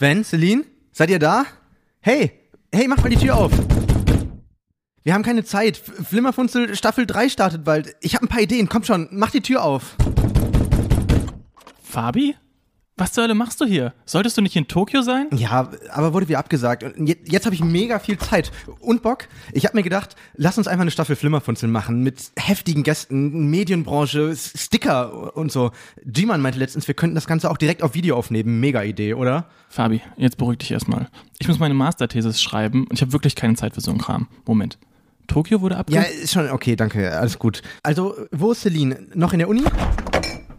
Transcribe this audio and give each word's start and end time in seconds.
Sven, 0.00 0.24
Celine, 0.24 0.64
seid 0.92 1.10
ihr 1.10 1.18
da? 1.18 1.44
Hey, 2.00 2.32
hey, 2.72 2.88
mach 2.88 2.96
mal 3.02 3.10
die 3.10 3.18
Tür 3.18 3.36
auf. 3.36 3.52
Wir 5.02 5.12
haben 5.12 5.22
keine 5.22 5.44
Zeit. 5.44 5.76
Flimmerfunzel 5.76 6.74
Staffel 6.74 7.04
3 7.04 7.28
startet 7.28 7.64
bald. 7.64 7.94
Ich 8.00 8.14
habe 8.14 8.24
ein 8.24 8.28
paar 8.28 8.40
Ideen. 8.40 8.66
Komm 8.70 8.82
schon, 8.82 9.08
mach 9.10 9.30
die 9.30 9.42
Tür 9.42 9.62
auf. 9.62 9.96
Fabi? 11.82 12.34
Was 13.00 13.12
zur 13.14 13.24
Hölle 13.24 13.34
machst 13.34 13.58
du 13.62 13.64
hier? 13.64 13.94
Solltest 14.04 14.36
du 14.36 14.42
nicht 14.42 14.54
in 14.56 14.68
Tokio 14.68 15.00
sein? 15.00 15.28
Ja, 15.32 15.70
aber 15.90 16.12
wurde 16.12 16.28
wieder 16.28 16.38
abgesagt. 16.38 16.82
Und 16.84 17.06
je- 17.06 17.16
jetzt 17.24 17.46
habe 17.46 17.54
ich 17.54 17.64
mega 17.64 17.98
viel 17.98 18.18
Zeit 18.18 18.52
und 18.78 19.02
Bock. 19.02 19.26
Ich 19.52 19.64
habe 19.64 19.74
mir 19.74 19.82
gedacht, 19.82 20.16
lass 20.36 20.58
uns 20.58 20.68
einfach 20.68 20.82
eine 20.82 20.90
Staffel 20.90 21.16
Flimmerfunzel 21.16 21.66
machen 21.70 22.02
mit 22.02 22.30
heftigen 22.36 22.82
Gästen, 22.82 23.48
Medienbranche, 23.48 24.36
Sticker 24.36 25.34
und 25.34 25.50
so. 25.50 25.70
G-Man 26.04 26.42
meinte 26.42 26.58
letztens, 26.58 26.86
wir 26.88 26.94
könnten 26.94 27.14
das 27.14 27.26
Ganze 27.26 27.50
auch 27.50 27.56
direkt 27.56 27.82
auf 27.82 27.94
Video 27.94 28.16
aufnehmen. 28.18 28.60
Mega 28.60 28.82
Idee, 28.82 29.14
oder? 29.14 29.46
Fabi, 29.70 30.02
jetzt 30.18 30.36
beruhig 30.36 30.58
dich 30.58 30.70
erstmal. 30.70 31.08
Ich 31.38 31.48
muss 31.48 31.58
meine 31.58 31.72
Masterthesis 31.72 32.42
schreiben 32.42 32.82
und 32.86 32.92
ich 32.92 33.00
habe 33.00 33.12
wirklich 33.14 33.34
keine 33.34 33.54
Zeit 33.54 33.72
für 33.74 33.80
so 33.80 33.92
einen 33.92 34.00
Kram. 34.00 34.28
Moment. 34.44 34.76
Tokio 35.26 35.62
wurde 35.62 35.76
Ja, 35.76 35.80
abgesagt? 35.80 36.10
ist 36.10 36.32
schon 36.34 36.50
okay, 36.50 36.76
danke, 36.76 37.16
alles 37.18 37.38
gut. 37.38 37.62
Also, 37.82 38.14
wo 38.30 38.52
ist 38.52 38.60
Celine? 38.60 39.06
Noch 39.14 39.32
in 39.32 39.38
der 39.38 39.48
Uni? 39.48 39.62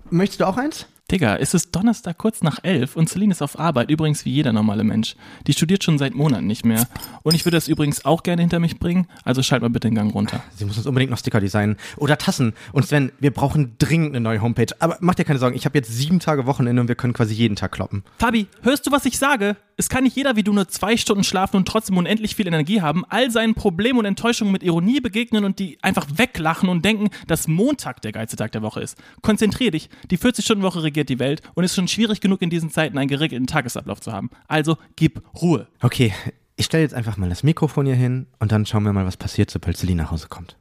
Möchtest 0.09 0.41
du 0.41 0.47
auch 0.47 0.57
eins? 0.57 0.87
Digga, 1.11 1.35
es 1.35 1.53
ist 1.53 1.75
Donnerstag 1.75 2.17
kurz 2.17 2.41
nach 2.41 2.59
elf 2.63 2.95
und 2.95 3.09
Celine 3.09 3.33
ist 3.33 3.41
auf 3.41 3.59
Arbeit, 3.59 3.91
übrigens 3.91 4.23
wie 4.23 4.31
jeder 4.31 4.53
normale 4.53 4.85
Mensch. 4.85 5.17
Die 5.45 5.51
studiert 5.51 5.83
schon 5.83 5.97
seit 5.97 6.15
Monaten 6.15 6.47
nicht 6.47 6.63
mehr. 6.63 6.87
Und 7.23 7.35
ich 7.35 7.43
würde 7.43 7.57
das 7.57 7.67
übrigens 7.67 8.05
auch 8.05 8.23
gerne 8.23 8.41
hinter 8.41 8.59
mich 8.59 8.79
bringen, 8.79 9.07
also 9.25 9.43
schalt 9.43 9.61
mal 9.61 9.69
bitte 9.69 9.89
den 9.89 9.95
Gang 9.95 10.13
runter. 10.13 10.41
Sie 10.55 10.63
muss 10.63 10.77
uns 10.77 10.87
unbedingt 10.87 11.11
noch 11.11 11.17
Sticker 11.17 11.41
designen. 11.41 11.75
Oder 11.97 12.17
Tassen. 12.17 12.53
Und 12.71 12.87
Sven, 12.87 13.11
wir 13.19 13.31
brauchen 13.31 13.75
dringend 13.77 14.15
eine 14.15 14.21
neue 14.21 14.41
Homepage. 14.41 14.73
Aber 14.79 14.97
mach 15.01 15.15
dir 15.15 15.25
keine 15.25 15.37
Sorgen, 15.37 15.57
ich 15.57 15.65
habe 15.65 15.77
jetzt 15.77 15.91
sieben 15.91 16.21
Tage 16.21 16.45
Wochenende 16.45 16.81
und 16.81 16.87
wir 16.87 16.95
können 16.95 17.11
quasi 17.11 17.33
jeden 17.33 17.57
Tag 17.57 17.73
kloppen. 17.73 18.03
Fabi, 18.17 18.47
hörst 18.61 18.87
du, 18.87 18.91
was 18.93 19.05
ich 19.05 19.17
sage? 19.17 19.57
Es 19.81 19.89
kann 19.89 20.03
nicht 20.03 20.15
jeder 20.15 20.35
wie 20.35 20.43
du 20.43 20.53
nur 20.53 20.67
zwei 20.67 20.95
Stunden 20.95 21.23
schlafen 21.23 21.57
und 21.57 21.67
trotzdem 21.67 21.97
unendlich 21.97 22.35
viel 22.35 22.45
Energie 22.45 22.81
haben, 22.81 23.03
all 23.09 23.31
seinen 23.31 23.55
Problemen 23.55 23.97
und 23.97 24.05
Enttäuschungen 24.05 24.51
mit 24.51 24.61
Ironie 24.61 24.99
begegnen 24.99 25.43
und 25.43 25.57
die 25.57 25.79
einfach 25.81 26.05
weglachen 26.15 26.69
und 26.69 26.85
denken, 26.85 27.09
dass 27.25 27.47
Montag 27.47 27.99
der 28.03 28.11
geilste 28.11 28.37
Tag 28.37 28.51
der 28.51 28.61
Woche 28.61 28.79
ist. 28.79 28.95
Konzentrier 29.23 29.71
dich. 29.71 29.89
Die 30.11 30.19
40-Stunden-Woche 30.19 30.83
regiert 30.83 31.00
die 31.09 31.19
Welt 31.19 31.41
und 31.55 31.63
es 31.63 31.71
ist 31.71 31.75
schon 31.75 31.87
schwierig 31.87 32.21
genug 32.21 32.41
in 32.41 32.49
diesen 32.49 32.69
Zeiten 32.69 32.97
einen 32.97 33.07
geregelten 33.09 33.47
Tagesablauf 33.47 34.01
zu 34.01 34.11
haben. 34.11 34.29
Also 34.47 34.77
gib 34.95 35.21
Ruhe. 35.41 35.67
Okay, 35.81 36.13
ich 36.55 36.65
stelle 36.65 36.83
jetzt 36.83 36.93
einfach 36.93 37.17
mal 37.17 37.29
das 37.29 37.43
Mikrofon 37.43 37.85
hier 37.85 37.95
hin 37.95 38.27
und 38.39 38.51
dann 38.51 38.65
schauen 38.65 38.83
wir 38.83 38.93
mal, 38.93 39.05
was 39.05 39.17
passiert, 39.17 39.49
sobald 39.51 39.77
Celine 39.77 40.03
nach 40.03 40.11
Hause 40.11 40.27
kommt. 40.29 40.57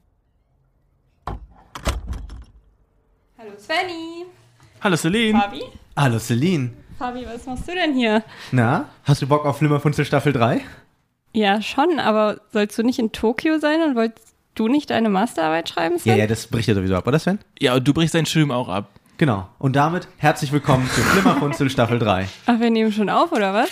Hallo 3.39 3.51
Svenny. 3.59 4.27
Hallo 4.83 4.97
Celine. 4.97 5.39
Fabi? 5.39 5.63
Hallo 5.97 6.19
Celine. 6.19 6.71
Fabi, 6.99 7.25
was 7.27 7.47
machst 7.47 7.69
du 7.69 7.73
denn 7.75 7.95
hier? 7.95 8.23
Na, 8.53 8.89
hast 9.05 9.23
du 9.23 9.27
Bock 9.27 9.45
auf 9.47 9.59
Flimmerfunzel 9.59 10.05
Staffel 10.05 10.33
3? 10.33 10.61
Ja, 11.33 11.63
schon, 11.63 11.99
aber 12.01 12.41
sollst 12.53 12.77
du 12.79 12.83
nicht 12.83 12.99
in 12.99 13.13
Tokio 13.13 13.59
sein 13.59 13.81
und 13.83 13.95
wolltest 13.95 14.35
du 14.55 14.69
nicht 14.69 14.91
deine 14.91 15.09
Masterarbeit 15.09 15.69
schreiben, 15.69 15.95
Ja, 15.97 16.01
Sven? 16.01 16.19
ja, 16.19 16.27
das 16.27 16.47
bricht 16.49 16.69
ja 16.69 16.75
sowieso 16.75 16.97
ab, 16.97 17.07
oder 17.07 17.19
Sven? 17.19 17.39
Ja, 17.59 17.75
und 17.77 17.87
du 17.87 17.95
brichst 17.95 18.15
dein 18.15 18.27
Studium 18.27 18.51
auch 18.51 18.69
ab. 18.69 18.91
Genau. 19.21 19.51
Und 19.59 19.77
damit 19.77 20.09
herzlich 20.17 20.51
willkommen 20.51 20.89
zu 20.89 21.03
Flimmerfunzel 21.03 21.69
Staffel 21.69 21.99
3. 21.99 22.27
Ach, 22.47 22.59
wir 22.59 22.71
nehmen 22.71 22.91
schon 22.91 23.11
auf, 23.11 23.33
oder 23.33 23.53
was? 23.53 23.69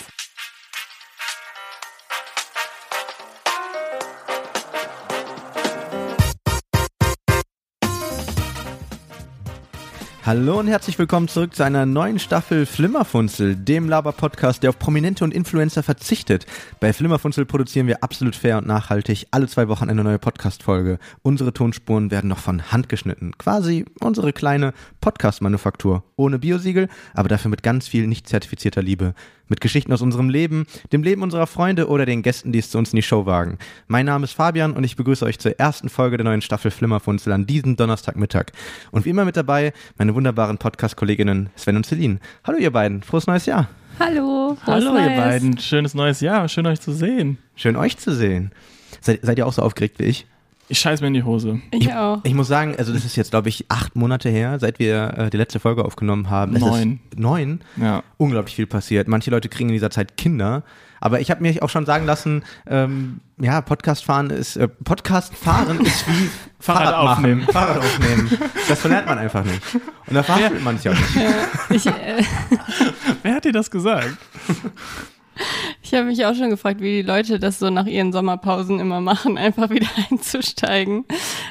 Hallo 10.29 10.59
und 10.59 10.67
herzlich 10.67 10.99
willkommen 10.99 11.27
zurück 11.27 11.55
zu 11.55 11.63
einer 11.63 11.87
neuen 11.87 12.19
Staffel 12.19 12.67
Flimmerfunzel, 12.67 13.55
dem 13.55 13.89
Laber-Podcast, 13.89 14.61
der 14.61 14.69
auf 14.69 14.77
Prominente 14.77 15.23
und 15.23 15.33
Influencer 15.33 15.81
verzichtet. 15.81 16.45
Bei 16.79 16.93
Flimmerfunzel 16.93 17.47
produzieren 17.47 17.87
wir 17.87 18.03
absolut 18.03 18.35
fair 18.35 18.59
und 18.59 18.67
nachhaltig 18.67 19.25
alle 19.31 19.47
zwei 19.47 19.67
Wochen 19.69 19.89
eine 19.89 20.03
neue 20.03 20.19
Podcast-Folge. 20.19 20.99
Unsere 21.23 21.51
Tonspuren 21.51 22.11
werden 22.11 22.27
noch 22.27 22.37
von 22.37 22.71
Hand 22.71 22.89
geschnitten. 22.89 23.39
Quasi 23.39 23.85
unsere 24.01 24.31
kleine 24.31 24.75
Podcast-Manufaktur. 25.01 26.03
Ohne 26.15 26.37
Biosiegel, 26.37 26.89
aber 27.15 27.27
dafür 27.27 27.49
mit 27.49 27.63
ganz 27.63 27.87
viel 27.87 28.05
nicht 28.05 28.29
zertifizierter 28.29 28.83
Liebe. 28.83 29.15
Mit 29.49 29.61
Geschichten 29.61 29.91
aus 29.91 30.03
unserem 30.03 30.29
Leben, 30.29 30.67
dem 30.93 31.01
Leben 31.01 31.23
unserer 31.23 31.47
Freunde 31.47 31.87
oder 31.87 32.05
den 32.05 32.21
Gästen, 32.21 32.51
die 32.51 32.59
es 32.59 32.69
zu 32.69 32.77
uns 32.77 32.93
in 32.93 32.97
die 32.97 33.01
Show 33.01 33.25
wagen. 33.25 33.57
Mein 33.87 34.05
Name 34.05 34.23
ist 34.23 34.33
Fabian 34.33 34.73
und 34.73 34.83
ich 34.83 34.95
begrüße 34.95 35.25
euch 35.25 35.39
zur 35.39 35.59
ersten 35.59 35.89
Folge 35.89 36.17
der 36.17 36.23
neuen 36.23 36.41
Staffel 36.41 36.69
Flimmerfunzel 36.69 37.33
an 37.33 37.47
diesem 37.47 37.75
Donnerstagmittag. 37.75 38.51
Und 38.91 39.05
wie 39.05 39.09
immer 39.09 39.25
mit 39.25 39.35
dabei 39.35 39.73
meine 39.97 40.13
wunderbaren 40.13 40.59
Podcast-Kolleginnen 40.59 41.49
Sven 41.55 41.77
und 41.77 41.85
Celine. 41.85 42.19
Hallo 42.43 42.59
ihr 42.59 42.71
beiden, 42.71 43.01
frohes 43.01 43.25
neues 43.25 43.47
Jahr. 43.47 43.67
Hallo. 43.99 44.55
frohes 44.63 44.85
Hallo 44.85 44.97
ihr 44.97 45.17
beiden, 45.17 45.57
schönes 45.57 45.95
neues 45.95 46.21
Jahr, 46.21 46.47
schön 46.47 46.67
euch 46.67 46.79
zu 46.79 46.93
sehen. 46.93 47.39
Schön 47.55 47.75
euch 47.75 47.97
zu 47.97 48.13
sehen. 48.13 48.51
Seid, 49.01 49.21
seid 49.23 49.39
ihr 49.39 49.47
auch 49.47 49.53
so 49.53 49.63
aufgeregt 49.63 49.97
wie 49.97 50.03
ich? 50.03 50.27
Ich 50.71 50.79
scheiß 50.79 51.01
mir 51.01 51.07
in 51.07 51.15
die 51.15 51.23
Hose. 51.23 51.59
Ich 51.71 51.91
auch. 51.93 52.19
Ich 52.23 52.35
muss 52.35 52.47
sagen, 52.47 52.75
also 52.77 52.93
das 52.93 53.03
ist 53.03 53.15
jetzt, 53.15 53.31
glaube 53.31 53.49
ich, 53.49 53.65
acht 53.69 53.95
Monate 53.95 54.29
her, 54.29 54.59
seit 54.59 54.77
wir 54.77 55.13
äh, 55.17 55.29
die 55.31 55.37
letzte 55.37 55.59
Folge 55.59 55.83
aufgenommen 55.83 56.29
haben. 56.29 56.55
Es 56.55 56.61
Neun. 56.61 56.99
Ist 57.09 57.19
neun? 57.19 57.61
Ja. 57.77 58.03
Unglaublich 58.17 58.55
viel 58.55 58.67
passiert. 58.67 59.07
Manche 59.07 59.31
Leute 59.31 59.49
kriegen 59.49 59.69
in 59.69 59.73
dieser 59.73 59.89
Zeit 59.89 60.15
Kinder. 60.15 60.63
Aber 61.01 61.21
ich 61.21 61.31
habe 61.31 61.41
mir 61.41 61.63
auch 61.63 61.69
schon 61.69 61.85
sagen 61.87 62.05
lassen, 62.05 62.43
ähm, 62.67 63.19
ja, 63.39 63.61
Podcast 63.61 64.03
fahren 64.03 64.29
ist, 64.29 64.57
äh, 64.57 64.67
Podcast 64.67 65.33
fahren 65.33 65.79
ist 65.81 66.07
wie 66.07 66.29
Fahrrad 66.59 66.83
Fahrrad 66.83 67.03
machen. 67.05 67.17
aufnehmen. 67.17 67.41
Fahrrad 67.51 67.77
aufnehmen. 67.79 68.29
Das 68.67 68.79
verlernt 68.81 69.07
man 69.07 69.17
einfach 69.17 69.43
nicht. 69.43 69.61
Und 70.05 70.13
da 70.13 70.21
verhaftet 70.21 70.63
man 70.63 70.77
sich 70.77 70.89
auch 70.89 70.93
nicht. 70.93 71.15
Ich, 71.71 71.85
äh, 71.87 72.23
Wer 73.23 73.33
hat 73.33 73.45
dir 73.45 73.53
das 73.53 73.71
gesagt? 73.71 74.17
ich 75.81 75.93
habe 75.93 76.05
mich 76.05 76.25
auch 76.25 76.35
schon 76.35 76.49
gefragt, 76.49 76.81
wie 76.81 77.01
die 77.01 77.07
Leute 77.07 77.39
das 77.39 77.59
so 77.59 77.69
nach 77.69 77.85
ihren 77.85 78.11
Sommerpausen 78.11 78.79
immer 78.79 79.01
machen, 79.01 79.37
einfach 79.39 79.69
wieder 79.69 79.87
einzusteigen. 80.09 81.05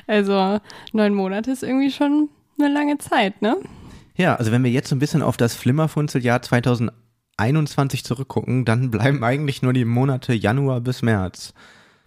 Also 0.07 0.61
neun 0.93 1.15
Monate 1.15 1.51
ist 1.51 1.63
irgendwie 1.63 1.91
schon 1.91 2.29
eine 2.59 2.73
lange 2.73 2.99
Zeit, 2.99 3.41
ne? 3.43 3.57
Ja, 4.17 4.35
also 4.35 4.51
wenn 4.51 4.65
wir 4.65 4.71
jetzt 4.71 4.89
so 4.89 4.97
ein 4.97 4.99
bisschen 4.99 5.23
auf 5.23 5.37
das 5.37 5.55
Flimmerfunzeljahr 5.55 6.43
2021 6.43 8.05
zurückgucken, 8.05 8.65
dann 8.65 8.91
bleiben 8.91 9.23
eigentlich 9.23 9.63
nur 9.63 9.73
die 9.73 9.85
Monate 9.85 10.35
Januar 10.35 10.81
bis 10.81 11.03
März. 11.03 11.55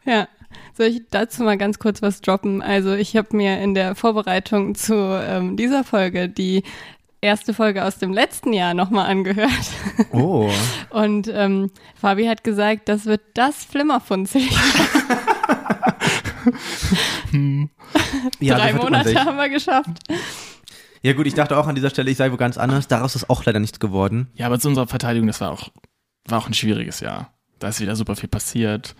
Ja, 0.03 0.27
soll 0.73 0.87
ich 0.87 1.03
dazu 1.09 1.43
mal 1.43 1.57
ganz 1.57 1.79
kurz 1.79 2.01
was 2.01 2.21
droppen? 2.21 2.61
Also 2.61 2.93
ich 2.93 3.15
habe 3.15 3.35
mir 3.35 3.61
in 3.61 3.73
der 3.73 3.95
Vorbereitung 3.95 4.75
zu 4.75 4.95
ähm, 4.95 5.55
dieser 5.55 5.83
Folge 5.83 6.27
die 6.27 6.63
erste 7.21 7.53
Folge 7.53 7.85
aus 7.85 7.97
dem 7.97 8.11
letzten 8.11 8.51
Jahr 8.53 8.73
nochmal 8.73 9.09
angehört. 9.09 9.51
Oh. 10.11 10.49
Und 10.89 11.29
ähm, 11.33 11.71
Fabi 11.95 12.25
hat 12.25 12.43
gesagt, 12.43 12.89
das 12.89 13.05
wird 13.05 13.21
das 13.35 13.63
Flimmerfunzel. 13.63 14.41
Ja, 18.39 18.57
so 18.57 18.61
Drei 18.61 18.73
Monate 18.73 19.15
haben 19.23 19.37
wir 19.37 19.49
geschafft. 19.49 19.99
Ja 21.03 21.13
gut, 21.13 21.25
ich 21.25 21.33
dachte 21.33 21.57
auch 21.57 21.67
an 21.67 21.75
dieser 21.75 21.89
Stelle, 21.89 22.11
ich 22.11 22.17
sei 22.17 22.31
wo 22.31 22.37
ganz 22.37 22.57
anders. 22.57 22.87
Daraus 22.87 23.15
ist 23.15 23.29
auch 23.29 23.43
leider 23.45 23.59
nichts 23.59 23.79
geworden. 23.79 24.27
Ja, 24.35 24.47
aber 24.47 24.59
zu 24.59 24.67
unserer 24.67 24.87
Verteidigung, 24.87 25.27
das 25.27 25.41
war 25.41 25.51
auch, 25.51 25.69
war 26.27 26.39
auch 26.39 26.47
ein 26.47 26.53
schwieriges 26.53 26.99
Jahr. 26.99 27.33
Da 27.59 27.69
ist 27.69 27.79
wieder 27.79 27.95
super 27.95 28.15
viel 28.15 28.29
passiert. 28.29 28.95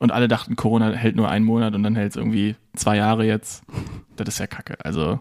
Und 0.00 0.12
alle 0.12 0.28
dachten, 0.28 0.56
Corona 0.56 0.92
hält 0.92 1.16
nur 1.16 1.28
einen 1.28 1.44
Monat 1.44 1.74
und 1.74 1.82
dann 1.82 1.94
hält 1.94 2.10
es 2.10 2.16
irgendwie 2.16 2.56
zwei 2.74 2.96
Jahre 2.96 3.24
jetzt. 3.24 3.62
Das 4.16 4.28
ist 4.28 4.38
ja 4.38 4.46
kacke. 4.46 4.76
Also, 4.84 5.20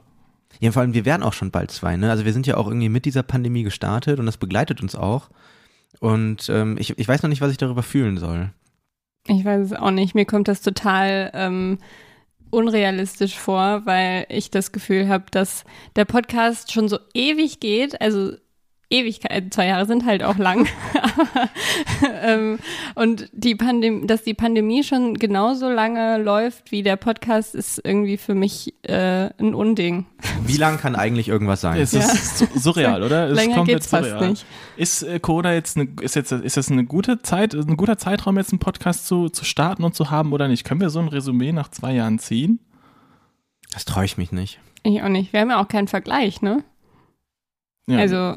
Ja, 0.60 0.72
vor 0.72 0.82
allem, 0.82 0.94
wir 0.94 1.06
werden 1.06 1.24
auch 1.24 1.34
schon 1.34 1.52
bald 1.52 1.72
zwei, 1.72 1.98
ne? 1.98 2.12
Also 2.12 2.26
wir 2.26 2.34
sind 2.34 2.48
ja 2.48 2.58
auch 2.58 2.68
irgendwie 2.68 2.90
mit 2.90 3.06
dieser 3.06 3.24
Pandemie 3.24 3.64
gestartet 3.64 4.20
und 4.20 4.26
das 4.26 4.38
begleitet 4.38 4.82
uns 4.82 4.96
auch. 4.96 5.30
Und 6.00 6.50
ähm, 6.50 6.78
ich, 6.80 6.98
ich 6.98 7.08
weiß 7.08 7.24
noch 7.24 7.30
nicht, 7.30 7.42
was 7.42 7.52
ich 7.52 7.58
darüber 7.58 7.84
fühlen 7.84 8.18
soll. 8.18 8.52
Ich 9.28 9.46
weiß 9.46 9.66
es 9.66 9.74
auch 9.74 9.92
nicht. 9.92 10.16
Mir 10.16 10.26
kommt 10.26 10.48
das 10.48 10.62
total 10.62 11.32
ähm, 11.34 11.78
unrealistisch 12.50 13.38
vor, 13.38 13.86
weil 13.86 14.26
ich 14.30 14.52
das 14.52 14.72
Gefühl 14.72 15.10
habe, 15.10 15.26
dass 15.32 15.64
der 15.96 16.06
Podcast 16.06 16.72
schon 16.72 16.90
so 16.90 17.00
ewig 17.14 17.60
geht. 17.60 18.02
Also 18.02 18.34
Ewigkeit, 18.92 19.54
zwei 19.54 19.68
Jahre 19.68 19.86
sind 19.86 20.06
halt 20.06 20.24
auch 20.24 20.38
lang. 20.38 20.68
Ähm, 22.24 22.60
und 22.96 23.30
die 23.32 23.56
Pandemie, 23.56 24.06
dass 24.06 24.24
die 24.24 24.34
Pandemie 24.34 24.84
schon 24.84 25.16
genauso 25.16 25.70
lange 25.70 26.18
läuft 26.18 26.72
wie 26.72 26.84
der 26.84 26.96
Podcast, 26.96 27.56
ist 27.56 27.82
irgendwie 27.84 28.18
für 28.18 28.36
mich 28.36 28.74
äh, 28.84 29.30
ein 29.40 29.54
Unding. 29.56 30.06
Wie 30.46 30.58
lang 30.58 30.78
kann 30.78 30.96
eigentlich 30.96 31.28
irgendwas 31.30 31.62
sein? 31.62 31.80
es 31.80 31.94
ist 31.94 32.38
su- 32.40 32.48
surreal, 32.56 33.02
oder? 33.04 33.26
Es 33.28 33.32
ist 33.32 33.38
Länger 33.46 33.64
geht's 33.64 33.88
fast 33.88 34.10
surreal. 34.10 34.30
nicht. 34.30 34.46
Ist 34.78 35.04
äh, 35.04 35.20
Corona 35.20 35.54
jetzt 35.54 35.78
eine, 35.78 35.90
ist 36.02 36.16
jetzt, 36.16 36.32
ist 36.32 36.58
das 36.58 36.70
eine 36.72 36.86
gute 36.86 37.22
Zeit, 37.22 37.54
ein 37.54 37.78
guter 37.78 37.98
Zeitraum, 37.98 38.38
jetzt 38.38 38.52
einen 38.52 38.60
Podcast 38.60 39.08
zu, 39.08 39.30
zu 39.30 39.46
starten 39.46 39.84
und 39.84 39.96
zu 39.96 40.12
haben 40.12 40.34
oder 40.34 40.48
nicht? 40.48 40.64
Können 40.64 40.82
wir 40.82 40.90
so 40.90 41.00
ein 41.00 41.08
Resümee 41.08 41.52
nach 41.52 41.70
zwei 41.70 41.94
Jahren 41.94 42.20
ziehen? 42.20 42.60
Das 43.74 43.86
traue 43.86 44.06
ich 44.06 44.18
mich 44.18 44.32
nicht. 44.32 44.60
Ich 44.84 45.02
auch 45.02 45.10
nicht. 45.10 45.34
Wir 45.34 45.42
haben 45.42 45.50
ja 45.50 45.62
auch 45.62 45.68
keinen 45.68 45.88
Vergleich, 45.88 46.42
ne? 46.42 46.64
Ja. 47.88 47.98
Also 48.00 48.36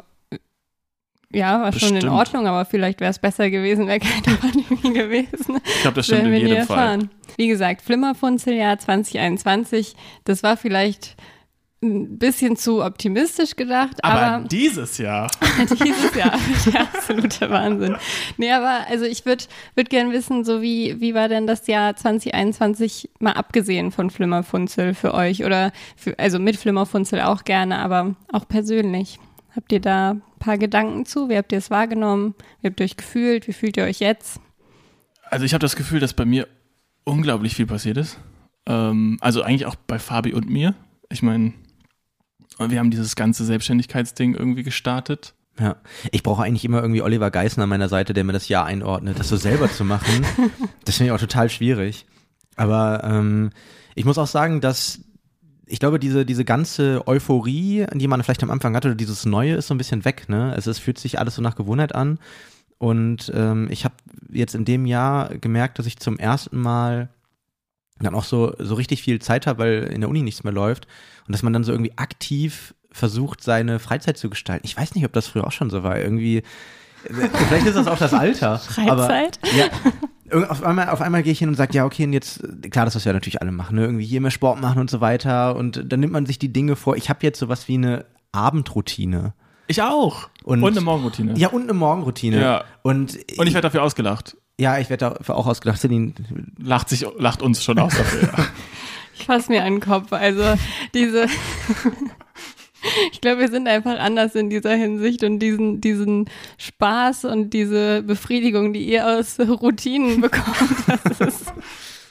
ja, 1.35 1.61
war 1.61 1.73
schon 1.73 1.89
in 1.89 1.95
Bestimmt. 1.95 2.13
Ordnung, 2.13 2.47
aber 2.47 2.65
vielleicht 2.65 3.01
wäre 3.01 3.11
es 3.11 3.19
besser 3.19 3.51
gewesen, 3.51 3.87
wäre 3.87 4.01
keine 4.01 4.37
Pandemie 4.41 4.95
gewesen. 4.95 5.61
ich 5.65 5.83
glaube, 5.83 5.97
das 5.97 6.07
stimmt 6.07 6.25
in 6.25 6.35
jedem 6.35 6.67
Fall. 6.67 7.09
Wie 7.37 7.49
gesagt, 7.49 7.83
Flimmerfunzeljahr 7.83 8.79
2021, 8.79 9.97
das 10.25 10.43
war 10.43 10.57
vielleicht 10.57 11.17
ein 11.85 12.19
bisschen 12.19 12.57
zu 12.57 12.83
optimistisch 12.83 13.57
gedacht, 13.57 14.03
Aber, 14.03 14.21
aber, 14.21 14.49
dieses 14.49 14.99
Jahr. 14.99 15.31
dieses 15.85 16.15
Jahr 16.15 16.39
der 16.73 16.81
absolute 16.81 17.51
Wahnsinn. 17.51 17.97
Nee, 18.37 18.51
aber 18.51 18.87
also 18.89 19.05
ich 19.05 19.27
würde 19.27 19.45
würd 19.75 19.91
gern 19.91 20.13
wissen, 20.13 20.45
so 20.45 20.63
wie, 20.63 21.01
wie 21.01 21.15
war 21.15 21.29
denn 21.29 21.47
das 21.47 21.67
Jahr 21.67 21.95
2021 21.95 23.11
mal 23.21 23.33
abgesehen 23.33 23.93
von 23.93 24.11
Flimmerfunzel 24.11 24.95
für 24.95 25.15
euch 25.15 25.45
oder 25.45 25.73
für, 25.97 26.19
also 26.19 26.39
mit 26.39 26.57
Flimmerfunzel 26.57 27.21
auch 27.21 27.45
gerne, 27.45 27.79
aber 27.79 28.15
auch 28.33 28.49
persönlich. 28.49 29.19
Habt 29.55 29.73
ihr 29.73 29.81
da 29.81 30.11
ein 30.13 30.23
paar 30.39 30.59
Gedanken 30.59 31.07
zu? 31.07 31.29
Wie 31.29 31.37
habt 31.37 31.53
ihr 31.53 31.59
es 31.59 31.71
wahrgenommen? 31.71 32.35
Wie 32.61 32.69
habt 32.69 32.81
ihr 32.81 32.85
euch 32.85 32.97
gefühlt? 32.97 33.47
Wie 33.47 33.53
fühlt 33.53 33.77
ihr 33.77 33.85
euch 33.85 34.01
jetzt? 34.01 34.41
Also 35.31 35.45
ich 35.45 35.55
habe 35.55 35.63
das 35.63 35.77
Gefühl, 35.77 36.01
dass 36.01 36.13
bei 36.13 36.25
mir 36.25 36.49
unglaublich 37.05 37.55
viel 37.55 37.67
passiert 37.67 37.97
ist. 37.97 38.19
Ähm, 38.67 39.19
also 39.21 39.43
eigentlich 39.43 39.67
auch 39.67 39.77
bei 39.77 39.99
Fabi 39.99 40.33
und 40.33 40.49
mir. 40.49 40.75
Ich 41.11 41.23
meine, 41.23 41.53
wir 42.59 42.79
haben 42.79 42.91
dieses 42.91 43.17
ganze 43.17 43.45
Selbstständigkeitsding 43.45 44.35
irgendwie 44.35 44.63
gestartet. 44.63 45.35
Ja, 45.59 45.77
ich 46.11 46.25
brauche 46.25 46.43
eigentlich 46.43 46.65
immer 46.65 46.81
irgendwie 46.81 47.03
Oliver 47.03 47.31
Geißen 47.31 47.63
an 47.63 47.69
meiner 47.69 47.89
Seite, 47.89 48.13
der 48.13 48.25
mir 48.25 48.33
das 48.33 48.49
Jahr 48.49 48.65
einordnet. 48.65 49.19
Das 49.21 49.29
so 49.29 49.37
selber 49.37 49.71
zu 49.71 49.85
machen, 49.85 50.27
das 50.85 50.97
finde 50.97 51.11
ich 51.11 51.13
auch 51.13 51.21
total 51.21 51.49
schwierig. 51.49 52.07
Aber 52.57 53.05
ähm, 53.05 53.51
ich 53.95 54.05
muss 54.05 54.19
auch 54.19 54.27
sagen, 54.27 54.61
dass 54.61 55.01
ich 55.67 55.79
glaube, 55.79 55.99
diese, 55.99 56.27
diese 56.27 56.45
ganze 56.45 57.07
Euphorie, 57.07 57.87
die 57.95 58.09
man 58.09 58.23
vielleicht 58.23 58.43
am 58.43 58.51
Anfang 58.51 58.75
hatte, 58.75 58.89
oder 58.89 58.95
dieses 58.95 59.25
Neue 59.25 59.55
ist 59.55 59.69
so 59.69 59.75
ein 59.75 59.79
bisschen 59.79 60.05
weg, 60.05 60.29
ne? 60.29 60.53
Also 60.53 60.71
es 60.71 60.79
fühlt 60.79 60.99
sich 60.99 61.19
alles 61.19 61.37
so 61.37 61.43
nach 61.43 61.57
Gewohnheit 61.57 61.95
an. 61.95 62.19
Und 62.79 63.33
ähm, 63.35 63.69
ich 63.71 63.85
habe 63.85 63.95
jetzt 64.31 64.55
in 64.55 64.65
dem 64.65 64.85
Jahr 64.85 65.37
gemerkt, 65.39 65.79
dass 65.79 65.87
ich 65.87 65.99
zum 65.99 66.19
ersten 66.19 66.61
Mal 66.61 67.09
dann 68.01 68.15
auch 68.15 68.25
so, 68.25 68.55
so 68.59 68.75
richtig 68.75 69.03
viel 69.03 69.21
Zeit 69.21 69.47
habe, 69.47 69.59
weil 69.59 69.83
in 69.85 70.01
der 70.01 70.11
Uni 70.11 70.23
nichts 70.23 70.45
mehr 70.45 70.53
läuft. 70.53 70.87
Und 71.27 71.33
dass 71.33 71.43
man 71.43 71.53
dann 71.53 71.65
so 71.65 71.73
irgendwie 71.73 71.97
aktiv 71.97 72.75
versucht, 72.91 73.43
seine 73.43 73.79
Freizeit 73.79 74.19
zu 74.19 74.29
gestalten. 74.29 74.67
Ich 74.67 74.77
weiß 74.77 74.95
nicht, 74.95 75.05
ob 75.05 75.13
das 75.13 75.29
früher 75.29 75.47
auch 75.47 75.53
schon 75.53 75.71
so 75.71 75.83
war. 75.83 75.99
Irgendwie, 75.99 76.43
vielleicht 77.11 77.67
ist 77.67 77.77
das 77.77 77.87
auch 77.87 77.99
das 77.99 78.13
Alter. 78.15 78.61
Aber, 78.89 79.07
Freizeit? 79.07 79.39
ja, 79.57 79.67
Irg- 80.31 80.47
auf 80.49 80.63
einmal, 80.63 80.89
auf 80.89 81.01
einmal 81.01 81.23
gehe 81.23 81.33
ich 81.33 81.39
hin 81.39 81.49
und 81.49 81.55
sage, 81.55 81.75
ja, 81.75 81.85
okay, 81.85 82.05
und 82.05 82.13
jetzt, 82.13 82.41
klar, 82.71 82.85
das 82.85 82.95
was 82.97 83.05
wir 83.05 83.13
natürlich 83.13 83.41
alle 83.43 83.53
machen, 83.53 83.77
ne? 83.77 83.83
irgendwie 83.85 84.05
hier 84.07 84.21
mehr 84.21 84.31
Sport 84.31 84.61
machen 84.61 84.81
und 84.81 84.91
so 84.91 85.01
weiter. 85.01 85.57
Und 85.57 85.83
dann 85.93 86.01
nimmt 86.01 86.13
man 86.13 86.27
sich 86.27 86.39
die 86.39 86.53
Dinge 86.53 86.77
vor. 86.77 86.97
Ich 86.97 87.09
habe 87.09 87.21
jetzt 87.23 87.39
sowas 87.39 87.69
wie 87.69 87.75
eine 87.75 88.07
Abendroutine. 88.33 89.35
Ich 89.67 89.81
auch. 89.83 90.29
Und- 90.43 90.63
Und, 90.63 90.73
eine 90.73 90.81
Morgenroutine. 90.81 91.35
Ja, 91.37 91.49
und 91.49 91.63
eine 91.63 91.73
Morgenroutine. 91.75 92.41
Ja. 92.41 92.65
Und, 92.83 93.17
Und 93.39 93.47
ich 93.47 93.55
werde 93.55 93.63
dafür 93.63 93.83
ausgelacht. 93.83 94.37
ja, 94.59 94.79
ich 94.79 94.91
werde 94.91 95.15
dafür 95.17 95.37
auch 95.37 95.47
ausgedacht. 95.47 95.81
Celine, 95.81 96.13
Lacht, 96.59 96.89
sich, 96.89 97.07
lacht 97.19 97.41
uns 97.43 97.63
schon 97.65 97.79
aus 97.79 97.95
dafür. 97.97 98.23
Ja. 98.37 98.45
Ich 99.17 99.27
fasse 99.27 99.53
mir 99.53 99.63
an 99.63 99.75
den 99.75 99.81
Kopf. 99.81 100.13
Also 100.13 100.43
diese. 100.93 101.27
Ich 103.13 103.21
glaube, 103.21 103.41
wir 103.41 103.49
sind 103.49 103.69
einfach 103.69 103.99
anders 103.99 104.35
in 104.35 104.51
dieser 104.51 104.75
Hinsicht 104.75 105.25
und 105.25 105.39
diesen, 105.39 105.81
diesen 105.81 106.27
Spaß 106.59 107.25
und 107.27 107.51
diese 107.51 108.03
Befriedigung, 108.03 108.73
die 108.73 108.85
ihr 108.85 109.07
aus 109.07 109.39
Routinen 109.41 110.21
bekommt, 110.21 110.49
das 110.87 111.21
ist 111.21 111.53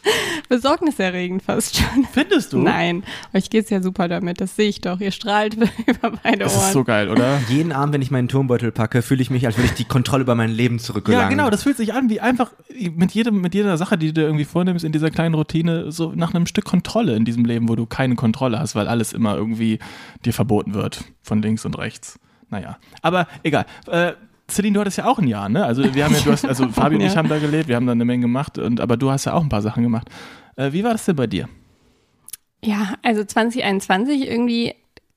besorgniserregend 0.50 1.44
fast 1.44 1.78
schon. 1.78 2.06
Findest 2.12 2.54
du? 2.54 2.60
Nein, 2.62 3.04
euch 3.34 3.50
geht's 3.50 3.70
ja 3.70 3.82
super 3.82 4.08
damit, 4.08 4.42
das 4.42 4.56
sehe 4.56 4.70
ich 4.70 4.82
doch. 4.82 5.00
Ihr 5.00 5.12
strahlt 5.12 5.56
über 5.86 6.12
beide 6.24 6.40
Das 6.40 6.56
Ohren. 6.56 6.66
ist 6.66 6.74
so 6.74 6.84
geil, 6.84 7.10
oder? 7.10 7.40
jeden 7.50 7.72
Abend, 7.72 7.94
wenn 7.94 8.02
ich 8.02 8.12
meinen 8.12 8.28
Turmbeutel 8.28 8.72
packe, 8.72 9.02
fühle 9.02 9.22
ich 9.22 9.30
mich, 9.30 9.46
als 9.46 9.58
würde 9.58 9.68
ich 9.68 9.74
die 9.74 9.86
Kontrolle 9.86 10.24
über 10.24 10.36
mein 10.36 10.52
Leben 10.52 10.80
zurückgelangen. 10.80 11.24
Ja, 11.26 11.30
genau, 11.30 11.50
das 11.50 11.64
fühlt 11.64 11.78
sich 11.78 11.94
an 11.94 12.10
wie 12.10 12.20
einfach 12.20 12.52
mit, 12.96 13.12
jedem, 13.12 13.42
mit 13.42 13.54
jeder 13.56 13.78
Sache, 13.78 13.98
die 13.98 14.08
du 14.08 14.14
dir 14.14 14.24
irgendwie 14.24 14.46
vornimmst 14.46 14.84
in 14.86 14.92
dieser 14.92 15.12
kleinen 15.12 15.36
Routine, 15.36 15.92
so 15.92 16.12
nach 16.16 16.34
einem 16.34 16.46
Stück 16.46 16.66
Kontrolle 16.66 17.16
in 17.16 17.26
diesem 17.26 17.46
Leben, 17.46 17.70
wo 17.70 17.76
du 17.76 17.86
keine 17.86 18.16
Kontrolle 18.16 18.60
hast, 18.60 18.76
weil 18.76 18.88
alles 18.88 19.14
immer 19.14 19.36
irgendwie 19.36 19.80
dir 20.26 20.34
verboten 20.34 20.74
wird 20.74 21.04
von 21.22 21.42
links 21.42 21.66
und 21.66 21.78
rechts. 21.78 22.20
Naja, 22.50 22.78
aber 23.02 23.28
egal. 23.44 23.66
Äh, 23.88 24.14
Celine, 24.50 24.74
du 24.74 24.82
hattest 24.82 24.98
ja 24.98 25.06
auch 25.06 25.20
ein 25.20 25.28
Jahr, 25.28 25.50
ne? 25.50 25.66
Also 25.66 25.84
wir 25.94 26.06
haben 26.06 26.14
ja, 26.14 26.22
du 26.22 26.32
hast, 26.32 26.46
also 26.46 26.68
Fabi 26.72 26.96
und 26.96 27.02
ich 27.02 27.16
haben 27.16 27.30
da 27.30 27.40
gelebt, 27.40 27.68
wir 27.68 27.76
haben 27.76 27.86
da 27.86 27.94
eine 27.94 28.06
Menge 28.06 28.24
gemacht, 28.24 28.58
und, 28.58 28.82
aber 28.82 28.98
du 28.98 29.10
hast 29.10 29.26
ja 29.26 29.34
auch 29.34 29.42
ein 29.42 29.50
paar 29.50 29.62
Sachen 29.62 29.84
gemacht. 29.84 30.10
Äh, 30.56 30.74
wie 30.74 30.84
war 30.84 30.92
das 30.92 31.06
denn 31.06 31.16
bei 31.16 31.28
dir? 31.28 31.48
Ja, 32.64 32.96
also 33.02 33.24
2021 33.24 34.28
irgendwie 34.28 34.74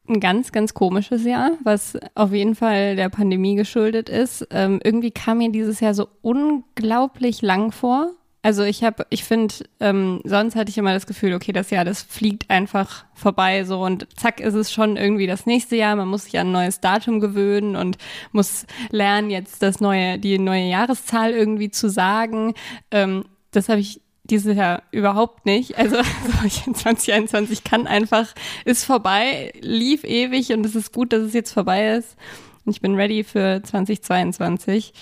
ein 0.09 0.21
ganz, 0.21 0.53
ganz 0.53 0.75
komisches 0.75 1.25
Jahr, 1.25 1.53
was 1.65 1.99
auf 2.15 2.33
jeden 2.33 2.55
Fall 2.55 2.97
der 2.97 3.09
Pandemie 3.09 3.57
geschuldet 3.57 4.09
ist. 4.09 4.47
Ähm, 4.51 4.81
irgendwie 4.83 5.11
kam 5.11 5.39
mir 5.39 5.51
dieses 5.51 5.81
Jahr 5.81 5.95
so 5.95 6.09
unglaublich 6.23 7.43
lang 7.43 7.73
vor. 7.73 8.13
Also 8.47 8.63
ich 8.63 8.85
habe, 8.85 9.09
ich 9.11 9.25
finde, 9.25 9.53
ähm, 9.81 10.21
sonst 10.23 10.55
hatte 10.55 10.71
ich 10.71 10.79
immer 10.79 10.93
das 10.93 11.09
Gefühl, 11.09 11.35
okay, 11.35 11.51
das 11.51 11.71
Jahr, 11.71 11.85
das 11.85 12.03
fliegt 12.03 12.49
einfach 12.49 13.05
vorbei 13.13 13.65
so 13.65 13.83
und 13.83 14.07
zack 14.17 14.39
ist 14.39 14.55
es 14.55 14.73
schon 14.73 14.97
irgendwie 14.97 15.27
das 15.27 15.47
nächste 15.47 15.75
Jahr. 15.75 15.97
Man 15.97 16.07
muss 16.07 16.27
sich 16.27 16.39
an 16.39 16.47
ein 16.47 16.53
neues 16.53 16.79
Datum 16.79 17.19
gewöhnen 17.19 17.75
und 17.75 17.99
muss 18.31 18.65
lernen, 18.91 19.31
jetzt 19.31 19.65
das 19.65 19.81
neue, 19.81 20.21
die 20.21 20.39
neue 20.39 20.69
Jahreszahl 20.69 21.33
irgendwie 21.33 21.73
zu 21.73 21.91
sagen. 21.91 22.55
Ähm, 22.93 23.25
das 23.51 23.69
habe 23.69 23.81
ich 23.81 24.01
dieses 24.23 24.57
Jahr 24.57 24.85
überhaupt 24.93 25.45
nicht. 25.45 25.77
Also, 25.77 25.97
also 25.97 26.47
ich 26.47 26.69
in 26.69 26.77
2021 26.77 27.65
kann 27.65 27.89
einfach, 27.89 28.33
ist 28.65 28.85
vorbei, 28.85 29.55
lief 29.61 30.05
ewig 30.05 30.53
und 30.53 30.65
es 30.65 30.77
ist 30.77 30.93
gut, 30.93 31.13
dass 31.13 31.23
es 31.23 31.33
jetzt 31.33 31.51
vorbei 31.51 31.95
ist. 31.97 32.17
Und 32.65 32.71
ich 32.71 32.81
bin 32.81 32.95
ready 32.95 33.25
für 33.25 33.61
2022. 33.65 34.93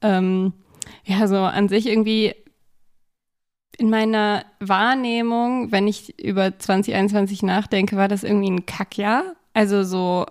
Ähm, 0.00 0.54
ja, 1.04 1.28
so 1.28 1.36
an 1.36 1.68
sich 1.68 1.86
irgendwie 1.86 2.34
in 3.78 3.90
meiner 3.90 4.44
Wahrnehmung, 4.60 5.72
wenn 5.72 5.86
ich 5.86 6.18
über 6.22 6.58
2021 6.58 7.42
nachdenke, 7.42 7.96
war 7.96 8.08
das 8.08 8.24
irgendwie 8.24 8.50
ein 8.50 8.66
Kackjahr. 8.66 9.36
Also 9.54 9.84
so, 9.84 10.26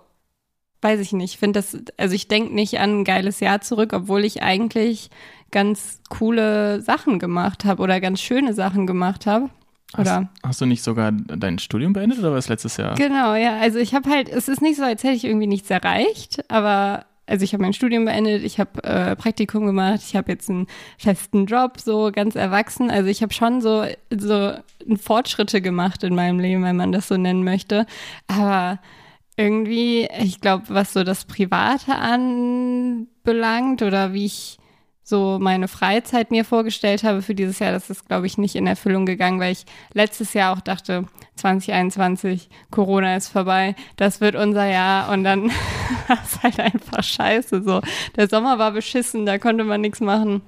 weiß 0.82 1.00
ich 1.00 1.12
nicht, 1.12 1.38
finde 1.38 1.58
das, 1.58 1.76
also 1.96 2.14
ich 2.14 2.28
denke 2.28 2.54
nicht 2.54 2.78
an 2.78 3.00
ein 3.00 3.04
geiles 3.04 3.40
Jahr 3.40 3.60
zurück, 3.62 3.92
obwohl 3.94 4.24
ich 4.24 4.42
eigentlich 4.42 5.10
ganz 5.50 6.00
coole 6.10 6.82
Sachen 6.82 7.18
gemacht 7.18 7.64
habe 7.64 7.82
oder 7.82 8.00
ganz 8.00 8.20
schöne 8.20 8.52
Sachen 8.52 8.86
gemacht 8.86 9.26
habe. 9.26 9.48
Oder? 9.96 10.16
Hast, 10.16 10.42
hast 10.42 10.60
du 10.60 10.66
nicht 10.66 10.82
sogar 10.82 11.12
dein 11.12 11.58
Studium 11.58 11.94
beendet 11.94 12.18
oder 12.18 12.30
war 12.30 12.38
es 12.38 12.48
letztes 12.48 12.76
Jahr? 12.76 12.94
Genau, 12.96 13.34
ja. 13.34 13.58
Also 13.58 13.78
ich 13.78 13.94
habe 13.94 14.10
halt, 14.10 14.28
es 14.28 14.48
ist 14.48 14.60
nicht 14.60 14.76
so, 14.76 14.84
als 14.84 15.02
hätte 15.02 15.14
ich 15.14 15.24
irgendwie 15.24 15.46
nichts 15.46 15.70
erreicht, 15.70 16.44
aber 16.50 17.06
also 17.28 17.44
ich 17.44 17.52
habe 17.52 17.62
mein 17.62 17.74
Studium 17.74 18.06
beendet, 18.06 18.42
ich 18.42 18.58
habe 18.58 18.82
äh, 18.84 19.14
Praktikum 19.14 19.66
gemacht, 19.66 20.00
ich 20.06 20.16
habe 20.16 20.32
jetzt 20.32 20.48
einen 20.48 20.66
festen 20.96 21.46
Job, 21.46 21.78
so 21.78 22.10
ganz 22.12 22.34
erwachsen. 22.34 22.90
Also 22.90 23.08
ich 23.08 23.22
habe 23.22 23.32
schon 23.32 23.60
so, 23.60 23.84
so 24.10 24.54
Fortschritte 25.00 25.60
gemacht 25.60 26.02
in 26.02 26.14
meinem 26.14 26.40
Leben, 26.40 26.64
wenn 26.64 26.76
man 26.76 26.92
das 26.92 27.08
so 27.08 27.16
nennen 27.16 27.44
möchte. 27.44 27.86
Aber 28.26 28.80
irgendwie, 29.36 30.08
ich 30.20 30.40
glaube, 30.40 30.64
was 30.68 30.92
so 30.92 31.04
das 31.04 31.24
Private 31.24 31.94
anbelangt 31.94 33.82
oder 33.82 34.12
wie 34.12 34.26
ich 34.26 34.57
so 35.08 35.38
meine 35.40 35.68
Freizeit 35.68 36.30
mir 36.30 36.44
vorgestellt 36.44 37.02
habe 37.02 37.22
für 37.22 37.34
dieses 37.34 37.60
Jahr, 37.60 37.72
das 37.72 37.88
ist, 37.88 38.06
glaube 38.06 38.26
ich, 38.26 38.36
nicht 38.36 38.54
in 38.54 38.66
Erfüllung 38.66 39.06
gegangen, 39.06 39.40
weil 39.40 39.52
ich 39.52 39.64
letztes 39.94 40.34
Jahr 40.34 40.54
auch 40.54 40.60
dachte, 40.60 41.06
2021, 41.36 42.50
Corona 42.70 43.16
ist 43.16 43.28
vorbei, 43.28 43.74
das 43.96 44.20
wird 44.20 44.36
unser 44.36 44.66
Jahr 44.66 45.10
und 45.10 45.24
dann 45.24 45.44
war 46.08 46.18
es 46.22 46.42
halt 46.42 46.60
einfach 46.60 47.02
scheiße. 47.02 47.62
So, 47.62 47.80
der 48.16 48.28
Sommer 48.28 48.58
war 48.58 48.72
beschissen, 48.72 49.24
da 49.24 49.38
konnte 49.38 49.64
man 49.64 49.80
nichts 49.80 50.00
machen. 50.00 50.42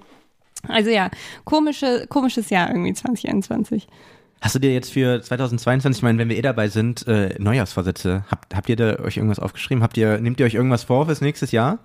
Also 0.69 0.91
ja, 0.91 1.11
komische, 1.47 2.05
komisches 2.11 2.51
Jahr 2.51 2.69
irgendwie 2.69 2.93
2021. 2.93 3.89
Hast 4.43 4.55
du 4.57 4.59
dir 4.59 4.75
jetzt 4.75 4.93
für 4.93 5.23
2022, 5.23 6.01
ich 6.01 6.03
meine, 6.03 6.19
wenn 6.19 6.29
wir 6.29 6.37
eh 6.37 6.43
dabei 6.43 6.69
sind, 6.69 7.09
äh, 7.09 7.35
Neujahrsvorsätze, 7.39 8.27
habt, 8.31 8.55
habt 8.55 8.69
ihr 8.69 8.77
da 8.77 8.99
euch 8.99 9.17
irgendwas 9.17 9.39
aufgeschrieben? 9.39 9.83
Habt 9.83 9.97
ihr, 9.97 10.19
nehmt 10.19 10.39
ihr 10.39 10.45
euch 10.45 10.55
irgendwas 10.55 10.85
vor 10.85 11.07
fürs 11.07 11.23
nächstes 11.23 11.51
Jahr? 11.51 11.79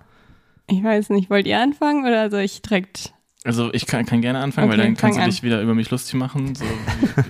Ich 0.68 0.82
weiß 0.82 1.10
nicht, 1.10 1.30
wollt 1.30 1.46
ihr 1.46 1.60
anfangen 1.60 2.04
oder 2.04 2.30
soll 2.30 2.40
ich 2.40 2.62
direkt? 2.62 3.12
Also 3.44 3.72
ich 3.72 3.86
kann, 3.86 4.04
kann 4.06 4.20
gerne 4.22 4.40
anfangen, 4.40 4.68
weil 4.68 4.78
Okay, 4.80 4.88
dann 4.88 4.96
kannst 4.96 5.18
du 5.18 5.22
an. 5.22 5.30
dich 5.30 5.44
wieder 5.44 5.62
über 5.62 5.74
mich 5.74 5.88
lustig 5.90 6.14
machen, 6.14 6.56
so 6.56 6.64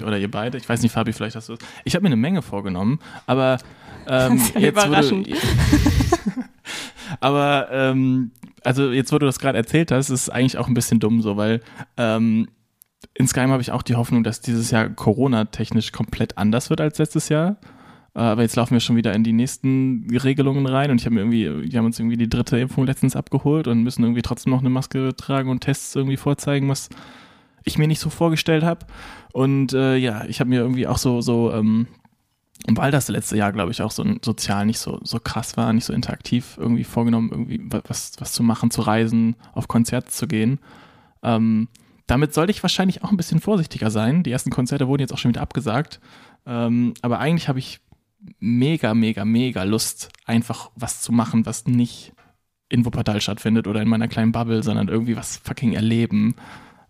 oder 0.06 0.16
ihr 0.18 0.30
beide. 0.30 0.56
Ich 0.56 0.66
weiß 0.66 0.80
nicht, 0.80 0.92
Fabi, 0.92 1.12
vielleicht 1.12 1.36
hast 1.36 1.50
du 1.50 1.54
es. 1.54 1.58
Ich 1.84 1.94
habe 1.94 2.02
mir 2.04 2.08
eine 2.08 2.16
Menge 2.16 2.40
vorgenommen, 2.40 3.00
aber 3.26 3.58
ähm, 4.08 4.40
ja 4.54 4.60
jetzt 4.60 4.72
überraschend. 4.72 5.28
wurde, 5.28 5.38
aber 7.20 7.68
ähm, 7.70 8.30
also 8.64 8.90
jetzt, 8.90 9.12
wo 9.12 9.18
du 9.18 9.26
das 9.26 9.38
gerade 9.38 9.58
erzählt 9.58 9.92
hast, 9.92 10.08
ist 10.08 10.22
es 10.22 10.30
eigentlich 10.30 10.56
auch 10.56 10.68
ein 10.68 10.74
bisschen 10.74 11.00
dumm 11.00 11.20
so, 11.20 11.36
weil 11.36 11.60
ähm, 11.98 12.48
insgeheim 13.12 13.50
habe 13.50 13.60
ich 13.60 13.70
auch 13.72 13.82
die 13.82 13.96
Hoffnung, 13.96 14.24
dass 14.24 14.40
dieses 14.40 14.70
Jahr 14.70 14.88
Corona-technisch 14.88 15.92
komplett 15.92 16.38
anders 16.38 16.70
wird 16.70 16.80
als 16.80 16.96
letztes 16.98 17.28
Jahr. 17.28 17.58
Äh, 18.16 18.20
Aber 18.20 18.42
jetzt 18.42 18.56
laufen 18.56 18.73
wir 18.75 18.80
schon 18.80 18.96
wieder 18.96 19.12
in 19.14 19.23
die 19.23 19.32
nächsten 19.35 20.08
Regelungen 20.11 20.66
rein 20.66 20.90
und 20.90 21.00
ich 21.00 21.06
habe 21.06 21.14
mir 21.14 21.20
irgendwie, 21.20 21.68
die 21.68 21.76
haben 21.78 21.85
uns 21.85 22.00
irgendwie 22.00 22.16
die 22.16 22.30
dritte 22.30 22.58
Impfung 22.58 22.87
letztens 22.87 23.14
abgeholt 23.14 23.68
und 23.68 23.82
müssen 23.82 24.02
irgendwie 24.02 24.23
trotzdem 24.23 24.50
noch 24.52 24.61
eine 24.61 24.70
Maske 24.70 25.14
tragen 25.14 25.50
und 25.50 25.61
Tests 25.61 25.94
irgendwie 25.94 26.16
vorzeigen, 26.16 26.68
was 26.68 26.88
ich 27.64 27.78
mir 27.78 27.87
nicht 27.87 28.00
so 28.00 28.11
vorgestellt 28.11 28.64
habe. 28.64 28.87
Und 29.32 29.73
äh, 29.75 29.96
ja, 29.96 30.25
ich 30.25 30.40
habe 30.40 30.49
mir 30.50 30.61
irgendwie 30.61 30.87
auch 30.87 30.99
so, 30.99 31.20
so, 31.20 31.52
ähm, 31.52 31.87
weil 32.68 32.90
das 32.90 33.08
letzte 33.08 33.37
Jahr, 33.37 33.52
glaube 33.52 33.70
ich, 33.70 33.82
auch 33.82 33.90
so 33.90 34.04
sozial 34.25 34.64
nicht 34.66 34.78
so, 34.78 34.99
so 35.02 35.18
krass 35.20 35.56
war, 35.56 35.73
nicht 35.73 35.85
so 35.85 35.92
interaktiv, 35.92 36.56
irgendwie 36.58 36.85
vorgenommen, 36.85 37.28
irgendwie 37.30 37.61
wa- 37.70 37.82
was, 37.87 38.12
was 38.18 38.32
zu 38.32 38.42
machen, 38.42 38.70
zu 38.70 38.80
reisen, 38.80 39.37
auf 39.52 39.68
Konzerte 39.68 40.08
zu 40.11 40.26
gehen. 40.26 40.58
Ähm, 41.23 41.68
damit 42.06 42.32
sollte 42.32 42.52
ich 42.52 42.62
wahrscheinlich 42.62 43.04
auch 43.04 43.11
ein 43.11 43.16
bisschen 43.16 43.40
vorsichtiger 43.40 43.90
sein. 43.90 44.23
Die 44.23 44.30
ersten 44.30 44.50
Konzerte 44.50 44.88
wurden 44.88 45.00
jetzt 45.00 45.12
auch 45.12 45.18
schon 45.18 45.30
wieder 45.30 45.42
abgesagt. 45.42 46.00
Ähm, 46.46 46.94
aber 47.02 47.18
eigentlich 47.18 47.49
habe 47.49 47.58
ich 47.58 47.80
mega, 48.38 48.94
mega, 48.94 49.25
mega 49.25 49.62
Lust, 49.64 50.11
einfach 50.25 50.70
was 50.75 51.02
zu 51.02 51.12
machen, 51.12 51.46
was 51.46 51.66
nicht 51.66 52.12
in 52.68 52.85
Wuppertal 52.85 53.20
stattfindet 53.20 53.66
oder 53.66 53.80
in 53.80 53.88
meiner 53.88 54.08
kleinen 54.08 54.32
Bubble, 54.32 54.62
sondern 54.62 54.88
irgendwie 54.88 55.16
was 55.16 55.37
fucking 55.37 55.73
erleben. 55.73 56.35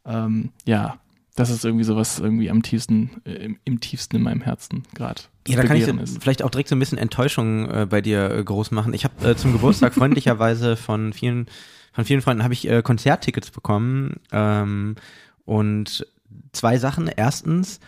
Ähm, 0.05 0.51
ja, 0.65 0.99
das 1.35 1.51
ist 1.51 1.65
irgendwie 1.65 1.85
sowas 1.85 2.19
irgendwie 2.19 2.51
am 2.51 2.63
tiefsten, 2.63 3.11
äh, 3.25 3.33
im, 3.33 3.59
im, 3.65 3.81
tiefsten 3.81 4.17
in 4.17 4.23
meinem 4.23 4.41
Herzen 4.41 4.85
gerade. 4.95 5.23
Ja, 5.47 5.57
da 5.57 5.65
kann 5.65 5.77
ich 5.77 5.87
ist. 5.87 6.23
vielleicht 6.23 6.43
auch 6.43 6.51
direkt 6.51 6.71
so 6.71 6.75
ein 6.77 6.79
bisschen 6.79 6.99
Enttäuschung 6.99 7.71
äh, 7.71 7.87
bei 7.89 8.01
dir 8.01 8.31
äh, 8.31 8.43
groß 8.43 8.71
machen. 8.71 8.95
Ich 8.95 9.05
habe 9.05 9.29
äh, 9.29 9.37
zum 9.37 9.53
Geburtstag 9.53 9.95
freundlicherweise 9.95 10.77
von 10.77 11.13
vielen, 11.13 11.47
von 11.93 12.05
vielen 12.05 12.23
Freunden 12.23 12.43
habe 12.43 12.55
ich 12.55 12.69
äh, 12.69 12.83
Konzerttickets 12.83 13.51
bekommen 13.51 14.15
ähm, 14.33 14.97
und 15.45 16.07
zwei 16.53 16.79
Sachen. 16.79 17.09
Erstens, 17.09 17.81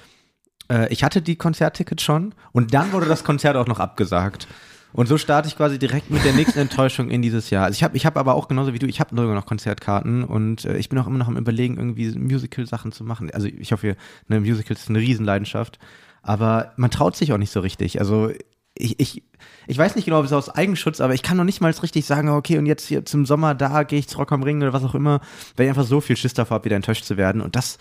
äh, 0.70 0.92
ich 0.92 1.04
hatte 1.04 1.22
die 1.22 1.36
Konzerttickets 1.36 2.02
schon 2.02 2.34
und 2.52 2.74
dann 2.74 2.92
wurde 2.92 3.06
das 3.06 3.24
Konzert 3.24 3.56
auch 3.56 3.66
noch 3.66 3.80
abgesagt. 3.80 4.48
Und 4.92 5.06
so 5.06 5.18
starte 5.18 5.48
ich 5.48 5.56
quasi 5.56 5.78
direkt 5.78 6.10
mit 6.10 6.24
der 6.24 6.32
nächsten 6.32 6.58
Enttäuschung 6.58 7.10
in 7.10 7.20
dieses 7.20 7.50
Jahr. 7.50 7.66
Also 7.66 7.76
ich 7.76 7.84
habe 7.84 7.96
ich 7.96 8.06
hab 8.06 8.16
aber 8.16 8.34
auch 8.34 8.48
genauso 8.48 8.72
wie 8.72 8.78
du, 8.78 8.86
ich 8.86 9.00
habe 9.00 9.14
sogar 9.14 9.34
noch 9.34 9.46
Konzertkarten 9.46 10.24
und 10.24 10.64
äh, 10.64 10.78
ich 10.78 10.88
bin 10.88 10.98
auch 10.98 11.06
immer 11.06 11.18
noch 11.18 11.28
am 11.28 11.36
überlegen, 11.36 11.76
irgendwie 11.76 12.10
Musical-Sachen 12.18 12.92
zu 12.92 13.04
machen. 13.04 13.30
Also 13.30 13.48
ich 13.48 13.72
hoffe, 13.72 13.96
eine 14.28 14.40
Musical 14.40 14.76
ist 14.76 14.88
eine 14.88 14.98
Riesenleidenschaft. 14.98 15.78
Aber 16.22 16.72
man 16.76 16.90
traut 16.90 17.16
sich 17.16 17.32
auch 17.32 17.38
nicht 17.38 17.52
so 17.52 17.60
richtig. 17.60 18.00
Also 18.00 18.30
ich, 18.74 18.98
ich, 19.00 19.22
ich 19.66 19.78
weiß 19.78 19.96
nicht 19.96 20.04
genau, 20.04 20.20
ob 20.20 20.24
es 20.24 20.32
aus 20.32 20.48
Eigenschutz, 20.48 21.00
aber 21.00 21.14
ich 21.14 21.22
kann 21.22 21.36
noch 21.36 21.44
nicht 21.44 21.60
mal 21.60 21.70
richtig 21.70 22.06
sagen, 22.06 22.28
okay, 22.28 22.58
und 22.58 22.66
jetzt 22.66 22.86
hier 22.86 23.04
zum 23.04 23.26
Sommer 23.26 23.54
da 23.54 23.82
gehe 23.82 23.98
ich 23.98 24.08
zu 24.08 24.18
Rock 24.18 24.32
am 24.32 24.42
Ring 24.42 24.62
oder 24.62 24.72
was 24.72 24.84
auch 24.84 24.94
immer, 24.94 25.20
weil 25.56 25.66
ich 25.66 25.70
einfach 25.70 25.84
so 25.84 26.00
viel 26.00 26.16
Schiss 26.16 26.34
davor 26.34 26.56
habe, 26.56 26.66
wieder 26.66 26.76
enttäuscht 26.76 27.04
zu 27.04 27.16
werden. 27.16 27.40
Und 27.40 27.56
das 27.56 27.78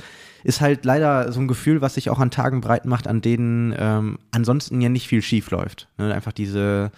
ist 0.47 0.61
halt 0.61 0.85
leider 0.85 1.29
so 1.33 1.41
ein 1.41 1.49
Gefühl, 1.49 1.81
was 1.81 1.95
sich 1.95 2.09
auch 2.09 2.19
an 2.19 2.31
Tagen 2.31 2.61
breit 2.61 2.85
macht, 2.85 3.05
an 3.05 3.19
denen 3.19 3.75
ähm, 3.77 4.17
ansonsten 4.31 4.79
ja 4.79 4.87
nicht 4.87 5.05
viel 5.05 5.21
schief 5.21 5.51
läuft. 5.51 5.89
Ne? 5.97 6.13
Einfach 6.13 6.31
diese, 6.31 6.91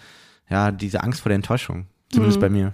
ja, 0.48 0.70
diese 0.70 1.02
Angst 1.02 1.20
vor 1.20 1.30
der 1.30 1.34
Enttäuschung. 1.34 1.86
Zumindest 2.12 2.38
mhm. 2.38 2.42
bei 2.42 2.48
mir. 2.48 2.72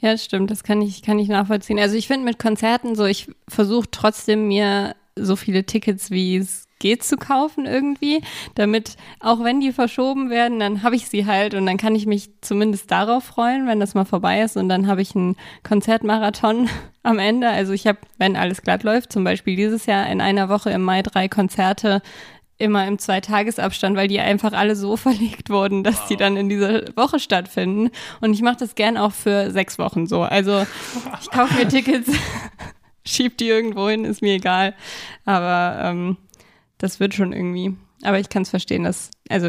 Ja, 0.00 0.18
stimmt, 0.18 0.50
das 0.50 0.64
kann 0.64 0.82
ich, 0.82 1.00
kann 1.00 1.18
ich 1.18 1.28
nachvollziehen. 1.28 1.78
Also 1.78 1.96
ich 1.96 2.08
finde 2.08 2.26
mit 2.26 2.38
Konzerten 2.38 2.94
so, 2.94 3.06
ich 3.06 3.30
versuche 3.48 3.90
trotzdem 3.90 4.48
mir 4.48 4.94
so 5.16 5.34
viele 5.34 5.64
Tickets, 5.64 6.10
wie 6.10 6.36
es 6.36 6.66
geht 6.82 7.04
zu 7.04 7.16
kaufen 7.16 7.64
irgendwie, 7.64 8.22
damit 8.56 8.96
auch 9.20 9.42
wenn 9.44 9.60
die 9.60 9.72
verschoben 9.72 10.28
werden, 10.30 10.58
dann 10.58 10.82
habe 10.82 10.96
ich 10.96 11.08
sie 11.08 11.24
halt 11.26 11.54
und 11.54 11.64
dann 11.64 11.76
kann 11.76 11.94
ich 11.94 12.06
mich 12.06 12.28
zumindest 12.40 12.90
darauf 12.90 13.22
freuen, 13.22 13.68
wenn 13.68 13.78
das 13.80 13.94
mal 13.94 14.04
vorbei 14.04 14.42
ist 14.42 14.56
und 14.56 14.68
dann 14.68 14.88
habe 14.88 15.00
ich 15.00 15.14
einen 15.14 15.36
Konzertmarathon 15.62 16.68
am 17.04 17.18
Ende. 17.20 17.48
Also 17.48 17.72
ich 17.72 17.86
habe, 17.86 17.98
wenn 18.18 18.36
alles 18.36 18.62
glatt 18.62 18.82
läuft, 18.82 19.12
zum 19.12 19.22
Beispiel 19.22 19.54
dieses 19.56 19.86
Jahr 19.86 20.08
in 20.08 20.20
einer 20.20 20.48
Woche 20.48 20.70
im 20.70 20.82
Mai 20.82 21.02
drei 21.02 21.28
Konzerte 21.28 22.02
immer 22.58 22.86
im 22.86 22.98
Zweitagesabstand, 22.98 23.96
weil 23.96 24.08
die 24.08 24.20
einfach 24.20 24.52
alle 24.52 24.74
so 24.74 24.96
verlegt 25.06 25.50
wurden, 25.50 25.84
dass 25.84 26.00
wow. 26.00 26.08
die 26.08 26.16
dann 26.16 26.36
in 26.36 26.48
dieser 26.48 26.82
Woche 26.96 27.20
stattfinden. 27.20 27.90
Und 28.20 28.34
ich 28.34 28.42
mache 28.42 28.56
das 28.58 28.74
gern 28.74 28.96
auch 28.96 29.12
für 29.12 29.52
sechs 29.52 29.78
Wochen 29.78 30.06
so. 30.06 30.22
Also 30.22 30.66
ich 31.20 31.30
kaufe 31.30 31.54
mir 31.54 31.68
Tickets, 31.68 32.10
schieb 33.06 33.38
die 33.38 33.48
irgendwo 33.48 33.88
hin, 33.88 34.04
ist 34.04 34.20
mir 34.20 34.34
egal. 34.34 34.74
Aber 35.24 35.80
ähm, 35.84 36.16
das 36.82 37.00
wird 37.00 37.14
schon 37.14 37.32
irgendwie. 37.32 37.76
Aber 38.02 38.18
ich 38.18 38.28
kann 38.28 38.42
es 38.42 38.50
verstehen, 38.50 38.82
dass, 38.82 39.10
also 39.28 39.48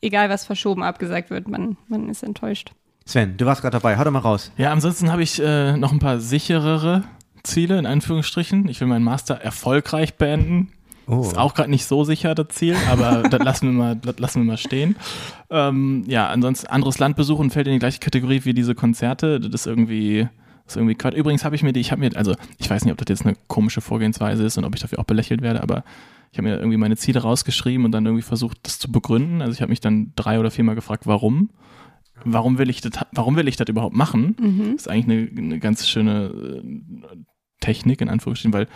egal 0.00 0.30
was 0.30 0.46
verschoben, 0.46 0.82
abgesagt 0.82 1.30
wird, 1.30 1.48
man, 1.48 1.76
man 1.88 2.08
ist 2.08 2.22
enttäuscht. 2.22 2.72
Sven, 3.04 3.36
du 3.36 3.46
warst 3.46 3.62
gerade 3.62 3.76
dabei, 3.76 3.98
hau 3.98 4.04
doch 4.04 4.10
mal 4.10 4.20
raus. 4.20 4.52
Ja, 4.56 4.72
ansonsten 4.72 5.10
habe 5.10 5.22
ich 5.22 5.40
äh, 5.42 5.76
noch 5.76 5.92
ein 5.92 5.98
paar 5.98 6.20
sicherere 6.20 7.04
Ziele, 7.42 7.78
in 7.78 7.86
Anführungsstrichen. 7.86 8.68
Ich 8.68 8.80
will 8.80 8.88
meinen 8.88 9.04
Master 9.04 9.34
erfolgreich 9.34 10.14
beenden. 10.14 10.72
Oh. 11.08 11.20
Ist 11.20 11.36
auch 11.36 11.54
gerade 11.54 11.68
nicht 11.68 11.84
so 11.84 12.04
sicher 12.04 12.34
das 12.34 12.48
Ziel, 12.48 12.76
aber 12.88 13.22
das 13.28 13.42
lassen 13.42 13.66
wir 13.66 13.72
mal, 13.72 13.96
das 13.96 14.18
lassen 14.18 14.42
wir 14.42 14.46
mal 14.46 14.56
stehen. 14.56 14.96
Ähm, 15.50 16.04
ja, 16.06 16.28
ansonsten 16.28 16.68
anderes 16.68 16.98
Land 16.98 17.16
besuchen 17.16 17.50
fällt 17.50 17.66
in 17.66 17.74
die 17.74 17.80
gleiche 17.80 17.98
Kategorie 17.98 18.44
wie 18.44 18.54
diese 18.54 18.74
Konzerte. 18.74 19.40
Das 19.40 19.62
ist 19.62 19.66
irgendwie, 19.66 20.28
das 20.64 20.74
ist 20.74 20.76
irgendwie 20.76 20.94
Quatsch. 20.94 21.14
Übrigens 21.14 21.44
habe 21.44 21.56
ich 21.56 21.64
mir 21.64 21.72
die, 21.72 21.80
ich 21.80 21.90
habe 21.90 22.00
mir, 22.00 22.16
also 22.16 22.34
ich 22.58 22.70
weiß 22.70 22.84
nicht, 22.84 22.92
ob 22.92 22.98
das 22.98 23.08
jetzt 23.08 23.26
eine 23.26 23.36
komische 23.48 23.80
Vorgehensweise 23.80 24.44
ist 24.44 24.56
und 24.56 24.64
ob 24.64 24.74
ich 24.74 24.80
dafür 24.80 25.00
auch 25.00 25.04
belächelt 25.04 25.42
werde, 25.42 25.62
aber 25.62 25.82
ich 26.32 26.38
habe 26.38 26.48
mir 26.48 26.56
irgendwie 26.56 26.78
meine 26.78 26.96
Ziele 26.96 27.20
rausgeschrieben 27.20 27.84
und 27.84 27.92
dann 27.92 28.06
irgendwie 28.06 28.22
versucht, 28.22 28.58
das 28.62 28.78
zu 28.78 28.90
begründen. 28.90 29.42
Also 29.42 29.52
ich 29.52 29.60
habe 29.60 29.68
mich 29.68 29.80
dann 29.80 30.12
drei 30.16 30.40
oder 30.40 30.50
viermal 30.50 30.74
gefragt, 30.74 31.06
warum. 31.06 31.50
Warum 32.24 32.56
will 32.56 32.70
ich 32.70 32.80
das, 32.80 32.92
warum 33.12 33.36
will 33.36 33.48
ich 33.48 33.56
das 33.56 33.68
überhaupt 33.68 33.94
machen? 33.94 34.36
Mhm. 34.40 34.72
Das 34.72 34.82
ist 34.82 34.88
eigentlich 34.88 35.30
eine, 35.30 35.46
eine 35.46 35.58
ganz 35.58 35.86
schöne 35.86 36.62
äh, 36.62 37.16
Technik, 37.60 38.00
in 38.00 38.08
Anführungsstrichen, 38.08 38.54
weil 38.54 38.66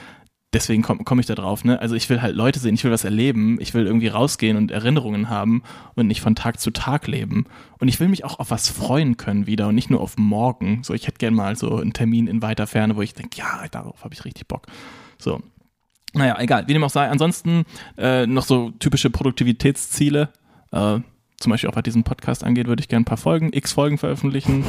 deswegen 0.52 0.82
komme 0.82 1.04
komm 1.04 1.18
ich 1.18 1.24
da 1.24 1.34
drauf. 1.34 1.64
Ne? 1.64 1.80
Also 1.80 1.94
ich 1.94 2.10
will 2.10 2.20
halt 2.20 2.36
Leute 2.36 2.58
sehen, 2.58 2.74
ich 2.74 2.84
will 2.84 2.90
was 2.90 3.04
erleben, 3.04 3.58
ich 3.58 3.72
will 3.72 3.86
irgendwie 3.86 4.08
rausgehen 4.08 4.58
und 4.58 4.70
Erinnerungen 4.70 5.30
haben 5.30 5.62
und 5.94 6.08
nicht 6.08 6.20
von 6.20 6.34
Tag 6.34 6.60
zu 6.60 6.70
Tag 6.72 7.06
leben. 7.06 7.46
Und 7.78 7.88
ich 7.88 8.00
will 8.00 8.08
mich 8.08 8.24
auch 8.24 8.38
auf 8.38 8.50
was 8.50 8.68
freuen 8.68 9.16
können 9.16 9.46
wieder 9.46 9.68
und 9.68 9.74
nicht 9.74 9.88
nur 9.88 10.02
auf 10.02 10.18
morgen. 10.18 10.82
So, 10.82 10.92
ich 10.92 11.06
hätte 11.06 11.18
gern 11.18 11.34
mal 11.34 11.56
so 11.56 11.76
einen 11.76 11.94
Termin 11.94 12.26
in 12.26 12.42
weiter 12.42 12.66
Ferne, 12.66 12.96
wo 12.96 13.02
ich 13.02 13.14
denke, 13.14 13.38
ja, 13.38 13.66
darauf 13.70 14.04
habe 14.04 14.12
ich 14.12 14.26
richtig 14.26 14.46
Bock. 14.46 14.66
So, 15.18 15.40
naja, 16.16 16.36
egal, 16.38 16.66
wie 16.66 16.72
dem 16.72 16.84
auch 16.84 16.90
sei. 16.90 17.08
Ansonsten 17.08 17.64
äh, 17.96 18.26
noch 18.26 18.44
so 18.44 18.70
typische 18.78 19.10
Produktivitätsziele. 19.10 20.30
Äh, 20.72 21.00
zum 21.38 21.50
Beispiel 21.50 21.68
auch 21.70 21.76
was 21.76 21.82
diesen 21.82 22.04
Podcast 22.04 22.44
angeht, 22.44 22.66
würde 22.66 22.80
ich 22.80 22.88
gerne 22.88 23.02
ein 23.02 23.06
paar 23.06 23.18
Folgen, 23.18 23.50
x 23.52 23.72
Folgen 23.72 23.98
veröffentlichen, 23.98 24.64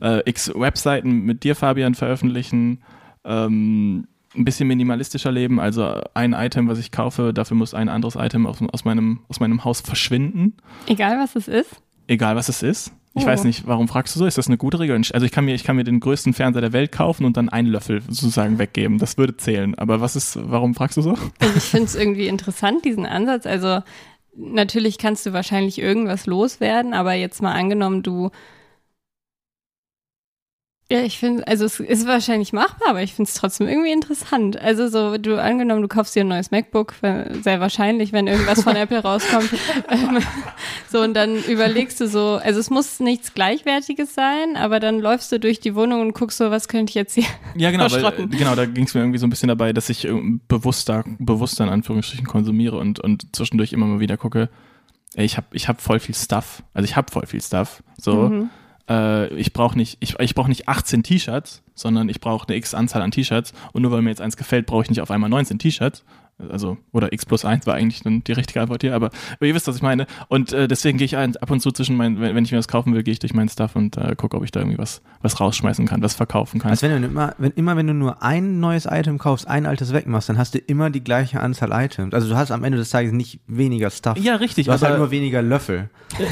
äh, 0.00 0.22
x 0.28 0.50
Webseiten 0.54 1.20
mit 1.20 1.44
dir, 1.44 1.54
Fabian, 1.54 1.94
veröffentlichen. 1.94 2.82
Ähm, 3.24 4.06
ein 4.34 4.44
bisschen 4.44 4.68
minimalistischer 4.68 5.32
leben, 5.32 5.60
also 5.60 6.00
ein 6.14 6.32
Item, 6.32 6.68
was 6.68 6.78
ich 6.78 6.90
kaufe, 6.90 7.32
dafür 7.32 7.56
muss 7.56 7.74
ein 7.74 7.88
anderes 7.88 8.16
Item 8.16 8.46
aus, 8.46 8.58
aus, 8.72 8.84
meinem, 8.84 9.20
aus 9.28 9.40
meinem 9.40 9.64
Haus 9.64 9.80
verschwinden. 9.80 10.54
Egal 10.86 11.18
was 11.18 11.36
es 11.36 11.48
ist? 11.48 11.82
Egal 12.06 12.36
was 12.36 12.48
es 12.48 12.62
ist. 12.62 12.92
Ich 13.16 13.24
oh. 13.24 13.26
weiß 13.26 13.44
nicht, 13.44 13.66
warum 13.66 13.88
fragst 13.88 14.14
du 14.14 14.18
so? 14.18 14.26
Ist 14.26 14.36
das 14.36 14.46
eine 14.46 14.58
gute 14.58 14.78
Regel? 14.78 14.94
Also 14.94 15.24
ich 15.24 15.32
kann 15.32 15.46
mir, 15.46 15.54
ich 15.54 15.64
kann 15.64 15.74
mir 15.74 15.84
den 15.84 16.00
größten 16.00 16.34
Fernseher 16.34 16.60
der 16.60 16.74
Welt 16.74 16.92
kaufen 16.92 17.24
und 17.24 17.38
dann 17.38 17.48
einen 17.48 17.68
Löffel 17.68 18.02
sozusagen 18.02 18.58
weggeben. 18.58 18.98
Das 18.98 19.16
würde 19.16 19.36
zählen. 19.38 19.74
Aber 19.76 20.02
was 20.02 20.16
ist, 20.16 20.38
warum 20.38 20.74
fragst 20.74 20.98
du 20.98 21.02
so? 21.02 21.16
Also 21.38 21.56
ich 21.56 21.64
finde 21.64 21.86
es 21.86 21.94
irgendwie 21.94 22.28
interessant, 22.28 22.84
diesen 22.84 23.06
Ansatz. 23.06 23.46
Also 23.46 23.80
natürlich 24.36 24.98
kannst 24.98 25.24
du 25.24 25.32
wahrscheinlich 25.32 25.78
irgendwas 25.78 26.26
loswerden, 26.26 26.92
aber 26.92 27.14
jetzt 27.14 27.40
mal 27.40 27.52
angenommen, 27.52 28.02
du 28.02 28.30
ja, 30.88 31.00
ich 31.00 31.18
finde, 31.18 31.44
also 31.48 31.64
es 31.64 31.80
ist 31.80 32.06
wahrscheinlich 32.06 32.52
machbar, 32.52 32.90
aber 32.90 33.02
ich 33.02 33.12
finde 33.12 33.28
es 33.28 33.34
trotzdem 33.34 33.66
irgendwie 33.66 33.90
interessant. 33.90 34.56
Also 34.60 34.86
so, 34.86 35.18
du 35.18 35.42
angenommen, 35.42 35.82
du 35.82 35.88
kaufst 35.88 36.14
dir 36.14 36.20
ein 36.20 36.28
neues 36.28 36.52
MacBook, 36.52 36.94
sehr 37.42 37.58
wahrscheinlich, 37.58 38.12
wenn 38.12 38.28
irgendwas 38.28 38.62
von 38.62 38.76
Apple 38.76 39.00
rauskommt. 39.00 39.50
Ähm, 39.88 40.18
so, 40.88 41.00
und 41.00 41.14
dann 41.14 41.42
überlegst 41.42 42.00
du 42.00 42.06
so, 42.06 42.36
also 42.36 42.60
es 42.60 42.70
muss 42.70 43.00
nichts 43.00 43.34
Gleichwertiges 43.34 44.14
sein, 44.14 44.56
aber 44.56 44.78
dann 44.78 45.00
läufst 45.00 45.32
du 45.32 45.40
durch 45.40 45.58
die 45.58 45.74
Wohnung 45.74 46.02
und 46.02 46.14
guckst 46.14 46.38
so, 46.38 46.52
was 46.52 46.68
könnte 46.68 46.90
ich 46.90 46.94
jetzt 46.94 47.14
hier 47.14 47.24
Ja, 47.56 47.72
genau, 47.72 47.90
weil, 47.90 48.28
genau, 48.28 48.54
da 48.54 48.64
ging 48.64 48.84
es 48.84 48.94
mir 48.94 49.00
irgendwie 49.00 49.18
so 49.18 49.26
ein 49.26 49.30
bisschen 49.30 49.48
dabei, 49.48 49.72
dass 49.72 49.88
ich 49.88 50.06
bewusster, 50.46 51.02
bewusster 51.18 51.64
in 51.64 51.70
Anführungsstrichen 51.70 52.28
konsumiere 52.28 52.78
und, 52.78 53.00
und 53.00 53.34
zwischendurch 53.34 53.72
immer 53.72 53.86
mal 53.86 53.98
wieder 53.98 54.16
gucke, 54.16 54.50
ey, 55.16 55.24
ich 55.24 55.36
habe 55.36 55.48
ich 55.50 55.66
hab 55.66 55.80
voll 55.80 55.98
viel 55.98 56.14
Stuff. 56.14 56.62
Also 56.74 56.84
ich 56.84 56.94
habe 56.94 57.10
voll 57.10 57.26
viel 57.26 57.42
Stuff. 57.42 57.82
So. 57.98 58.28
Mhm 58.28 58.50
äh, 58.88 59.28
ich 59.34 59.52
brauche 59.52 59.76
nicht, 59.76 59.98
ich, 60.00 60.18
ich 60.18 60.34
brauch 60.34 60.48
nicht 60.48 60.68
18 60.68 61.02
T-Shirts, 61.02 61.62
sondern 61.74 62.08
ich 62.08 62.20
brauche 62.20 62.48
eine 62.48 62.56
x 62.56 62.74
Anzahl 62.74 63.02
an 63.02 63.10
T-Shirts. 63.10 63.52
Und 63.72 63.82
nur 63.82 63.90
weil 63.90 64.02
mir 64.02 64.10
jetzt 64.10 64.20
eins 64.20 64.36
gefällt, 64.36 64.66
brauche 64.66 64.82
ich 64.82 64.90
nicht 64.90 65.00
auf 65.00 65.10
einmal 65.10 65.30
19 65.30 65.58
T-Shirts, 65.58 66.04
also, 66.38 66.76
oder 66.92 67.12
x 67.12 67.24
plus 67.24 67.44
1 67.44 67.66
war 67.66 67.74
eigentlich 67.74 68.02
dann 68.02 68.22
die 68.22 68.32
richtige 68.32 68.60
Antwort 68.60 68.82
hier, 68.82 68.94
aber, 68.94 69.10
aber 69.36 69.46
ihr 69.46 69.54
wisst, 69.54 69.68
was 69.68 69.76
ich 69.76 69.82
meine. 69.82 70.06
Und 70.28 70.52
äh, 70.52 70.68
deswegen 70.68 70.98
gehe 70.98 71.06
ich 71.06 71.16
ab 71.16 71.50
und 71.50 71.60
zu 71.60 71.72
zwischen 71.72 71.96
meinen, 71.96 72.20
wenn, 72.20 72.34
wenn 72.34 72.44
ich 72.44 72.52
mir 72.52 72.58
was 72.58 72.68
kaufen 72.68 72.94
will, 72.94 73.02
gehe 73.02 73.12
ich 73.12 73.18
durch 73.18 73.32
meinen 73.32 73.48
Stuff 73.48 73.74
und 73.74 73.96
äh, 73.96 74.14
gucke, 74.16 74.36
ob 74.36 74.44
ich 74.44 74.50
da 74.50 74.60
irgendwie 74.60 74.78
was, 74.78 75.00
was 75.22 75.40
rausschmeißen 75.40 75.86
kann, 75.86 76.02
was 76.02 76.14
verkaufen 76.14 76.60
kann. 76.60 76.70
Also 76.70 76.88
wenn 76.88 77.00
du 77.00 77.08
immer, 77.08 77.34
wenn, 77.38 77.52
immer 77.52 77.76
wenn 77.76 77.86
du 77.86 77.94
nur 77.94 78.22
ein 78.22 78.60
neues 78.60 78.86
Item 78.86 79.18
kaufst, 79.18 79.48
ein 79.48 79.64
altes 79.64 79.92
wegmachst, 79.94 80.28
dann 80.28 80.36
hast 80.36 80.54
du 80.54 80.58
immer 80.58 80.90
die 80.90 81.02
gleiche 81.02 81.40
Anzahl 81.40 81.70
Items. 81.72 82.12
Also 82.12 82.28
du 82.28 82.36
hast 82.36 82.50
am 82.50 82.64
Ende 82.64 82.76
des 82.76 82.90
Tages 82.90 83.12
nicht 83.12 83.40
weniger 83.46 83.90
Stuff. 83.90 84.18
Ja, 84.18 84.36
richtig. 84.36 84.66
Du 84.66 84.72
hast 84.72 84.82
halt 84.82 84.98
nur 84.98 85.10
weniger 85.10 85.40
Löffel. 85.42 85.88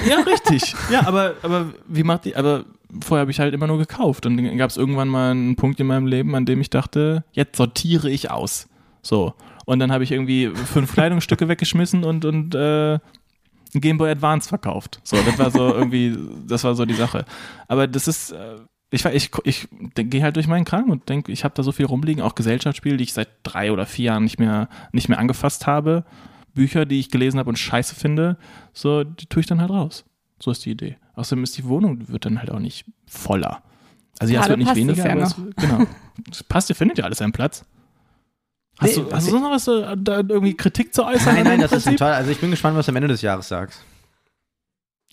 Ja, 0.08 0.16
richtig. 0.20 0.74
ja, 0.90 1.06
aber, 1.06 1.34
aber 1.42 1.66
wie 1.88 2.02
macht 2.02 2.26
die, 2.26 2.36
aber 2.36 2.64
vorher 3.02 3.22
habe 3.22 3.30
ich 3.30 3.40
halt 3.40 3.54
immer 3.54 3.66
nur 3.66 3.78
gekauft. 3.78 4.26
Und 4.26 4.36
dann 4.36 4.56
gab 4.58 4.70
es 4.70 4.76
irgendwann 4.76 5.08
mal 5.08 5.30
einen 5.30 5.56
Punkt 5.56 5.80
in 5.80 5.86
meinem 5.86 6.06
Leben, 6.06 6.34
an 6.34 6.46
dem 6.46 6.60
ich 6.60 6.70
dachte, 6.70 7.24
jetzt 7.32 7.56
sortiere 7.56 8.10
ich 8.10 8.30
aus. 8.30 8.68
So. 9.02 9.34
Und 9.64 9.78
dann 9.78 9.92
habe 9.92 10.04
ich 10.04 10.12
irgendwie 10.12 10.50
fünf 10.54 10.92
Kleidungsstücke 10.92 11.48
weggeschmissen 11.48 12.04
und, 12.04 12.24
und 12.24 12.54
äh, 12.54 12.94
ein 12.94 13.80
Game 13.80 13.98
Boy 13.98 14.10
Advance 14.10 14.48
verkauft. 14.48 15.00
So, 15.04 15.16
das 15.16 15.38
war 15.38 15.50
so 15.50 15.74
irgendwie, 15.74 16.16
das 16.46 16.64
war 16.64 16.74
so 16.74 16.84
die 16.84 16.94
Sache. 16.94 17.24
Aber 17.68 17.86
das 17.86 18.08
ist, 18.08 18.32
äh, 18.32 18.56
ich, 18.90 19.04
ich, 19.04 19.30
ich 19.44 19.68
gehe 19.94 20.22
halt 20.22 20.36
durch 20.36 20.46
meinen 20.46 20.64
Kram 20.64 20.90
und 20.90 21.08
denke, 21.08 21.32
ich 21.32 21.44
habe 21.44 21.54
da 21.54 21.62
so 21.62 21.72
viel 21.72 21.86
rumliegen, 21.86 22.22
auch 22.22 22.34
Gesellschaftsspiele, 22.34 22.96
die 22.96 23.04
ich 23.04 23.12
seit 23.12 23.28
drei 23.42 23.72
oder 23.72 23.86
vier 23.86 24.06
Jahren 24.06 24.24
nicht 24.24 24.38
mehr, 24.38 24.68
nicht 24.92 25.08
mehr 25.08 25.18
angefasst 25.18 25.66
habe. 25.66 26.04
Bücher, 26.54 26.86
die 26.86 27.00
ich 27.00 27.10
gelesen 27.10 27.38
habe 27.40 27.48
und 27.48 27.58
scheiße 27.58 27.96
finde, 27.96 28.36
so, 28.72 29.02
die 29.02 29.26
tue 29.26 29.40
ich 29.40 29.46
dann 29.46 29.60
halt 29.60 29.70
raus. 29.70 30.04
So 30.38 30.52
ist 30.52 30.64
die 30.64 30.70
Idee. 30.70 30.96
Außerdem 31.14 31.42
ist 31.42 31.58
die 31.58 31.64
Wohnung, 31.64 32.08
wird 32.08 32.24
dann 32.26 32.38
halt 32.38 32.50
auch 32.50 32.60
nicht 32.60 32.84
voller. 33.06 33.62
Also 34.20 34.32
ja, 34.32 34.42
es 34.42 34.48
wird 34.48 34.58
nicht 34.58 34.74
weniger, 34.76 35.08
ja 35.08 35.24
es, 35.24 35.34
genau. 35.56 35.84
Passt, 36.48 36.68
ihr 36.68 36.76
findet 36.76 36.98
ja 36.98 37.04
alles 37.04 37.20
einen 37.20 37.32
Platz. 37.32 37.64
Hast, 38.78 38.96
nee, 38.96 39.02
du, 39.04 39.12
hast 39.12 39.30
du 39.30 39.38
noch 39.38 39.50
was, 39.50 39.68
äh, 39.68 39.96
da 39.96 40.16
irgendwie 40.16 40.54
Kritik 40.54 40.92
zu 40.94 41.04
äußern? 41.04 41.34
Nein, 41.34 41.44
nein, 41.44 41.60
das 41.60 41.70
Prinzip? 41.70 41.92
ist 41.92 41.98
toll. 41.98 42.08
Also 42.10 42.30
ich 42.30 42.38
bin 42.40 42.50
gespannt, 42.50 42.76
was 42.76 42.86
du 42.86 42.92
am 42.92 42.96
Ende 42.96 43.08
des 43.08 43.22
Jahres 43.22 43.48
sagst. 43.48 43.82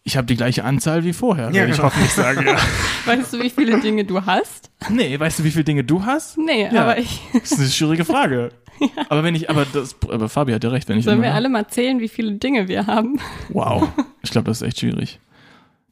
Ich 0.04 0.18
habe 0.18 0.26
die 0.26 0.36
gleiche 0.36 0.64
Anzahl 0.64 1.04
wie 1.04 1.14
vorher, 1.14 1.50
Ja, 1.50 1.54
würde 1.54 1.66
ich 1.70 1.76
genau. 1.76 1.84
hoffentlich 1.90 2.12
sagen. 2.12 2.44
Ja. 2.48 2.58
Weißt 3.06 3.34
du, 3.34 3.40
wie 3.44 3.52
viele 3.52 3.80
Dinge 3.80 4.04
du 4.04 4.26
hast? 4.26 4.72
Nee, 4.90 5.20
weißt 5.20 5.40
du, 5.40 5.44
wie 5.44 5.52
viele 5.52 5.64
Dinge 5.64 5.84
du 5.84 6.04
hast? 6.06 6.38
Nee, 6.40 6.70
Ja. 6.72 6.82
aber 6.84 6.98
ich. 6.98 7.22
Das 7.34 7.52
ist 7.52 7.60
eine 7.60 7.68
schwierige 7.70 8.06
Frage. 8.06 8.50
Aber 9.10 9.24
wenn 9.24 9.36
ich, 9.36 9.48
aber 9.48 9.66
das, 9.72 9.96
aber 10.10 10.28
Fabi 10.28 10.54
hat 10.54 10.64
ja 10.64 10.72
recht, 10.72 10.90
wenn 10.90 10.98
ich 10.98 11.06
Sollen 11.06 11.22
wir 11.22 11.36
alle 11.36 11.50
mal 11.50 11.68
zählen, 11.68 12.00
wie 12.00 12.08
viele 12.08 12.32
Dinge 12.34 12.68
wir 12.68 12.88
haben? 12.88 13.20
Wow. 13.50 13.88
Ich 14.24 14.32
glaube, 14.32 14.46
das 14.46 14.62
ist 14.62 14.68
echt 14.68 14.80
schwierig. 14.80 15.20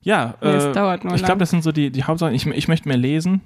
Ja, 0.01 0.33
Nee, 0.41 0.49
es 0.49 0.65
äh, 0.65 0.71
dauert 0.71 1.03
nur 1.03 1.13
ich 1.13 1.23
glaube, 1.23 1.37
das 1.39 1.49
sind 1.51 1.63
so 1.63 1.71
die, 1.71 1.91
die 1.91 2.03
Hauptsachen. 2.03 2.33
Ich, 2.33 2.45
ich 2.47 2.67
möchte 2.67 2.87
mehr 2.87 2.97
lesen. 2.97 3.41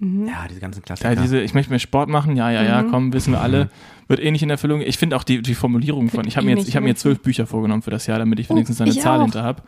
Ja, 0.00 0.46
diese 0.48 0.60
ganzen 0.60 0.82
Klassiker. 0.82 1.12
Ja, 1.12 1.20
diese, 1.22 1.40
ich 1.40 1.54
möchte 1.54 1.70
mehr 1.70 1.78
Sport 1.78 2.08
machen. 2.08 2.36
Ja, 2.36 2.50
ja, 2.50 2.62
ja, 2.62 2.82
Mhm. 2.82 2.90
komm, 2.90 3.12
wissen 3.12 3.32
wir 3.32 3.40
alle. 3.40 3.70
Wird 4.08 4.20
eh 4.20 4.30
nicht 4.30 4.42
in 4.42 4.50
Erfüllung. 4.50 4.80
Ich 4.80 4.98
finde 4.98 5.16
auch 5.16 5.22
die, 5.24 5.40
die 5.40 5.54
Formulierung 5.54 6.08
von, 6.10 6.20
Find 6.20 6.26
ich 6.28 6.36
habe 6.36 6.44
mir 6.46 6.50
jetzt, 6.52 6.60
nicht 6.60 6.68
ich 6.68 6.76
habe 6.76 6.84
mir 6.84 6.90
in 6.90 6.96
zwölf 6.96 7.20
Bücher 7.20 7.46
vorgenommen 7.46 7.82
für 7.82 7.90
das 7.90 8.06
Jahr, 8.06 8.18
damit 8.18 8.38
ich 8.40 8.50
Oh, 8.50 8.54
wenigstens 8.54 8.80
eine 8.80 8.90
ich 8.90 9.00
Zahl 9.00 9.18
auch. 9.20 9.22
hinter 9.22 9.42
habe. 9.42 9.62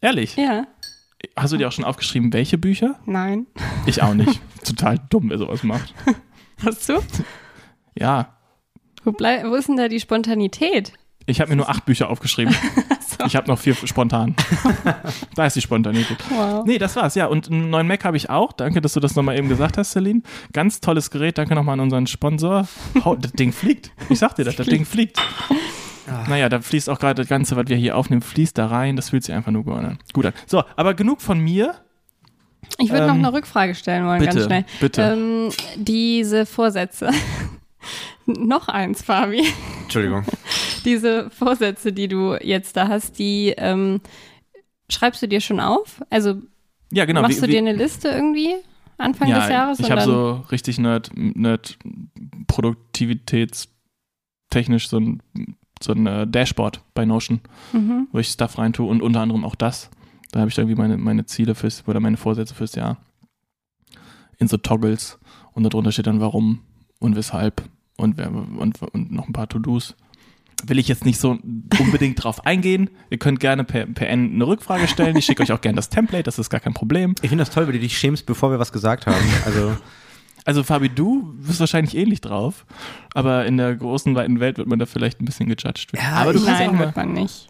Ehrlich? 0.00 0.36
Ja, 0.36 0.66
Hast 1.36 1.52
du 1.52 1.56
dir 1.56 1.66
auch 1.66 1.72
schon 1.72 1.84
aufgeschrieben, 1.84 2.32
welche 2.32 2.56
Bücher? 2.58 2.94
nein. 3.04 3.46
Ich 3.86 4.02
auch 4.02 4.14
nicht. 4.14 4.40
Total 4.64 4.98
dumm, 5.10 5.30
wer 5.30 5.38
sowas 5.38 5.64
macht. 5.64 5.92
Hast 6.64 6.88
du? 6.88 7.00
Ja. 7.96 8.36
Wo, 9.02 9.10
blei 9.10 9.42
wo 9.50 9.56
ist 9.56 9.68
denn 9.68 9.76
da 9.76 9.88
die 9.88 9.98
Spontanität? 9.98 10.92
Ich 11.26 11.40
habe 11.40 11.50
mir 11.50 11.56
nur 11.56 11.68
acht 11.68 11.84
Bücher 11.86 12.08
aufgeschrieben. 12.08 12.54
Ich 13.26 13.36
habe 13.36 13.48
noch 13.48 13.58
vier 13.58 13.74
spontan. 13.74 14.36
da 15.34 15.46
ist 15.46 15.56
die 15.56 15.60
Spontanität. 15.60 16.18
Wow. 16.30 16.64
Nee, 16.66 16.78
das 16.78 16.94
war's, 16.96 17.14
ja. 17.14 17.26
Und 17.26 17.50
einen 17.50 17.70
neuen 17.70 17.86
Mac 17.88 18.04
habe 18.04 18.16
ich 18.16 18.30
auch. 18.30 18.52
Danke, 18.52 18.80
dass 18.80 18.92
du 18.92 19.00
das 19.00 19.16
nochmal 19.16 19.36
eben 19.36 19.48
gesagt 19.48 19.76
hast, 19.76 19.90
Celine. 19.92 20.22
Ganz 20.52 20.80
tolles 20.80 21.10
Gerät. 21.10 21.36
Danke 21.38 21.54
nochmal 21.54 21.74
an 21.74 21.80
unseren 21.80 22.06
Sponsor. 22.06 22.68
Oh, 23.04 23.16
das 23.18 23.32
Ding 23.32 23.52
fliegt. 23.52 23.90
Ich 24.08 24.18
sag 24.20 24.34
dir 24.36 24.44
das, 24.44 24.56
das 24.56 24.66
Ding 24.66 24.84
fliegt. 24.84 25.20
Naja, 26.28 26.48
da 26.48 26.60
fließt 26.60 26.88
auch 26.88 26.98
gerade 26.98 27.16
das 27.22 27.28
Ganze, 27.28 27.54
was 27.56 27.66
wir 27.68 27.76
hier 27.76 27.96
aufnehmen, 27.96 28.22
fließt 28.22 28.56
da 28.56 28.66
rein. 28.68 28.96
Das 28.96 29.10
fühlt 29.10 29.24
sich 29.24 29.34
einfach 29.34 29.52
nur 29.52 29.64
gut 29.64 29.74
an. 29.74 29.98
Gut 30.12 30.24
an. 30.26 30.32
So, 30.46 30.62
aber 30.76 30.94
genug 30.94 31.20
von 31.20 31.38
mir. 31.38 31.74
Ich 32.78 32.90
würde 32.90 33.02
Ähm, 33.02 33.08
noch 33.08 33.28
eine 33.28 33.32
Rückfrage 33.32 33.74
stellen 33.74 34.06
wollen, 34.06 34.20
bitte, 34.20 34.32
ganz 34.34 34.46
schnell. 34.46 34.64
bitte. 34.80 35.02
Ähm, 35.02 35.50
diese 35.76 36.46
Vorsätze. 36.46 37.10
Noch 38.28 38.68
eins, 38.68 39.02
Fabi. 39.02 39.42
Entschuldigung. 39.82 40.24
Diese 40.84 41.30
Vorsätze, 41.30 41.92
die 41.92 42.08
du 42.08 42.34
jetzt 42.42 42.76
da 42.76 42.88
hast, 42.88 43.18
die 43.18 43.54
ähm, 43.56 44.00
schreibst 44.90 45.22
du 45.22 45.28
dir 45.28 45.40
schon 45.40 45.60
auf? 45.60 46.02
Also 46.10 46.40
Ja, 46.92 47.04
genau. 47.04 47.22
machst 47.22 47.38
wie- 47.38 47.42
du 47.42 47.46
wie- 47.48 47.52
dir 47.52 47.58
eine 47.58 47.72
Liste 47.72 48.08
irgendwie 48.08 48.54
Anfang 48.98 49.28
ja, 49.28 49.40
des 49.40 49.48
Jahres? 49.48 49.80
ich 49.80 49.90
habe 49.90 50.02
so 50.02 50.44
richtig 50.50 50.78
nerd, 50.78 51.10
nerd 51.14 51.78
produktivitätstechnisch 52.46 54.88
so 54.88 54.98
ein, 54.98 55.22
so 55.82 55.92
ein 55.92 56.06
äh, 56.06 56.26
Dashboard 56.26 56.80
bei 56.94 57.04
Notion, 57.04 57.40
Mhm. 57.72 58.08
wo 58.12 58.18
ich 58.18 58.28
Stuff 58.28 58.58
rein 58.58 58.72
tue 58.72 58.86
und 58.88 59.02
unter 59.02 59.20
anderem 59.20 59.44
auch 59.44 59.54
das. 59.54 59.90
Da 60.32 60.40
habe 60.40 60.50
ich 60.50 60.58
irgendwie 60.58 60.76
meine, 60.76 60.96
meine 60.98 61.24
Ziele 61.26 61.54
fürs, 61.54 61.84
oder 61.86 62.00
meine 62.00 62.16
Vorsätze 62.16 62.54
fürs 62.54 62.74
Jahr 62.74 62.98
in 64.38 64.48
so 64.48 64.56
Toggles 64.56 65.18
und 65.52 65.64
darunter 65.64 65.92
steht 65.92 66.06
dann 66.06 66.20
warum 66.20 66.60
und 67.00 67.16
weshalb 67.16 67.62
und, 67.98 68.16
wer, 68.16 68.30
und, 68.32 68.80
und 68.82 69.12
noch 69.12 69.26
ein 69.28 69.32
paar 69.34 69.48
To-Dos. 69.48 69.94
Will 70.66 70.78
ich 70.78 70.88
jetzt 70.88 71.04
nicht 71.04 71.20
so 71.20 71.38
unbedingt 71.78 72.24
drauf 72.24 72.44
eingehen. 72.46 72.90
Ihr 73.10 73.18
könnt 73.18 73.38
gerne 73.38 73.62
per, 73.62 73.86
per 73.86 74.08
N 74.08 74.32
eine 74.34 74.46
Rückfrage 74.46 74.88
stellen. 74.88 75.14
Ich 75.16 75.24
schicke 75.26 75.42
euch 75.42 75.52
auch 75.52 75.60
gerne 75.60 75.76
das 75.76 75.88
Template, 75.88 76.24
das 76.24 76.38
ist 76.38 76.50
gar 76.50 76.58
kein 76.60 76.74
Problem. 76.74 77.14
Ich 77.22 77.28
finde 77.28 77.42
das 77.44 77.54
toll, 77.54 77.68
wie 77.68 77.72
du 77.72 77.78
dich 77.78 77.96
schämst, 77.96 78.26
bevor 78.26 78.50
wir 78.50 78.58
was 78.58 78.72
gesagt 78.72 79.06
haben. 79.06 79.24
Also, 79.44 79.76
Also 80.44 80.62
Fabi, 80.64 80.88
du 80.88 81.34
bist 81.46 81.60
wahrscheinlich 81.60 81.94
ähnlich 81.96 82.22
drauf, 82.22 82.64
aber 83.12 83.44
in 83.44 83.56
der 83.58 83.76
großen, 83.76 84.14
weiten 84.14 84.40
Welt 84.40 84.56
wird 84.56 84.66
man 84.66 84.78
da 84.78 84.86
vielleicht 84.86 85.20
ein 85.20 85.26
bisschen 85.26 85.46
gejudged. 85.46 85.92
Ja, 85.94 86.12
aber 86.14 86.32
du 86.32 86.42
kannst 86.42 86.60
auch 86.62 86.66
Nein, 86.66 86.74
mal, 86.76 86.86
wird 86.86 86.96
man 86.96 87.12
nicht. 87.12 87.48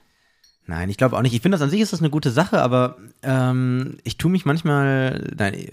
nein, 0.67 0.91
ich 0.91 0.97
glaube 0.97 1.17
auch 1.17 1.23
nicht. 1.23 1.33
Ich 1.33 1.41
finde 1.41 1.57
das 1.57 1.63
an 1.63 1.71
sich 1.71 1.81
ist 1.81 1.93
das 1.93 2.01
eine 2.01 2.11
gute 2.11 2.31
Sache, 2.33 2.61
aber 2.61 2.97
ähm, 3.23 3.99
ich 4.03 4.19
tue 4.19 4.31
mich 4.31 4.45
manchmal, 4.45 5.33
nein, 5.39 5.69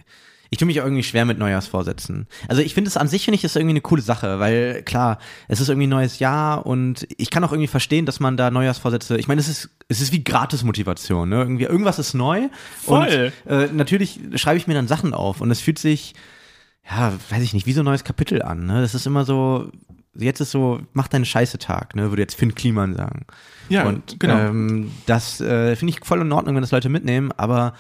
ich 0.50 0.58
tue 0.58 0.66
mich 0.66 0.80
auch 0.80 0.86
irgendwie 0.86 1.04
schwer 1.04 1.26
mit 1.26 1.38
Neujahrsvorsätzen. 1.38 2.28
Also 2.48 2.62
ich 2.62 2.74
finde 2.74 2.90
es 2.90 2.98
an 2.98 3.08
sich, 3.08 3.26
finde 3.26 3.38
ich, 3.38 3.44
ist 3.44 3.56
irgendwie 3.56 3.74
eine 3.74 3.82
coole 3.82 4.02
Sache, 4.02 4.40
weil 4.40 4.84
klar, 4.84 5.20
es 5.48 5.60
ist 5.60 5.70
irgendwie 5.70 5.88
ein 5.88 5.92
neues 5.92 6.20
Jahr 6.20 6.66
und 6.66 7.08
ich 7.18 7.30
kann 7.30 7.44
auch 7.44 7.52
irgendwie 7.52 7.68
verstehen, 7.68 8.06
dass 8.06 8.20
man 8.20 8.38
da 8.38 8.52
Neujahrsvorsätze, 8.52 9.18
ich 9.18 9.28
meine, 9.28 9.42
es 9.42 9.48
ist, 9.48 9.70
es 9.88 10.02
ist 10.02 10.12
wie 10.12 10.24
Gratismotivation, 10.24 11.30
ne? 11.30 11.38
Irgendwie, 11.38 11.66
irgendwas 11.66 12.00
ist 12.00 12.14
neu. 12.14 12.50
Voll. 12.82 13.32
Und 13.46 13.52
äh, 13.52 13.70
natürlich 13.74 14.20
schreibe 14.36 14.58
ich 14.58 14.68
mir 14.68 14.74
dann 14.74 14.88
Sachen 14.88 15.14
auf 15.14 15.42
und 15.42 15.52
es 15.52 15.62
fühlt 15.62 15.80
sich, 15.80 16.14
ja, 16.90 17.14
weiß 17.30 17.42
ich 17.42 17.54
nicht, 17.54 17.66
wie 17.66 17.74
so 17.74 17.82
ein 17.82 17.86
neues 17.86 18.04
Kapitel 18.04 18.42
an. 18.42 18.66
Ne? 18.66 18.82
Das 18.82 18.94
ist 18.94 19.08
immer 19.08 19.26
so, 19.26 19.72
jetzt 20.16 20.40
ist 20.40 20.52
so, 20.52 20.82
mach 20.94 21.08
deinen 21.08 21.26
Scheiße-Tag, 21.26 21.96
ne? 21.96 22.10
würde 22.10 22.22
jetzt 22.22 22.36
Finn 22.36 22.56
Kliman 22.56 22.96
sagen. 22.96 23.26
Ja, 23.70 23.86
und 23.86 24.20
genau. 24.20 24.38
ähm, 24.38 24.92
das 25.06 25.42
äh, 25.42 25.76
finde 25.76 25.94
ich 25.94 26.06
voll 26.06 26.22
in 26.22 26.32
Ordnung, 26.32 26.56
wenn 26.56 26.62
das 26.62 26.72
Leute 26.72 26.90
mitnehmen, 26.90 27.32
aber 27.32 27.74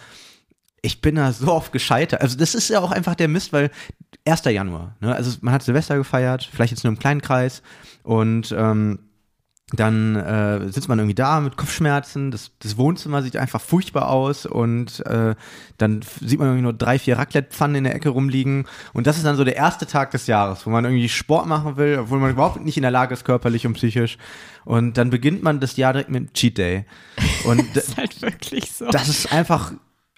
ich 0.85 1.01
bin 1.01 1.15
da 1.15 1.31
so 1.33 1.51
oft 1.51 1.71
gescheitert. 1.71 2.21
Also 2.21 2.37
das 2.37 2.55
ist 2.55 2.69
ja 2.69 2.79
auch 2.79 2.91
einfach 2.91 3.15
der 3.15 3.27
Mist, 3.27 3.51
weil 3.53 3.71
1. 4.27 4.43
Januar, 4.45 4.95
ne? 5.01 5.13
also 5.15 5.37
man 5.41 5.53
hat 5.53 5.63
Silvester 5.63 5.97
gefeiert, 5.97 6.49
vielleicht 6.51 6.71
jetzt 6.71 6.83
nur 6.83 6.91
im 6.93 6.99
kleinen 6.99 7.21
Kreis 7.21 7.61
und 8.03 8.53
ähm, 8.57 8.99
dann 9.71 10.15
äh, 10.15 10.71
sitzt 10.71 10.87
man 10.89 10.99
irgendwie 10.99 11.15
da 11.15 11.39
mit 11.41 11.57
Kopfschmerzen, 11.57 12.29
das, 12.29 12.51
das 12.59 12.77
Wohnzimmer 12.77 13.23
sieht 13.23 13.35
einfach 13.35 13.59
furchtbar 13.59 14.09
aus 14.09 14.45
und 14.45 15.03
äh, 15.07 15.33
dann 15.79 16.01
sieht 16.21 16.37
man 16.37 16.49
irgendwie 16.49 16.61
nur 16.61 16.73
drei, 16.73 16.99
vier 16.99 17.17
Raclette-Pfannen 17.17 17.75
in 17.77 17.83
der 17.85 17.95
Ecke 17.95 18.09
rumliegen 18.09 18.67
und 18.93 19.07
das 19.07 19.17
ist 19.17 19.25
dann 19.25 19.35
so 19.35 19.43
der 19.43 19.55
erste 19.55 19.87
Tag 19.87 20.11
des 20.11 20.27
Jahres, 20.27 20.65
wo 20.67 20.69
man 20.69 20.85
irgendwie 20.85 21.09
Sport 21.09 21.47
machen 21.47 21.77
will, 21.77 21.97
obwohl 21.99 22.19
man 22.19 22.29
überhaupt 22.31 22.63
nicht 22.63 22.77
in 22.77 22.83
der 22.83 22.91
Lage 22.91 23.13
ist, 23.15 23.25
körperlich 23.25 23.65
und 23.65 23.73
psychisch 23.73 24.17
und 24.65 24.97
dann 24.99 25.09
beginnt 25.09 25.41
man 25.41 25.59
das 25.59 25.75
Jahr 25.77 25.93
direkt 25.93 26.09
mit 26.11 26.17
einem 26.21 26.33
Cheat 26.33 26.57
Day 26.59 26.85
und 27.45 27.57
d- 27.75 27.79
ist 27.79 27.97
halt 27.97 28.21
wirklich 28.21 28.71
so. 28.71 28.85
das 28.91 29.09
ist 29.09 29.33
einfach, 29.33 29.73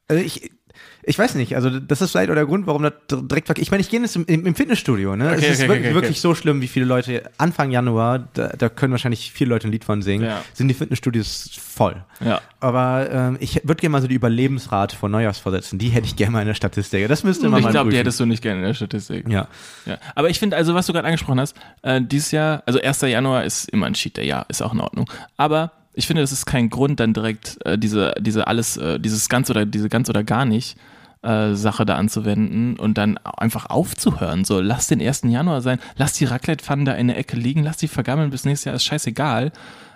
also 0.09 0.21
ich, 0.21 0.51
ich 1.09 1.17
weiß 1.17 1.35
nicht, 1.35 1.55
also 1.55 1.69
das 1.79 2.01
ist 2.01 2.11
vielleicht 2.11 2.29
auch 2.29 2.35
der 2.35 2.45
Grund, 2.45 2.67
warum 2.67 2.83
das 2.83 2.91
direkt, 3.09 3.57
ich 3.59 3.71
meine, 3.71 3.79
ich 3.79 3.89
gehe 3.89 4.01
jetzt 4.01 4.17
im, 4.17 4.25
im 4.25 4.55
Fitnessstudio, 4.55 5.15
ne? 5.15 5.27
Okay, 5.31 5.35
es 5.37 5.43
ist 5.51 5.59
okay, 5.61 5.69
wirklich, 5.69 5.85
okay, 5.85 5.95
wirklich 5.95 6.19
so 6.21 6.35
schlimm, 6.35 6.59
wie 6.61 6.67
viele 6.67 6.85
Leute 6.85 7.23
Anfang 7.37 7.71
Januar, 7.71 8.27
da, 8.33 8.49
da 8.49 8.67
können 8.67 8.91
wahrscheinlich 8.91 9.31
viele 9.31 9.51
Leute 9.51 9.69
ein 9.69 9.71
Lied 9.71 9.85
von 9.85 10.01
singen, 10.01 10.25
Ja. 10.25 10.43
sind 10.53 10.67
die 10.67 10.73
Fitnessstudios 10.73 11.49
voll. 11.57 12.03
ja. 12.19 12.41
Aber 12.59 13.07
ähm, 13.11 13.37
ich 13.39 13.61
würde 13.63 13.75
gerne 13.79 13.91
mal 13.93 14.01
so 14.01 14.07
die 14.07 14.15
Überlebensrate 14.15 14.97
von 14.97 15.09
Neujahrsvorsätzen, 15.11 15.79
die 15.79 15.89
hätte 15.89 16.07
ich 16.07 16.15
gerne 16.17 16.31
mal 16.33 16.41
in 16.41 16.47
der 16.47 16.55
Statistik. 16.55 17.07
Das 17.07 17.23
müsste 17.23 17.47
man 17.47 17.59
Ich 17.59 17.65
mal 17.65 17.71
glaube, 17.71 17.91
die 17.91 17.97
hättest 17.97 18.19
du 18.19 18.25
nicht 18.25 18.41
gerne 18.43 18.59
in 18.59 18.65
der 18.67 18.73
Statistik. 18.73 19.29
Ja. 19.29 19.47
Ja. 19.85 19.97
Aber 20.15 20.29
ich 20.29 20.39
finde, 20.39 20.57
also 20.57 20.73
was 20.75 20.87
du 20.87 20.93
gerade 20.93 21.05
angesprochen 21.07 21.39
hast, 21.39 21.55
äh, 21.83 22.01
dieses 22.01 22.31
Jahr, 22.31 22.63
also 22.65 22.81
1. 22.81 23.01
Januar 23.01 23.45
ist 23.45 23.69
immer 23.69 23.85
ein 23.85 23.93
Cheat 23.93 24.17
Day, 24.17 24.27
ja, 24.27 24.45
ist 24.49 24.61
auch 24.61 24.73
in 24.73 24.81
Ordnung. 24.81 25.09
Aber 25.37 25.71
ich 25.93 26.05
finde, 26.05 26.21
das 26.21 26.31
ist 26.31 26.45
kein 26.45 26.69
Grund, 26.69 26.99
dann 26.99 27.13
direkt 27.13 27.57
äh, 27.65 27.77
diese, 27.77 28.13
diese 28.19 28.47
alles, 28.47 28.75
äh, 28.77 28.99
dieses 28.99 29.29
ganz 29.29 29.49
oder 29.49 29.65
diese 29.65 29.87
ganz 29.87 30.09
oder 30.09 30.23
gar 30.25 30.43
nicht 30.45 30.75
äh, 31.21 31.53
Sache 31.53 31.85
da 31.85 31.95
anzuwenden 31.95 32.77
und 32.77 32.97
dann 32.97 33.17
einfach 33.17 33.67
aufzuhören. 33.69 34.45
So, 34.45 34.59
lass 34.59 34.87
den 34.87 35.01
1. 35.01 35.23
Januar 35.25 35.61
sein, 35.61 35.79
lass 35.95 36.13
die 36.13 36.25
Raclette-Pfannen 36.25 36.85
da 36.85 36.93
in 36.93 37.07
der 37.07 37.17
Ecke 37.17 37.37
liegen, 37.37 37.63
lass 37.63 37.77
die 37.77 37.87
vergammeln 37.87 38.29
bis 38.29 38.45
nächstes 38.45 38.65
Jahr, 38.65 38.75
ist 38.75 38.83
scheißegal. 38.83 39.51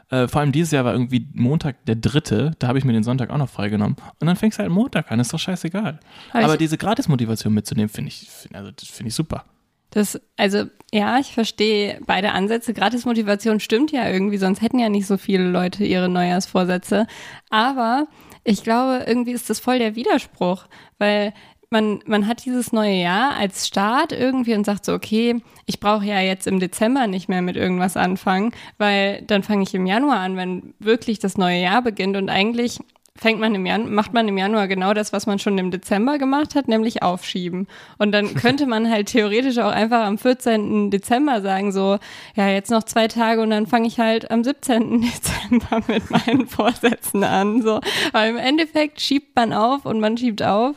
Äh, 0.09 0.27
vor 0.27 0.41
allem 0.41 0.51
dieses 0.51 0.71
Jahr 0.71 0.83
war 0.83 0.93
irgendwie 0.93 1.29
Montag 1.33 1.85
der 1.85 1.95
dritte, 1.95 2.51
da 2.59 2.67
habe 2.67 2.77
ich 2.77 2.85
mir 2.85 2.93
den 2.93 3.03
Sonntag 3.03 3.29
auch 3.29 3.37
noch 3.37 3.49
freigenommen. 3.49 3.95
Und 4.19 4.27
dann 4.27 4.35
fängst 4.35 4.59
du 4.59 4.63
halt 4.63 4.71
Montag 4.71 5.11
an, 5.11 5.19
ist 5.19 5.33
doch 5.33 5.39
scheißegal. 5.39 5.99
Aber 6.33 6.43
Aber 6.43 6.57
diese 6.57 6.77
Gratis-Motivation 6.77 7.53
mitzunehmen, 7.53 7.89
finde 7.89 8.09
ich, 8.09 8.29
find, 8.29 8.55
also, 8.55 8.71
finde 8.83 9.09
ich 9.09 9.15
super. 9.15 9.45
Das, 9.91 10.19
also, 10.37 10.65
ja, 10.93 11.19
ich 11.19 11.33
verstehe 11.33 11.99
beide 12.05 12.31
Ansätze. 12.31 12.73
Gratismotivation 12.73 13.59
stimmt 13.59 13.91
ja 13.91 14.09
irgendwie, 14.09 14.37
sonst 14.37 14.61
hätten 14.61 14.79
ja 14.79 14.87
nicht 14.87 15.05
so 15.05 15.17
viele 15.17 15.49
Leute 15.49 15.83
ihre 15.83 16.07
Neujahrsvorsätze. 16.07 17.07
Aber 17.49 18.07
ich 18.43 18.63
glaube, 18.63 19.03
irgendwie 19.07 19.31
ist 19.31 19.49
das 19.49 19.59
voll 19.59 19.79
der 19.79 19.95
Widerspruch, 19.95 20.65
weil 20.97 21.33
man, 21.69 22.03
man 22.05 22.27
hat 22.27 22.45
dieses 22.45 22.73
neue 22.73 22.95
Jahr 22.95 23.35
als 23.37 23.65
Start 23.65 24.11
irgendwie 24.11 24.53
und 24.53 24.65
sagt 24.65 24.85
so, 24.85 24.93
okay, 24.93 25.41
ich 25.65 25.79
brauche 25.79 26.05
ja 26.05 26.19
jetzt 26.19 26.45
im 26.45 26.59
Dezember 26.59 27.07
nicht 27.07 27.29
mehr 27.29 27.41
mit 27.41 27.55
irgendwas 27.55 27.95
anfangen, 27.95 28.51
weil 28.77 29.21
dann 29.23 29.41
fange 29.41 29.63
ich 29.63 29.73
im 29.73 29.85
Januar 29.85 30.19
an, 30.19 30.35
wenn 30.35 30.73
wirklich 30.79 31.19
das 31.19 31.37
neue 31.37 31.61
Jahr 31.61 31.81
beginnt 31.81 32.17
und 32.17 32.29
eigentlich 32.29 32.79
fängt 33.21 33.39
man 33.39 33.53
im 33.53 33.67
Januar, 33.67 33.91
macht 33.91 34.13
man 34.13 34.27
im 34.27 34.37
Januar 34.37 34.67
genau 34.67 34.95
das, 34.95 35.13
was 35.13 35.27
man 35.27 35.37
schon 35.37 35.55
im 35.59 35.69
Dezember 35.69 36.17
gemacht 36.17 36.55
hat, 36.55 36.67
nämlich 36.67 37.03
aufschieben. 37.03 37.67
Und 37.99 38.11
dann 38.13 38.33
könnte 38.35 38.65
man 38.65 38.89
halt 38.89 39.09
theoretisch 39.09 39.59
auch 39.59 39.71
einfach 39.71 40.05
am 40.05 40.17
14. 40.17 40.89
Dezember 40.89 41.41
sagen, 41.41 41.71
so, 41.71 41.99
ja, 42.35 42.49
jetzt 42.49 42.71
noch 42.71 42.83
zwei 42.83 43.07
Tage 43.07 43.41
und 43.41 43.51
dann 43.51 43.67
fange 43.67 43.87
ich 43.87 43.99
halt 43.99 44.31
am 44.31 44.43
17. 44.43 45.01
Dezember 45.51 45.83
mit 45.87 46.09
meinen 46.09 46.47
Vorsätzen 46.47 47.23
an. 47.23 47.61
So. 47.61 47.79
Aber 48.11 48.27
im 48.27 48.37
Endeffekt 48.37 48.99
schiebt 48.99 49.35
man 49.35 49.53
auf 49.53 49.85
und 49.85 49.99
man 49.99 50.17
schiebt 50.17 50.41
auf. 50.41 50.75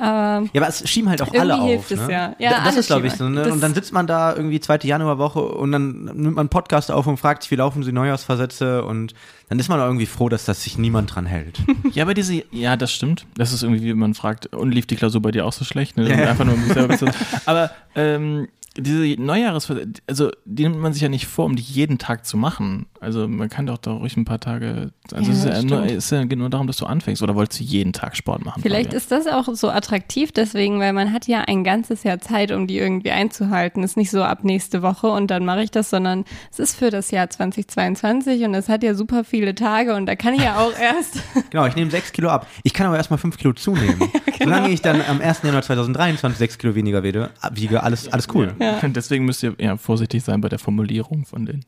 Aber 0.00 0.46
Ja, 0.52 0.60
aber 0.62 0.68
es 0.68 0.88
schieben 0.88 1.10
halt 1.10 1.20
auch 1.22 1.32
alle 1.34 1.58
auf. 1.60 1.68
hilft 1.68 1.90
es 1.90 2.00
ne? 2.00 2.12
ja. 2.12 2.34
Ja, 2.38 2.50
Da- 2.58 2.64
das 2.64 2.76
ist, 2.76 2.86
glaube 2.86 3.06
ich, 3.06 3.12
so. 3.14 3.28
Ne? 3.28 3.50
Und 3.52 3.60
dann 3.62 3.74
sitzt 3.74 3.92
man 3.92 4.06
da 4.06 4.34
irgendwie 4.34 4.60
zweite 4.60 4.86
Januarwoche 4.86 5.40
und 5.40 5.72
dann 5.72 6.04
nimmt 6.04 6.34
man 6.34 6.38
einen 6.38 6.48
Podcast 6.48 6.90
auf 6.90 7.06
und 7.06 7.16
fragt 7.16 7.42
sich, 7.42 7.50
wie 7.50 7.56
laufen 7.56 7.82
sie 7.82 7.92
Neujahrsversätze 7.92 8.84
und 8.84 9.14
dann 9.48 9.58
ist 9.58 9.68
man 9.68 9.80
auch 9.80 9.86
irgendwie 9.86 10.06
froh, 10.06 10.28
dass 10.28 10.44
das 10.44 10.62
sich 10.62 10.78
niemand 10.78 11.14
dran 11.14 11.26
hält. 11.26 11.58
Ja, 11.92 12.04
aber 12.04 12.14
diese, 12.14 12.42
ja, 12.50 12.76
das 12.76 12.92
stimmt. 12.92 13.26
Das 13.36 13.52
ist 13.52 13.62
irgendwie, 13.62 13.82
wie 13.84 13.94
man 13.94 14.14
fragt, 14.14 14.46
und 14.54 14.72
lief 14.72 14.86
die 14.86 14.96
Klausur 14.96 15.22
bei 15.22 15.30
dir 15.30 15.46
auch 15.46 15.52
so 15.52 15.64
schlecht? 15.64 15.96
Ne? 15.96 16.08
Ja. 16.08 16.28
Einfach 16.28 16.44
nur 16.44 16.54
um 16.54 16.64
selber. 16.66 16.96
Aber 17.46 17.70
ähm, 17.94 18.46
diese 18.76 19.20
Neujahres, 19.20 19.72
also 20.06 20.30
die 20.44 20.62
nimmt 20.64 20.78
man 20.78 20.92
sich 20.92 21.02
ja 21.02 21.08
nicht 21.08 21.26
vor, 21.26 21.46
um 21.46 21.56
die 21.56 21.62
jeden 21.62 21.98
Tag 21.98 22.26
zu 22.26 22.36
machen. 22.36 22.86
Also 23.00 23.28
man 23.28 23.48
kann 23.48 23.66
doch 23.66 23.78
da 23.78 23.92
ruhig 23.92 24.16
ein 24.16 24.24
paar 24.24 24.40
Tage. 24.40 24.90
Also 25.12 25.30
Ja, 25.30 25.36
es 25.36 25.44
ist 25.44 25.46
ja 25.46 25.62
nur, 25.62 25.84
es 25.84 25.92
ist 25.92 26.10
ja 26.10 26.24
geht 26.24 26.38
nur 26.38 26.50
darum, 26.50 26.66
dass 26.66 26.78
du 26.78 26.86
anfängst. 26.86 27.22
Oder 27.22 27.34
wolltest 27.34 27.60
du 27.60 27.64
jeden 27.64 27.92
Tag 27.92 28.16
Sport 28.16 28.44
machen? 28.44 28.62
Vielleicht 28.62 28.92
ist 28.92 29.10
das 29.12 29.26
auch 29.26 29.48
so 29.54 29.70
attraktiv 29.70 30.32
deswegen, 30.32 30.80
weil 30.80 30.92
man 30.92 31.12
hat 31.12 31.26
ja 31.26 31.42
ein 31.42 31.64
ganzes 31.64 32.02
Jahr 32.02 32.18
Zeit, 32.18 32.50
um 32.50 32.66
die 32.66 32.78
irgendwie 32.78 33.10
einzuhalten. 33.10 33.82
Ist 33.82 33.96
nicht 33.96 34.10
so 34.10 34.22
ab 34.22 34.44
nächste 34.44 34.82
Woche 34.82 35.08
und 35.08 35.30
dann 35.30 35.44
mache 35.44 35.62
ich 35.62 35.70
das, 35.70 35.90
sondern 35.90 36.24
es 36.50 36.58
ist 36.58 36.76
für 36.76 36.90
das 36.90 37.10
Jahr 37.10 37.30
2022 37.30 38.44
und 38.44 38.54
es 38.54 38.68
hat 38.68 38.82
ja 38.82 38.94
super 38.94 39.24
viele 39.24 39.54
Tage 39.54 39.94
und 39.94 40.06
da 40.06 40.16
kann 40.16 40.34
ich 40.34 40.42
ja 40.42 40.58
auch 40.58 40.72
erst. 40.80 41.22
Genau, 41.50 41.66
ich 41.66 41.76
nehme 41.76 41.90
sechs 41.90 42.12
Kilo 42.12 42.28
ab. 42.28 42.46
Ich 42.62 42.74
kann 42.74 42.86
aber 42.86 42.96
erstmal 42.96 43.18
fünf 43.18 43.38
Kilo 43.38 43.52
zunehmen. 43.52 43.98
genau. 44.24 44.36
Solange 44.38 44.70
ich 44.70 44.82
dann 44.82 45.00
am 45.08 45.20
1. 45.20 45.42
Januar 45.42 45.62
2023 45.62 46.38
sechs 46.38 46.58
Kilo 46.58 46.74
weniger 46.74 47.02
wiege, 47.02 47.30
wiege 47.52 47.82
alles, 47.82 48.12
alles 48.12 48.26
cool. 48.34 48.54
Ja. 48.60 48.80
Deswegen 48.88 49.24
müsst 49.24 49.42
ihr 49.42 49.54
ja 49.58 49.76
vorsichtig 49.76 50.24
sein 50.24 50.40
bei 50.40 50.48
der 50.48 50.58
Formulierung 50.58 51.24
von 51.24 51.46
denen. 51.46 51.64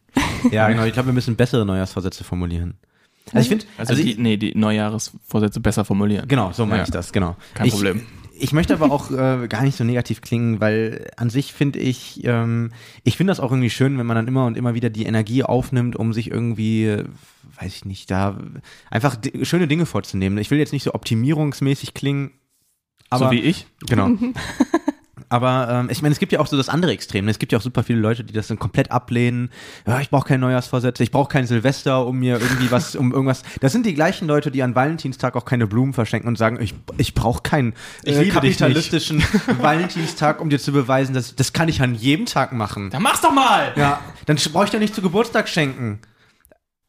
Ja, 0.50 0.68
genau. 0.68 0.84
Ich 0.84 0.92
glaube, 0.92 1.08
wir 1.08 1.12
müssen 1.12 1.19
bessere 1.28 1.64
Neujahrsvorsätze 1.66 2.24
formulieren. 2.24 2.74
Also 3.32 3.42
ich 3.42 3.48
finde, 3.48 3.64
Also, 3.78 3.92
also, 3.92 4.02
die, 4.02 4.12
ich, 4.12 4.18
nee, 4.18 4.36
die 4.36 4.54
Neujahresvorsätze 4.56 5.60
besser 5.60 5.84
formulieren. 5.84 6.26
genau, 6.26 6.52
so 6.52 6.64
meine 6.66 6.78
Ja. 6.78 6.84
ich 6.84 6.90
das, 6.90 7.12
genau. 7.12 7.36
Kein 7.54 7.66
ich, 7.66 7.72
Problem. 7.74 8.02
Ich 8.42 8.52
möchte 8.54 8.72
aber 8.72 8.90
auch 8.90 9.10
äh, 9.10 9.46
gar 9.48 9.62
nicht 9.62 9.76
so 9.76 9.84
negativ 9.84 10.22
klingen, 10.22 10.60
weil 10.60 11.10
an 11.18 11.28
sich 11.28 11.52
finde 11.52 11.78
ich, 11.78 12.24
ähm, 12.24 12.72
ich 13.04 13.18
finde 13.18 13.30
das 13.32 13.38
auch 13.38 13.52
irgendwie 13.52 13.68
schön, 13.68 13.98
wenn 13.98 14.06
man 14.06 14.16
dann 14.16 14.26
immer 14.26 14.46
und 14.46 14.56
immer 14.56 14.72
wieder 14.74 14.88
die 14.88 15.04
Energie 15.04 15.44
aufnimmt, 15.44 15.94
um 15.94 16.14
sich 16.14 16.30
irgendwie, 16.30 16.86
äh, 16.86 17.04
weiß 17.60 17.76
ich 17.76 17.84
nicht, 17.84 18.10
da 18.10 18.38
einfach 18.90 19.18
schöne 19.42 19.68
Dinge 19.68 19.84
vorzunehmen. 19.84 20.38
Ich 20.38 20.50
will 20.50 20.58
jetzt 20.58 20.72
nicht 20.72 20.84
so 20.84 20.94
optimierungsmäßig 20.94 21.92
klingen, 21.92 22.30
aber 23.10 23.26
so 23.26 23.30
wie 23.32 23.40
ich. 23.40 23.66
Genau. 23.86 24.08
Aber 25.30 25.68
ähm, 25.70 25.88
ich 25.90 26.02
meine, 26.02 26.12
es 26.12 26.18
gibt 26.18 26.32
ja 26.32 26.40
auch 26.40 26.48
so 26.48 26.56
das 26.56 26.68
andere 26.68 26.90
Extrem. 26.90 27.24
ne? 27.24 27.30
Es 27.30 27.38
gibt 27.38 27.52
ja 27.52 27.58
auch 27.58 27.62
super 27.62 27.84
viele 27.84 28.00
Leute, 28.00 28.24
die 28.24 28.32
das 28.32 28.48
dann 28.48 28.58
komplett 28.58 28.90
ablehnen. 28.90 29.50
Ja, 29.86 30.00
ich 30.00 30.10
brauche 30.10 30.26
keine 30.26 30.40
Neujahrsvorsätze, 30.40 31.04
ich 31.04 31.12
brauche 31.12 31.28
kein 31.28 31.46
Silvester, 31.46 32.04
um 32.04 32.18
mir 32.18 32.40
irgendwie 32.40 32.70
was, 32.70 32.96
um 32.96 33.12
irgendwas. 33.12 33.42
Das 33.60 33.72
sind 33.72 33.86
die 33.86 33.94
gleichen 33.94 34.26
Leute, 34.26 34.50
die 34.50 34.62
an 34.62 34.74
Valentinstag 34.74 35.36
auch 35.36 35.44
keine 35.44 35.66
Blumen 35.66 35.92
verschenken 35.92 36.28
und 36.28 36.36
sagen, 36.36 36.58
ich, 36.60 36.74
ich 36.96 37.14
brauche 37.14 37.42
keinen 37.42 37.74
Ich 38.02 38.16
äh, 38.16 38.24
dich 38.24 38.32
kapitalistischen 38.32 39.22
Valentinstag, 39.60 40.40
um 40.40 40.50
dir 40.50 40.58
zu 40.58 40.72
beweisen, 40.72 41.14
dass 41.14 41.36
das 41.36 41.52
kann 41.52 41.68
ich 41.68 41.80
an 41.80 41.94
jedem 41.94 42.26
Tag 42.26 42.52
machen. 42.52 42.90
Dann 42.90 43.02
mach's 43.02 43.20
doch 43.20 43.32
mal! 43.32 43.72
Ja, 43.76 44.00
dann 44.26 44.36
brauche 44.52 44.64
ich 44.64 44.70
doch 44.70 44.80
nicht 44.80 44.94
zu 44.94 45.02
Geburtstag 45.02 45.48
schenken. 45.48 46.00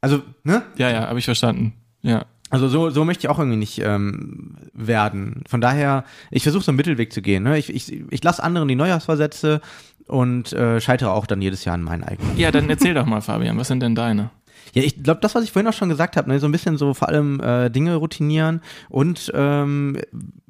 Also, 0.01 0.23
ne? 0.43 0.63
Ja, 0.77 0.89
ja, 0.89 1.07
habe 1.07 1.19
ich 1.19 1.25
verstanden. 1.25 1.73
Ja. 2.01 2.25
Also 2.51 2.67
so, 2.67 2.89
so 2.89 3.05
möchte 3.05 3.25
ich 3.25 3.29
auch 3.29 3.39
irgendwie 3.39 3.57
nicht 3.57 3.79
ähm, 3.79 4.57
werden. 4.73 5.43
Von 5.47 5.61
daher, 5.61 6.03
ich 6.29 6.43
versuche 6.43 6.63
so 6.63 6.71
einen 6.71 6.77
Mittelweg 6.77 7.11
zu 7.13 7.21
gehen. 7.21 7.43
Ne? 7.43 7.57
Ich, 7.57 7.73
ich, 7.73 8.03
ich 8.11 8.23
lasse 8.23 8.43
anderen 8.43 8.67
die 8.67 8.75
Neujahrsvorsätze 8.75 9.61
und 10.05 10.51
äh, 10.51 10.81
scheitere 10.81 11.11
auch 11.11 11.25
dann 11.25 11.41
jedes 11.41 11.63
Jahr 11.63 11.75
an 11.75 11.81
meinen 11.81 12.03
eigenen. 12.03 12.37
Ja, 12.37 12.51
dann 12.51 12.69
erzähl 12.69 12.93
doch 12.93 13.05
mal, 13.05 13.21
Fabian, 13.21 13.57
was 13.57 13.69
sind 13.69 13.81
denn 13.81 13.95
deine? 13.95 14.29
Ja, 14.73 14.83
ich 14.83 15.01
glaube, 15.01 15.21
das, 15.21 15.33
was 15.33 15.43
ich 15.43 15.51
vorhin 15.51 15.67
auch 15.67 15.73
schon 15.73 15.89
gesagt 15.89 16.17
habe, 16.17 16.29
ne? 16.29 16.39
so 16.39 16.47
ein 16.47 16.51
bisschen 16.51 16.77
so 16.77 16.93
vor 16.93 17.07
allem 17.07 17.39
äh, 17.39 17.69
Dinge 17.69 17.95
routinieren 17.95 18.61
und 18.89 19.31
ähm, 19.33 19.97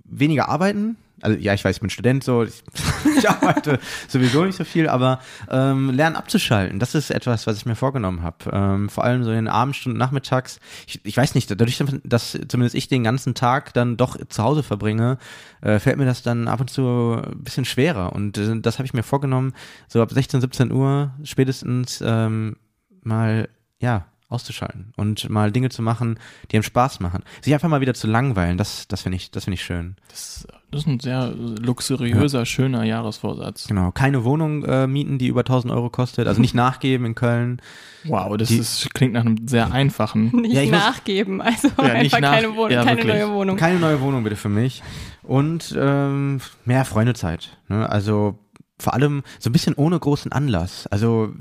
weniger 0.03 0.49
arbeiten. 0.49 0.97
Also 1.21 1.37
ja, 1.39 1.53
ich 1.53 1.63
weiß, 1.63 1.75
ich 1.75 1.81
bin 1.81 1.89
Student, 1.89 2.23
so 2.23 2.43
ich, 2.43 2.63
ich 3.17 3.29
arbeite 3.29 3.79
sowieso 4.07 4.43
nicht 4.43 4.57
so 4.57 4.63
viel, 4.63 4.87
aber 4.87 5.19
ähm, 5.49 5.89
lernen 5.89 6.15
abzuschalten, 6.15 6.79
das 6.79 6.95
ist 6.95 7.11
etwas, 7.11 7.47
was 7.47 7.57
ich 7.57 7.65
mir 7.65 7.75
vorgenommen 7.75 8.23
habe. 8.23 8.37
Ähm, 8.51 8.89
vor 8.89 9.03
allem 9.03 9.23
so 9.23 9.29
in 9.31 9.37
den 9.37 9.47
Abendstunden 9.47 9.97
nachmittags. 9.97 10.59
Ich, 10.87 10.99
ich 11.03 11.17
weiß 11.17 11.35
nicht, 11.35 11.49
dadurch, 11.51 11.83
dass 12.03 12.37
zumindest 12.47 12.75
ich 12.75 12.87
den 12.87 13.03
ganzen 13.03 13.35
Tag 13.35 13.73
dann 13.73 13.97
doch 13.97 14.17
zu 14.27 14.43
Hause 14.43 14.63
verbringe, 14.63 15.17
äh, 15.61 15.79
fällt 15.79 15.97
mir 15.97 16.05
das 16.05 16.23
dann 16.23 16.47
ab 16.47 16.61
und 16.61 16.69
zu 16.69 17.21
ein 17.23 17.43
bisschen 17.43 17.65
schwerer. 17.65 18.13
Und 18.13 18.37
äh, 18.37 18.59
das 18.59 18.79
habe 18.79 18.85
ich 18.85 18.93
mir 18.93 19.03
vorgenommen, 19.03 19.53
so 19.87 20.01
ab 20.01 20.11
16, 20.11 20.41
17 20.41 20.71
Uhr 20.71 21.13
spätestens 21.23 22.03
ähm, 22.05 22.57
mal, 23.03 23.49
ja, 23.79 24.05
auszuschalten 24.31 24.93
und 24.95 25.29
mal 25.29 25.51
Dinge 25.51 25.69
zu 25.69 25.81
machen, 25.81 26.17
die 26.49 26.55
einem 26.55 26.63
Spaß 26.63 27.01
machen. 27.01 27.23
Sich 27.41 27.53
einfach 27.53 27.67
mal 27.67 27.81
wieder 27.81 27.93
zu 27.93 28.07
langweilen, 28.07 28.57
das, 28.57 28.87
das 28.87 29.01
finde 29.01 29.17
ich, 29.17 29.29
das 29.31 29.43
finde 29.43 29.55
ich 29.55 29.63
schön. 29.63 29.97
Das, 30.07 30.47
das 30.71 30.81
ist 30.81 30.87
ein 30.87 30.99
sehr 30.99 31.33
luxuriöser, 31.35 32.45
schöner 32.45 32.83
Jahresvorsatz. 32.83 33.67
Genau. 33.67 33.91
Keine 33.91 34.23
Wohnung 34.23 34.63
äh, 34.65 34.87
mieten, 34.87 35.17
die 35.17 35.27
über 35.27 35.41
1000 35.41 35.71
Euro 35.73 35.89
kostet, 35.89 36.27
also 36.27 36.39
nicht 36.41 36.55
nachgeben 36.55 37.05
in 37.05 37.15
Köln. 37.15 37.61
Wow, 38.05 38.35
das 38.37 38.47
Die- 38.47 38.57
ist, 38.57 38.93
klingt 38.93 39.13
nach 39.13 39.21
einem 39.21 39.47
sehr 39.47 39.71
einfachen. 39.71 40.31
Nicht 40.41 40.53
Ja, 40.53 40.61
ich 40.61 40.71
muss- 40.71 40.79
nachgeben, 40.79 41.41
also 41.41 41.67
Ja, 41.77 41.83
einfach 41.93 42.19
nach- 42.19 42.31
keine, 42.35 42.55
Wohnung, 42.55 42.71
ja, 42.71 42.83
keine 42.83 42.97
wirklich. 43.03 43.15
neue 43.21 43.33
Wohnung. 43.33 43.57
Keine 43.57 43.79
neue 43.79 44.01
Wohnung 44.01 44.23
bitte 44.23 44.35
für 44.37 44.49
mich. 44.49 44.81
Und 45.23 45.75
ähm, 45.77 46.39
mehr 46.65 46.85
Freundezeit. 46.85 47.57
Ne? 47.69 47.87
Also 47.89 48.39
vor 48.79 48.93
allem 48.95 49.21
so 49.39 49.49
ein 49.49 49.53
bisschen 49.53 49.75
ohne 49.75 49.99
großen 49.99 50.31
Anlass. 50.31 50.87
Also 50.87 51.33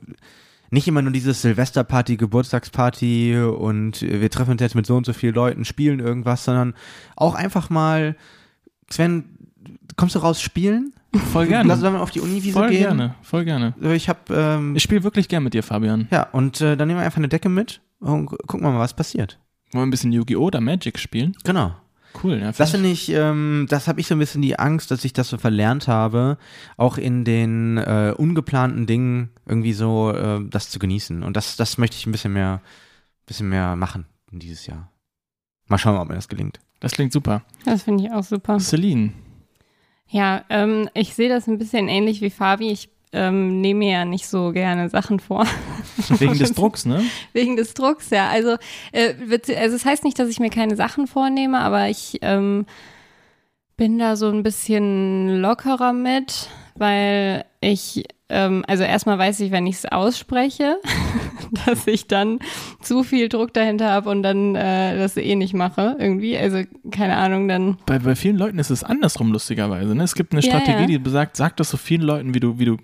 nicht 0.72 0.86
immer 0.86 1.02
nur 1.02 1.12
dieses 1.12 1.40
Silvesterparty, 1.42 2.16
Geburtstagsparty 2.16 3.38
und 3.40 4.02
wir 4.02 4.30
treffen 4.30 4.52
uns 4.52 4.60
jetzt 4.60 4.74
mit 4.74 4.86
so 4.86 4.96
und 4.96 5.06
so 5.06 5.12
vielen 5.12 5.34
Leuten, 5.34 5.64
spielen 5.64 5.98
irgendwas, 6.00 6.44
sondern 6.44 6.74
auch 7.16 7.34
einfach 7.34 7.70
mal, 7.70 8.16
Sven, 8.92 9.24
kommst 9.96 10.14
du 10.14 10.18
raus 10.20 10.40
spielen? 10.40 10.92
Voll 11.32 11.46
gerne. 11.48 11.68
Lass 11.68 11.82
uns 11.82 11.96
auf 11.98 12.10
die 12.10 12.20
Uniwiese 12.20 12.52
voll 12.52 12.68
gehen. 12.70 12.80
gerne, 12.82 13.14
voll 13.22 13.44
gerne. 13.44 13.74
Ich 13.94 14.08
habe 14.08 14.20
ähm, 14.32 14.76
Ich 14.76 14.82
spiele 14.82 15.02
wirklich 15.02 15.28
gern 15.28 15.42
mit 15.42 15.54
dir, 15.54 15.62
Fabian. 15.62 16.06
ja 16.10 16.24
und 16.30 16.60
äh, 16.60 16.76
dann 16.76 16.86
nehmen 16.88 17.00
wir 17.00 17.04
einfach 17.04 17.18
eine 17.18 17.28
Decke 17.28 17.48
mit 17.48 17.80
und 17.98 18.26
gu- 18.26 18.36
gucken 18.46 18.64
wir 18.66 18.70
mal, 18.72 18.78
was 18.78 18.94
passiert. 18.94 19.38
Wollen 19.72 19.82
wir 19.82 19.86
ein 19.86 19.90
bisschen 19.90 20.12
Yu-Gi-Oh! 20.12 20.44
oder 20.46 20.60
Magic 20.60 20.98
spielen? 20.98 21.34
Genau. 21.44 21.74
Cool, 22.24 22.38
ja. 22.40 22.46
Das 22.50 22.56
find 22.56 22.70
finde 22.70 22.88
ich, 22.90 23.08
ähm, 23.10 23.66
das 23.68 23.86
habe 23.86 24.00
ich 24.00 24.08
so 24.08 24.16
ein 24.16 24.18
bisschen 24.18 24.42
die 24.42 24.58
Angst, 24.58 24.90
dass 24.90 25.04
ich 25.04 25.12
das 25.12 25.28
so 25.28 25.38
verlernt 25.38 25.86
habe, 25.86 26.38
auch 26.76 26.98
in 26.98 27.24
den 27.24 27.76
äh, 27.78 28.12
ungeplanten 28.16 28.86
Dingen 28.86 29.30
irgendwie 29.46 29.72
so 29.72 30.10
äh, 30.12 30.40
das 30.48 30.70
zu 30.70 30.80
genießen. 30.80 31.22
Und 31.22 31.36
das, 31.36 31.54
das 31.56 31.78
möchte 31.78 31.96
ich 31.96 32.06
ein 32.06 32.12
bisschen 32.12 32.32
mehr, 32.32 32.62
bisschen 33.26 33.48
mehr 33.48 33.76
machen 33.76 34.06
in 34.32 34.40
dieses 34.40 34.66
Jahr. 34.66 34.90
Mal 35.70 35.78
schauen, 35.78 35.96
ob 35.96 36.08
mir 36.08 36.16
das 36.16 36.28
gelingt. 36.28 36.58
das 36.80 36.92
klingt 36.92 37.12
super. 37.12 37.42
Das 37.64 37.82
finde 37.84 38.04
ich 38.04 38.12
auch 38.12 38.24
super. 38.24 38.58
Celine, 38.58 39.12
Ja, 40.08 40.44
ähm, 40.50 40.88
ich 40.94 41.14
sehe 41.14 41.28
das 41.28 41.46
ein 41.46 41.58
bisschen 41.58 41.88
ähnlich 41.88 42.20
wie 42.20 42.30
Fabi. 42.30 42.70
Ich 42.70 42.90
ähm, 43.12 43.60
nehme 43.60 43.78
mir 43.78 43.92
ja 43.92 44.04
nicht 44.04 44.26
so 44.28 44.52
gerne 44.52 44.88
Sachen 44.88 45.18
vor. 45.20 45.46
wegen 46.18 46.38
des 46.38 46.52
Drucks, 46.52 46.86
ne? 46.86 47.02
Wegen 47.32 47.56
des 47.56 47.74
Drucks, 47.74 48.10
ja. 48.10 48.28
Also, 48.28 48.56
äh, 48.92 49.14
wird- 49.18 49.48
also 49.50 49.74
es 49.76 49.84
heißt 49.84 50.04
nicht, 50.04 50.18
dass 50.18 50.28
ich 50.28 50.38
mir 50.40 50.50
keine 50.50 50.76
Sachen 50.76 51.06
vornehme, 51.06 51.58
aber 51.60 51.88
ich 51.88 52.18
ähm, 52.22 52.66
bin 53.76 53.98
da 53.98 54.16
so 54.16 54.28
ein 54.28 54.42
bisschen 54.42 55.40
lockerer 55.40 55.92
mit, 55.92 56.48
weil 56.76 57.44
ich, 57.60 58.04
ähm, 58.30 58.64
also 58.66 58.84
erstmal 58.84 59.18
weiß 59.18 59.40
ich, 59.40 59.50
wenn 59.50 59.66
ich 59.66 59.76
es 59.76 59.86
ausspreche, 59.86 60.76
dass 61.66 61.86
ich 61.86 62.06
dann 62.06 62.38
zu 62.80 63.02
viel 63.02 63.28
Druck 63.28 63.52
dahinter 63.54 63.90
habe 63.90 64.08
und 64.10 64.22
dann 64.22 64.54
äh, 64.54 64.96
das 64.98 65.16
eh 65.16 65.34
nicht 65.34 65.54
mache 65.54 65.96
irgendwie. 65.98 66.36
Also 66.38 66.62
keine 66.90 67.16
Ahnung, 67.16 67.48
dann 67.48 67.76
Bei, 67.86 67.98
bei 67.98 68.14
vielen 68.14 68.36
Leuten 68.36 68.58
ist 68.58 68.70
es 68.70 68.84
andersrum, 68.84 69.32
lustigerweise. 69.32 69.94
Ne? 69.94 70.04
Es 70.04 70.14
gibt 70.14 70.32
eine 70.32 70.40
Ja, 70.42 70.50
Strategie, 70.50 70.80
ja. 70.82 70.86
die 70.86 70.98
besagt, 70.98 71.36
sag 71.36 71.56
das 71.56 71.70
so 71.70 71.76
vielen 71.76 72.02
Leuten, 72.02 72.34
wie 72.34 72.40
du, 72.40 72.58
wie 72.58 72.64
du, 72.64 72.76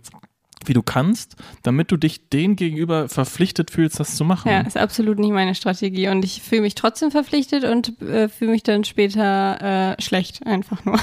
wie 0.68 0.74
du 0.74 0.82
kannst, 0.82 1.36
damit 1.62 1.90
du 1.92 1.96
dich 1.96 2.28
denen 2.28 2.56
gegenüber 2.56 3.08
verpflichtet 3.08 3.70
fühlst, 3.70 3.98
das 4.00 4.16
zu 4.16 4.24
machen. 4.24 4.50
Ja, 4.50 4.60
ist 4.60 4.76
absolut 4.76 5.18
nicht 5.18 5.32
meine 5.32 5.54
Strategie 5.54 6.08
und 6.08 6.24
ich 6.24 6.42
fühle 6.42 6.62
mich 6.62 6.74
trotzdem 6.74 7.10
verpflichtet 7.10 7.64
und 7.64 8.00
äh, 8.02 8.28
fühle 8.28 8.52
mich 8.52 8.62
dann 8.62 8.84
später 8.84 9.96
äh, 9.98 10.02
schlecht, 10.02 10.46
einfach 10.46 10.84
nur. 10.84 10.98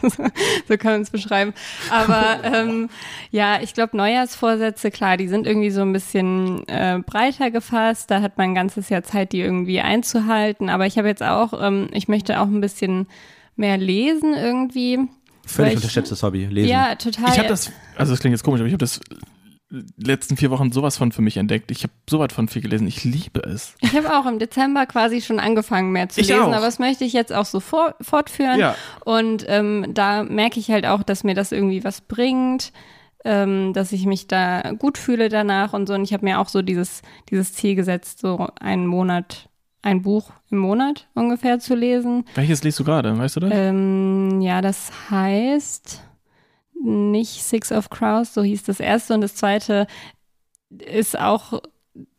so 0.68 0.76
kann 0.76 0.92
man 0.92 1.02
es 1.02 1.10
beschreiben. 1.10 1.52
Aber 1.90 2.38
ähm, 2.44 2.88
ja, 3.30 3.60
ich 3.60 3.74
glaube, 3.74 3.96
Neujahrsvorsätze, 3.96 4.90
klar, 4.90 5.16
die 5.16 5.28
sind 5.28 5.46
irgendwie 5.46 5.70
so 5.70 5.82
ein 5.82 5.92
bisschen 5.92 6.66
äh, 6.68 7.00
breiter 7.04 7.50
gefasst. 7.50 8.10
Da 8.10 8.20
hat 8.20 8.38
man 8.38 8.50
ein 8.50 8.54
ganzes 8.54 8.88
Jahr 8.88 9.02
Zeit, 9.02 9.32
die 9.32 9.40
irgendwie 9.40 9.80
einzuhalten. 9.80 10.70
Aber 10.70 10.86
ich 10.86 10.98
habe 10.98 11.08
jetzt 11.08 11.22
auch, 11.22 11.52
ähm, 11.60 11.88
ich 11.92 12.08
möchte 12.08 12.40
auch 12.40 12.46
ein 12.46 12.60
bisschen 12.60 13.06
mehr 13.56 13.76
lesen 13.76 14.34
irgendwie. 14.34 15.08
Völlig 15.48 15.72
ich- 15.72 15.76
unterschätztes 15.78 16.22
Hobby, 16.22 16.46
lesen. 16.46 16.68
Ja, 16.70 16.94
total. 16.94 17.30
Ich 17.32 17.38
habe 17.38 17.48
das, 17.48 17.72
also 17.96 18.12
das 18.12 18.20
klingt 18.20 18.32
jetzt 18.34 18.42
komisch, 18.44 18.60
aber 18.60 18.68
ich 18.68 18.72
habe 18.74 18.80
das 18.84 19.00
letzten 19.98 20.36
vier 20.38 20.50
Wochen 20.50 20.72
sowas 20.72 20.96
von 20.96 21.12
für 21.12 21.20
mich 21.20 21.36
entdeckt. 21.36 21.70
Ich 21.70 21.82
habe 21.82 21.92
sowas 22.08 22.32
von 22.32 22.48
viel 22.48 22.62
gelesen. 22.62 22.86
Ich 22.86 23.04
liebe 23.04 23.40
es. 23.40 23.74
Ich 23.80 23.94
habe 23.94 24.16
auch 24.16 24.24
im 24.26 24.38
Dezember 24.38 24.86
quasi 24.86 25.20
schon 25.20 25.38
angefangen 25.38 25.92
mehr 25.92 26.08
zu 26.08 26.20
Ich 26.20 26.28
lesen, 26.28 26.42
auch. 26.42 26.52
aber 26.52 26.64
das 26.66 26.78
möchte 26.78 27.04
ich 27.04 27.12
jetzt 27.12 27.32
auch 27.34 27.44
so 27.44 27.60
for 27.60 27.94
fortführen. 28.00 28.58
Ja. 28.58 28.76
Und 29.04 29.44
ähm, 29.46 29.86
da 29.92 30.24
merke 30.24 30.58
ich 30.58 30.70
halt 30.70 30.86
auch, 30.86 31.02
dass 31.02 31.22
mir 31.22 31.34
das 31.34 31.52
irgendwie 31.52 31.84
was 31.84 32.00
bringt, 32.00 32.72
ähm, 33.26 33.74
dass 33.74 33.92
ich 33.92 34.06
mich 34.06 34.26
da 34.26 34.72
gut 34.78 34.96
fühle 34.96 35.28
danach 35.28 35.74
und 35.74 35.86
so. 35.86 35.92
Und 35.94 36.04
ich 36.04 36.14
habe 36.14 36.24
mir 36.24 36.38
auch 36.38 36.48
so 36.48 36.62
dieses, 36.62 37.02
dieses 37.30 37.52
Ziel 37.52 37.74
gesetzt, 37.74 38.20
so 38.20 38.48
einen 38.60 38.86
Monat, 38.86 39.50
ein 39.82 40.02
Buch 40.02 40.32
im 40.50 40.58
Monat 40.58 41.08
ungefähr 41.14 41.58
zu 41.58 41.74
lesen. 41.74 42.24
Welches 42.34 42.62
liest 42.62 42.78
du 42.78 42.84
gerade? 42.84 43.16
Weißt 43.16 43.36
du 43.36 43.40
das? 43.40 43.50
Ähm, 43.54 44.40
ja, 44.40 44.60
das 44.60 44.90
heißt 45.10 46.02
nicht 46.80 47.42
Six 47.42 47.72
of 47.72 47.90
Crows, 47.90 48.34
so 48.34 48.42
hieß 48.42 48.62
das 48.64 48.80
erste 48.80 49.14
und 49.14 49.20
das 49.20 49.34
zweite 49.34 49.86
ist 50.70 51.18
auch, 51.18 51.60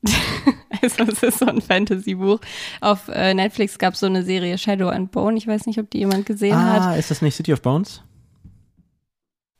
also 0.81 1.03
es 1.03 1.23
ist 1.23 1.39
so 1.39 1.45
ein 1.45 1.61
Fantasy-Buch. 1.61 2.39
Auf 2.81 3.07
äh, 3.09 3.33
Netflix 3.33 3.77
gab 3.77 3.93
es 3.93 4.01
so 4.01 4.07
eine 4.07 4.23
Serie 4.23 4.57
Shadow 4.57 4.89
and 4.89 5.11
Bone, 5.11 5.37
ich 5.37 5.47
weiß 5.47 5.65
nicht, 5.65 5.79
ob 5.79 5.89
die 5.89 5.99
jemand 5.99 6.25
gesehen 6.25 6.57
hat. 6.57 6.81
ah, 6.81 6.95
ist 6.95 7.11
das 7.11 7.21
nicht 7.21 7.35
City 7.35 7.53
of 7.53 7.61
Bones? 7.61 8.01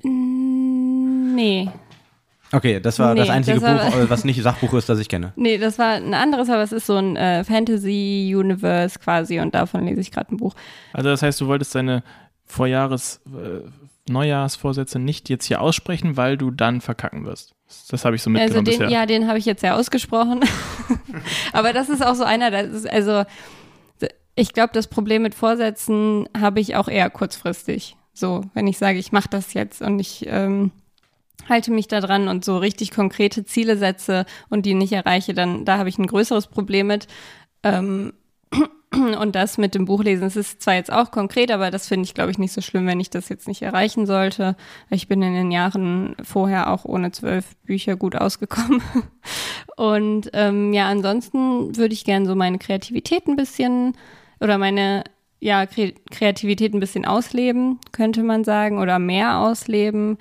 Nee. 0.04 1.70
Okay, 2.52 2.80
das 2.80 2.98
war 3.00 3.14
Nee, 3.14 3.20
das 3.22 3.30
einzige 3.30 3.60
das 3.60 3.64
war- 3.70 3.92
Buch, 3.92 3.98
äh, 3.98 4.10
was 4.10 4.26
nicht 4.26 4.42
Sachbuch 4.42 4.74
ist, 4.74 4.90
das 4.90 5.00
ich 5.00 5.08
kenne. 5.10 5.34
Nee, 5.36 5.58
das 5.58 5.78
war 5.78 5.94
ein 5.94 6.14
anderes, 6.14 6.50
aber 6.50 6.64
es 6.64 6.72
ist 6.72 6.86
so 6.88 6.96
ein 6.98 7.16
äh, 7.16 7.44
Fantasy-Universe 7.44 9.00
quasi 9.00 9.40
und 9.40 9.54
davon 9.56 9.86
lese 9.86 10.02
ich 10.02 10.12
gerade 10.12 10.34
ein 10.34 10.38
Buch. 10.38 10.56
Also 10.94 11.10
das 11.10 11.22
heißt, 11.22 11.40
du 11.42 11.48
wolltest 11.48 11.76
deine 11.76 12.04
Vorjahres, 12.46 13.22
äh, 13.28 13.70
Neujahrsvorsätze 14.12 14.98
nicht 14.98 15.30
jetzt 15.30 15.46
hier 15.46 15.62
aussprechen, 15.62 16.18
weil 16.18 16.36
du 16.38 16.50
dann 16.50 16.82
verkacken 16.82 17.26
wirst. 17.26 17.54
Das 17.92 18.04
habe 18.06 18.16
ich 18.16 18.24
so 18.24 18.32
mitgenommen 18.32 18.58
Also 18.68 18.72
den, 18.72 18.80
bisher. 18.80 18.90
ja, 18.90 19.06
den 19.06 19.28
habe 19.28 19.38
ich 19.38 19.46
jetzt 19.46 19.62
ja 19.62 19.76
ausgesprochen. 19.76 20.40
Aber 21.54 21.74
das 21.74 21.90
ist 21.90 22.04
auch 22.04 22.16
so 22.16 22.24
einer, 22.24 22.50
das 22.50 22.68
ist 22.70 22.90
also 22.90 23.24
ich 24.36 24.54
glaube, 24.54 24.70
das 24.74 24.88
Problem 24.88 25.22
mit 25.22 25.36
Vorsätzen 25.36 26.28
habe 26.40 26.60
ich 26.62 26.76
auch 26.78 26.88
eher 26.88 27.10
kurzfristig. 27.10 27.98
So, 28.14 28.42
wenn 28.54 28.68
ich 28.68 28.78
sage, 28.78 28.98
ich 28.98 29.12
mache 29.12 29.28
das 29.30 29.54
jetzt 29.54 29.82
und 29.82 30.00
ich 30.00 30.26
ähm, 30.28 30.72
halte 31.50 31.72
mich 31.72 31.88
da 31.88 32.00
dran 32.00 32.28
und 32.28 32.46
so 32.46 32.58
richtig 32.58 32.92
konkrete 32.92 33.46
Ziele 33.46 33.78
setze 33.78 34.26
und 34.50 34.66
die 34.66 34.74
nicht 34.74 34.94
erreiche, 34.94 35.34
dann 35.34 35.66
da 35.66 35.78
habe 35.78 35.90
ich 35.90 35.98
ein 35.98 36.08
größeres 36.08 36.48
Problem 36.48 36.88
mit. 36.88 37.08
Ähm, 37.64 38.14
und 39.20 39.36
das 39.36 39.58
mit 39.58 39.76
dem 39.76 39.86
Buchlesen, 39.86 40.26
es 40.26 40.36
ist 40.36 40.62
zwar 40.62 40.76
jetzt 40.76 40.92
auch 40.92 41.12
konkret, 41.12 41.52
aber 41.52 41.70
das 41.70 41.88
finde 41.88 42.06
ich, 42.06 42.14
glaube 42.14 42.32
ich, 42.32 42.40
nicht 42.40 42.54
so 42.54 42.62
schlimm, 42.62 42.88
wenn 42.88 43.00
ich 43.00 43.10
das 43.10 43.30
jetzt 43.30 43.48
nicht 43.48 43.62
erreichen 43.62 44.06
sollte. 44.06 44.56
Ich 44.90 45.08
bin 45.08 45.22
in 45.22 45.34
den 45.34 45.52
Jahren 45.52 46.16
vorher 46.24 46.72
auch 46.72 46.86
ohne 46.86 47.12
zwölf 47.12 47.56
Bücher 47.66 47.96
gut 47.96 48.16
ausgekommen. 48.16 48.82
Und 49.76 50.32
ähm, 50.34 50.74
ja, 50.74 50.88
ansonsten 50.88 51.78
würde 51.78 51.94
ich 51.94 52.04
gerne 52.04 52.26
so 52.26 52.36
meine 52.36 52.58
Kreativität 52.58 53.28
ein 53.28 53.36
bisschen 53.36 53.96
oder 54.40 54.58
meine 54.58 55.04
ja, 55.40 55.66
Kre 55.66 55.94
Kreativität 56.12 56.74
ein 56.74 56.80
bisschen 56.80 57.06
ausleben, 57.06 57.80
könnte 57.92 58.24
man 58.24 58.44
sagen, 58.44 58.80
oder 58.80 59.00
mehr 59.00 59.38
ausleben. 59.40 60.18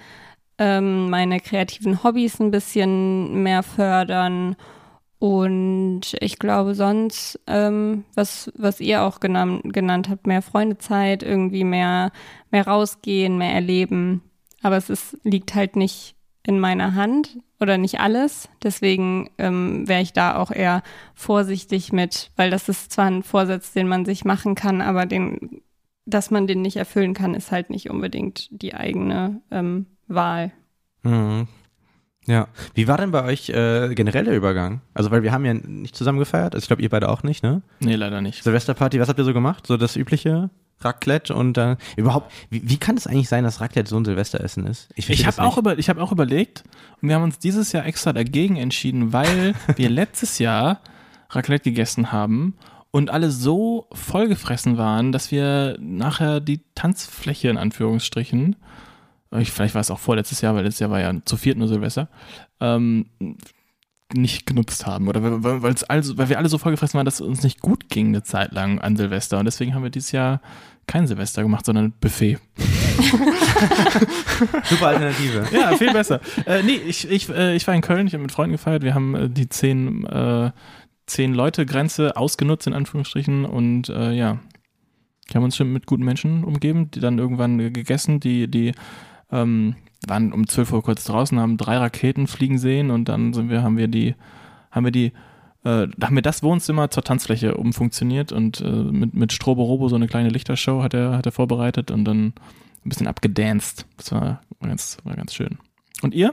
Ähm, 0.58 1.08
meine 1.10 1.40
kreativen 1.40 2.02
Hobbys 2.02 2.40
ein 2.40 2.50
bisschen 2.50 3.42
mehr 3.42 3.62
fördern 3.62 4.56
und 5.18 6.16
ich 6.20 6.38
glaube 6.38 6.74
sonst, 6.74 7.40
ähm, 7.48 8.04
was, 8.14 8.52
was 8.56 8.80
ihr 8.80 9.02
auch 9.02 9.18
genannt, 9.18 9.72
genannt 9.72 10.08
habt, 10.08 10.26
mehr 10.26 10.42
Freundezeit, 10.42 11.24
irgendwie 11.24 11.64
mehr, 11.64 12.12
mehr 12.50 12.66
rausgehen, 12.66 13.36
mehr 13.36 13.52
erleben. 13.52 14.22
Aber 14.62 14.76
es 14.76 14.90
ist, 14.90 15.18
liegt 15.24 15.54
halt 15.54 15.74
nicht 15.74 16.14
in 16.44 16.60
meiner 16.60 16.94
Hand 16.94 17.38
oder 17.60 17.78
nicht 17.78 17.98
alles. 17.98 18.48
Deswegen 18.62 19.28
ähm, 19.38 19.88
wäre 19.88 20.02
ich 20.02 20.12
da 20.12 20.36
auch 20.36 20.52
eher 20.52 20.82
vorsichtig 21.14 21.92
mit, 21.92 22.30
weil 22.36 22.50
das 22.50 22.68
ist 22.68 22.92
zwar 22.92 23.06
ein 23.06 23.24
Vorsatz, 23.24 23.72
den 23.72 23.88
man 23.88 24.04
sich 24.04 24.24
machen 24.24 24.54
kann, 24.54 24.80
aber 24.80 25.04
den, 25.04 25.62
dass 26.06 26.30
man 26.30 26.46
den 26.46 26.62
nicht 26.62 26.76
erfüllen 26.76 27.14
kann, 27.14 27.34
ist 27.34 27.50
halt 27.50 27.70
nicht 27.70 27.90
unbedingt 27.90 28.48
die 28.50 28.74
eigene 28.74 29.42
ähm, 29.50 29.86
Wahl. 30.08 30.52
Mhm. 31.02 31.48
Ja. 32.26 32.48
Wie 32.74 32.88
war 32.88 32.98
denn 32.98 33.10
bei 33.10 33.24
euch 33.24 33.48
äh, 33.48 33.94
generell 33.94 34.24
der 34.24 34.36
Übergang? 34.36 34.82
Also, 34.92 35.10
weil 35.10 35.22
wir 35.22 35.32
haben 35.32 35.46
ja 35.46 35.54
nicht 35.54 35.96
zusammen 35.96 36.18
gefeiert. 36.18 36.54
Also 36.54 36.64
ich 36.64 36.68
glaube, 36.68 36.82
ihr 36.82 36.90
beide 36.90 37.08
auch 37.08 37.22
nicht, 37.22 37.42
ne? 37.42 37.62
Nee, 37.80 37.96
leider 37.96 38.20
nicht. 38.20 38.44
Silvesterparty, 38.44 39.00
was 39.00 39.08
habt 39.08 39.18
ihr 39.18 39.24
so 39.24 39.32
gemacht? 39.32 39.66
So 39.66 39.78
das 39.78 39.96
übliche 39.96 40.50
Raclette 40.80 41.34
und 41.34 41.58
äh, 41.58 41.76
überhaupt, 41.96 42.30
wie, 42.50 42.68
wie 42.68 42.76
kann 42.76 42.96
es 42.96 43.06
eigentlich 43.06 43.28
sein, 43.28 43.44
dass 43.44 43.60
Raclette 43.60 43.88
so 43.88 43.98
ein 43.98 44.04
Silvesteressen 44.04 44.66
ist? 44.66 44.88
Ich 44.94 45.06
das 45.06 45.38
habe 45.38 45.48
auch, 45.48 45.58
über, 45.58 45.78
ich 45.78 45.88
hab 45.88 45.98
auch 45.98 46.12
überlegt 46.12 46.64
und 47.00 47.08
wir 47.08 47.16
haben 47.16 47.24
uns 47.24 47.38
dieses 47.38 47.72
Jahr 47.72 47.86
extra 47.86 48.12
dagegen 48.12 48.56
entschieden, 48.56 49.12
weil 49.12 49.54
wir 49.76 49.90
letztes 49.90 50.38
Jahr 50.38 50.80
Raclette 51.30 51.70
gegessen 51.70 52.12
haben 52.12 52.54
und 52.90 53.10
alle 53.10 53.30
so 53.30 53.88
vollgefressen 53.92 54.78
waren, 54.78 55.12
dass 55.12 55.30
wir 55.30 55.76
nachher 55.80 56.40
die 56.40 56.60
Tanzfläche 56.74 57.48
in 57.48 57.58
Anführungsstrichen, 57.58 58.56
ich, 59.36 59.52
vielleicht 59.52 59.74
war 59.74 59.80
es 59.80 59.90
auch 59.90 59.98
vorletztes 59.98 60.40
Jahr, 60.40 60.54
weil 60.54 60.64
letztes 60.64 60.80
Jahr 60.80 60.90
war 60.90 61.00
ja 61.00 61.12
zu 61.24 61.36
viert 61.36 61.58
nur 61.58 61.68
Silvester, 61.68 62.08
ähm, 62.60 63.06
nicht 64.14 64.46
genutzt 64.46 64.86
haben 64.86 65.06
oder 65.08 65.20
weil, 65.22 65.74
also, 65.88 66.16
weil 66.16 66.28
wir 66.30 66.38
alle 66.38 66.48
so 66.48 66.56
vollgefressen 66.56 66.96
waren, 66.96 67.04
dass 67.04 67.16
es 67.16 67.20
uns 67.20 67.42
nicht 67.42 67.60
gut 67.60 67.90
ging 67.90 68.08
eine 68.08 68.22
Zeit 68.22 68.52
lang 68.52 68.78
an 68.78 68.96
Silvester 68.96 69.38
und 69.38 69.44
deswegen 69.44 69.74
haben 69.74 69.82
wir 69.82 69.90
dieses 69.90 70.12
Jahr 70.12 70.40
kein 70.88 71.06
Silvester 71.06 71.42
gemacht, 71.42 71.66
sondern 71.66 71.84
ein 71.86 71.94
Buffet. 72.00 72.38
Super 74.64 74.86
Alternative. 74.88 75.46
Ja, 75.52 75.76
viel 75.76 75.92
besser. 75.92 76.20
äh, 76.46 76.62
nee, 76.64 76.80
ich, 76.86 77.08
ich, 77.08 77.28
äh, 77.28 77.54
ich 77.54 77.66
war 77.68 77.74
in 77.74 77.82
Köln, 77.82 78.06
ich 78.08 78.14
habe 78.14 78.22
mit 78.22 78.32
Freunden 78.32 78.52
gefeiert. 78.52 78.82
Wir 78.82 78.94
haben 78.94 79.14
äh, 79.14 79.28
die 79.28 79.48
zehn, 79.48 80.04
äh, 80.06 80.50
zehn 81.06 81.34
Leute-Grenze 81.34 82.16
ausgenutzt, 82.16 82.66
in 82.66 82.72
Anführungsstrichen. 82.72 83.44
Und 83.44 83.90
äh, 83.90 84.12
ja, 84.12 84.38
wir 85.26 85.34
haben 85.34 85.44
uns 85.44 85.56
schon 85.56 85.72
mit 85.72 85.86
guten 85.86 86.04
Menschen 86.04 86.42
umgeben, 86.42 86.90
die 86.90 87.00
dann 87.00 87.18
irgendwann 87.18 87.58
gegessen, 87.58 88.18
die, 88.18 88.48
die 88.48 88.72
ähm, 89.30 89.76
waren 90.06 90.32
um 90.32 90.46
12 90.46 90.72
Uhr 90.72 90.82
kurz 90.82 91.04
draußen, 91.04 91.38
haben 91.38 91.56
drei 91.56 91.76
Raketen 91.78 92.26
fliegen 92.26 92.58
sehen 92.58 92.90
und 92.90 93.08
dann 93.08 93.32
sind 93.32 93.50
wir, 93.50 93.62
haben 93.62 93.76
wir 93.76 93.88
die, 93.88 94.14
haben 94.70 94.84
wir 94.84 94.92
die 94.92 95.12
äh, 95.64 95.88
da 95.96 96.06
haben 96.06 96.14
wir 96.14 96.22
das 96.22 96.42
Wohnzimmer 96.42 96.90
zur 96.90 97.02
Tanzfläche 97.02 97.56
umfunktioniert 97.56 98.30
und 98.32 98.60
äh, 98.60 98.70
mit, 98.70 99.14
mit 99.14 99.32
Strobo 99.32 99.64
Robo 99.64 99.88
so 99.88 99.96
eine 99.96 100.06
kleine 100.06 100.28
Lichtershow 100.28 100.82
hat 100.82 100.94
er, 100.94 101.16
hat 101.16 101.26
er 101.26 101.32
vorbereitet 101.32 101.90
und 101.90 102.04
dann 102.04 102.26
ein 102.26 102.88
bisschen 102.88 103.08
abgedanced. 103.08 103.86
Das 103.96 104.12
war, 104.12 104.40
ganz, 104.62 104.98
war 105.04 105.16
ganz 105.16 105.34
schön. 105.34 105.58
Und 106.02 106.14
ihr? 106.14 106.32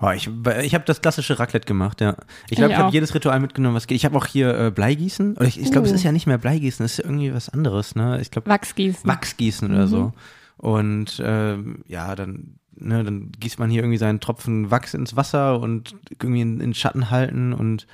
Oh, 0.00 0.10
ich 0.10 0.30
ich 0.62 0.74
habe 0.74 0.84
das 0.84 1.02
klassische 1.02 1.38
Raclette 1.38 1.66
gemacht, 1.66 2.00
ja. 2.00 2.16
Ich 2.48 2.56
glaube, 2.56 2.72
Ich 2.72 2.78
ich 2.78 2.82
habe 2.82 2.92
jedes 2.92 3.14
Ritual 3.14 3.40
mitgenommen, 3.40 3.74
was 3.74 3.88
geht. 3.88 3.96
Ich 3.96 4.04
habe 4.04 4.16
auch 4.16 4.26
hier 4.26 4.56
äh, 4.56 4.70
Bleigießen. 4.70 5.36
Oder 5.36 5.46
ich, 5.46 5.60
ich 5.60 5.72
glaube, 5.72 5.86
es 5.86 5.92
Uh. 5.92 5.96
ist 5.96 6.04
ja 6.04 6.12
nicht 6.12 6.26
mehr 6.26 6.38
Bleigießen, 6.38 6.84
es 6.86 6.98
ist 6.98 7.04
irgendwie 7.04 7.34
was 7.34 7.48
anderes, 7.48 7.96
ne? 7.96 8.20
Ich 8.20 8.30
glaube, 8.30 8.48
Wachsgießen. 8.48 9.08
Wachsgießen 9.08 9.70
oder 9.70 9.88
so. 9.88 10.12
Und 10.58 11.22
ähm, 11.24 11.82
ja, 11.86 12.14
dann, 12.14 12.58
ne, 12.74 13.02
dann 13.04 13.32
gießt 13.38 13.58
man 13.58 13.70
hier 13.70 13.82
irgendwie 13.82 13.98
seinen 13.98 14.20
Tropfen 14.20 14.70
Wachs 14.70 14.92
ins 14.94 15.16
Wasser 15.16 15.60
und 15.60 15.94
irgendwie 16.10 16.42
in, 16.42 16.60
in 16.60 16.74
Schatten 16.74 17.10
halten 17.10 17.52
und 17.52 17.86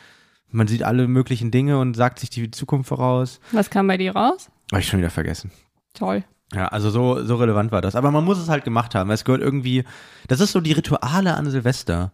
man 0.51 0.67
sieht 0.69 0.83
alle 0.85 1.09
möglichen 1.09 1.51
Dinge 1.51 1.79
und 1.79 1.95
sagt 1.95 2.21
sich 2.21 2.31
die 2.31 2.51
Zukunft 2.51 2.89
voraus. 2.89 3.41
Was 3.53 3.71
kam 3.71 3.87
bei 3.89 3.97
dir 3.97 4.15
raus? 4.15 4.51
Habe 4.71 4.81
ich 4.81 4.89
schon 4.89 5.01
wieder 5.01 5.11
vergessen. 5.11 5.51
Toll. 5.95 6.25
Ja, 6.55 6.69
also 6.69 6.91
so, 6.91 7.25
so 7.25 7.37
relevant 7.37 7.73
war 7.73 7.81
das. 7.81 7.97
Aber 7.97 8.11
man 8.13 8.25
muss 8.25 8.39
es 8.39 8.49
halt 8.49 8.65
gemacht 8.65 8.95
haben. 8.95 9.09
weil 9.09 9.15
Es 9.15 9.25
gehört 9.25 9.43
irgendwie, 9.43 9.85
das 10.29 10.41
ist 10.41 10.53
so 10.53 10.61
die 10.61 10.73
Rituale 10.73 11.35
an 11.35 11.51
Silvester. 11.51 12.13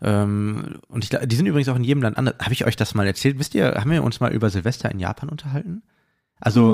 Ähm, 0.00 0.80
und 0.88 1.04
ich, 1.04 1.10
die 1.10 1.36
sind 1.36 1.46
übrigens 1.46 1.68
auch 1.68 1.76
in 1.76 1.84
jedem 1.84 2.02
Land 2.02 2.16
anders. 2.16 2.36
Habe 2.40 2.52
ich 2.54 2.64
euch 2.64 2.76
das 2.76 2.94
mal 2.94 3.06
erzählt? 3.06 3.38
Wisst 3.38 3.54
ihr, 3.54 3.74
haben 3.74 3.90
wir 3.90 4.02
uns 4.02 4.20
mal 4.20 4.32
über 4.32 4.48
Silvester 4.50 4.90
in 4.90 4.98
Japan 4.98 5.28
unterhalten? 5.28 5.82
Also, 6.44 6.72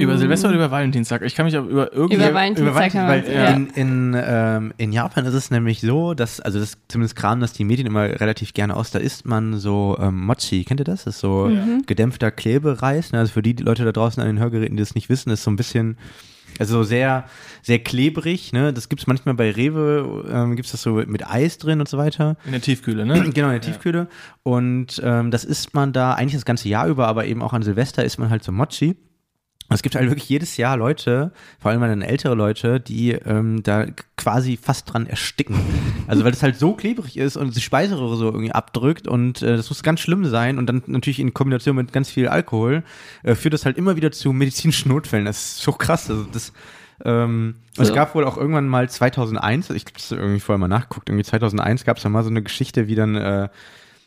Über 0.00 0.18
Silvester 0.18 0.48
oder 0.48 0.56
über 0.56 0.70
Valentinstag? 0.72 1.22
Ich 1.22 1.36
kann 1.36 1.46
mich 1.46 1.56
aber 1.56 1.68
über 1.68 1.92
irgendwie. 1.92 2.16
Über 2.16 2.34
Valentinstag 2.34 2.74
Valentin- 2.74 3.00
haben 3.00 3.08
weil 3.08 3.24
wir- 3.26 3.32
ja. 3.34 3.50
in, 3.50 3.66
in, 3.68 4.16
ähm, 4.20 4.72
in 4.78 4.92
Japan 4.92 5.24
ist 5.26 5.34
es 5.34 5.52
nämlich 5.52 5.80
so, 5.80 6.12
dass, 6.14 6.40
also 6.40 6.58
das 6.58 6.76
zumindest 6.88 7.14
kramen 7.14 7.40
das 7.40 7.52
die 7.52 7.62
Medien 7.64 7.86
immer 7.86 8.02
relativ 8.02 8.52
gerne 8.52 8.74
aus, 8.76 8.90
da 8.90 8.98
isst 8.98 9.24
man 9.24 9.58
so 9.60 9.96
ähm, 10.00 10.26
Mochi, 10.26 10.64
kennt 10.64 10.80
ihr 10.80 10.84
das? 10.84 11.04
Das 11.04 11.14
ist 11.14 11.20
so 11.20 11.48
gedämpfter 11.86 12.32
Klebereis. 12.32 13.12
Ne? 13.12 13.20
Also 13.20 13.32
für 13.32 13.42
die 13.42 13.52
Leute 13.52 13.84
da 13.84 13.92
draußen 13.92 14.20
an 14.20 14.26
den 14.28 14.40
Hörgeräten, 14.40 14.76
die 14.76 14.82
das 14.82 14.96
nicht 14.96 15.08
wissen, 15.08 15.30
ist 15.30 15.44
so 15.44 15.52
ein 15.52 15.56
bisschen, 15.56 15.96
also 16.58 16.82
sehr, 16.82 17.24
sehr 17.62 17.78
klebrig. 17.78 18.52
Ne? 18.52 18.72
Das 18.72 18.88
gibt's 18.88 19.06
manchmal 19.06 19.34
bei 19.34 19.50
Rewe, 19.50 20.24
ähm, 20.30 20.56
gibt's 20.56 20.72
das 20.72 20.82
so 20.82 20.94
mit 20.94 21.28
Eis 21.28 21.58
drin 21.58 21.80
und 21.80 21.88
so 21.88 21.98
weiter. 21.98 22.36
in 22.44 22.52
der 22.52 22.60
Tiefkühle, 22.60 23.04
ne? 23.06 23.30
Genau, 23.34 23.48
in 23.48 23.52
der 23.52 23.60
Tiefkühle. 23.60 24.08
Und 24.42 25.00
ähm, 25.04 25.30
das 25.30 25.44
isst 25.44 25.74
man 25.74 25.92
da 25.92 26.14
eigentlich 26.14 26.34
das 26.34 26.44
ganze 26.44 26.68
Jahr 26.68 26.86
über, 26.86 27.06
aber 27.08 27.26
eben 27.26 27.42
auch 27.42 27.52
an 27.52 27.62
Silvester 27.62 28.04
isst 28.04 28.18
man 28.18 28.30
halt 28.30 28.44
so 28.44 28.52
Mochi. 28.52 28.96
Es 29.68 29.82
gibt 29.82 29.96
halt 29.96 30.08
wirklich 30.08 30.28
jedes 30.28 30.56
Jahr 30.56 30.76
Leute, 30.76 31.32
vor 31.58 31.70
allem 31.70 31.80
dann 31.80 32.02
ältere 32.02 32.34
Leute, 32.34 32.78
die 32.78 33.12
ähm, 33.12 33.62
da 33.64 33.86
quasi 34.16 34.56
fast 34.56 34.92
dran 34.92 35.06
ersticken. 35.06 35.56
Also 36.06 36.24
weil 36.24 36.30
das 36.30 36.42
halt 36.42 36.56
so 36.56 36.74
klebrig 36.74 37.16
ist 37.16 37.36
und 37.36 37.56
die 37.56 37.60
Speiseröhre 37.60 38.16
so 38.16 38.26
irgendwie 38.26 38.52
abdrückt 38.52 39.08
und 39.08 39.42
äh, 39.42 39.56
das 39.56 39.68
muss 39.68 39.82
ganz 39.82 40.00
schlimm 40.00 40.24
sein 40.24 40.58
und 40.58 40.66
dann 40.66 40.82
natürlich 40.86 41.18
in 41.18 41.34
Kombination 41.34 41.74
mit 41.74 41.92
ganz 41.92 42.10
viel 42.10 42.28
Alkohol 42.28 42.84
äh, 43.24 43.34
führt 43.34 43.54
das 43.54 43.64
halt 43.64 43.76
immer 43.76 43.96
wieder 43.96 44.12
zu 44.12 44.32
medizinischen 44.32 44.90
Notfällen. 44.90 45.26
Das 45.26 45.36
ist 45.38 45.62
so 45.62 45.72
krass. 45.72 46.08
Also 46.10 46.24
das 46.24 46.52
ähm, 47.04 47.56
und 47.76 47.84
es 47.84 47.92
gab 47.92 48.14
wohl 48.14 48.24
auch 48.24 48.36
irgendwann 48.36 48.68
mal 48.68 48.88
2001, 48.88 49.70
ich 49.70 49.84
habe 49.84 49.92
das 49.94 50.12
irgendwie 50.12 50.40
vorher 50.40 50.58
mal 50.58 50.68
nachgeguckt, 50.68 51.08
irgendwie 51.08 51.24
2001 51.24 51.84
gab 51.84 51.98
es 51.98 52.02
da 52.02 52.08
mal 52.08 52.22
so 52.22 52.30
eine 52.30 52.42
Geschichte, 52.42 52.88
wie 52.88 52.94
dann 52.94 53.16
äh, 53.16 53.48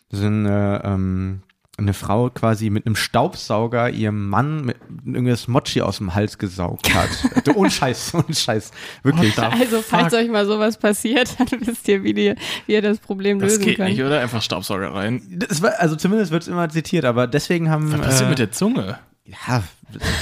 so 0.10 0.26
eine, 0.26 0.82
ähm, 0.84 1.41
eine 1.82 1.94
Frau 1.94 2.30
quasi 2.30 2.70
mit 2.70 2.86
einem 2.86 2.96
Staubsauger 2.96 3.89
ihrem 3.89 4.30
Mann 4.30 4.65
mit 4.65 4.78
irgendwas 5.06 5.48
Mochi 5.48 5.82
aus 5.82 5.98
dem 5.98 6.15
Hals 6.15 6.38
gesaugt 6.38 6.94
hat. 6.94 7.10
Ohne 7.56 7.70
Scheiß, 7.72 8.13
ohne 8.13 8.34
Scheiß. 8.34 8.72
Wirklich. 9.04 9.36
The 9.36 9.42
Also, 9.42 9.82
falls 9.82 10.13
fuck? 10.13 10.22
euch 10.24 10.30
mal 10.30 10.46
sowas 10.46 10.78
passiert, 10.78 11.36
dann 11.52 11.62
wisst 11.65 11.88
ihr, 11.88 12.04
wie, 12.04 12.13
die, 12.13 12.36
wie 12.68 12.74
ihr 12.74 12.82
das 12.82 13.00
Problem 13.00 13.39
Das 13.39 13.54
lösen 13.54 13.65
geht 13.65 13.78
könnt. 13.78 13.89
nicht, 13.89 14.02
oder? 14.02 14.20
Einfach 14.20 14.42
Staubsauger 14.42 14.94
rein. 14.94 15.22
Das 15.48 15.62
war, 15.62 15.74
also 15.80 15.96
zumindest 15.96 16.32
wird 16.32 16.44
es 16.44 16.48
immer 16.48 16.70
zitiert, 16.70 17.06
aber 17.06 17.28
deswegen 17.28 17.70
haben. 17.70 17.92
Was 17.92 18.02
passiert 18.02 18.28
äh, 18.28 18.30
mit 18.30 18.39
der 18.39 18.52
Zunge? 18.52 19.00
Ja, 19.30 19.63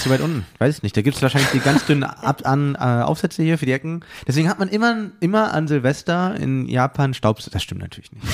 zu 0.01 0.09
weit 0.09 0.21
unten. 0.21 0.45
Weiß 0.59 0.77
ich 0.77 0.83
nicht. 0.83 0.95
Da 0.97 1.01
gibt 1.01 1.15
es 1.15 1.21
wahrscheinlich 1.21 1.49
die 1.51 1.59
ganz 1.59 1.85
dünnen 1.85 2.03
Ab 2.03 2.41
an, 2.45 2.75
äh, 2.75 2.79
Aufsätze 2.79 3.41
hier 3.41 3.57
für 3.57 3.65
die 3.65 3.71
Ecken. 3.71 4.03
Deswegen 4.27 4.49
hat 4.49 4.59
man 4.59 4.67
immer, 4.67 5.11
immer 5.21 5.53
an 5.53 5.67
Silvester 5.67 6.35
in 6.35 6.67
Japan 6.67 7.13
Staubs. 7.13 7.49
Das 7.49 7.63
stimmt 7.63 7.81
natürlich 7.81 8.11
nicht. 8.11 8.25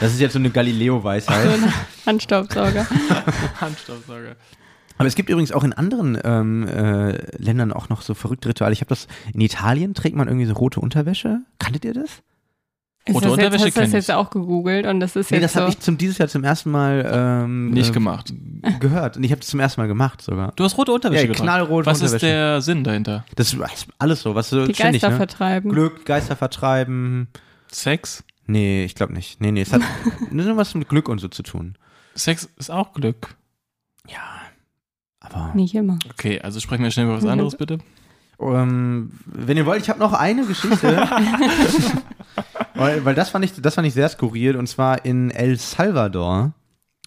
Das 0.00 0.12
ist 0.12 0.20
jetzt 0.20 0.32
so 0.32 0.38
eine 0.38 0.48
So 0.48 0.54
Galileo-Weisheit. 0.54 1.46
ein 1.46 1.72
Handstaubsauger. 2.06 2.86
Handstaubsauger. 3.60 4.36
Aber 4.96 5.08
es 5.08 5.14
gibt 5.14 5.28
übrigens 5.28 5.52
auch 5.52 5.64
in 5.64 5.72
anderen 5.72 6.18
ähm, 6.24 6.68
äh, 6.68 7.18
Ländern 7.36 7.72
auch 7.72 7.88
noch 7.88 8.00
so 8.02 8.14
verrückte 8.14 8.48
Rituale. 8.48 8.72
Ich 8.72 8.80
habe 8.80 8.88
das 8.88 9.08
in 9.32 9.40
Italien 9.40 9.92
trägt 9.94 10.16
man 10.16 10.28
irgendwie 10.28 10.46
so 10.46 10.54
rote 10.54 10.80
Unterwäsche. 10.80 11.40
Kanntet 11.58 11.84
ihr 11.84 11.94
das? 11.94 12.22
Ist 13.06 13.14
Rote 13.16 13.26
das 13.26 13.36
jetzt, 13.36 13.44
Unterwäsche 13.44 13.64
hast 13.66 13.76
du 13.76 13.80
das 13.82 13.92
jetzt 13.92 14.10
auch 14.12 14.30
gegoogelt 14.30 14.86
und 14.86 14.98
das 15.00 15.14
ist 15.14 15.30
Nee, 15.30 15.36
jetzt 15.36 15.44
das 15.44 15.52
so. 15.52 15.60
habe 15.60 15.70
ich 15.70 15.78
zum, 15.78 15.98
dieses 15.98 16.16
Jahr 16.16 16.28
zum 16.28 16.42
ersten 16.42 16.70
Mal 16.70 17.04
ähm, 17.12 17.70
Nicht 17.70 17.90
äh, 17.90 17.92
gemacht. 17.92 18.32
gehört. 18.80 19.18
Und 19.18 19.24
ich 19.24 19.30
habe 19.30 19.42
es 19.42 19.46
zum 19.48 19.60
ersten 19.60 19.78
Mal 19.82 19.88
gemacht 19.88 20.22
sogar. 20.22 20.52
Du 20.56 20.64
hast 20.64 20.78
rote 20.78 20.90
Unterwäsche 20.92 21.26
Ja, 21.26 21.32
knallrote 21.34 21.84
Was 21.84 21.98
ist 21.98 22.14
Unterwäsche. 22.14 22.26
der 22.26 22.60
Sinn 22.62 22.82
dahinter? 22.82 23.26
Das 23.36 23.52
ist 23.52 23.60
alles 23.98 24.22
so, 24.22 24.34
was 24.34 24.48
so 24.48 24.66
die 24.66 24.72
ständig, 24.74 25.02
Geister 25.02 25.10
ne? 25.10 25.16
vertreiben. 25.18 25.70
Glück, 25.70 26.06
Geister 26.06 26.34
vertreiben. 26.34 27.28
Sex? 27.70 28.24
Nee, 28.46 28.84
ich 28.84 28.94
glaube 28.94 29.12
nicht. 29.12 29.38
Nee, 29.38 29.52
nee, 29.52 29.60
es 29.60 29.72
hat 29.74 29.82
nur 30.30 30.56
was 30.56 30.74
mit 30.74 30.88
Glück 30.88 31.10
und 31.10 31.18
so 31.18 31.28
zu 31.28 31.42
tun. 31.42 31.76
Sex 32.14 32.48
ist 32.56 32.70
auch 32.70 32.94
Glück. 32.94 33.34
Ja, 34.08 34.22
aber 35.20 35.52
Nicht 35.54 35.74
immer. 35.74 35.98
Okay, 36.10 36.40
also 36.40 36.58
sprechen 36.60 36.84
wir 36.84 36.90
schnell 36.90 37.04
über 37.06 37.16
was 37.18 37.26
anderes, 37.26 37.56
bitte. 37.56 37.78
ähm, 38.40 39.10
wenn 39.26 39.56
ihr 39.58 39.66
wollt, 39.66 39.82
ich 39.82 39.90
habe 39.90 39.98
noch 39.98 40.14
eine 40.14 40.46
Geschichte. 40.46 41.06
weil, 42.74 43.04
weil 43.04 43.14
das 43.14 43.30
fand 43.30 43.44
ich, 43.44 43.60
das 43.60 43.74
fand 43.74 43.86
ich 43.86 43.94
sehr 43.94 44.08
skurril 44.08 44.56
und 44.56 44.66
zwar 44.66 45.04
in 45.04 45.30
El 45.30 45.58
Salvador. 45.58 46.52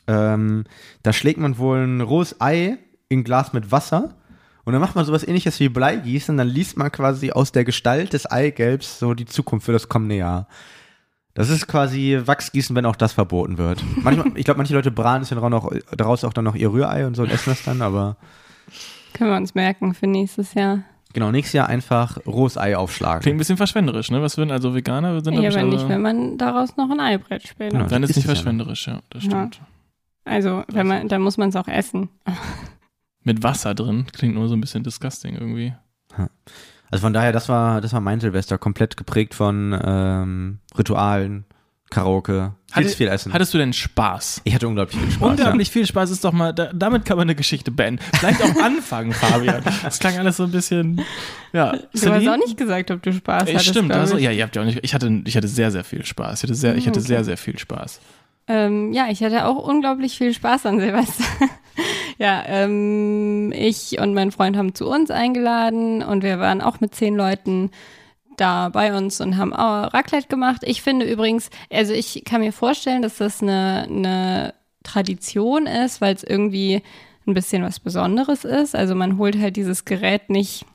Ähm, 0.07 0.63
da 1.03 1.13
schlägt 1.13 1.39
man 1.39 1.57
wohl 1.57 1.79
ein 1.79 2.01
rohes 2.01 2.39
Ei 2.39 2.77
in 3.09 3.23
Glas 3.23 3.53
mit 3.53 3.71
Wasser 3.71 4.15
und 4.63 4.73
dann 4.73 4.81
macht 4.81 4.95
man 4.95 5.05
sowas 5.05 5.25
ähnliches 5.25 5.59
wie 5.59 5.69
Bleigießen, 5.69 6.35
dann 6.35 6.47
liest 6.47 6.77
man 6.77 6.91
quasi 6.91 7.31
aus 7.31 7.51
der 7.51 7.65
Gestalt 7.65 8.13
des 8.13 8.29
Eigelbs 8.29 8.99
so 8.99 9.13
die 9.13 9.25
Zukunft 9.25 9.65
für 9.65 9.71
das 9.71 9.87
kommende 9.87 10.15
Jahr. 10.15 10.47
Das 11.33 11.49
ist 11.49 11.67
quasi 11.67 12.19
Wachsgießen, 12.25 12.75
wenn 12.75 12.85
auch 12.85 12.95
das 12.95 13.13
verboten 13.13 13.57
wird. 13.57 13.83
Manchmal, 13.95 14.31
ich 14.35 14.43
glaube, 14.43 14.57
manche 14.57 14.73
Leute 14.73 14.89
braten 14.89 15.21
es 15.21 15.29
daraus 15.29 15.53
auch, 15.53 15.71
daraus 15.95 16.23
auch 16.23 16.33
dann 16.33 16.45
noch 16.45 16.55
ihr 16.55 16.71
Rührei 16.71 17.05
und 17.05 17.15
so 17.15 17.23
und 17.23 17.31
essen 17.31 17.51
das 17.51 17.63
dann, 17.63 17.81
aber 17.81 18.17
Können 19.13 19.29
wir 19.29 19.37
uns 19.37 19.55
merken 19.55 19.93
für 19.93 20.07
nächstes 20.07 20.53
Jahr. 20.53 20.83
Genau, 21.17 21.31
nächstes 21.31 21.53
Jahr 21.53 21.67
einfach 21.67 22.19
rohes 22.27 22.57
Ei 22.59 22.77
aufschlagen. 22.77 23.21
Klingt 23.23 23.37
ein 23.37 23.39
bisschen 23.39 23.57
verschwenderisch, 23.57 24.11
ne? 24.11 24.21
Was 24.21 24.37
würden 24.37 24.51
also 24.51 24.75
Veganer 24.75 25.19
sind 25.23 25.33
Ja, 25.33 25.49
aber 25.49 25.63
nicht, 25.63 25.89
wenn 25.89 26.01
man 26.03 26.37
daraus 26.37 26.77
noch 26.77 26.91
ein 26.91 26.99
Ei 26.99 27.17
brät 27.17 27.47
später. 27.47 27.75
Genau. 27.75 27.89
Dann 27.89 28.03
ist 28.03 28.09
nicht 28.09 28.17
es 28.17 28.23
ja 28.25 28.27
verschwenderisch, 28.35 28.85
ja, 28.87 28.99
das 29.09 29.23
Ja. 29.23 29.29
stimmt. 29.31 29.61
Also, 30.25 30.63
wenn 30.67 30.85
man, 30.85 31.07
dann 31.07 31.21
muss 31.23 31.37
man 31.37 31.49
es 31.49 31.55
auch 31.55 31.67
essen. 31.67 32.09
Mit 33.23 33.41
Wasser 33.41 33.73
drin 33.73 34.05
klingt 34.13 34.35
nur 34.35 34.47
so 34.47 34.55
ein 34.55 34.61
bisschen 34.61 34.83
disgusting 34.83 35.33
irgendwie. 35.35 35.73
Also 36.91 37.01
von 37.01 37.13
daher, 37.13 37.31
das 37.31 37.49
war, 37.49 37.81
das 37.81 37.93
war 37.93 37.99
mein 38.01 38.19
Silvester, 38.19 38.57
komplett 38.59 38.95
geprägt 38.95 39.33
von 39.33 39.77
ähm, 39.83 40.59
Ritualen, 40.77 41.45
Karaoke, 41.89 42.53
viel 42.67 42.83
Hatte- 42.83 42.95
viel 42.95 43.07
Essen. 43.07 43.31
Hattest 43.33 43.53
du 43.53 43.57
denn 43.57 43.71
Spaß? 43.71 44.41
ich 44.43 44.53
hatte 44.53 44.67
unglaublich 44.67 44.99
viel 44.99 45.11
Spaß. 45.11 45.29
Unglaublich 45.29 45.71
viel 45.71 45.85
Spaß 45.85 46.09
ist 46.11 46.23
doch 46.25 46.33
mal, 46.33 46.53
da, 46.53 46.69
damit 46.73 47.05
kann 47.05 47.15
man 47.17 47.27
eine 47.27 47.35
Geschichte 47.35 47.71
beenden. 47.71 48.03
Vielleicht 48.19 48.41
auch 48.41 48.61
anfangen, 48.61 49.11
Fabian. 49.13 49.63
Das 49.83 49.99
klang 49.99 50.17
alles 50.17 50.37
so 50.37 50.43
ein 50.43 50.51
bisschen, 50.51 51.01
ja. 51.53 51.71
Du 51.71 51.79
hast 51.93 52.01
Celine? 52.01 52.33
auch 52.33 52.37
nicht 52.37 52.57
gesagt, 52.57 52.91
ob 52.91 53.01
du 53.03 53.13
Spaß 53.13 53.47
Äh, 53.49 53.53
hattest. 53.53 53.69
Stimmt, 53.69 53.91
also, 53.93 54.17
ich. 54.17 54.23
ja, 54.23 54.31
ihr 54.31 54.43
habt 54.43 54.55
ja 54.55 54.61
auch 54.61 54.65
nicht, 54.65 54.79
ich 54.83 54.93
hatte, 54.93 55.21
ich 55.25 55.37
hatte 55.37 55.47
sehr, 55.47 55.71
sehr 55.71 55.83
viel 55.85 56.05
Spaß. 56.05 56.39
Ich 56.39 56.43
hatte 56.43 56.55
sehr, 56.55 56.75
ich 56.75 56.87
hatte 56.87 56.99
Okay. 56.99 57.07
sehr, 57.07 57.23
sehr 57.23 57.37
viel 57.37 57.57
Spaß. 57.57 58.01
Ähm, 58.49 58.93
ja, 58.93 59.07
ich 59.09 59.21
hatte 59.23 59.45
auch 59.45 59.57
unglaublich 59.57 60.17
viel 60.17 60.33
Spaß 60.33 60.65
an 60.67 60.79
Silvester. 60.79 61.23
ja, 62.17 62.43
ähm, 62.47 63.51
ich 63.55 63.99
und 63.99 64.13
mein 64.13 64.31
Freund 64.31 64.55
haben 64.57 64.73
zu 64.75 64.87
uns 64.89 65.11
eingeladen 65.11 66.01
und 66.03 66.23
wir 66.23 66.39
waren 66.39 66.61
auch 66.61 66.79
mit 66.79 66.95
zehn 66.95 67.15
Leuten 67.15 67.71
da 68.37 68.69
bei 68.69 68.95
uns 68.95 69.19
und 69.21 69.37
haben 69.37 69.53
auch 69.53 69.93
Raclette 69.93 70.27
gemacht. 70.27 70.61
Ich 70.65 70.81
finde 70.81 71.05
übrigens, 71.05 71.49
also 71.71 71.93
ich 71.93 72.23
kann 72.25 72.41
mir 72.41 72.53
vorstellen, 72.53 73.01
dass 73.01 73.17
das 73.17 73.41
eine, 73.41 73.87
eine 73.89 74.53
Tradition 74.83 75.67
ist, 75.67 76.01
weil 76.01 76.15
es 76.15 76.23
irgendwie 76.23 76.81
ein 77.27 77.33
bisschen 77.33 77.63
was 77.63 77.79
Besonderes 77.79 78.45
ist. 78.45 78.75
Also 78.75 78.95
man 78.95 79.17
holt 79.17 79.37
halt 79.37 79.57
dieses 79.57 79.85
Gerät 79.85 80.29
nicht 80.29 80.65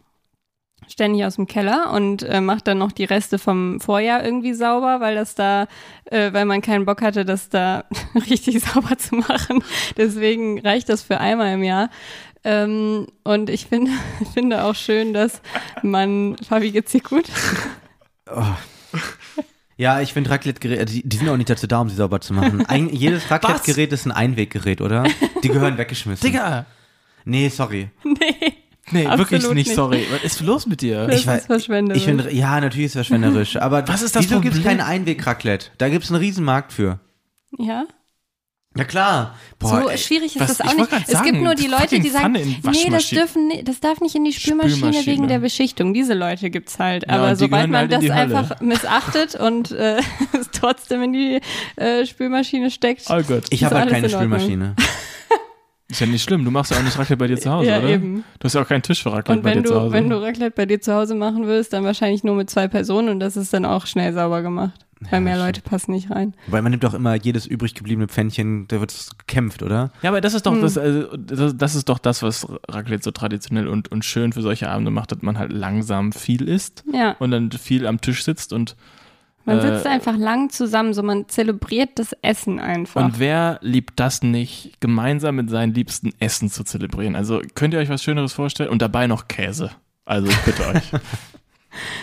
ständig 0.88 1.24
aus 1.24 1.36
dem 1.36 1.46
Keller 1.46 1.92
und 1.92 2.22
äh, 2.22 2.40
macht 2.40 2.66
dann 2.66 2.78
noch 2.78 2.92
die 2.92 3.04
Reste 3.04 3.38
vom 3.38 3.80
Vorjahr 3.80 4.24
irgendwie 4.24 4.52
sauber, 4.52 5.00
weil 5.00 5.14
das 5.14 5.34
da, 5.34 5.66
äh, 6.04 6.32
weil 6.32 6.44
man 6.44 6.60
keinen 6.60 6.84
Bock 6.84 7.02
hatte, 7.02 7.24
das 7.24 7.48
da 7.48 7.84
richtig 8.30 8.60
sauber 8.60 8.98
zu 8.98 9.16
machen. 9.16 9.64
Deswegen 9.96 10.60
reicht 10.60 10.88
das 10.88 11.02
für 11.02 11.18
einmal 11.18 11.54
im 11.54 11.62
Jahr. 11.62 11.88
Ähm, 12.44 13.06
und 13.24 13.50
ich 13.50 13.66
finde, 13.66 13.90
finde 14.34 14.64
auch 14.64 14.74
schön, 14.74 15.12
dass 15.14 15.40
man, 15.82 16.36
Fabi, 16.48 16.70
geht's 16.72 16.92
dir 16.92 17.00
gut? 17.00 17.26
Ja, 19.76 20.00
ich 20.00 20.12
finde 20.12 20.30
Raclette-Geräte, 20.30 20.84
die, 20.86 21.08
die 21.08 21.16
sind 21.16 21.28
auch 21.28 21.36
nicht 21.36 21.50
dazu 21.50 21.66
da, 21.66 21.80
um 21.80 21.88
sie 21.88 21.96
sauber 21.96 22.20
zu 22.20 22.34
machen. 22.34 22.64
Ein, 22.66 22.88
jedes 22.90 23.30
Raclette-Gerät 23.30 23.92
ist 23.92 24.06
ein 24.06 24.12
Einweggerät, 24.12 24.80
oder? 24.80 25.04
Die 25.42 25.48
gehören 25.48 25.78
weggeschmissen. 25.78 26.24
Digga! 26.30 26.66
Nee, 27.24 27.48
sorry. 27.48 27.90
nee, 28.04 28.16
Nee, 28.90 29.06
Absolut 29.06 29.30
wirklich 29.30 29.54
nicht, 29.54 29.66
nicht. 29.68 29.74
sorry. 29.76 30.06
Was 30.10 30.22
ist 30.24 30.40
los 30.40 30.66
mit 30.66 30.82
dir? 30.82 31.06
das 31.06 31.20
Ich 31.20 31.26
weiß- 31.28 31.36
ist 31.38 31.46
verschwenderisch. 31.46 32.02
Ich 32.02 32.04
finde, 32.06 32.30
ja, 32.32 32.60
natürlich 32.60 32.86
ist 32.86 32.96
es 32.96 33.06
verschwenderisch. 33.06 33.56
Aber 33.56 33.86
Was 33.88 34.02
ist 34.02 34.14
das 34.16 34.24
wieso 34.24 34.40
gibt 34.40 34.56
es 34.56 34.62
kein 34.62 34.80
Einweg-Raclette? 34.80 35.68
Da 35.78 35.88
gibt 35.88 36.04
es 36.04 36.10
einen 36.10 36.18
Riesenmarkt 36.20 36.72
für. 36.72 36.98
ja, 37.58 37.84
Ja 38.74 38.84
klar. 38.84 39.34
so 39.60 39.88
ey, 39.90 39.98
schwierig 39.98 40.34
ist 40.34 40.40
was- 40.40 40.56
das 40.56 40.66
auch 40.66 40.74
nicht. 40.74 40.88
Es 41.06 41.12
sagen, 41.12 41.24
gibt 41.26 41.42
nur 41.42 41.54
die 41.54 41.66
Leute, 41.66 42.00
die 42.00 42.08
sagen, 42.08 42.32
nee, 42.32 42.88
das, 42.90 43.10
dürfen, 43.10 43.50
das 43.64 43.80
darf 43.80 44.00
nicht 44.00 44.14
in 44.14 44.24
die 44.24 44.32
Spülmaschine, 44.32 44.76
Spülmaschine. 44.76 45.06
wegen 45.06 45.28
der 45.28 45.40
Beschichtung. 45.40 45.92
Diese 45.92 46.14
Leute 46.14 46.48
gibt's 46.48 46.78
halt. 46.78 47.04
Ja, 47.06 47.16
Aber 47.18 47.36
sobald 47.36 47.68
man 47.68 47.80
halt 47.90 47.92
das 47.92 48.08
einfach 48.10 48.60
missachtet 48.62 49.34
und 49.34 49.72
äh, 49.72 49.98
es 50.32 50.50
trotzdem 50.52 51.02
in 51.02 51.12
die 51.12 51.40
äh, 51.76 52.06
Spülmaschine 52.06 52.70
steckt, 52.70 53.04
Oh 53.10 53.20
Gott. 53.22 53.44
Ich 53.50 53.62
habe 53.64 53.78
halt 53.78 53.90
keine. 53.90 54.08
Spülmaschine. 54.08 54.74
Ist 55.90 56.00
ja 56.00 56.06
nicht 56.06 56.22
schlimm. 56.22 56.42
Du 56.42 56.50
machst 56.50 56.70
ja 56.70 56.78
auch 56.78 56.82
nicht 56.82 56.98
Raclette 56.98 57.18
bei 57.18 57.26
dir 57.26 57.38
zu 57.38 57.50
Hause, 57.52 57.68
ja 57.68 57.78
oder? 57.78 57.88
eben. 57.90 58.24
Du 58.40 58.46
hast 58.46 58.54
ja 58.54 58.62
auch 58.62 58.66
keinen 58.68 58.80
Tisch 58.82 59.02
für 59.02 59.12
Raclette 59.12 59.32
Und 59.32 59.42
bei 59.42 59.50
wenn 59.50 59.62
dir 59.62 59.68
zu 59.68 59.74
du, 59.74 59.80
Hause. 59.80 59.92
wenn 59.92 60.08
du 60.08 60.22
Raclette 60.22 60.50
bei 60.56 60.64
dir 60.64 60.80
zu 60.80 60.94
Hause 60.94 61.14
machen 61.14 61.46
willst, 61.46 61.74
dann 61.74 61.84
wahrscheinlich 61.84 62.24
nur 62.24 62.34
mit 62.34 62.48
zwei 62.48 62.66
Personen 62.66 63.10
und 63.10 63.20
das 63.20 63.36
ist 63.36 63.52
dann 63.52 63.66
auch 63.66 63.84
schnell 63.84 64.14
sauber 64.14 64.40
gemacht. 64.40 64.72
Weil 65.10 65.20
mehr 65.20 65.34
stimmt. 65.34 65.46
Leute 65.46 65.60
passen 65.62 65.92
nicht 65.92 66.10
rein. 66.10 66.34
Weil 66.46 66.62
man 66.62 66.70
nimmt 66.70 66.84
doch 66.84 66.94
immer 66.94 67.14
jedes 67.14 67.46
übrig 67.46 67.74
gebliebene 67.74 68.08
Pfännchen, 68.08 68.66
da 68.68 68.80
wird 68.80 68.94
gekämpft, 69.18 69.62
oder? 69.62 69.90
Ja, 70.02 70.10
aber 70.10 70.20
das 70.20 70.34
ist 70.34 70.46
doch 70.46 70.52
Hm. 70.52 70.60
das, 70.62 70.78
also, 70.78 71.16
das, 71.16 71.56
das 71.56 71.74
ist 71.74 71.88
doch 71.88 71.98
das, 71.98 72.22
was 72.22 72.46
Raclette 72.68 73.02
so 73.02 73.10
traditionell 73.10 73.68
und, 73.68 73.90
und 73.90 74.04
schön 74.04 74.32
für 74.32 74.42
solche 74.42 74.68
Abende 74.68 74.90
macht, 74.90 75.12
dass 75.12 75.22
man 75.22 75.38
halt 75.38 75.52
langsam 75.52 76.12
viel 76.12 76.48
isst 76.48 76.84
Ja, 76.92 77.16
und 77.18 77.30
dann 77.30 77.50
viel 77.52 77.86
am 77.86 78.00
Tisch 78.00 78.24
sitzt 78.24 78.52
und 78.52 78.76
man 79.44 79.58
äh, 79.58 79.62
sitzt 79.74 79.86
einfach 79.88 80.16
lang 80.16 80.50
zusammen, 80.50 80.94
so 80.94 81.02
man 81.02 81.28
zelebriert 81.28 81.98
das 81.98 82.12
Essen 82.22 82.60
einfach. 82.60 83.04
und 83.04 83.18
wer 83.18 83.58
liebt 83.60 83.98
das 83.98 84.22
nicht, 84.22 84.80
gemeinsam 84.80 85.34
mit 85.34 85.50
seinen 85.50 85.74
Liebsten 85.74 86.12
Essen 86.20 86.48
zu 86.48 86.62
zelebrieren? 86.62 87.16
Also 87.16 87.40
könnt 87.54 87.74
ihr 87.74 87.80
euch 87.80 87.88
was 87.88 88.04
Schöneres 88.04 88.32
vorstellen? 88.32 88.70
Und 88.70 88.82
dabei 88.82 89.08
noch 89.08 89.26
Käse. 89.26 89.70
Also 90.04 90.28
ich 90.28 90.36
bitte 90.42 90.64
euch. 90.68 90.92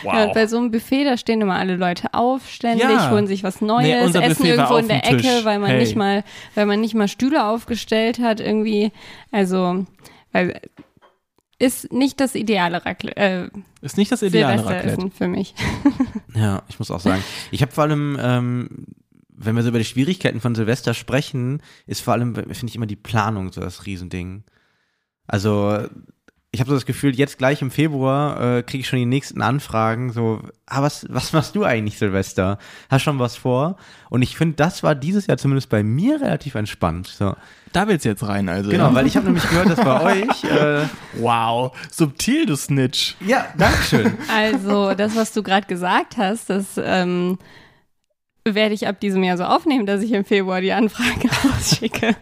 Wow. 0.03 0.13
Ja, 0.13 0.33
bei 0.33 0.47
so 0.47 0.57
einem 0.57 0.71
Buffet, 0.71 1.03
da 1.05 1.17
stehen 1.17 1.41
immer 1.41 1.55
alle 1.55 1.75
Leute 1.75 2.13
auf, 2.13 2.49
ständig, 2.49 2.89
Ja. 2.89 3.11
holen 3.11 3.27
sich 3.27 3.43
was 3.43 3.61
Nee, 3.61 3.67
Neues, 3.67 4.07
unser 4.07 4.23
essen 4.23 4.45
irgendwo 4.45 4.77
in 4.77 4.87
der 4.87 5.01
Tisch. 5.01 5.25
Ecke, 5.25 5.45
weil 5.45 5.59
man 5.59 5.69
Hey. 5.71 5.79
nicht 5.79 5.95
mal, 5.95 6.23
weil 6.55 6.65
man 6.65 6.81
nicht 6.81 6.95
mal 6.95 7.07
Stühle 7.07 7.45
aufgestellt 7.45 8.19
hat, 8.19 8.39
irgendwie. 8.39 8.91
Also, 9.31 9.85
weil 10.31 10.59
ist 11.61 11.91
nicht 11.91 12.19
das 12.21 12.35
ideale 12.35 12.85
Raclette, 12.85 13.17
äh, 13.17 13.49
ist 13.81 13.97
nicht 13.97 14.11
das 14.11 14.21
ideale 14.21 14.65
Raclette. 14.65 15.11
Für 15.11 15.27
mich. 15.27 15.53
Ja, 16.35 16.61
ich 16.69 16.77
muss 16.79 16.91
auch 16.91 16.99
sagen. 16.99 17.23
Ich 17.51 17.61
habe 17.63 17.71
vor 17.71 17.83
allem, 17.85 18.17
ähm, 18.21 18.69
wenn 19.29 19.55
wir 19.55 19.63
so 19.63 19.69
über 19.69 19.79
die 19.79 19.85
Schwierigkeiten 19.85 20.39
von 20.41 20.53
Silvester 20.55 20.93
sprechen, 20.93 21.61
ist 21.87 22.01
vor 22.01 22.13
allem, 22.13 22.35
finde 22.35 22.65
ich, 22.67 22.75
immer 22.75 22.85
die 22.85 22.95
Planung 22.95 23.51
so 23.51 23.61
das 23.61 23.85
Riesending. 23.85 24.43
Also, 25.27 25.79
ich 26.51 26.59
habe 26.61 26.69
so 26.71 26.75
das 26.75 26.87
Gefühl, 26.87 27.15
jetzt 27.15 27.37
gleich 27.37 27.61
im 27.61 27.69
Februar 27.69 28.57
äh, 28.57 28.63
kriege 28.63 28.81
ich 28.81 28.87
schon 28.87 28.97
die 28.97 29.05
nächsten 29.05 29.41
Anfragen, 29.41 30.11
so, 30.11 30.41
ah, 30.65 30.81
was, 30.81 31.05
was 31.07 31.31
machst 31.31 31.55
du 31.55 31.63
eigentlich, 31.63 31.99
Silvester? 31.99 32.57
Hast 32.89 33.03
schon 33.03 33.19
was 33.19 33.35
vor? 33.35 33.75
Und 34.09 34.23
ich 34.23 34.35
finde, 34.35 34.55
das 34.55 34.81
war 34.81 34.95
dieses 34.95 35.27
Jahr 35.27 35.37
zumindest 35.37 35.69
bei 35.69 35.83
mir 35.83 36.19
relativ 36.19 36.55
entspannt. 36.55 37.05
So. 37.05 37.35
Da 37.71 37.87
willst 37.87 38.05
du 38.05 38.09
jetzt 38.09 38.27
rein, 38.27 38.49
also. 38.49 38.71
Genau, 38.71 38.89
ja? 38.89 38.95
weil 38.95 39.05
ich 39.05 39.15
habe 39.15 39.27
nämlich 39.27 39.47
gehört, 39.47 39.69
dass 39.69 39.77
bei 39.83 40.23
euch, 40.23 40.43
äh, 40.45 40.85
Wow, 41.19 41.77
subtil, 41.91 42.47
du 42.47 42.55
Snitch. 42.55 43.15
ja, 43.19 43.45
Dankeschön. 43.55 44.17
Also, 44.33 44.95
das, 44.95 45.15
was 45.15 45.31
du 45.33 45.43
gerade 45.43 45.67
gesagt 45.67 46.17
hast, 46.17 46.49
das 46.49 46.65
ähm, 46.83 47.37
werde 48.55 48.73
ich 48.73 48.87
ab 48.87 48.99
diesem 48.99 49.23
Jahr 49.23 49.37
so 49.37 49.43
aufnehmen, 49.43 49.85
dass 49.85 50.03
ich 50.03 50.11
im 50.11 50.25
Februar 50.25 50.61
die 50.61 50.71
Anfrage 50.71 51.29
rausschicke. 51.45 52.15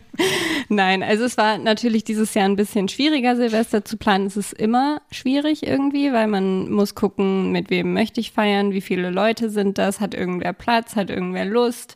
Nein, 0.70 1.04
also 1.04 1.24
es 1.24 1.38
war 1.38 1.58
natürlich 1.58 2.04
dieses 2.04 2.34
Jahr 2.34 2.46
ein 2.46 2.56
bisschen 2.56 2.88
schwieriger, 2.88 3.36
Silvester 3.36 3.86
zu 3.86 3.98
planen. 3.98 4.26
Es 4.26 4.38
ist 4.38 4.54
immer 4.54 5.02
schwierig 5.12 5.66
irgendwie, 5.66 6.12
weil 6.12 6.28
man 6.28 6.70
muss 6.70 6.96
gucken, 6.96 7.52
mit 7.52 7.70
wem 7.70 7.94
möchte 7.94 8.20
ich 8.20 8.32
feiern, 8.32 8.72
wie 8.72 8.82
viele 8.82 9.10
Leute 9.10 9.50
sind 9.50 9.78
das, 9.78 10.00
hat 10.00 10.14
irgendwer 10.14 10.54
Platz, 10.54 10.96
hat 10.96 11.10
irgendwer 11.10 11.46
Lust. 11.46 11.96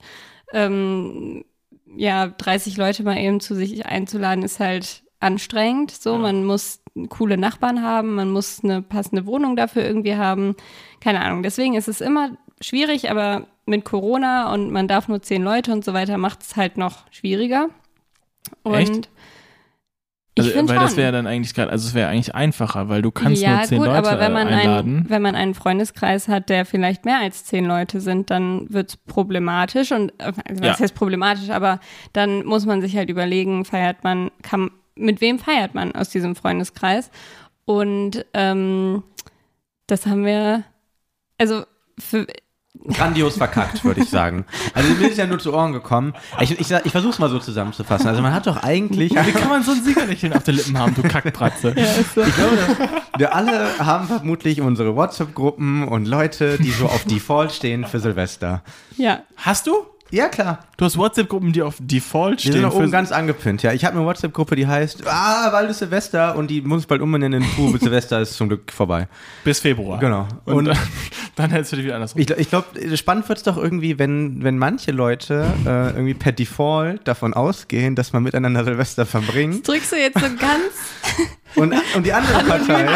Ähm, 0.53 1.43
ja, 1.95 2.27
30 2.27 2.77
Leute 2.77 3.03
mal 3.03 3.17
eben 3.17 3.39
zu 3.39 3.55
sich 3.55 3.85
einzuladen, 3.85 4.43
ist 4.43 4.59
halt 4.59 5.03
anstrengend. 5.19 5.91
So, 5.91 6.17
man 6.17 6.45
muss 6.45 6.81
coole 7.09 7.37
Nachbarn 7.37 7.81
haben, 7.81 8.15
man 8.15 8.31
muss 8.31 8.63
eine 8.63 8.81
passende 8.81 9.25
Wohnung 9.25 9.55
dafür 9.55 9.83
irgendwie 9.83 10.15
haben. 10.15 10.55
Keine 10.99 11.21
Ahnung. 11.21 11.43
Deswegen 11.43 11.75
ist 11.75 11.87
es 11.87 12.01
immer 12.01 12.37
schwierig, 12.61 13.09
aber 13.11 13.47
mit 13.65 13.85
Corona 13.85 14.53
und 14.53 14.71
man 14.71 14.87
darf 14.87 15.07
nur 15.07 15.21
zehn 15.21 15.43
Leute 15.43 15.71
und 15.71 15.85
so 15.85 15.93
weiter, 15.93 16.17
macht 16.17 16.41
es 16.41 16.55
halt 16.55 16.77
noch 16.77 17.05
schwieriger. 17.11 17.69
Und 18.63 18.75
Echt? 18.75 19.09
Also, 20.39 20.55
weil 20.55 20.79
das 20.79 20.91
schon. 20.91 20.97
wäre 20.97 21.11
dann 21.11 21.27
eigentlich 21.27 21.53
gerade, 21.53 21.71
also 21.71 21.87
es 21.87 21.93
wäre 21.93 22.09
eigentlich 22.09 22.33
einfacher, 22.33 22.87
weil 22.87 23.01
du 23.01 23.11
kannst 23.11 23.41
ja, 23.41 23.57
nur 23.57 23.63
zehn 23.63 23.77
gut, 23.79 23.87
Leute 23.87 23.97
aber 23.97 24.19
wenn 24.19 24.31
man, 24.31 24.47
einladen. 24.47 24.97
einen, 24.99 25.09
wenn 25.09 25.21
man 25.21 25.35
einen 25.35 25.53
Freundeskreis 25.53 26.29
hat, 26.29 26.49
der 26.49 26.65
vielleicht 26.65 27.03
mehr 27.03 27.19
als 27.19 27.43
zehn 27.43 27.65
Leute 27.65 27.99
sind, 27.99 28.29
dann 28.29 28.65
wird's 28.73 28.95
problematisch 28.95 29.91
und 29.91 30.13
also 30.21 30.39
was 30.61 30.61
Ja. 30.61 30.79
heißt 30.79 30.95
problematisch, 30.95 31.49
aber 31.49 31.79
dann 32.13 32.45
muss 32.45 32.65
man 32.65 32.81
sich 32.81 32.95
halt 32.95 33.09
überlegen, 33.09 33.65
feiert 33.65 34.05
man, 34.05 34.31
kann, 34.41 34.71
mit 34.95 35.19
wem 35.19 35.37
feiert 35.37 35.75
man 35.75 35.93
aus 35.93 36.09
diesem 36.09 36.35
Freundeskreis? 36.35 37.11
Und 37.65 38.25
ähm, 38.33 39.03
das 39.87 40.05
haben 40.05 40.25
wir, 40.25 40.63
also 41.37 41.63
für, 41.99 42.25
Grandios 42.87 43.37
verkackt, 43.37 43.83
würde 43.83 44.01
ich 44.01 44.09
sagen. 44.09 44.45
Also 44.73 44.93
mir 44.93 45.09
ist 45.09 45.17
ja 45.17 45.27
nur 45.27 45.39
zu 45.39 45.53
Ohren 45.53 45.73
gekommen. 45.73 46.13
Ich, 46.39 46.51
ich, 46.51 46.71
ich 46.71 46.91
versuche 46.91 47.11
es 47.11 47.19
mal 47.19 47.29
so 47.29 47.39
zusammenzufassen. 47.39 48.07
Also 48.07 48.21
man 48.21 48.33
hat 48.33 48.47
doch 48.47 48.63
eigentlich... 48.63 49.11
Wie 49.11 49.31
kann 49.31 49.49
man 49.49 49.63
so 49.63 49.71
ein 49.71 49.83
Siegerlächeln 49.83 50.33
auf 50.33 50.43
den 50.43 50.55
Lippen 50.55 50.77
haben, 50.77 50.95
du 50.95 51.01
Kackbratze? 51.03 51.73
Ich 51.75 52.13
glaube, 52.13 52.57
wir 53.17 53.35
alle 53.35 53.79
haben 53.79 54.07
vermutlich 54.07 54.61
unsere 54.61 54.95
WhatsApp-Gruppen 54.95 55.87
und 55.87 56.07
Leute, 56.07 56.57
die 56.57 56.71
so 56.71 56.85
auf 56.85 57.05
Default 57.05 57.51
stehen 57.51 57.85
für 57.85 57.99
Silvester. 57.99 58.63
ja, 58.97 59.21
Hast 59.37 59.67
du? 59.67 59.73
Ja, 60.11 60.27
klar. 60.27 60.59
Du 60.77 60.83
hast 60.85 60.97
WhatsApp-Gruppen, 60.97 61.53
die 61.53 61.61
auf 61.61 61.75
Default 61.79 62.39
Die 62.39 62.43
sind 62.43 62.51
stehen. 62.53 62.61
noch 62.63 62.73
oben 62.75 62.91
ganz 62.91 63.11
angepinnt. 63.11 63.63
Ja, 63.63 63.71
ich 63.71 63.85
habe 63.85 63.95
eine 63.97 64.05
WhatsApp-Gruppe, 64.05 64.55
die 64.57 64.67
heißt, 64.67 65.07
ah, 65.07 65.49
bald 65.51 65.69
ist 65.69 65.79
Silvester 65.79 66.35
und 66.35 66.49
die 66.49 66.61
muss 66.61 66.81
ich 66.81 66.87
bald 66.87 67.01
umbenennen 67.01 67.41
in 67.43 67.49
Puh, 67.51 67.77
Silvester 67.81 68.19
ist 68.19 68.33
zum 68.33 68.49
Glück 68.49 68.71
vorbei. 68.73 69.07
bis 69.43 69.59
Februar. 69.61 69.99
Genau. 69.99 70.27
Und, 70.45 70.55
Und- 70.55 70.65
dann, 70.65 70.77
dann 71.35 71.49
hältst 71.51 71.71
du 71.71 71.77
dich 71.77 71.85
wieder 71.85 71.95
andersrum. 71.95 72.19
Ich, 72.21 72.29
ich 72.29 72.49
glaube, 72.49 72.67
spannend 72.97 73.29
wird's 73.29 73.43
doch 73.43 73.57
irgendwie, 73.57 73.97
wenn, 73.99 74.43
wenn 74.43 74.57
manche 74.57 74.91
Leute 74.91 75.45
äh, 75.65 75.87
irgendwie 75.91 76.13
per 76.13 76.33
Default 76.33 77.07
davon 77.07 77.33
ausgehen, 77.33 77.95
dass 77.95 78.11
man 78.11 78.23
miteinander 78.23 78.63
Silvester 78.65 79.05
verbringt 79.05 79.67
drückst 79.67 79.93
du 79.93 79.95
jetzt 79.95 80.19
so 80.19 80.25
ganz 80.25 80.73
und, 81.55 81.73
und 81.95 82.05
die 82.05 82.13
andere 82.13 82.43
Partei 82.47 82.87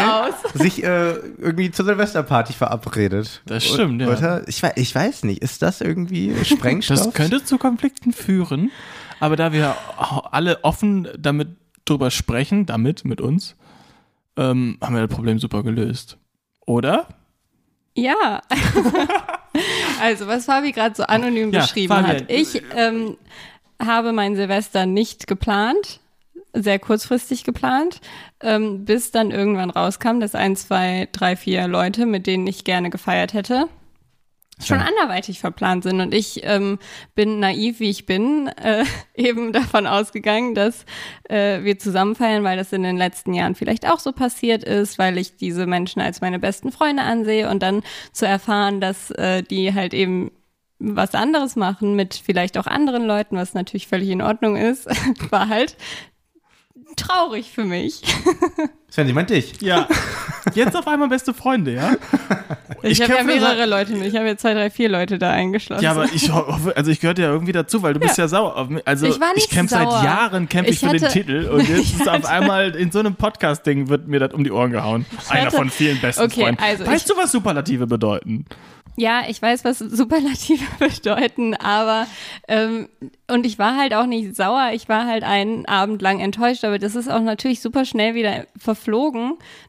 sich 0.54 0.82
äh, 0.82 1.10
irgendwie 1.38 1.70
zur 1.70 1.84
Silvesterparty 1.84 2.52
verabredet. 2.52 3.42
Das 3.46 3.64
stimmt, 3.64 4.00
ja. 4.00 4.08
Oder? 4.08 4.48
Ich, 4.48 4.62
ich 4.76 4.94
weiß 4.94 5.24
nicht, 5.24 5.42
ist 5.42 5.62
das 5.62 5.80
irgendwie 5.80 6.32
Sprengstoff? 6.44 6.98
Das 6.98 7.14
könnte 7.14 7.44
zu 7.44 7.58
Konflikten 7.58 8.12
führen, 8.12 8.70
aber 9.20 9.36
da 9.36 9.52
wir 9.52 9.76
alle 10.30 10.64
offen 10.64 11.08
damit 11.18 11.48
drüber 11.84 12.10
sprechen, 12.10 12.66
damit, 12.66 13.04
mit 13.04 13.20
uns, 13.20 13.56
ähm, 14.36 14.78
haben 14.80 14.94
wir 14.94 15.06
das 15.06 15.14
Problem 15.14 15.38
super 15.38 15.62
gelöst. 15.62 16.18
Oder? 16.66 17.08
Ja. 17.94 18.42
also, 20.00 20.26
was 20.26 20.44
Fabi 20.44 20.72
gerade 20.72 20.94
so 20.94 21.04
anonym 21.04 21.52
Ja, 21.52 21.60
beschrieben 21.60 21.94
Fabian. 21.94 22.16
hat. 22.16 22.30
Ich 22.30 22.62
ähm, 22.74 23.16
habe 23.84 24.12
mein 24.12 24.36
Silvester 24.36 24.86
nicht 24.86 25.26
geplant, 25.26 26.00
sehr 26.62 26.78
kurzfristig 26.78 27.44
geplant, 27.44 28.00
ähm, 28.40 28.84
bis 28.84 29.10
dann 29.10 29.30
irgendwann 29.30 29.70
rauskam, 29.70 30.20
dass 30.20 30.34
ein, 30.34 30.56
zwei, 30.56 31.08
drei, 31.12 31.36
vier 31.36 31.68
Leute, 31.68 32.06
mit 32.06 32.26
denen 32.26 32.46
ich 32.46 32.64
gerne 32.64 32.90
gefeiert 32.90 33.34
hätte, 33.34 33.68
schon 34.64 34.78
Ja. 34.78 34.86
anderweitig 34.86 35.38
verplant 35.40 35.82
sind. 35.84 36.00
Und 36.00 36.14
ich 36.14 36.40
ähm, 36.44 36.78
bin 37.14 37.40
naiv, 37.40 37.78
wie 37.78 37.90
ich 37.90 38.06
bin, 38.06 38.48
äh, 38.48 38.84
eben 39.14 39.52
davon 39.52 39.86
ausgegangen, 39.86 40.54
dass 40.54 40.86
äh, 41.28 41.62
wir 41.62 41.78
zusammen 41.78 42.14
feiern, 42.14 42.42
weil 42.42 42.56
das 42.56 42.72
in 42.72 42.82
den 42.82 42.96
letzten 42.96 43.34
Jahren 43.34 43.54
vielleicht 43.54 43.86
auch 43.86 43.98
so 43.98 44.12
passiert 44.12 44.64
ist, 44.64 44.98
weil 44.98 45.18
ich 45.18 45.36
diese 45.36 45.66
Menschen 45.66 46.00
als 46.00 46.22
meine 46.22 46.38
besten 46.38 46.72
Freunde 46.72 47.02
ansehe 47.02 47.50
und 47.50 47.62
dann 47.62 47.82
zu 48.12 48.26
erfahren, 48.26 48.80
dass 48.80 49.10
äh, 49.10 49.42
die 49.42 49.74
halt 49.74 49.92
eben 49.92 50.30
was 50.78 51.14
anderes 51.14 51.56
machen 51.56 51.94
mit 51.94 52.14
vielleicht 52.14 52.58
auch 52.58 52.66
anderen 52.66 53.06
Leuten, 53.06 53.36
was 53.36 53.54
natürlich 53.54 53.88
völlig 53.88 54.10
in 54.10 54.22
Ordnung 54.22 54.56
ist, 54.56 54.86
war 55.30 55.48
halt 55.48 55.76
traurig 56.94 57.50
für 57.50 57.64
mich. 57.64 58.02
Sven, 58.96 59.06
sie 59.08 59.12
meint 59.12 59.28
dich. 59.28 59.60
Ja. 59.60 59.86
Jetzt 60.54 60.74
auf 60.74 60.88
einmal 60.88 61.08
beste 61.10 61.34
Freunde, 61.34 61.74
ja? 61.74 61.96
Ich, 62.82 63.02
habe 63.02 63.12
ja 63.12 63.18
kämpfe 63.18 63.24
mehrere 63.38 63.66
Leute 63.66 63.92
mit. 63.92 64.06
Ich 64.06 64.16
habe 64.16 64.26
ja 64.26 64.38
zwei, 64.38 64.54
drei, 64.54 64.70
vier 64.70 64.88
Leute 64.88 65.18
da 65.18 65.32
eingeschlossen. 65.32 65.84
Ja, 65.84 65.90
aber 65.90 66.06
ich 66.14 66.32
hoffe, 66.32 66.74
also 66.74 66.90
ich 66.90 67.00
gehörte 67.00 67.20
ja 67.20 67.28
irgendwie 67.28 67.52
dazu, 67.52 67.82
weil 67.82 67.92
du 67.92 68.00
bist 68.00 68.16
ja 68.16 68.26
sauer 68.26 68.56
auf 68.56 68.70
mich. 68.70 68.82
Also 68.88 69.06
Ich 69.06 69.20
war 69.20 69.34
nicht 69.34 69.50
kämpfe 69.50 69.74
sauer. 69.74 69.90
seit 69.92 70.04
Jahren 70.04 70.48
kämpfe 70.48 70.70
ich, 70.70 70.82
Ich 70.82 70.88
für 70.88 70.94
den 70.96 71.02
hatte- 71.04 71.12
Titel 71.12 71.46
und 71.52 71.60
jetzt 71.68 71.78
Ich 71.80 71.94
ist 72.00 72.08
auf 72.08 72.14
hatte- 72.14 72.28
einmal 72.30 72.74
in 72.74 72.90
so 72.90 73.00
einem 73.00 73.16
Podcast-Ding 73.16 73.90
wird 73.90 74.08
mir 74.08 74.18
das 74.18 74.32
um 74.32 74.44
die 74.44 74.50
Ohren 74.50 74.70
gehauen. 74.70 75.04
Einer 75.28 75.46
hatte- 75.48 75.56
von 75.56 75.68
vielen 75.68 76.00
besten 76.00 76.22
Okay, 76.22 76.44
Freunden. 76.44 76.62
also 76.62 76.86
weißt 76.86 77.06
ich- 77.06 77.14
du, 77.14 77.20
was 77.20 77.32
Superlative 77.32 77.86
bedeuten? 77.86 78.46
Ja, 78.98 79.24
ich 79.28 79.42
weiß, 79.42 79.62
was 79.66 79.78
Superlative 79.80 80.64
bedeuten, 80.78 81.52
aber 81.54 82.06
ähm, 82.48 82.88
und 83.30 83.44
ich 83.44 83.58
war 83.58 83.76
halt 83.76 83.92
auch 83.92 84.06
nicht 84.06 84.34
sauer, 84.34 84.70
ich 84.72 84.88
war 84.88 85.06
halt 85.06 85.22
einen 85.22 85.66
Abend 85.66 86.00
lang 86.00 86.18
enttäuscht, 86.18 86.64
aber 86.64 86.78
das 86.78 86.94
ist 86.94 87.06
auch 87.10 87.20
natürlich 87.20 87.60
super 87.60 87.84
schnell 87.84 88.14
wieder 88.14 88.46
verflogen. 88.58 88.85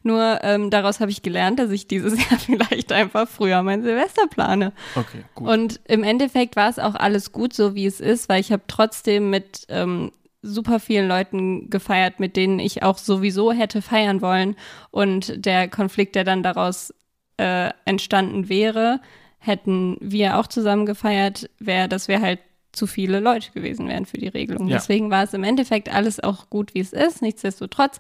Nur 0.04 0.40
ähm, 0.44 0.70
daraus 0.70 1.00
habe 1.00 1.12
ich 1.12 1.22
gelernt, 1.22 1.60
dass 1.60 1.72
ich 1.72 1.88
dieses 1.88 2.18
Jahr 2.30 2.40
vielleicht 2.40 2.92
einfach 2.92 3.28
früher 3.28 3.62
mein 3.64 3.84
Silvester 3.84 4.28
plane. 4.28 4.74
Okay, 4.96 5.24
gut. 5.36 5.48
Und 5.48 5.80
im 5.86 6.04
Endeffekt 6.04 6.56
war 6.56 6.70
es 6.70 6.80
auch 6.80 6.96
alles 6.96 7.32
gut, 7.32 7.54
so 7.54 7.76
wie 7.76 7.86
es 7.86 8.00
ist, 8.00 8.30
weil 8.30 8.42
ich 8.42 8.52
habe 8.52 8.64
trotzdem 8.68 9.30
mit 9.30 9.66
ähm, 9.70 10.12
super 10.42 10.80
vielen 10.80 11.08
Leuten 11.08 11.70
gefeiert, 11.70 12.20
mit 12.20 12.36
denen 12.36 12.60
ich 12.60 12.84
auch 12.84 12.98
sowieso 12.98 13.52
hätte 13.52 13.82
feiern 13.82 14.22
wollen. 14.22 14.56
Und 14.92 15.46
der 15.46 15.68
Konflikt, 15.68 16.16
der 16.16 16.24
dann 16.24 16.44
daraus 16.44 16.94
äh, 17.38 17.72
entstanden 17.86 18.50
wäre, 18.50 19.02
hätten 19.40 19.98
wir 20.00 20.38
auch 20.38 20.48
zusammen 20.48 20.86
gefeiert, 20.86 21.50
wäre, 21.60 21.88
dass 21.88 22.08
wir 22.08 22.22
halt 22.22 22.40
zu 22.72 22.88
viele 22.88 23.20
Leute 23.20 23.52
gewesen 23.52 23.88
wären 23.88 24.06
für 24.06 24.18
die 24.18 24.28
Regelung. 24.28 24.68
Ja. 24.68 24.78
Deswegen 24.78 25.10
war 25.10 25.24
es 25.24 25.34
im 25.34 25.44
Endeffekt 25.44 25.94
alles 25.94 26.20
auch 26.20 26.50
gut, 26.50 26.74
wie 26.74 26.80
es 26.80 26.94
ist. 26.94 27.22
Nichtsdestotrotz 27.22 28.00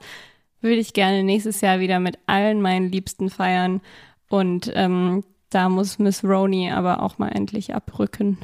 würde 0.62 0.78
ich 0.78 0.94
gerne 0.94 1.24
nächstes 1.24 1.62
Jahr 1.62 1.80
wieder 1.80 2.00
mit 2.00 2.18
allen 2.28 2.62
meinen 2.62 2.92
Liebsten 2.92 3.30
feiern. 3.30 3.82
Und 4.30 4.72
ähm, 4.76 5.24
da 5.50 5.70
muss 5.70 6.00
Miss 6.00 6.24
Roney 6.24 6.72
aber 6.72 7.02
auch 7.02 7.18
mal 7.18 7.30
endlich 7.30 7.74
abrücken. 7.74 8.38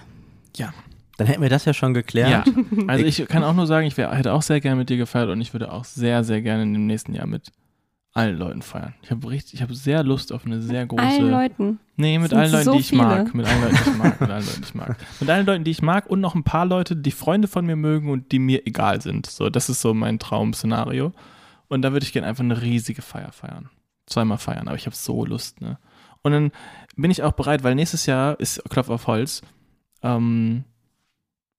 ja. 0.55 0.74
Dann 1.18 1.28
hätten 1.28 1.43
wir 1.43 1.49
das 1.49 1.66
ja 1.66 1.76
schon 1.76 1.93
geklärt. 1.93 2.47
Ja, 2.47 2.53
also 2.88 3.05
ich 3.05 3.28
kann 3.28 3.43
auch 3.43 3.53
nur 3.53 3.68
sagen, 3.68 3.86
ich 3.86 3.95
wär, 3.97 4.11
hätte 4.14 4.34
auch 4.34 4.41
sehr 4.41 4.59
gerne 4.61 4.78
mit 4.78 4.89
dir 4.89 4.97
gefeiert 4.97 5.30
und 5.30 5.39
ich 5.41 5.53
würde 5.53 5.72
auch 5.72 5.86
sehr, 5.86 6.24
sehr 6.24 6.41
gerne 6.41 6.64
im 6.64 6.88
nächsten 6.88 7.14
Jahr 7.14 7.28
mit 7.28 7.51
allen 8.14 8.38
Leuten 8.38 8.61
feiern. 8.61 8.93
Ich 9.01 9.11
habe 9.11 9.30
richtig, 9.30 9.55
ich 9.55 9.61
habe 9.61 9.74
sehr 9.74 10.03
Lust 10.03 10.32
auf 10.32 10.45
eine 10.45 10.61
sehr 10.61 10.86
große. 10.86 11.03
Allen 11.03 11.32
Leuten. 11.32 11.80
Nee, 11.97 12.20
mit 12.20 12.34
allen 12.34 12.51
Leuten, 12.51 12.64
so 12.64 12.74
die 12.74 12.80
ich 12.80 12.89
viele. 12.89 13.01
mag. 13.01 13.34
Mit 13.34 13.45
allen 13.45 13.61
Leuten, 13.61 13.76
die 13.76 13.89
ich 13.89 13.97
mag. 13.97 14.22
Mit 14.22 14.30
allen 14.30 14.45
Leuten, 14.45 14.61
die 14.61 14.68
ich 14.68 14.76
mag. 14.76 14.97
Mit 15.20 15.30
allen 15.30 15.45
Leuten, 15.45 15.64
die 15.64 15.72
ich 15.72 15.82
mag 15.82 16.09
und 16.09 16.22
noch 16.22 16.36
ein 16.36 16.43
paar 16.43 16.66
Leute, 16.66 16.95
die 16.95 17.11
Freunde 17.11 17.47
von 17.47 17.66
mir 17.66 17.76
mögen 17.76 18.09
und 18.09 18.32
die 18.32 18.39
mir 18.39 18.68
egal 18.68 19.01
sind. 19.01 19.26
So, 19.26 19.49
das 19.49 19.70
ist 19.70 19.82
so 19.82 19.93
mein 19.93 20.20
Traum-Szenario. 20.20 21.11
Und 21.68 21.82
da 21.82 21.91
würde 21.91 22.05
ich 22.05 22.14
gerne 22.14 22.28
einfach 22.28 22.43
eine 22.43 22.61
riesige 22.61 23.01
Feier 23.01 23.32
feiern. 23.32 23.70
Zweimal 24.05 24.38
feiern, 24.38 24.68
aber 24.68 24.78
ich 24.78 24.86
habe 24.86 24.95
so 24.95 25.26
Lust, 25.26 25.61
ne? 25.61 25.78
Und 26.22 26.32
dann 26.32 26.51
bin 26.95 27.11
ich 27.11 27.22
auch 27.22 27.34
bereit, 27.34 27.64
weil 27.64 27.76
nächstes 27.76 28.05
Jahr 28.05 28.39
ist 28.39 28.64
Klopf 28.70 28.89
auf 28.89 29.07
Holz. 29.07 29.41
Ähm, 30.01 30.64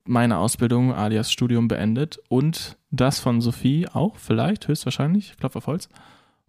meine 0.07 0.39
Ausbildung 0.39 0.93
alias 0.95 1.31
Studium 1.31 1.69
beendet 1.69 2.19
und 2.29 2.77
das 2.91 3.21
von 3.21 3.41
Sophie 3.41 3.89
auch, 3.89 4.17
vielleicht, 4.17 4.69
höchstwahrscheinlich, 4.69 5.37
Klopf 5.37 5.57
auf 5.57 5.67
Holz. 5.67 5.89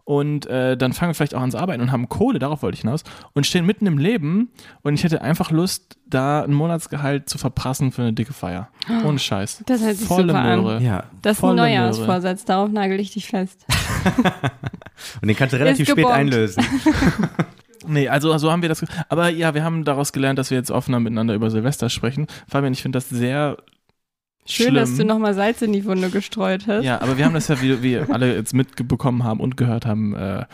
Und 0.06 0.46
äh, 0.46 0.76
dann 0.76 0.92
fangen 0.92 1.10
wir 1.10 1.14
vielleicht 1.14 1.34
auch 1.34 1.40
ans 1.40 1.56
Arbeiten 1.56 1.82
und 1.82 1.90
haben 1.90 2.08
Kohle, 2.08 2.38
darauf 2.38 2.62
wollte 2.62 2.76
ich 2.76 2.82
hinaus, 2.82 3.02
und 3.34 3.44
stehen 3.44 3.66
mitten 3.66 3.86
im 3.86 3.98
Leben 3.98 4.50
und 4.82 4.94
ich 4.94 5.02
hätte 5.02 5.20
einfach 5.20 5.50
Lust, 5.50 5.98
da 6.06 6.44
ein 6.44 6.54
Monatsgehalt 6.54 7.28
zu 7.28 7.38
verprassen 7.38 7.90
für 7.90 8.02
eine 8.02 8.12
dicke 8.12 8.32
Feier. 8.32 8.68
Ohne 9.04 9.18
Scheiß. 9.18 9.64
Das 9.66 9.82
hört 9.82 9.96
sich 9.96 10.06
Volle 10.06 10.28
super 10.28 10.38
an. 10.38 10.62
Möhre. 10.62 10.80
Ja. 10.80 11.04
Das 11.22 11.38
ist 11.38 11.44
ein. 11.44 11.56
Neujahrsvorsatz, 11.56 12.44
darauf 12.44 12.70
nagel 12.70 13.00
ich 13.00 13.14
dich 13.14 13.26
fest. 13.26 13.66
Und 15.20 15.26
den 15.26 15.36
kannst 15.36 15.54
du 15.54 15.58
relativ 15.58 15.88
spät 15.88 16.06
einlösen. 16.06 16.64
Nee, 17.88 18.08
also 18.08 18.36
so 18.38 18.50
haben 18.50 18.62
wir 18.62 18.68
das. 18.68 18.84
Aber 19.08 19.28
ja, 19.28 19.54
wir 19.54 19.62
haben 19.62 19.84
daraus 19.84 20.12
gelernt, 20.12 20.40
dass 20.40 20.50
wir 20.50 20.58
jetzt 20.58 20.72
offener 20.72 20.98
miteinander 20.98 21.34
über 21.34 21.50
Silvester 21.50 21.88
sprechen. 21.88 22.26
Fabian, 22.48 22.72
ich 22.72 22.82
finde 22.82 22.96
das 22.96 23.08
sehr 23.08 23.58
Schön, 24.46 24.66
schlimm. 24.66 24.74
dass 24.76 24.96
du 24.96 25.04
nochmal 25.04 25.34
Salz 25.34 25.62
in 25.62 25.72
die 25.72 25.84
Wunde 25.84 26.10
gestreut 26.10 26.66
hast. 26.66 26.84
Ja, 26.84 27.00
aber 27.00 27.18
wir 27.18 27.24
haben 27.24 27.34
das 27.34 27.48
ja, 27.48 27.60
wie 27.60 27.82
wir 27.82 28.10
alle 28.10 28.34
jetzt 28.34 28.54
mitbekommen 28.54 29.24
haben 29.24 29.40
und 29.40 29.56
gehört 29.56 29.86
haben, 29.86 30.14
äh, 30.14 30.44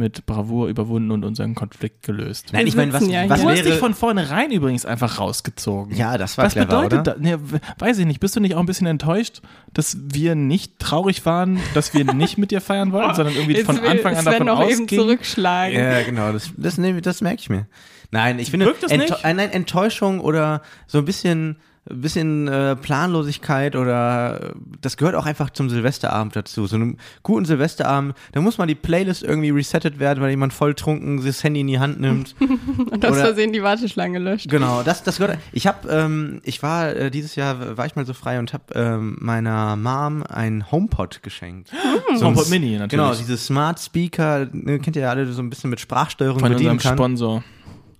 mit 0.00 0.24
Bravour 0.24 0.68
überwunden 0.68 1.10
und 1.10 1.24
unseren 1.24 1.54
Konflikt 1.54 2.02
gelöst. 2.02 2.48
Nein, 2.52 2.66
ich 2.66 2.74
meine, 2.74 2.92
was, 2.92 3.06
ja 3.06 3.28
was 3.28 3.42
du 3.42 3.48
hast 3.48 3.58
dich 3.58 3.66
wäre... 3.66 3.76
von 3.76 3.92
vornherein 3.94 4.50
übrigens 4.50 4.86
einfach 4.86 5.18
rausgezogen. 5.18 5.94
Ja, 5.94 6.16
das 6.16 6.38
war 6.38 6.46
Was 6.46 6.54
clever, 6.54 6.66
bedeutet 6.66 7.00
oder? 7.00 7.12
das? 7.12 7.20
Nee, 7.20 7.36
weiß 7.78 7.98
ich 7.98 8.06
nicht. 8.06 8.18
Bist 8.18 8.34
du 8.34 8.40
nicht 8.40 8.54
auch 8.54 8.60
ein 8.60 8.66
bisschen 8.66 8.86
enttäuscht, 8.86 9.42
dass 9.74 9.98
wir 10.00 10.34
nicht 10.34 10.78
traurig 10.78 11.26
waren, 11.26 11.60
dass 11.74 11.92
wir 11.92 12.04
nicht 12.14 12.38
mit 12.38 12.50
dir 12.50 12.60
feiern 12.60 12.92
wollten, 12.92 13.14
sondern 13.14 13.34
irgendwie 13.34 13.56
Jetzt 13.56 13.66
von 13.66 13.76
will 13.82 13.88
Anfang 13.88 14.16
an 14.16 14.22
Sven 14.22 14.32
davon 14.32 14.46
noch 14.46 14.62
eben 14.62 14.82
ausgingen? 14.82 14.88
zurückschlagen. 14.88 15.78
Ja, 15.78 16.02
genau, 16.02 16.32
das, 16.32 16.50
das, 16.56 16.80
das 17.02 17.20
merke 17.20 17.40
ich 17.40 17.50
mir. 17.50 17.66
Nein, 18.10 18.38
ich 18.38 18.50
finde, 18.50 18.66
Wirkt 18.66 18.82
das 18.82 18.92
nicht? 18.92 19.12
äh, 19.22 19.34
nein, 19.34 19.50
Enttäuschung 19.50 20.20
oder 20.20 20.62
so 20.86 20.98
ein 20.98 21.04
bisschen 21.04 21.56
ein 21.88 22.00
bisschen 22.02 22.46
äh, 22.46 22.76
Planlosigkeit 22.76 23.74
oder 23.74 24.52
das 24.80 24.96
gehört 24.98 25.14
auch 25.14 25.24
einfach 25.24 25.50
zum 25.50 25.70
Silvesterabend 25.70 26.36
dazu. 26.36 26.66
So 26.66 26.76
einem 26.76 26.98
guten 27.22 27.46
Silvesterabend, 27.46 28.14
da 28.32 28.40
muss 28.40 28.58
mal 28.58 28.66
die 28.66 28.74
Playlist 28.74 29.22
irgendwie 29.22 29.50
resettet 29.50 29.98
werden, 29.98 30.22
weil 30.22 30.30
jemand 30.30 30.52
volltrunken 30.52 31.24
das 31.24 31.42
Handy 31.42 31.60
in 31.60 31.68
die 31.68 31.78
Hand 31.78 31.98
nimmt. 31.98 32.34
Und 32.90 33.04
aus 33.06 33.18
Versehen 33.18 33.52
die 33.52 33.62
Warteschlange 33.62 34.18
löscht. 34.18 34.48
Genau, 34.50 34.82
das, 34.82 35.02
das 35.02 35.16
gehört. 35.16 35.38
Ich 35.52 35.66
habe, 35.66 35.88
ähm, 35.88 36.40
ich 36.44 36.62
war 36.62 36.94
äh, 36.94 37.10
dieses 37.10 37.34
Jahr 37.34 37.76
war 37.78 37.86
ich 37.86 37.96
mal 37.96 38.04
so 38.04 38.12
frei 38.12 38.38
und 38.38 38.52
habe 38.52 38.64
ähm, 38.74 39.16
meiner 39.20 39.76
Mom 39.76 40.22
ein 40.22 40.70
HomePod 40.70 41.22
geschenkt. 41.22 41.70
So 42.14 42.26
ein 42.26 42.34
HomePod 42.34 42.50
Mini 42.50 42.72
natürlich. 42.72 42.90
Genau, 42.90 43.14
diese 43.14 43.36
Smart 43.36 43.80
Speaker, 43.80 44.48
ne, 44.52 44.78
kennt 44.80 44.96
ihr 44.96 45.02
ja 45.02 45.10
alle, 45.10 45.26
so 45.26 45.42
ein 45.42 45.48
bisschen 45.48 45.70
mit 45.70 45.80
Sprachsteuerung 45.80 46.40
Von 46.40 46.52
bedienen 46.52 46.78
kann. 46.78 46.96
Sponsor. 46.96 47.42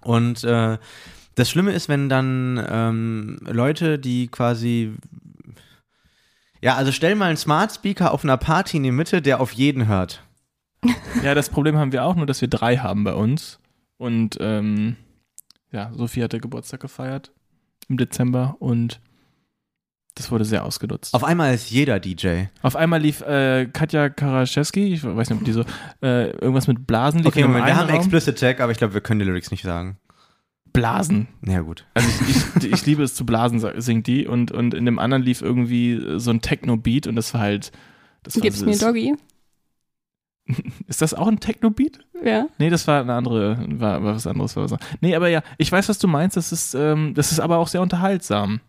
Und 0.03 0.45
äh, 0.45 0.79
das 1.41 1.51
Schlimme 1.51 1.73
ist, 1.73 1.89
wenn 1.89 2.09
dann 2.09 2.65
ähm, 2.71 3.39
Leute, 3.43 3.99
die 3.99 4.29
quasi 4.29 4.93
ja, 6.63 6.77
also 6.77 6.93
stell 6.93 7.15
mal 7.15 7.27
einen 7.27 7.37
Smart 7.37 7.73
Speaker 7.73 8.13
auf 8.13 8.23
einer 8.23 8.37
Party 8.37 8.77
in 8.77 8.83
die 8.83 8.91
Mitte, 8.91 9.23
der 9.23 9.41
auf 9.41 9.53
jeden 9.53 9.87
hört. 9.87 10.25
Ja, 11.23 11.35
das 11.35 11.51
Problem 11.51 11.77
haben 11.77 11.93
wir 11.93 12.05
auch, 12.05 12.15
nur 12.15 12.25
dass 12.25 12.41
wir 12.41 12.49
drei 12.49 12.79
haben 12.79 13.05
bei 13.05 13.13
uns. 13.13 13.59
Und 13.99 14.39
ähm, 14.41 14.97
ja, 15.73 15.91
Sophie 15.93 16.23
hatte 16.23 16.41
Geburtstag 16.41 16.81
gefeiert 16.81 17.33
im 17.89 17.99
Dezember 17.99 18.57
und 18.61 19.01
das 20.15 20.31
wurde 20.31 20.45
sehr 20.45 20.65
ausgenutzt. 20.65 21.13
Auf 21.13 21.25
einmal 21.25 21.53
ist 21.53 21.71
jeder 21.71 22.01
DJ. 22.01 22.45
Auf 22.63 22.77
einmal 22.77 23.01
lief 23.01 23.21
äh, 23.23 23.67
Katja 23.67 24.09
Karaschewski, 24.09 24.95
ich 24.95 25.05
weiß 25.05 25.31
nicht, 25.31 25.39
ob 25.39 25.45
die 25.45 25.53
so, 25.53 25.65
äh, 26.03 26.31
irgendwas 26.31 26.69
mit 26.69 26.87
Blasen 26.87 27.21
lief. 27.21 27.29
Okay, 27.29 27.43
Moment, 27.43 27.67
wir 27.67 27.77
haben 27.77 27.91
Raum. 27.91 27.97
Explicit 27.97 28.39
Tag, 28.39 28.61
aber 28.61 28.73
ich 28.73 28.79
glaube, 28.79 28.95
wir 28.95 29.01
können 29.01 29.21
die 29.21 29.27
Lyrics 29.27 29.51
nicht 29.51 29.63
sagen. 29.63 29.99
Blasen. 30.73 31.29
Ja, 31.47 31.61
gut. 31.61 31.87
Also 31.95 32.09
ich, 32.29 32.65
ich, 32.65 32.73
ich 32.73 32.87
liebe 32.87 33.03
es 33.03 33.15
zu 33.15 33.27
blasen, 33.27 33.61
singt 33.81 34.07
die. 34.07 34.27
Und, 34.27 34.53
und 34.53 34.75
in 34.75 34.85
dem 34.85 34.99
anderen 34.99 35.23
lief 35.23 35.43
irgendwie 35.43 35.93
äh, 35.93 36.19
so 36.19 36.31
ein 36.31 36.41
Techno-Beat 36.41 37.07
und 37.07 37.17
das 37.17 37.35
war 37.35 37.41
halt. 37.41 37.73
Das 38.23 38.37
war, 38.37 38.43
Gib's 38.43 38.65
mir 38.65 38.73
ist, 38.73 38.83
Doggy? 38.83 39.15
ist 40.87 41.03
das 41.03 41.15
auch 41.15 41.27
ein 41.27 41.41
Techno-Beat? 41.41 42.01
Ja. 42.25 42.47
Nee, 42.59 42.71
das 42.71 42.87
war 42.87 43.01
eine 43.01 43.15
andere, 43.15 43.65
war, 43.69 44.03
war 44.03 44.15
was 44.15 44.27
anderes. 44.27 44.57
War 44.57 44.71
was, 44.71 44.81
nee, 45.01 45.15
aber 45.15 45.29
ja, 45.29 45.43
ich 45.59 45.71
weiß, 45.71 45.89
was 45.89 45.99
du 45.99 46.09
meinst. 46.09 46.37
Das 46.37 46.53
ist, 46.53 46.75
ähm, 46.75 47.15
das 47.15 47.33
ist 47.33 47.41
aber 47.41 47.59
auch 47.59 47.69
sehr 47.69 47.83
unterhaltsam. 47.83 48.61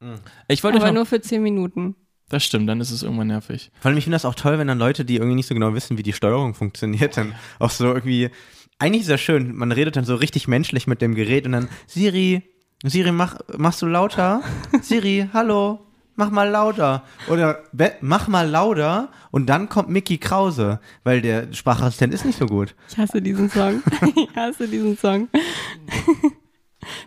Mhm. 0.00 0.16
Ich 0.48 0.64
Aber 0.64 0.78
noch, 0.78 0.92
nur 0.92 1.06
für 1.06 1.20
10 1.20 1.42
Minuten. 1.42 1.96
Das 2.28 2.44
stimmt, 2.44 2.68
dann 2.68 2.80
ist 2.80 2.90
es 2.90 3.02
irgendwann 3.02 3.26
nervig. 3.28 3.70
Vor 3.80 3.90
allem, 3.90 3.98
ich 3.98 4.04
finde 4.04 4.14
das 4.14 4.24
auch 4.24 4.34
toll, 4.34 4.58
wenn 4.58 4.66
dann 4.66 4.78
Leute, 4.78 5.04
die 5.04 5.16
irgendwie 5.16 5.34
nicht 5.34 5.46
so 5.46 5.54
genau 5.54 5.74
wissen, 5.74 5.98
wie 5.98 6.02
die 6.02 6.12
Steuerung 6.12 6.54
funktioniert, 6.54 7.16
dann 7.16 7.34
auch 7.58 7.70
so 7.70 7.86
irgendwie. 7.86 8.30
Eigentlich 8.78 9.02
ist 9.02 9.10
das 9.10 9.20
schön, 9.20 9.54
man 9.54 9.72
redet 9.72 9.96
dann 9.96 10.04
so 10.04 10.14
richtig 10.16 10.48
menschlich 10.48 10.86
mit 10.86 11.00
dem 11.00 11.14
Gerät 11.14 11.46
und 11.46 11.52
dann, 11.52 11.68
Siri, 11.86 12.42
Siri, 12.84 13.12
mach, 13.12 13.36
machst 13.56 13.80
du 13.82 13.86
lauter? 13.86 14.42
Siri, 14.82 15.28
hallo, 15.32 15.80
mach 16.16 16.30
mal 16.30 16.48
lauter. 16.50 17.04
Oder 17.28 17.62
"Be- 17.72 17.92
mach 18.00 18.28
mal 18.28 18.48
lauter 18.48 19.10
und 19.30 19.46
dann 19.46 19.68
kommt 19.68 19.88
Mickey 19.88 20.18
Krause, 20.18 20.80
weil 21.04 21.22
der 21.22 21.52
Sprachassistent 21.52 22.12
ist 22.12 22.24
nicht 22.26 22.38
so 22.38 22.46
gut. 22.46 22.74
Ich 22.90 22.98
hasse 22.98 23.22
diesen 23.22 23.48
Song. 23.48 23.82
ich 24.16 24.36
hasse 24.36 24.68
diesen 24.68 24.96
Song. 24.98 25.28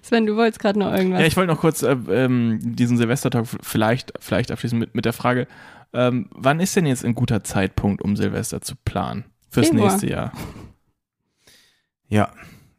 Sven, 0.01 0.25
du 0.25 0.35
wolltest 0.35 0.59
gerade 0.59 0.79
noch 0.79 0.91
irgendwas. 0.91 1.19
Ja, 1.21 1.27
ich 1.27 1.37
wollte 1.37 1.53
noch 1.53 1.59
kurz 1.61 1.83
äh, 1.83 1.95
ähm, 2.09 2.59
diesen 2.63 2.97
Silvestertalk 2.97 3.43
f- 3.45 3.57
vielleicht, 3.61 4.13
vielleicht 4.19 4.49
abschließen 4.51 4.79
mit, 4.79 4.95
mit 4.95 5.05
der 5.05 5.13
Frage, 5.13 5.47
ähm, 5.93 6.29
wann 6.31 6.59
ist 6.59 6.75
denn 6.75 6.85
jetzt 6.87 7.05
ein 7.05 7.13
guter 7.13 7.43
Zeitpunkt, 7.43 8.01
um 8.01 8.15
Silvester 8.15 8.61
zu 8.61 8.73
planen? 8.85 9.25
Fürs 9.49 9.67
Februar. 9.69 9.89
nächste 9.91 10.09
Jahr. 10.09 10.31
Ja. 12.09 12.29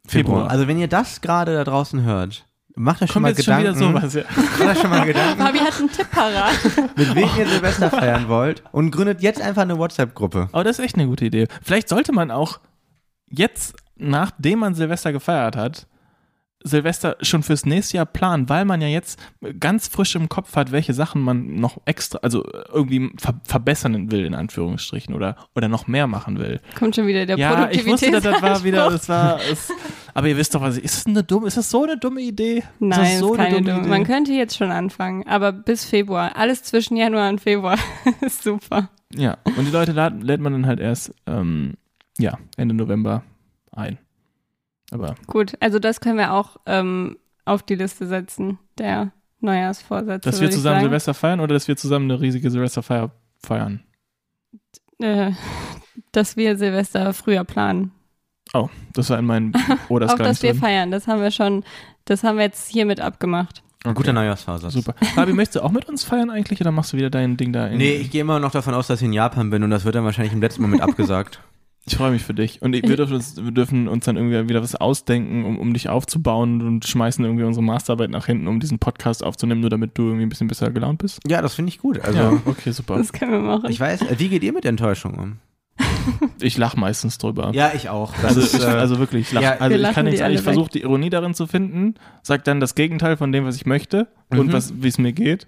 Februar. 0.06 0.50
Also 0.50 0.66
wenn 0.68 0.78
ihr 0.78 0.88
das 0.88 1.20
gerade 1.20 1.54
da 1.54 1.64
draußen 1.64 2.02
hört, 2.02 2.46
macht 2.74 3.02
euch 3.02 3.10
schon 3.10 3.22
Kommt 3.22 3.22
mal 3.24 3.28
jetzt 3.30 3.44
schon 3.44 3.58
wieder 3.58 3.72
Gedanken. 3.74 4.00
sowas, 4.00 4.14
ja. 4.14 4.22
macht 4.58 4.76
euch 4.76 4.80
schon 4.80 4.90
mal 4.90 5.04
Gedanken, 5.06 5.42
Fabi 5.42 5.58
hat 5.58 5.78
einen 5.78 5.90
Tipp 5.92 6.10
parat. 6.10 6.54
mit 6.96 7.14
wem 7.14 7.28
ihr 7.38 7.46
Silvester 7.48 7.90
feiern 7.90 8.28
wollt 8.28 8.62
und 8.72 8.90
gründet 8.90 9.20
jetzt 9.20 9.40
einfach 9.40 9.62
eine 9.62 9.76
WhatsApp-Gruppe. 9.78 10.48
Aber 10.52 10.64
das 10.64 10.78
ist 10.78 10.84
echt 10.84 10.94
eine 10.94 11.06
gute 11.06 11.26
Idee. 11.26 11.46
Vielleicht 11.62 11.88
sollte 11.88 12.12
man 12.12 12.30
auch 12.30 12.60
jetzt, 13.28 13.74
nachdem 13.96 14.60
man 14.60 14.74
Silvester 14.74 15.12
gefeiert 15.12 15.56
hat, 15.56 15.86
Silvester 16.62 17.16
schon 17.20 17.42
fürs 17.42 17.66
nächste 17.66 17.98
Jahr 17.98 18.06
planen, 18.06 18.48
weil 18.48 18.64
man 18.64 18.80
ja 18.80 18.88
jetzt 18.88 19.18
ganz 19.60 19.88
frisch 19.88 20.16
im 20.16 20.28
Kopf 20.28 20.56
hat, 20.56 20.72
welche 20.72 20.92
Sachen 20.92 21.22
man 21.22 21.56
noch 21.56 21.80
extra, 21.84 22.18
also 22.22 22.44
irgendwie 22.72 23.10
ver 23.16 23.40
verbessern 23.44 24.10
will, 24.10 24.24
in 24.24 24.34
Anführungsstrichen, 24.34 25.14
oder, 25.14 25.36
oder 25.54 25.68
noch 25.68 25.86
mehr 25.86 26.06
machen 26.06 26.38
will. 26.38 26.60
Kommt 26.76 26.96
schon 26.96 27.06
wieder 27.06 27.26
der 27.26 27.38
ja, 27.38 27.70
ich 27.70 27.86
wusste, 27.86 28.10
dass 28.10 28.24
das 28.24 28.42
war 28.42 28.64
wieder, 28.64 28.90
das 28.90 29.08
war, 29.08 29.38
es, 29.50 29.72
aber 30.14 30.28
ihr 30.28 30.36
wisst 30.36 30.54
doch, 30.54 30.60
was, 30.60 30.78
ist 30.78 30.96
das 30.96 31.06
eine 31.06 31.22
dumme, 31.22 31.46
ist 31.46 31.56
das 31.56 31.70
so 31.70 31.84
eine 31.84 31.96
dumme 31.96 32.20
Idee? 32.20 32.64
Nein, 32.80 33.04
ist 33.04 33.12
das 33.12 33.18
so 33.20 33.32
ist 33.32 33.36
keine 33.36 33.62
dumme. 33.62 33.80
Idee? 33.80 33.88
Man 33.88 34.04
könnte 34.04 34.32
jetzt 34.32 34.56
schon 34.56 34.72
anfangen, 34.72 35.26
aber 35.26 35.52
bis 35.52 35.84
Februar. 35.84 36.36
Alles 36.36 36.62
zwischen 36.64 36.96
Januar 36.96 37.28
und 37.28 37.40
Februar 37.40 37.78
ist 38.20 38.42
super. 38.42 38.90
Ja, 39.14 39.38
und 39.56 39.64
die 39.64 39.70
Leute 39.70 39.92
lädt 39.92 40.40
man 40.40 40.52
dann 40.52 40.66
halt 40.66 40.80
erst, 40.80 41.14
ähm, 41.26 41.74
ja, 42.18 42.36
Ende 42.56 42.74
November 42.74 43.22
ein. 43.72 43.98
Aber 44.90 45.14
Gut, 45.26 45.54
also 45.60 45.78
das 45.78 46.00
können 46.00 46.18
wir 46.18 46.32
auch 46.32 46.56
ähm, 46.66 47.18
auf 47.44 47.62
die 47.62 47.74
Liste 47.74 48.06
setzen, 48.06 48.58
der 48.78 49.12
Neujahrsvorsätze. 49.40 50.28
Dass 50.28 50.40
wir 50.40 50.50
zusammen 50.50 50.76
sagen. 50.76 50.84
Silvester 50.86 51.14
feiern 51.14 51.40
oder 51.40 51.54
dass 51.54 51.68
wir 51.68 51.76
zusammen 51.76 52.10
eine 52.10 52.20
riesige 52.20 52.50
Silvesterfeier 52.50 53.10
feiern? 53.38 53.82
Äh, 55.00 55.32
dass 56.12 56.36
wir 56.36 56.56
Silvester 56.56 57.12
früher 57.12 57.44
planen. 57.44 57.92
Oh, 58.54 58.68
das 58.94 59.10
war 59.10 59.18
in 59.18 59.26
meinen. 59.26 59.52
Oh, 59.88 59.98
das 59.98 60.10
auch, 60.14 60.18
dass 60.18 60.42
wir 60.42 60.52
drin. 60.52 60.60
feiern, 60.60 60.90
das 60.90 61.06
haben 61.06 61.20
wir 61.20 61.30
schon, 61.30 61.64
das 62.06 62.24
haben 62.24 62.38
wir 62.38 62.44
jetzt 62.44 62.70
hiermit 62.70 63.00
abgemacht. 63.00 63.62
Ein 63.84 63.94
guter 63.94 64.12
Neujahrsvorsatz. 64.12 64.72
Super. 64.72 64.94
Fabi, 65.14 65.32
möchtest 65.32 65.56
du 65.56 65.64
auch 65.64 65.70
mit 65.70 65.88
uns 65.88 66.02
feiern 66.02 66.30
eigentlich 66.30 66.60
oder 66.60 66.72
machst 66.72 66.92
du 66.92 66.96
wieder 66.96 67.10
dein 67.10 67.36
Ding 67.36 67.52
da? 67.52 67.68
In, 67.68 67.78
Nee, 67.78 67.94
ich 67.94 68.10
gehe 68.10 68.22
immer 68.22 68.40
noch 68.40 68.50
davon 68.50 68.74
aus, 68.74 68.88
dass 68.88 69.00
ich 69.00 69.06
in 69.06 69.12
Japan 69.12 69.50
bin 69.50 69.62
und 69.62 69.70
das 69.70 69.84
wird 69.84 69.94
dann 69.94 70.04
wahrscheinlich 70.04 70.32
im 70.32 70.40
letzten 70.40 70.62
Moment 70.62 70.82
abgesagt. 70.82 71.40
Ich 71.88 71.96
freue 71.96 72.10
mich 72.10 72.22
für 72.22 72.34
dich. 72.34 72.62
Und 72.62 72.72
wir, 72.74 72.96
dürfen 72.96 73.14
uns, 73.14 73.36
wir 73.42 73.50
dürfen 73.50 73.88
uns 73.88 74.04
dann 74.04 74.16
irgendwie 74.16 74.48
wieder 74.48 74.62
was 74.62 74.74
ausdenken, 74.74 75.44
um, 75.44 75.58
um 75.58 75.72
dich 75.72 75.88
aufzubauen 75.88 76.62
und 76.62 76.86
schmeißen 76.86 77.24
irgendwie 77.24 77.44
unsere 77.44 77.64
Masterarbeit 77.64 78.10
nach 78.10 78.26
hinten, 78.26 78.46
um 78.46 78.60
diesen 78.60 78.78
Podcast 78.78 79.24
aufzunehmen, 79.24 79.60
nur 79.60 79.70
damit 79.70 79.96
du 79.96 80.04
irgendwie 80.04 80.24
ein 80.26 80.28
bisschen 80.28 80.48
besser 80.48 80.70
gelaunt 80.70 80.98
bist. 80.98 81.20
Ja, 81.26 81.42
das 81.42 81.54
finde 81.54 81.70
ich 81.70 81.78
gut. 81.78 82.00
Also, 82.00 82.18
ja, 82.18 82.32
okay, 82.44 82.70
super. 82.72 82.96
Das 82.98 83.12
können 83.12 83.32
wir 83.32 83.40
machen. 83.40 83.70
ich 83.70 83.80
weiß, 83.80 84.00
wie 84.18 84.28
geht 84.28 84.42
ihr 84.44 84.52
mit 84.52 84.64
Enttäuschung 84.64 85.14
um? 85.14 85.36
Ich 86.40 86.56
lache 86.56 86.78
meistens 86.78 87.18
drüber. 87.18 87.50
Ja, 87.54 87.72
ich 87.74 87.88
auch. 87.88 88.12
Das 88.14 88.24
Also, 88.36 88.40
ist, 88.40 88.54
ich, 88.54 88.62
äh, 88.62 88.66
also 88.66 88.98
wirklich, 88.98 89.26
ich 89.28 89.32
lach, 89.32 89.42
ja, 89.42 89.56
also 89.58 89.76
ich 89.76 89.90
kann 89.92 90.06
nichts, 90.06 90.20
ich 90.20 90.40
versuche 90.40 90.70
die 90.70 90.82
Ironie 90.82 91.10
darin 91.10 91.34
zu 91.34 91.46
finden, 91.46 91.94
sag 92.22 92.44
dann 92.44 92.60
das 92.60 92.74
Gegenteil 92.74 93.16
von 93.16 93.30
dem, 93.32 93.44
was 93.44 93.56
ich 93.56 93.66
möchte 93.66 94.08
und 94.30 94.48
Mhm. 94.48 94.52
was, 94.52 94.72
wie 94.82 94.88
es 94.88 94.98
mir 94.98 95.12
geht. 95.12 95.46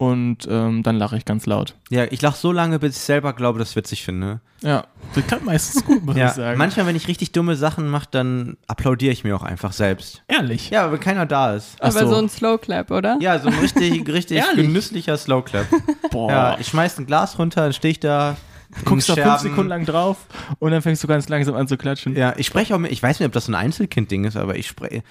Und 0.00 0.48
ähm, 0.50 0.82
dann 0.82 0.96
lache 0.96 1.18
ich 1.18 1.26
ganz 1.26 1.44
laut. 1.44 1.74
ja, 1.90 2.06
ich 2.10 2.22
lache 2.22 2.38
so 2.38 2.52
lange, 2.52 2.78
bis 2.78 2.96
ich 2.96 3.02
selber 3.02 3.34
glaube, 3.34 3.58
dass 3.58 3.68
ich 3.70 3.76
witzig 3.76 4.02
finde. 4.02 4.40
Ja, 4.62 4.84
das 5.14 5.26
klappt 5.26 5.44
meistens 5.44 5.84
gut, 5.84 6.02
muss 6.06 6.16
Ja, 6.16 6.28
ich 6.28 6.32
sagen. 6.32 6.56
manchmal, 6.56 6.86
wenn 6.86 6.96
ich 6.96 7.06
richtig 7.06 7.32
dumme 7.32 7.54
Sachen 7.54 7.86
mache, 7.86 8.06
dann 8.10 8.56
applaudiere 8.66 9.12
ich 9.12 9.24
mir 9.24 9.36
auch 9.36 9.42
einfach 9.42 9.72
selbst. 9.74 10.22
Ehrlich. 10.26 10.70
Ja, 10.70 10.90
wenn 10.90 11.00
keiner 11.00 11.26
da 11.26 11.54
ist. 11.54 11.76
Ach 11.80 11.88
Aber 11.90 12.00
so. 12.06 12.14
so 12.14 12.16
ein 12.16 12.30
Slow 12.30 12.56
Clap, 12.56 12.90
oder? 12.90 13.18
Ja, 13.20 13.38
so 13.40 13.48
ein 13.48 13.58
richtig, 13.58 14.08
richtig 14.12 14.42
genüsslicher 14.56 15.18
Slow 15.18 15.42
Clap. 15.44 15.66
Boah. 16.10 16.30
Ja, 16.30 16.56
ich 16.58 16.68
schmeiß 16.68 16.98
ein 16.98 17.04
Glas 17.04 17.38
runter, 17.38 17.60
dann 17.64 17.74
stehe 17.74 17.92
ich 17.92 18.00
da. 18.00 18.38
guckst 18.86 19.06
da 19.10 19.14
fünf. 19.16 19.40
Sekunden 19.40 19.68
lang 19.68 19.84
drauf 19.84 20.16
und 20.60 20.70
dann 20.70 20.80
fängst 20.80 21.04
du 21.04 21.08
ganz 21.08 21.28
langsam 21.28 21.56
an 21.56 21.68
zu 21.68 21.76
klatschen. 21.76 22.16
Ja, 22.16 22.32
ich 22.38 22.46
spreche 22.46 22.74
auch 22.74 22.78
mit, 22.78 22.90
ich 22.90 23.02
weiß 23.02 23.20
nicht, 23.20 23.26
ob 23.26 23.32
das 23.34 23.44
so 23.44 23.52
ein 23.52 23.56
Einzelkind-Ding 23.56 24.24
ist, 24.24 24.38
aber 24.38 24.56
ich 24.56 24.66
spreche, 24.66 25.02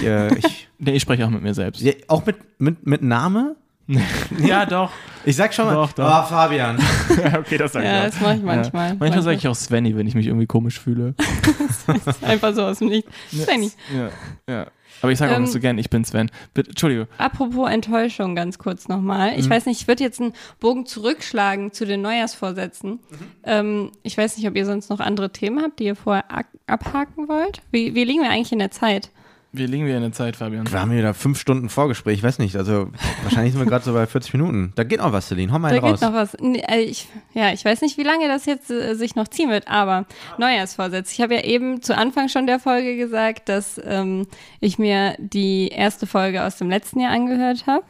ich, 0.00 0.06
äh, 0.06 0.34
ich, 0.36 0.68
Nee, 0.78 0.92
ich 0.96 1.02
spreche 1.02 1.24
auch 1.24 1.30
mit 1.30 1.40
mir 1.42 1.54
selbst. 1.54 1.80
ja, 1.80 1.92
auch 2.08 2.26
mit, 2.26 2.36
mit, 2.60 2.86
mit 2.86 3.02
Name? 3.02 3.56
Ja, 4.38 4.66
doch. 4.66 4.90
Ich 5.26 5.36
sag 5.36 5.54
schon 5.54 5.66
mal, 5.66 5.74
Doch, 5.74 5.92
doch. 5.92 6.04
oh, 6.04 6.26
Fabian. 6.28 6.78
okay, 7.38 7.56
das 7.58 7.72
sag 7.72 7.82
Ja, 7.84 8.06
ich 8.06 8.12
das 8.12 8.20
mache 8.20 8.34
ich 8.34 8.40
auch. 8.40 8.44
manchmal. 8.44 8.88
Ja. 8.90 8.96
Manchmal 8.98 9.22
sage 9.22 9.36
ich 9.36 9.48
auch 9.48 9.54
Svenny, 9.54 9.96
wenn 9.96 10.06
ich 10.06 10.14
mich 10.14 10.26
irgendwie 10.26 10.46
komisch 10.46 10.78
fühle. 10.80 11.14
Einfach 12.22 12.54
so 12.54 12.62
aus 12.64 12.78
dem 12.78 12.88
Nichts. 12.88 13.10
Svenny. 13.32 13.70
Ja, 13.94 14.10
ja. 14.52 14.66
Aber 15.02 15.12
ich 15.12 15.18
sage 15.18 15.32
auch 15.32 15.36
Ähm, 15.36 15.42
nicht 15.42 15.52
so 15.52 15.60
gern, 15.60 15.76
ich 15.76 15.90
bin 15.90 16.04
Sven. 16.04 16.30
Bitte, 16.54 16.70
Entschuldige. 16.70 17.08
Apropos 17.18 17.68
Enttäuschung, 17.70 18.34
ganz 18.34 18.58
kurz 18.58 18.88
nochmal. 18.88 19.32
Mhm. 19.32 19.38
Ich 19.38 19.50
weiß 19.50 19.66
nicht, 19.66 19.82
ich 19.82 19.88
würde 19.88 20.02
jetzt 20.02 20.20
einen 20.20 20.32
Bogen 20.60 20.86
zurückschlagen 20.86 21.72
zu 21.72 21.84
den 21.84 22.00
Neujahrsvorsätzen. 22.02 22.90
Mhm. 22.92 23.00
Ähm, 23.44 23.92
ich 24.02 24.16
weiß 24.16 24.36
nicht, 24.38 24.46
ob 24.48 24.56
ihr 24.56 24.64
sonst 24.64 24.88
noch 24.88 25.00
andere 25.00 25.30
Themen 25.30 25.62
habt, 25.62 25.78
die 25.78 25.84
ihr 25.84 25.96
vorher 25.96 26.24
ak- 26.32 26.46
abhaken 26.66 27.28
wollt. 27.28 27.60
Wie, 27.70 27.94
wie 27.94 28.04
liegen 28.04 28.22
wir 28.22 28.30
eigentlich 28.30 28.52
in 28.52 28.60
der 28.60 28.70
Zeit? 28.70 29.10
Wie 29.56 29.66
liegen 29.66 29.86
wir 29.86 29.94
in 29.94 30.02
der 30.02 30.10
Zeit, 30.10 30.34
Fabian? 30.34 30.68
Wir 30.68 30.80
haben 30.80 30.90
hier 30.90 31.02
da 31.02 31.12
fünf 31.12 31.38
Stunden 31.38 31.68
Vorgespräch, 31.68 32.18
ich 32.18 32.22
weiß 32.24 32.40
nicht, 32.40 32.56
also 32.56 32.88
wahrscheinlich 33.22 33.52
sind 33.52 33.62
wir 33.62 33.68
gerade 33.70 33.84
so 33.84 33.92
bei 33.92 34.04
40 34.04 34.32
Minuten. 34.32 34.72
Da 34.74 34.82
geht 34.82 34.98
noch 34.98 35.12
was, 35.12 35.28
Celine, 35.28 35.52
hau 35.52 35.60
mal 35.60 35.68
Da 35.68 35.76
einen 35.76 35.84
raus. 35.84 36.00
geht 36.00 36.08
noch 36.08 36.14
was. 36.16 36.36
Nee, 36.40 36.62
äh, 36.66 36.80
Ich, 36.80 37.06
ja, 37.34 37.52
ich 37.52 37.64
weiß 37.64 37.80
nicht, 37.82 37.96
wie 37.96 38.02
lange 38.02 38.26
das 38.26 38.46
jetzt 38.46 38.70
äh, 38.72 38.94
sich 38.94 39.14
noch 39.14 39.28
ziehen 39.28 39.50
wird, 39.50 39.68
aber 39.68 40.06
Neujahrsvorsätze. 40.38 41.12
Ich 41.12 41.20
habe 41.20 41.34
ja 41.34 41.42
eben 41.44 41.82
zu 41.82 41.96
Anfang 41.96 42.28
schon 42.28 42.48
der 42.48 42.58
Folge 42.58 42.96
gesagt, 42.96 43.48
dass 43.48 43.80
ähm, 43.84 44.26
ich 44.58 44.80
mir 44.80 45.14
die 45.18 45.68
erste 45.68 46.08
Folge 46.08 46.42
aus 46.42 46.56
dem 46.56 46.68
letzten 46.68 46.98
Jahr 46.98 47.12
angehört 47.12 47.68
habe, 47.68 47.84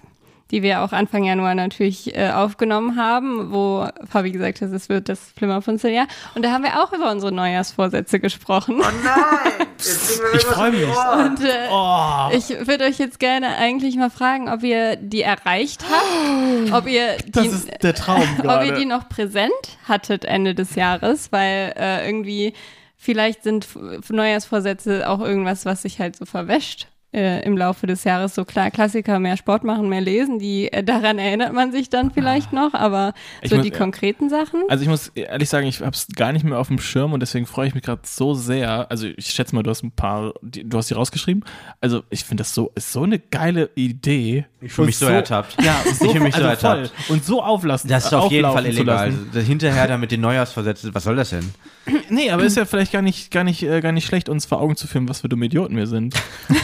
die 0.50 0.62
wir 0.62 0.82
auch 0.82 0.92
Anfang 0.92 1.24
Januar 1.24 1.54
natürlich 1.54 2.14
äh, 2.16 2.30
aufgenommen 2.30 2.96
haben, 2.96 3.52
wo 3.52 3.88
Fabi 4.08 4.30
gesagt 4.30 4.60
hat, 4.60 4.70
es 4.70 4.88
wird 4.88 5.08
das 5.08 5.32
Flimmerfunzeljahr. 5.36 6.06
Und 6.34 6.44
da 6.44 6.50
haben 6.52 6.64
wir 6.64 6.82
auch 6.82 6.92
über 6.92 7.10
unsere 7.10 7.32
Neujahrsvorsätze 7.32 8.20
gesprochen. 8.20 8.76
Oh 8.80 8.84
nein! 9.04 9.66
Ich 9.78 10.44
freue 10.44 10.70
mich. 10.70 10.84
Und 10.86 11.40
äh, 11.40 11.68
Oh. 11.70 12.28
ich 12.32 12.50
würde 12.66 12.84
euch 12.84 12.98
jetzt 12.98 13.18
gerne 13.18 13.56
eigentlich 13.56 13.96
mal 13.96 14.10
fragen, 14.10 14.48
ob 14.48 14.62
ihr 14.62 14.96
die 14.96 15.22
erreicht 15.22 15.84
habt, 15.90 16.72
ob 16.72 16.86
ihr 16.88 17.16
die, 17.24 17.32
Das 17.32 17.46
ist 17.46 17.82
der 17.82 17.94
Traum 17.94 18.22
ob 18.44 18.62
ihr 18.64 18.72
die 18.72 18.84
noch 18.84 19.08
präsent 19.08 19.50
hattet 19.88 20.24
Ende 20.24 20.54
des 20.54 20.74
Jahres, 20.74 21.32
weil 21.32 21.74
äh, 21.76 22.06
irgendwie 22.06 22.52
vielleicht 22.96 23.42
sind 23.42 23.66
Neujahrsvorsätze 24.10 25.08
auch 25.08 25.20
irgendwas, 25.20 25.66
was 25.66 25.82
sich 25.82 25.98
halt 26.00 26.16
so 26.16 26.24
verwäscht 26.26 26.88
äh, 27.14 27.42
im 27.44 27.56
Laufe 27.56 27.86
des 27.86 28.04
Jahres. 28.04 28.34
So 28.34 28.44
klar, 28.44 28.70
Klassiker, 28.70 29.18
mehr 29.20 29.36
Sport 29.36 29.64
machen, 29.64 29.88
mehr 29.88 30.00
lesen, 30.00 30.38
die 30.38 30.72
äh, 30.72 30.82
daran 30.82 31.18
erinnert 31.18 31.52
man 31.52 31.72
sich 31.72 31.88
dann 31.88 32.10
vielleicht 32.10 32.52
noch, 32.52 32.74
aber 32.74 33.14
so 33.44 33.56
muss- 33.56 33.64
die 33.64 33.70
konkreten 33.70 34.28
Sachen. 34.28 34.62
Also 34.68 34.82
ich 34.82 34.88
muss 34.88 35.08
ehrlich 35.14 35.48
sagen, 35.48 35.66
ich 35.66 35.80
habe 35.80 35.90
es 35.92 36.08
gar 36.14 36.32
nicht 36.32 36.44
mehr 36.44 36.58
auf 36.58 36.68
dem 36.68 36.78
Schirm 36.78 37.12
und 37.12 37.20
deswegen 37.20 37.46
freue 37.46 37.68
ich 37.68 37.74
mich 37.74 37.84
gerade 37.84 38.02
so 38.04 38.34
sehr. 38.34 38.90
Also 38.90 39.06
ich 39.16 39.26
schätze 39.28 39.54
mal, 39.54 39.62
du 39.62 39.70
hast 39.70 39.82
ein 39.82 39.92
paar, 39.92 40.34
die, 40.42 40.68
du 40.68 40.76
hast 40.76 40.90
die 40.90 40.94
rausgeschrieben. 40.94 41.44
Also 41.80 42.02
ich 42.10 42.24
finde 42.24 42.40
das 42.42 42.52
so, 42.54 42.72
ist 42.74 42.92
so 42.92 43.02
eine 43.04 43.18
geile 43.18 43.70
Idee. 43.76 44.46
Ich 44.64 44.72
fühle 44.72 44.86
mich 44.86 45.00
Und 45.02 45.08
so 45.08 45.12
ertappt. 45.12 45.62
Ja, 45.62 45.76
so, 45.84 46.04
Ich 46.06 46.12
fühle 46.12 46.24
mich 46.24 46.34
so 46.34 46.42
also 46.44 46.56
voll. 46.66 46.78
ertappt. 46.78 47.10
Und 47.10 47.24
so 47.24 47.42
auflassen. 47.42 47.88
Das 47.90 48.06
ist 48.06 48.14
auf 48.14 48.30
jeden 48.32 48.50
Fall 48.50 48.66
illegal. 48.66 49.10
lassen. 49.10 49.30
Also, 49.34 49.46
hinterher 49.46 49.86
da 49.88 49.96
mit 49.98 50.10
den 50.10 50.20
Neujahrsvorsätzen, 50.22 50.94
was 50.94 51.04
soll 51.04 51.16
das 51.16 51.30
denn? 51.30 51.50
Nee, 52.08 52.30
aber 52.30 52.44
ist 52.44 52.56
ja 52.56 52.64
vielleicht 52.64 52.92
gar 52.92 53.02
nicht, 53.02 53.30
gar 53.30 53.44
nicht, 53.44 53.62
äh, 53.62 53.80
gar 53.80 53.92
nicht 53.92 54.06
schlecht, 54.06 54.28
uns 54.28 54.46
vor 54.46 54.60
Augen 54.60 54.74
zu 54.76 54.86
führen, 54.86 55.08
was 55.08 55.20
für 55.20 55.28
dumme 55.28 55.46
Idioten 55.46 55.76
wir 55.76 55.86
sind. 55.86 56.14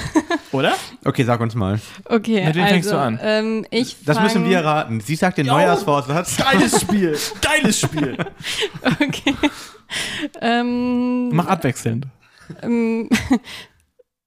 Oder? 0.52 0.72
Okay, 1.04 1.24
sag 1.24 1.40
uns 1.40 1.54
mal. 1.54 1.78
Okay, 2.06 2.44
Mit 2.44 2.54
wem 2.54 2.62
also, 2.62 2.72
fängst 2.74 2.90
du 2.90 2.98
an? 2.98 3.20
Ähm, 3.22 3.66
ich 3.70 3.96
Das 4.04 4.16
fang, 4.16 4.24
müssen 4.24 4.44
wir 4.48 4.64
raten. 4.64 5.00
Sie 5.00 5.14
sagt 5.16 5.38
den 5.38 5.46
Neujahrsvorsatz. 5.46 6.36
Geiles 6.38 6.80
Spiel. 6.80 7.16
Geiles 7.42 7.80
Spiel. 7.80 8.16
Okay. 8.82 9.34
ähm, 10.40 11.28
Mach 11.34 11.46
abwechselnd. 11.46 12.06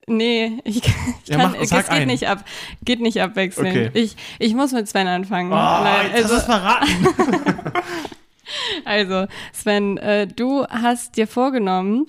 Nee, 0.07 0.59
ich, 0.63 0.77
ich 0.77 0.83
Ja, 1.25 1.37
kann, 1.37 1.51
mach- 1.53 1.59
es 1.61 1.69
geht 1.69 1.89
einen. 1.89 2.07
nicht 2.07 2.27
ab, 2.27 2.43
geht 2.83 2.99
nicht 3.01 3.21
abwechselnd. 3.21 3.69
Okay. 3.69 3.89
Ich, 3.93 4.15
ich 4.39 4.53
muss 4.55 4.71
mit 4.71 4.87
Sven 4.87 5.07
anfangen. 5.07 5.51
Oh, 5.51 5.55
Nein, 5.55 6.11
jetzt 6.15 6.23
hast 6.25 6.29
du 6.31 6.33
also, 6.33 6.35
es 6.35 6.43
verraten. 6.45 7.73
also, 8.85 9.27
Sven, 9.53 9.97
äh, 9.97 10.27
du 10.27 10.65
hast 10.67 11.17
dir 11.17 11.27
vorgenommen, 11.27 12.07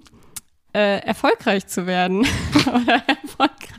äh, 0.74 0.98
erfolgreich 1.00 1.66
zu 1.66 1.86
werden 1.86 2.26
oder 2.66 3.02
erfolgreich, 3.06 3.70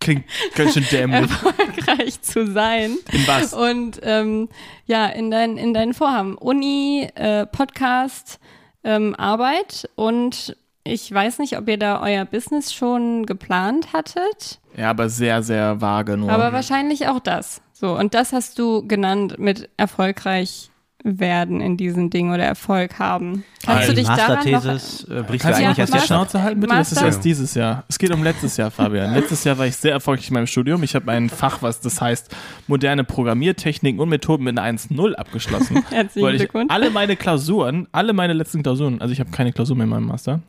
Klingt 0.00 0.24
ganz 0.54 0.74
schön 0.74 0.86
dämlich. 0.92 1.22
erfolgreich 1.22 2.22
zu 2.22 2.46
sein. 2.52 2.96
In 3.12 3.26
was? 3.26 3.52
Und 3.52 3.98
ähm, 4.02 4.48
ja, 4.86 5.06
in, 5.06 5.30
dein, 5.30 5.56
in 5.58 5.74
deinen 5.74 5.92
Vorhaben. 5.92 6.36
Uni, 6.38 7.08
äh, 7.16 7.46
Podcast, 7.46 8.38
ähm, 8.84 9.14
Arbeit 9.16 9.88
und 9.96 10.56
ich 10.88 11.12
weiß 11.12 11.38
nicht, 11.38 11.56
ob 11.58 11.68
ihr 11.68 11.78
da 11.78 12.00
euer 12.02 12.24
Business 12.24 12.72
schon 12.72 13.26
geplant 13.26 13.92
hattet, 13.92 14.58
Ja, 14.76 14.90
aber 14.90 15.08
sehr, 15.08 15.42
sehr 15.42 15.80
vage 15.80 16.16
nur. 16.16 16.30
aber 16.30 16.52
wahrscheinlich 16.52 17.08
auch 17.08 17.20
das. 17.20 17.60
So, 17.72 17.96
und 17.96 18.14
das 18.14 18.32
hast 18.32 18.58
du 18.58 18.86
genannt 18.86 19.38
mit 19.38 19.68
erfolgreich 19.76 20.70
werden 21.04 21.60
in 21.60 21.76
diesen 21.76 22.10
Dingen 22.10 22.32
oder 22.34 22.42
Erfolg 22.42 22.98
haben. 22.98 23.44
Kannst 23.64 23.82
Also 23.88 23.92
du 23.92 23.98
dich 24.00 24.08
daran 24.08 24.50
noch... 24.50 24.64
Äh, 24.64 24.68
brichst 24.68 25.06
Kannst 25.06 25.08
du 25.08 25.62
Ja, 25.62 25.68
eigentlich 25.68 25.68
noch 25.68 25.78
erst 25.78 25.94
die. 25.94 26.00
Schnauze 26.00 26.42
halten, 26.42 26.60
bitte? 26.60 26.74
Das 26.74 26.88
ist 26.90 26.94
Master- 26.96 27.06
erst 27.06 27.24
dieses 27.24 27.54
Jahr. 27.54 27.84
Es 27.88 27.98
geht 28.00 28.10
um 28.10 28.24
letztes 28.24 28.56
Jahr, 28.56 28.72
Fabian. 28.72 29.14
Letztes 29.14 29.44
Jahr 29.44 29.56
war 29.58 29.66
ich 29.66 29.76
sehr 29.76 29.92
erfolgreich 29.92 30.26
in 30.28 30.34
meinem 30.34 30.48
Studium. 30.48 30.82
Ich 30.82 30.96
habe 30.96 31.08
ein 31.12 31.28
Fach, 31.30 31.62
was 31.62 31.78
das 31.80 32.00
heißt 32.00 32.34
moderne 32.66 33.04
Programmiertechniken 33.04 34.00
und 34.00 34.08
Methoden 34.08 34.42
mit 34.42 34.58
einer 34.58 34.76
1.0 34.76 35.14
abgeschlossen. 35.14 35.84
Herzlichen 35.90 36.36
Glückwunsch. 36.36 36.72
alle 36.72 36.90
meine 36.90 37.14
Klausuren, 37.14 37.86
alle 37.92 38.12
meine 38.12 38.32
letzten 38.32 38.64
Klausuren, 38.64 39.00
also 39.00 39.12
ich 39.12 39.20
habe 39.20 39.30
keine 39.30 39.52
Klausur 39.52 39.76
mehr 39.76 39.84
in 39.84 39.90
meinem 39.90 40.06
Master. 40.06 40.40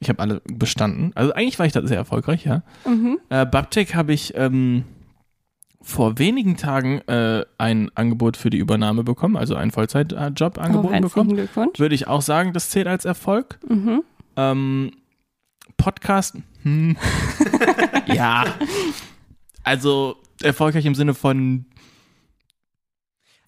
Ich 0.00 0.08
habe 0.08 0.18
alle 0.20 0.40
bestanden. 0.46 1.12
Also 1.14 1.32
eigentlich 1.34 1.58
war 1.58 1.66
ich 1.66 1.72
da 1.72 1.86
sehr 1.86 1.98
erfolgreich, 1.98 2.44
ja. 2.46 2.62
Mhm. 2.86 3.18
Äh, 3.28 3.44
Babtech 3.44 3.94
habe 3.94 4.12
ich 4.14 4.34
ähm, 4.34 4.84
vor 5.82 6.18
wenigen 6.18 6.56
Tagen 6.56 7.00
äh, 7.06 7.44
ein 7.58 7.90
Angebot 7.94 8.36
für 8.38 8.48
die 8.50 8.58
Übernahme 8.58 9.04
bekommen, 9.04 9.36
also 9.36 9.54
einen 9.56 9.70
Vollzeitjob 9.70 10.56
Oh, 10.56 10.60
angeboten 10.60 10.88
herzlichen 10.94 11.02
bekommen. 11.02 11.34
Glückwunsch. 11.36 11.78
Würde 11.78 11.94
ich 11.94 12.06
auch 12.08 12.22
sagen, 12.22 12.52
das 12.54 12.70
zählt 12.70 12.86
als 12.86 13.04
Erfolg. 13.04 13.58
Mhm. 13.68 14.02
Ähm, 14.36 14.92
Podcast, 15.76 16.36
hm. 16.62 16.96
ja. 18.06 18.44
Also 19.62 20.16
erfolgreich 20.42 20.86
im 20.86 20.94
Sinne 20.94 21.14
von, 21.14 21.66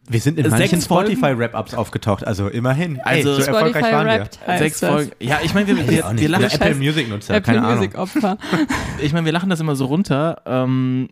Wir 0.09 0.21
sind 0.21 0.37
in 0.39 0.45
Sechs 0.51 0.59
manchen 0.59 0.81
Folgen? 0.81 1.13
Spotify-Rap-Ups 1.13 1.75
aufgeauft, 1.75 2.27
also 2.27 2.49
immerhin. 2.49 3.01
Also- 3.01 3.35
so 3.35 3.43
erfolgreich 3.43 3.85
Spotify 3.87 3.93
waren 3.93 4.29
wir. 4.47 4.59
Sechs. 4.59 4.81
Folgen. 4.81 5.13
Ja, 5.21 5.39
ich 5.45 5.55
meine, 5.55 5.69
wir, 5.69 5.77
wir, 5.77 5.87
wir, 5.87 6.13
nicht. 6.13 6.29
lachen, 6.29 6.45
Apple 6.45 6.67
heißt 6.67 6.79
Music-Nutzer, 6.79 7.35
Apple 7.35 7.55
keine 7.55 7.67
Ahnung. 7.67 7.79
Music 7.79 7.99
Opfer. 7.99 8.39
ich 9.01 9.13
meine, 9.13 9.25
wir 9.25 9.33
lachen 9.33 9.49
das 9.49 9.61
immer 9.61 9.77
so 9.77 9.87
runter. 9.87 10.43
Ähm, 10.45 11.09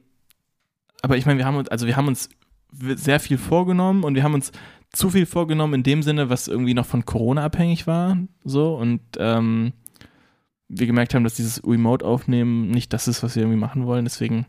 aber 1.03 1.17
ich 1.17 1.25
meine, 1.25 1.39
wir 1.39 1.47
haben 1.47 1.57
uns, 1.57 1.69
also 1.69 1.87
wir 1.87 1.97
haben 1.97 2.09
uns 2.09 2.29
sehr 2.73 3.21
viel 3.21 3.39
vorgenommen 3.39 4.05
und 4.05 4.15
wir 4.15 4.23
haben 4.23 4.35
uns 4.35 4.53
zu 4.93 5.11
viel 5.11 5.27
vorgenommen 5.27 5.75
in 5.75 5.83
dem 5.83 6.03
Sinne, 6.03 6.29
was 6.29 6.49
irgendwie 6.49 6.75
noch 6.75 6.87
von 6.87 7.05
Corona 7.05 7.45
abhängig 7.45 7.87
war. 7.87 8.17
So 8.45 8.75
und 8.75 9.01
ähm, 9.19 9.73
wir 10.69 10.87
gemerkt 10.87 11.15
haben, 11.15 11.25
dass 11.25 11.35
dieses 11.35 11.63
Remote-Aufnehmen 11.67 12.71
nicht 12.71 12.93
das 12.93 13.09
ist, 13.09 13.23
was 13.23 13.35
wir 13.35 13.43
irgendwie 13.43 13.59
machen 13.59 13.87
wollen. 13.87 14.05
Deswegen, 14.05 14.47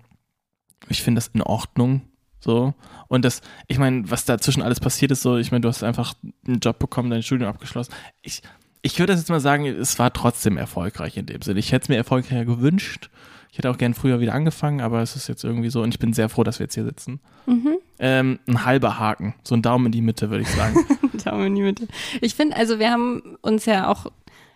ich 0.87 1.01
finde 1.01 1.19
das 1.19 1.29
in 1.29 1.41
Ordnung. 1.41 2.01
So. 2.41 2.73
Und 3.07 3.23
das, 3.23 3.41
ich 3.67 3.77
meine, 3.77 4.09
was 4.09 4.25
dazwischen 4.25 4.61
alles 4.61 4.79
passiert 4.79 5.11
ist, 5.11 5.21
so, 5.21 5.37
ich 5.37 5.51
meine, 5.51 5.61
du 5.61 5.69
hast 5.69 5.83
einfach 5.83 6.13
einen 6.45 6.59
Job 6.59 6.79
bekommen, 6.79 7.09
dein 7.09 7.23
Studium 7.23 7.49
abgeschlossen. 7.49 7.93
Ich, 8.21 8.41
ich 8.81 8.97
würde 8.99 9.13
das 9.13 9.21
jetzt 9.21 9.29
mal 9.29 9.39
sagen, 9.39 9.65
es 9.65 9.99
war 9.99 10.11
trotzdem 10.11 10.57
erfolgreich 10.57 11.15
in 11.17 11.27
dem 11.27 11.41
Sinne. 11.41 11.59
Ich 11.59 11.71
hätte 11.71 11.83
es 11.83 11.89
mir 11.89 11.97
erfolgreicher 11.97 12.45
gewünscht. 12.45 13.09
Ich 13.51 13.57
hätte 13.57 13.69
auch 13.69 13.77
gern 13.77 13.93
früher 13.93 14.19
wieder 14.21 14.33
angefangen, 14.33 14.81
aber 14.81 15.01
es 15.01 15.15
ist 15.15 15.27
jetzt 15.27 15.43
irgendwie 15.43 15.69
so 15.69 15.81
und 15.83 15.93
ich 15.93 15.99
bin 15.99 16.13
sehr 16.13 16.29
froh, 16.29 16.43
dass 16.43 16.59
wir 16.59 16.65
jetzt 16.65 16.73
hier 16.73 16.85
sitzen. 16.85 17.19
Mhm. 17.45 17.77
Ähm, 17.99 18.39
ein 18.47 18.65
halber 18.65 18.97
Haken, 18.97 19.35
so 19.43 19.55
ein 19.55 19.61
Daumen 19.61 19.87
in 19.87 19.91
die 19.91 20.01
Mitte, 20.01 20.29
würde 20.29 20.43
ich 20.43 20.49
sagen. 20.49 20.75
Daumen 21.25 21.47
in 21.47 21.55
die 21.55 21.61
Mitte. 21.61 21.87
Ich 22.21 22.33
finde, 22.33 22.55
also 22.55 22.79
wir 22.79 22.89
haben 22.89 23.37
uns 23.41 23.65
ja 23.65 23.89
auch 23.89 24.07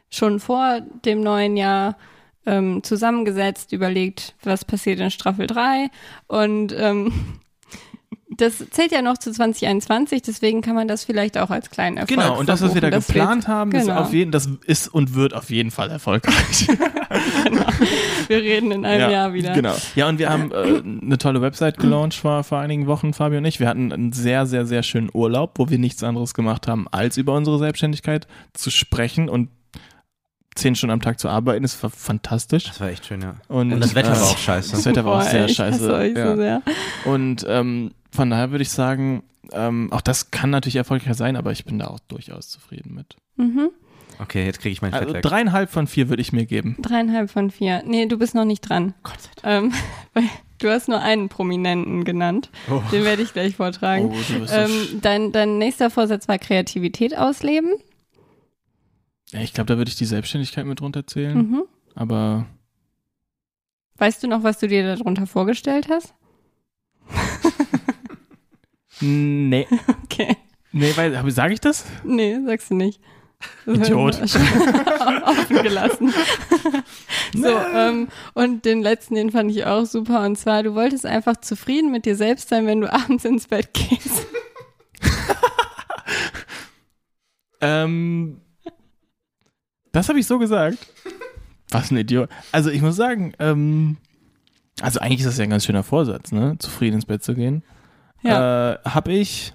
schon 0.10 0.40
vor 0.40 0.80
dem 1.04 1.20
neuen 1.20 1.58
Jahr 1.58 1.98
ähm, 2.46 2.84
zusammengesetzt, 2.84 3.74
überlegt, 3.74 4.34
was 4.44 4.64
passiert 4.64 5.00
in 5.00 5.12
Staffel 5.12 5.48
3 5.48 5.90
und 6.28 6.74
ähm, 6.78 7.12
das 8.38 8.64
zählt 8.72 8.92
ja 8.92 9.02
noch 9.02 9.18
zu 9.18 9.32
2021, 9.32 10.22
deswegen 10.22 10.62
kann 10.62 10.76
man 10.76 10.88
das 10.88 11.04
vielleicht 11.04 11.38
auch 11.38 11.50
als 11.50 11.70
kleinen 11.70 11.98
Erfolg 11.98 12.20
genau, 12.20 12.40
und 12.40 12.50
das, 12.50 12.62
was 12.62 12.74
wir 12.74 12.82
da 12.82 12.90
geplant 12.90 13.48
haben, 13.48 13.72
ist 13.72 13.88
genau. 13.88 14.02
auf 14.02 14.14
jeden, 14.14 14.32
das 14.32 14.50
ist 14.66 14.88
und 14.88 15.16
wird 15.16 15.34
auf 15.34 15.50
jeden 15.50 15.72
Fall 15.72 15.90
erfolgreich. 15.90 16.68
Wir 18.28 18.38
reden 18.38 18.72
in 18.72 18.86
einem 18.86 19.12
Jahr 19.12 19.34
wieder. 19.34 19.54
Genau. 19.54 19.76
Ja, 19.96 20.10
und 20.10 20.18
wir 20.18 20.30
haben 20.30 20.52
äh, 20.52 20.82
eine 21.04 21.18
tolle 21.18 21.42
Website 21.42 21.78
gelauncht 21.78 22.18
vor, 22.18 22.44
vor 22.44 22.60
einigen 22.60 22.88
Wochen, 22.88 23.14
Fabio 23.14 23.38
und 23.38 23.46
ich. 23.46 23.60
Wir 23.60 23.68
hatten 23.68 23.94
einen 23.94 24.14
sehr, 24.14 24.46
sehr, 24.48 24.66
sehr 24.66 24.84
schönen 24.84 25.10
Urlaub, 25.14 25.60
wo 25.60 25.70
wir 25.70 25.78
nichts 25.78 26.04
anderes 26.04 26.34
gemacht 26.34 26.68
haben, 26.68 26.88
als 26.92 27.18
über 27.18 27.34
unsere 27.34 27.60
Selbstständigkeit 27.60 28.28
zu 28.54 28.72
sprechen 28.72 29.30
und 29.30 29.50
zehn 30.56 30.76
Stunden 30.76 30.94
am 30.94 31.02
Tag 31.02 31.20
zu 31.20 31.30
arbeiten. 31.30 31.64
Das 31.64 31.82
war 31.84 31.90
fantastisch. 31.90 32.66
Das 32.66 32.80
war 32.80 32.90
echt 32.90 33.06
schön, 33.06 33.22
ja. 33.22 33.36
Und, 33.48 33.74
Und 33.74 33.82
das 33.82 33.94
Wetter 33.94 34.14
äh, 34.14 34.20
war 34.20 34.24
auch 34.24 34.38
scheiße. 34.38 34.72
Das 34.72 34.86
Wetter 34.86 35.06
war 35.06 35.20
auch 35.20 35.24
Boah, 35.24 35.30
sehr 35.30 35.48
scheiße. 35.48 35.84
hasse 35.84 35.94
euch 35.94 36.16
ja. 36.16 36.32
so 36.32 36.36
sehr. 36.38 36.62
Und 37.06 37.46
ähm, 37.48 37.92
von 38.16 38.30
daher 38.30 38.52
würde 38.52 38.64
ich 38.64 38.70
sagen, 38.72 39.24
ähm, 39.52 39.92
auch 39.92 40.02
das 40.02 40.32
kann 40.32 40.50
natürlich 40.50 40.76
erfolgreich 40.78 41.16
sein, 41.16 41.36
aber 41.36 41.52
ich 41.52 41.66
bin 41.66 41.78
da 41.80 41.88
auch 41.88 42.00
durchaus 42.00 42.50
zufrieden 42.50 42.94
mit. 42.96 43.16
Mhm. 43.36 43.70
Okay, 44.18 44.46
jetzt 44.46 44.60
kriege 44.60 44.72
ich 44.72 44.82
mein 44.82 44.92
Fett 44.92 45.02
Also 45.08 45.20
dreieinhalb 45.22 45.70
von 45.70 45.88
vier 45.88 46.10
würde 46.10 46.22
ich 46.22 46.32
mir 46.32 46.46
geben. 46.46 46.78
Dreieinhalb 46.80 47.30
von 47.30 47.52
vier. 47.52 47.84
Nee, 47.86 48.06
du 48.06 48.18
bist 48.18 48.34
noch 48.34 48.46
nicht 48.46 48.62
dran. 48.62 48.94
Gott 49.04 49.22
sei 49.22 49.30
Dank. 49.42 49.66
Ähm, 49.66 49.74
weil 50.14 50.24
du 50.60 50.70
hast 50.70 50.88
nur 50.88 51.02
einen 51.02 51.28
Prominenten 51.28 52.06
genannt. 52.06 52.50
Oh. 52.70 52.82
Den 52.92 53.04
werde 53.04 53.22
ich 53.22 53.34
gleich 53.34 53.58
vortragen. 53.58 54.06
Oh, 54.06 54.16
du 54.34 54.40
bist 54.40 54.54
so 54.54 54.58
Ähm, 54.60 54.72
dein, 55.02 55.32
dein 55.34 55.58
nächster 55.58 55.90
Vorsatz 55.90 56.28
war 56.30 56.38
Kreativität 56.40 57.18
ausleben. 57.18 57.72
ja, 59.32 59.42
ich 59.42 59.54
glaube, 59.54 59.68
da 59.68 59.78
würde 59.78 59.90
ich 59.90 59.98
die 59.98 60.06
Selbstständigkeit 60.06 60.66
mit 60.66 60.82
runterzählen. 60.82 61.38
Mhm. 61.38 61.64
Aber 61.94 62.46
Weißt 63.98 64.24
du 64.24 64.28
noch, 64.28 64.44
was 64.44 64.60
du 64.60 64.68
dir 64.68 64.96
darunter 64.96 65.26
vorgestellt 65.28 65.88
hast? 65.90 66.14
nee. 69.02 69.68
Okay. 70.04 70.38
Nee, 70.72 70.92
weil, 70.96 71.32
sage 71.32 71.54
ich 71.54 71.62
das? 71.62 71.86
Nee, 72.04 72.38
sagst 72.46 72.70
du 72.70 72.76
nicht. 72.76 73.00
Idiot. 73.66 74.22
Offen 74.22 75.64
gelassen. 75.64 76.14
so, 77.34 77.48
ähm, 77.48 78.08
und 78.34 78.66
den 78.66 78.82
letzten, 78.82 79.16
den 79.16 79.32
fand 79.32 79.52
ich 79.52 79.66
auch 79.66 79.86
super. 79.86 80.26
Und 80.26 80.38
zwar, 80.38 80.64
du 80.64 80.76
wolltest 80.76 81.06
einfach 81.06 81.38
zufrieden 81.38 81.92
mit 81.92 82.06
dir 82.06 82.16
selbst 82.16 82.50
sein, 82.50 82.66
wenn 82.66 82.82
du 82.82 82.92
abends 82.92 83.24
ins 83.26 83.48
Bett 83.48 83.74
gehst. 83.74 84.26
Ähm, 87.66 88.42
das 89.92 90.10
habe 90.10 90.20
ich 90.20 90.28
so 90.28 90.38
gesagt. 90.40 90.78
Was 91.70 91.92
ein 91.92 91.98
Idiot. 91.98 92.30
Also 92.52 92.70
ich 92.70 92.82
muss 92.82 92.96
sagen, 92.96 93.34
ähm, 93.40 93.98
also 94.82 95.00
eigentlich 95.00 95.22
ist 95.22 95.28
das 95.28 95.38
ja 95.38 95.46
ein 95.46 95.50
ganz 95.50 95.66
schöner 95.66 95.84
Vorsatz, 95.84 96.32
ne? 96.32 96.58
Zufrieden 96.60 96.96
ins 96.96 97.06
Bett 97.06 97.24
zu 97.24 97.34
gehen. 97.34 97.64
Ja. 98.26 98.74
Äh, 98.74 98.80
habe 98.86 99.14
ich 99.14 99.54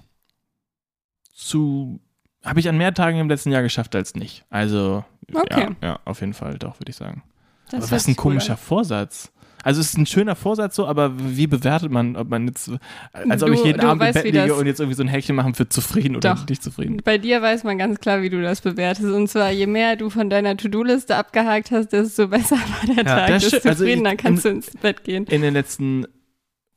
zu, 1.33 1.99
habe 2.43 2.59
ich 2.59 2.69
an 2.69 2.77
mehr 2.77 2.93
Tagen 2.93 3.19
im 3.19 3.29
letzten 3.29 3.51
Jahr 3.51 3.61
geschafft 3.63 3.95
als 3.95 4.15
nicht. 4.15 4.45
Also 4.49 5.03
Okay. 5.33 5.67
ja, 5.81 5.87
ja, 5.87 5.99
auf 6.05 6.19
jeden 6.21 6.33
Fall, 6.33 6.57
doch, 6.57 6.79
würde 6.79 6.89
ich 6.89 6.95
sagen. 6.97 7.23
Das 7.69 7.83
aber 7.85 7.91
was 7.93 8.07
ein 8.07 8.15
komischer 8.15 8.53
an. 8.53 8.57
Vorsatz. 8.57 9.31
Also 9.63 9.79
es 9.79 9.89
ist 9.89 9.97
ein 9.97 10.07
schöner 10.07 10.35
Vorsatz 10.35 10.75
so, 10.75 10.87
aber 10.87 11.11
wie 11.17 11.45
bewertet 11.45 11.91
man, 11.91 12.15
ob 12.15 12.27
man 12.29 12.47
jetzt, 12.47 12.71
als 13.13 13.43
ob 13.43 13.49
Du- 13.49 13.53
ich 13.53 13.63
jeden 13.63 13.79
Abend 13.79 14.01
im 14.01 14.07
weißt, 14.07 14.13
Bett 14.15 14.25
wie 14.25 14.31
liege 14.37 14.55
und 14.55 14.65
jetzt 14.65 14.79
irgendwie 14.79 14.95
so 14.97 15.03
ein 15.03 15.07
Häkchen 15.07 15.35
machen 15.35 15.53
für 15.53 15.69
zufrieden 15.69 16.15
oder 16.15 16.33
Doch. 16.33 16.47
nicht 16.49 16.63
zufrieden. 16.63 16.97
Bei 17.03 17.19
dir 17.19 17.41
weiß 17.43 17.63
man 17.63 17.77
ganz 17.77 17.99
klar, 17.99 18.23
wie 18.23 18.31
du 18.31 18.41
das 18.41 18.59
bewertest. 18.61 19.05
Und 19.13 19.27
zwar, 19.27 19.51
je 19.51 19.67
mehr 19.67 19.95
du 19.97 20.09
von 20.09 20.31
deiner 20.31 20.57
To-Do-Liste 20.57 21.15
abgehakt 21.15 21.69
hast, 21.71 21.89
desto 21.93 22.27
besser 22.27 22.55
war 22.87 22.95
der 22.95 23.05
Tag, 23.05 23.27
das 23.27 23.43
desto 23.43 23.47
stimmt. 23.57 23.65
Also 23.67 23.83
zufriedener 23.83 24.11
ich- 24.13 24.17
kannst 24.17 24.45
du 24.45 24.49
ins 24.49 24.71
Bett 24.77 25.03
gehen. 25.03 25.25
In 25.27 25.41
den 25.43 25.53
letzten 25.53 26.07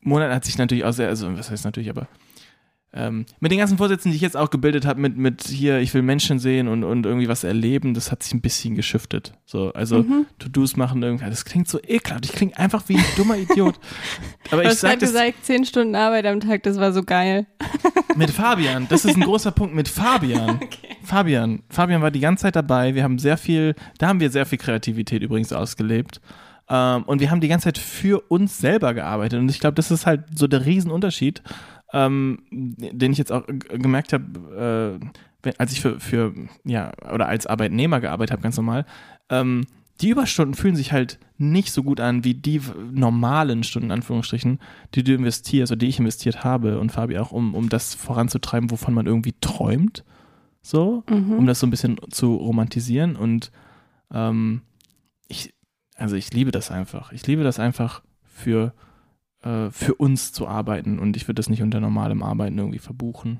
Monaten 0.05 0.33
hat 0.33 0.45
sich 0.45 0.57
natürlich 0.57 0.85
auch 0.85 0.93
sehr, 0.93 1.09
also 1.09 1.35
was 1.37 1.51
heißt 1.51 1.65
natürlich, 1.65 1.89
aber 1.89 2.07
ähm, 2.97 3.25
mit 3.41 3.51
den 3.51 3.59
ganzen 3.59 3.77
Vorsätzen, 3.77 4.11
die 4.11 4.15
ich 4.15 4.21
jetzt 4.21 4.37
auch 4.37 4.49
gebildet 4.49 4.85
habe, 4.85 5.01
mit, 5.01 5.17
mit 5.17 5.43
hier, 5.43 5.79
ich 5.79 5.93
will 5.93 6.01
Menschen 6.01 6.39
sehen 6.39 6.69
und, 6.69 6.85
und 6.85 7.05
irgendwie 7.05 7.27
was 7.27 7.43
erleben, 7.43 7.93
das 7.93 8.09
hat 8.09 8.23
sich 8.23 8.33
ein 8.33 8.39
bisschen 8.39 8.73
geschiftet. 8.75 9.33
So, 9.45 9.73
also 9.73 10.03
Mhm. 10.03 10.25
To-Dos 10.39 10.77
machen 10.77 11.03
irgendwie, 11.03 11.25
das 11.25 11.43
klingt 11.43 11.67
so 11.67 11.77
ekelhaft, 11.85 12.25
ich 12.25 12.31
klinge 12.31 12.57
einfach 12.57 12.87
wie 12.87 12.95
ein 12.95 13.05
dummer 13.17 13.37
Idiot. 13.37 13.75
Aber 14.51 14.61
Du 14.61 14.67
ich 14.67 14.67
hast 14.69 14.81
sag 14.81 14.99
das 14.99 15.09
gesagt, 15.09 15.43
zehn 15.43 15.65
Stunden 15.65 15.93
Arbeit 15.93 16.25
am 16.25 16.39
Tag, 16.39 16.63
das 16.63 16.79
war 16.79 16.93
so 16.93 17.03
geil. 17.03 17.47
mit 18.15 18.31
Fabian, 18.31 18.87
das 18.87 19.03
ist 19.03 19.17
ein 19.17 19.23
großer 19.23 19.51
Punkt, 19.51 19.75
mit 19.75 19.89
Fabian. 19.89 20.61
Fabian, 21.03 21.63
Fabian 21.69 22.01
war 22.01 22.11
die 22.11 22.21
ganze 22.21 22.43
Zeit 22.43 22.55
dabei, 22.55 22.95
wir 22.95 23.03
haben 23.03 23.19
sehr 23.19 23.35
viel, 23.37 23.75
da 23.97 24.07
haben 24.07 24.21
wir 24.21 24.29
sehr 24.29 24.45
viel 24.45 24.57
Kreativität 24.57 25.21
übrigens 25.21 25.51
ausgelebt. 25.51 26.21
Ähm, 26.69 27.03
und 27.03 27.19
wir 27.19 27.31
haben 27.31 27.41
die 27.41 27.47
ganze 27.47 27.65
Zeit 27.65 27.77
für 27.77 28.19
uns 28.29 28.57
selber 28.57 28.93
gearbeitet. 28.93 29.39
Und 29.39 29.49
ich 29.49 29.59
glaube, 29.59 29.75
das 29.75 29.91
ist 29.91 30.05
halt 30.05 30.23
so 30.35 30.47
der 30.47 30.65
Riesenunterschied, 30.65 31.41
ähm, 31.93 32.39
den 32.51 33.11
ich 33.11 33.17
jetzt 33.17 33.31
auch 33.31 33.43
gemerkt 33.45 34.13
habe, 34.13 34.99
äh, 35.43 35.51
als 35.57 35.73
ich 35.73 35.81
für, 35.81 35.99
für, 35.99 36.33
ja, 36.63 36.91
oder 37.13 37.27
als 37.27 37.45
Arbeitnehmer 37.45 38.01
gearbeitet 38.01 38.31
habe, 38.31 38.41
ganz 38.41 38.57
normal. 38.57 38.85
Ähm, 39.29 39.65
die 40.01 40.09
Überstunden 40.09 40.55
fühlen 40.55 40.75
sich 40.75 40.91
halt 40.91 41.19
nicht 41.37 41.71
so 41.71 41.83
gut 41.83 41.99
an 42.01 42.23
wie 42.23 42.33
die 42.33 42.59
normalen 42.91 43.63
Stunden, 43.63 43.87
in 43.87 43.93
Anführungsstrichen, 43.93 44.59
die 44.93 45.03
du 45.03 45.13
investierst 45.13 45.71
oder 45.71 45.79
die 45.79 45.87
ich 45.87 45.99
investiert 45.99 46.43
habe 46.43 46.79
und 46.79 46.91
Fabi 46.91 47.17
auch, 47.17 47.31
um, 47.31 47.55
um 47.55 47.69
das 47.69 47.93
voranzutreiben, 47.93 48.71
wovon 48.71 48.93
man 48.93 49.05
irgendwie 49.05 49.35
träumt. 49.39 50.03
So, 50.61 51.03
um 51.37 51.45
das 51.45 51.59
so 51.59 51.67
ein 51.67 51.69
bisschen 51.69 51.97
zu 52.09 52.35
romantisieren. 52.35 53.15
Und 53.15 53.51
ähm, 54.11 54.61
also 55.95 56.15
ich 56.15 56.31
liebe 56.33 56.51
das 56.51 56.71
einfach. 56.71 57.11
Ich 57.11 57.25
liebe 57.27 57.43
das 57.43 57.59
einfach 57.59 58.01
für, 58.23 58.73
äh, 59.43 59.69
für 59.71 59.95
uns 59.95 60.31
zu 60.33 60.47
arbeiten 60.47 60.99
und 60.99 61.15
ich 61.17 61.27
würde 61.27 61.35
das 61.35 61.49
nicht 61.49 61.61
unter 61.61 61.79
normalem 61.79 62.21
Arbeiten 62.23 62.57
irgendwie 62.57 62.79
verbuchen. 62.79 63.39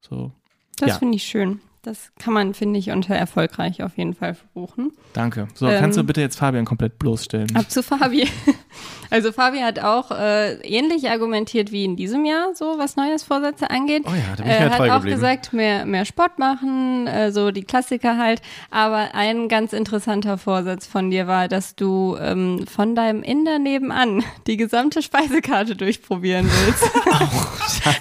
So, 0.00 0.32
Das 0.78 0.88
Ja. 0.90 0.98
finde 0.98 1.16
ich 1.16 1.24
schön. 1.24 1.60
Das 1.82 2.10
kann 2.18 2.34
man, 2.34 2.52
finde 2.52 2.78
ich, 2.80 2.90
unter 2.90 3.14
erfolgreich 3.14 3.82
auf 3.84 3.96
jeden 3.96 4.12
Fall 4.14 4.34
verbuchen. 4.34 4.90
danke. 5.12 5.46
So, 5.54 5.68
Ähm, 5.68 5.78
kannst 5.78 5.96
du 5.96 6.02
bitte 6.02 6.20
jetzt 6.20 6.36
Fabian 6.36 6.64
komplett 6.64 6.98
bloßstellen? 6.98 7.54
Ab 7.54 7.70
zu 7.70 7.80
Fabi. 7.82 8.28
Also 9.10 9.32
Fabi 9.32 9.58
hat 9.60 9.78
auch 9.78 10.10
äh, 10.10 10.54
ähnlich 10.62 11.08
argumentiert 11.10 11.72
wie 11.72 11.84
in 11.84 11.96
diesem 11.96 12.24
Jahr, 12.24 12.54
so 12.54 12.74
was 12.78 12.96
Neujahrsvorsätze 12.96 13.70
angeht. 13.70 14.04
Oh 14.06 14.10
ja, 14.10 14.34
da 14.36 14.42
bin 14.42 14.46
ich 14.52 14.58
Er 14.58 14.64
mir 14.68 14.70
hat 14.74 14.80
auch 14.80 14.94
geblieben. 14.96 15.14
gesagt, 15.16 15.52
mehr, 15.52 15.86
mehr 15.86 16.04
Sport 16.04 16.38
machen, 16.38 17.06
äh, 17.06 17.30
so 17.32 17.50
die 17.50 17.64
Klassiker 17.64 18.18
halt. 18.18 18.42
Aber 18.70 19.14
ein 19.14 19.48
ganz 19.48 19.72
interessanter 19.72 20.38
Vorsatz 20.38 20.86
von 20.86 21.10
dir 21.10 21.26
war, 21.26 21.48
dass 21.48 21.74
du 21.76 22.16
ähm, 22.20 22.64
von 22.66 22.94
deinem 22.94 23.22
Inder 23.22 23.58
nebenan 23.58 24.24
die 24.46 24.56
gesamte 24.56 25.02
Speisekarte 25.02 25.76
durchprobieren 25.76 26.48
willst. 26.64 26.84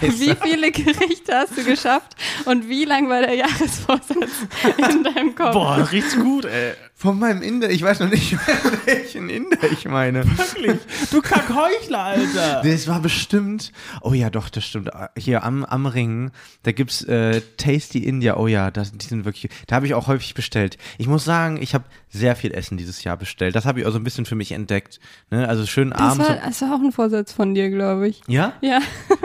Wie 0.20 0.36
viele 0.42 0.72
Gerichte 0.72 1.34
hast 1.36 1.58
du 1.58 1.64
geschafft 1.64 2.16
und 2.46 2.68
wie 2.70 2.86
lang 2.86 3.10
war 3.10 3.22
der 3.22 3.36
Jahresvorsatz 3.36 4.32
in 4.78 5.04
deinem 5.04 5.36
Kopf? 5.36 5.54
Boah, 5.54 5.88
richtig 5.92 6.20
gut, 6.20 6.46
ey. 6.46 6.74
Von 6.98 7.20
meinem 7.20 7.42
Inder, 7.42 7.70
ich 7.70 7.82
weiß 7.84 8.00
noch 8.00 8.10
nicht 8.10 8.38
welchen 8.86 9.30
Inder 9.30 9.58
ich 9.70 9.84
meine. 9.86 10.24
Wirklich. 10.38 10.80
Du 11.12 11.22
Kackheuchler, 11.22 12.00
Alter. 12.04 12.62
Das 12.76 12.88
war 12.88 13.02
bestimmt, 13.02 13.74
oh 14.02 14.14
ja, 14.14 14.30
doch, 14.30 14.48
das 14.50 14.64
stimmt. 14.66 14.90
Hier 15.18 15.44
am, 15.44 15.66
am 15.66 15.88
Ring, 15.88 16.32
da 16.64 16.72
gibt's 16.72 17.04
äh, 17.04 17.42
Tasty 17.58 18.00
India, 18.00 18.38
oh 18.38 18.48
ja, 18.48 18.72
das, 18.72 18.94
die 18.94 19.06
sind 19.06 19.26
wirklich, 19.26 19.50
da 19.68 19.76
habe 19.76 19.86
ich 19.88 19.94
auch 19.94 20.08
häufig 20.08 20.34
bestellt. 20.36 20.78
Ich 20.98 21.08
muss 21.08 21.26
sagen, 21.26 21.62
ich 21.62 21.74
habe 21.74 21.84
sehr 22.10 22.36
viel 22.38 22.54
Essen 22.54 22.78
dieses 22.78 23.04
Jahr 23.04 23.18
bestellt. 23.18 23.56
Das 23.56 23.66
habe 23.66 23.82
ich 23.82 23.86
auch 23.86 23.92
so 23.92 23.98
ein 23.98 24.04
bisschen 24.06 24.26
für 24.26 24.36
mich 24.36 24.54
entdeckt. 24.54 25.02
Ne? 25.32 25.50
Also 25.50 25.66
schön 25.66 25.90
Das 25.90 26.00
abends. 26.00 26.30
war, 26.30 26.36
das 26.38 26.62
war 26.62 26.76
auch 26.76 26.80
ein 26.82 26.94
Vorsatz 26.94 27.34
von 27.34 27.54
dir, 27.54 27.70
glaube 27.70 28.08
ich. 28.08 28.22
ja? 28.28 28.54
Ja. 28.62 28.80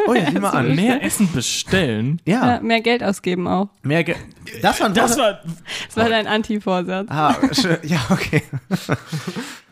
Oh 0.09 0.14
ja, 0.14 0.29
sieh 0.29 0.41
mal 0.41 0.51
an. 0.55 0.75
Mehr 0.75 1.03
Essen 1.05 1.31
bestellen. 1.33 2.21
Ja, 2.27 2.55
ja, 2.57 2.61
mehr 2.61 2.81
Geld 2.81 3.05
ausgeben 3.05 3.47
auch. 3.47 3.68
mehr 3.83 4.03
Ge 4.03 4.16
Das 4.61 4.81
war 4.81 4.87
ein 4.89 4.95
Das 4.95 5.16
war. 5.16 5.41
Das 5.87 5.97
war 5.97 6.09
dein 6.09 6.27
Anti-Vorsatz. 6.27 7.07
Ah. 7.11 7.37
ja, 7.83 8.01
okay. 8.11 8.43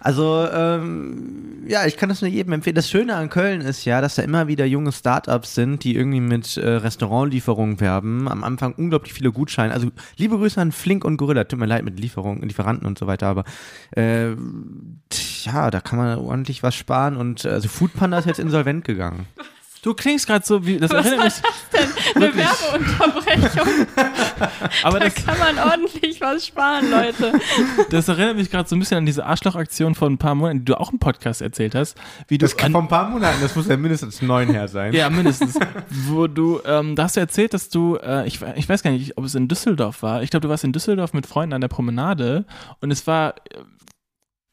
Also, 0.01 0.47
ähm, 0.53 1.65
ja, 1.67 1.87
ich 1.87 1.97
kann 1.97 2.09
das 2.09 2.21
nur 2.21 2.31
jedem 2.31 2.53
empfehlen. 2.53 2.77
Das 2.77 2.89
Schöne 2.89 3.15
an 3.15 3.31
Köln 3.31 3.61
ist 3.61 3.85
ja, 3.85 4.01
dass 4.01 4.15
da 4.15 4.23
immer 4.23 4.47
wieder 4.47 4.65
junge 4.65 4.93
Startups 4.93 5.55
sind, 5.55 5.85
die 5.85 5.97
irgendwie 5.97 6.21
mit 6.21 6.57
äh, 6.57 6.69
Restaurantlieferungen 6.69 7.81
werben. 7.81 8.29
Am 8.29 8.45
Anfang 8.45 8.75
unglaublich 8.75 9.13
viele 9.13 9.33
Gutscheine. 9.33 9.73
Also, 9.73 9.89
liebe 10.17 10.37
Grüße 10.37 10.61
an 10.61 10.73
Flink 10.73 11.05
und 11.05 11.17
Gorilla. 11.17 11.45
Tut 11.45 11.59
mir 11.59 11.67
leid 11.67 11.85
mit 11.85 11.99
Lieferungen, 11.99 12.43
Lieferanten 12.43 12.87
und 12.87 12.99
so 12.99 13.07
weiter, 13.07 13.27
aber 13.27 13.45
äh, 13.91 14.31
tja, 15.09 15.71
da 15.71 15.81
kann 15.81 15.99
man 15.99 16.19
ordentlich 16.19 16.63
was 16.63 16.75
sparen 16.75 17.17
und 17.17 17.45
also 17.45 17.69
Foodpanda 17.69 18.19
ist 18.19 18.27
jetzt 18.27 18.41
insolvent 18.41 18.85
gegangen. 18.85 19.27
Du 19.83 19.95
klingst 19.95 20.27
gerade 20.27 20.45
so 20.45 20.67
wie. 20.67 20.79
Das 20.79 20.91
erinnert 20.91 21.25
mich. 21.25 21.35
Eine 22.15 22.35
Werbeunterbrechung. 22.35 23.87
Aber 24.83 24.99
Da 24.99 25.09
das, 25.09 25.15
kann 25.25 25.39
man 25.39 25.59
ordentlich 25.59 26.21
was 26.21 26.47
sparen, 26.47 26.91
Leute. 26.91 27.33
das 27.91 28.09
erinnert 28.09 28.37
mich 28.37 28.51
gerade 28.51 28.69
so 28.69 28.75
ein 28.77 28.81
bisschen 28.81 28.99
an 28.99 29.07
diese 29.07 29.25
Arschlochaktion 29.25 29.95
von 29.95 30.15
ein 30.15 30.19
paar 30.19 30.35
Monaten, 30.35 30.61
die 30.61 30.65
du 30.65 30.81
auch 30.81 30.93
im 30.93 30.99
Podcast 30.99 31.43
erzählt 31.43 31.75
hast. 31.75 31.97
Wie 32.27 32.39
du 32.39 32.45
Das 32.45 32.57
kann 32.57 32.73
vor 32.73 32.83
ein 32.83 32.89
paar 32.89 33.09
Monaten, 33.09 33.39
das 33.41 33.55
muss 33.55 33.69
ja 33.69 33.77
mindestens 33.77 34.21
neun 34.23 34.49
her 34.49 34.69
sein. 34.69 34.93
Ja, 34.93 35.11
mindestens. 35.11 35.59
Wo 35.91 36.27
du, 36.27 36.61
ähm, 36.65 36.97
da 36.97 37.05
hast 37.05 37.17
du 37.17 37.21
erzählt, 37.21 37.55
dass 37.55 37.69
du, 37.69 37.97
äh, 37.97 38.27
ich, 38.27 38.41
ich 38.57 38.69
weiß 38.69 38.83
gar 38.83 38.91
nicht, 38.91 39.17
ob 39.17 39.25
es 39.25 39.35
in 39.35 39.49
Düsseldorf 39.49 40.03
war. 40.03 40.23
Ich 40.23 40.31
glaube, 40.31 40.43
du 40.43 40.49
warst 40.49 40.65
in 40.65 40.73
Düsseldorf 40.73 41.13
mit 41.13 41.27
Freunden 41.27 41.53
an 41.53 41.61
der 41.61 41.69
Promenade 41.69 42.45
und 42.81 42.91
es 42.91 43.07
war 43.07 43.35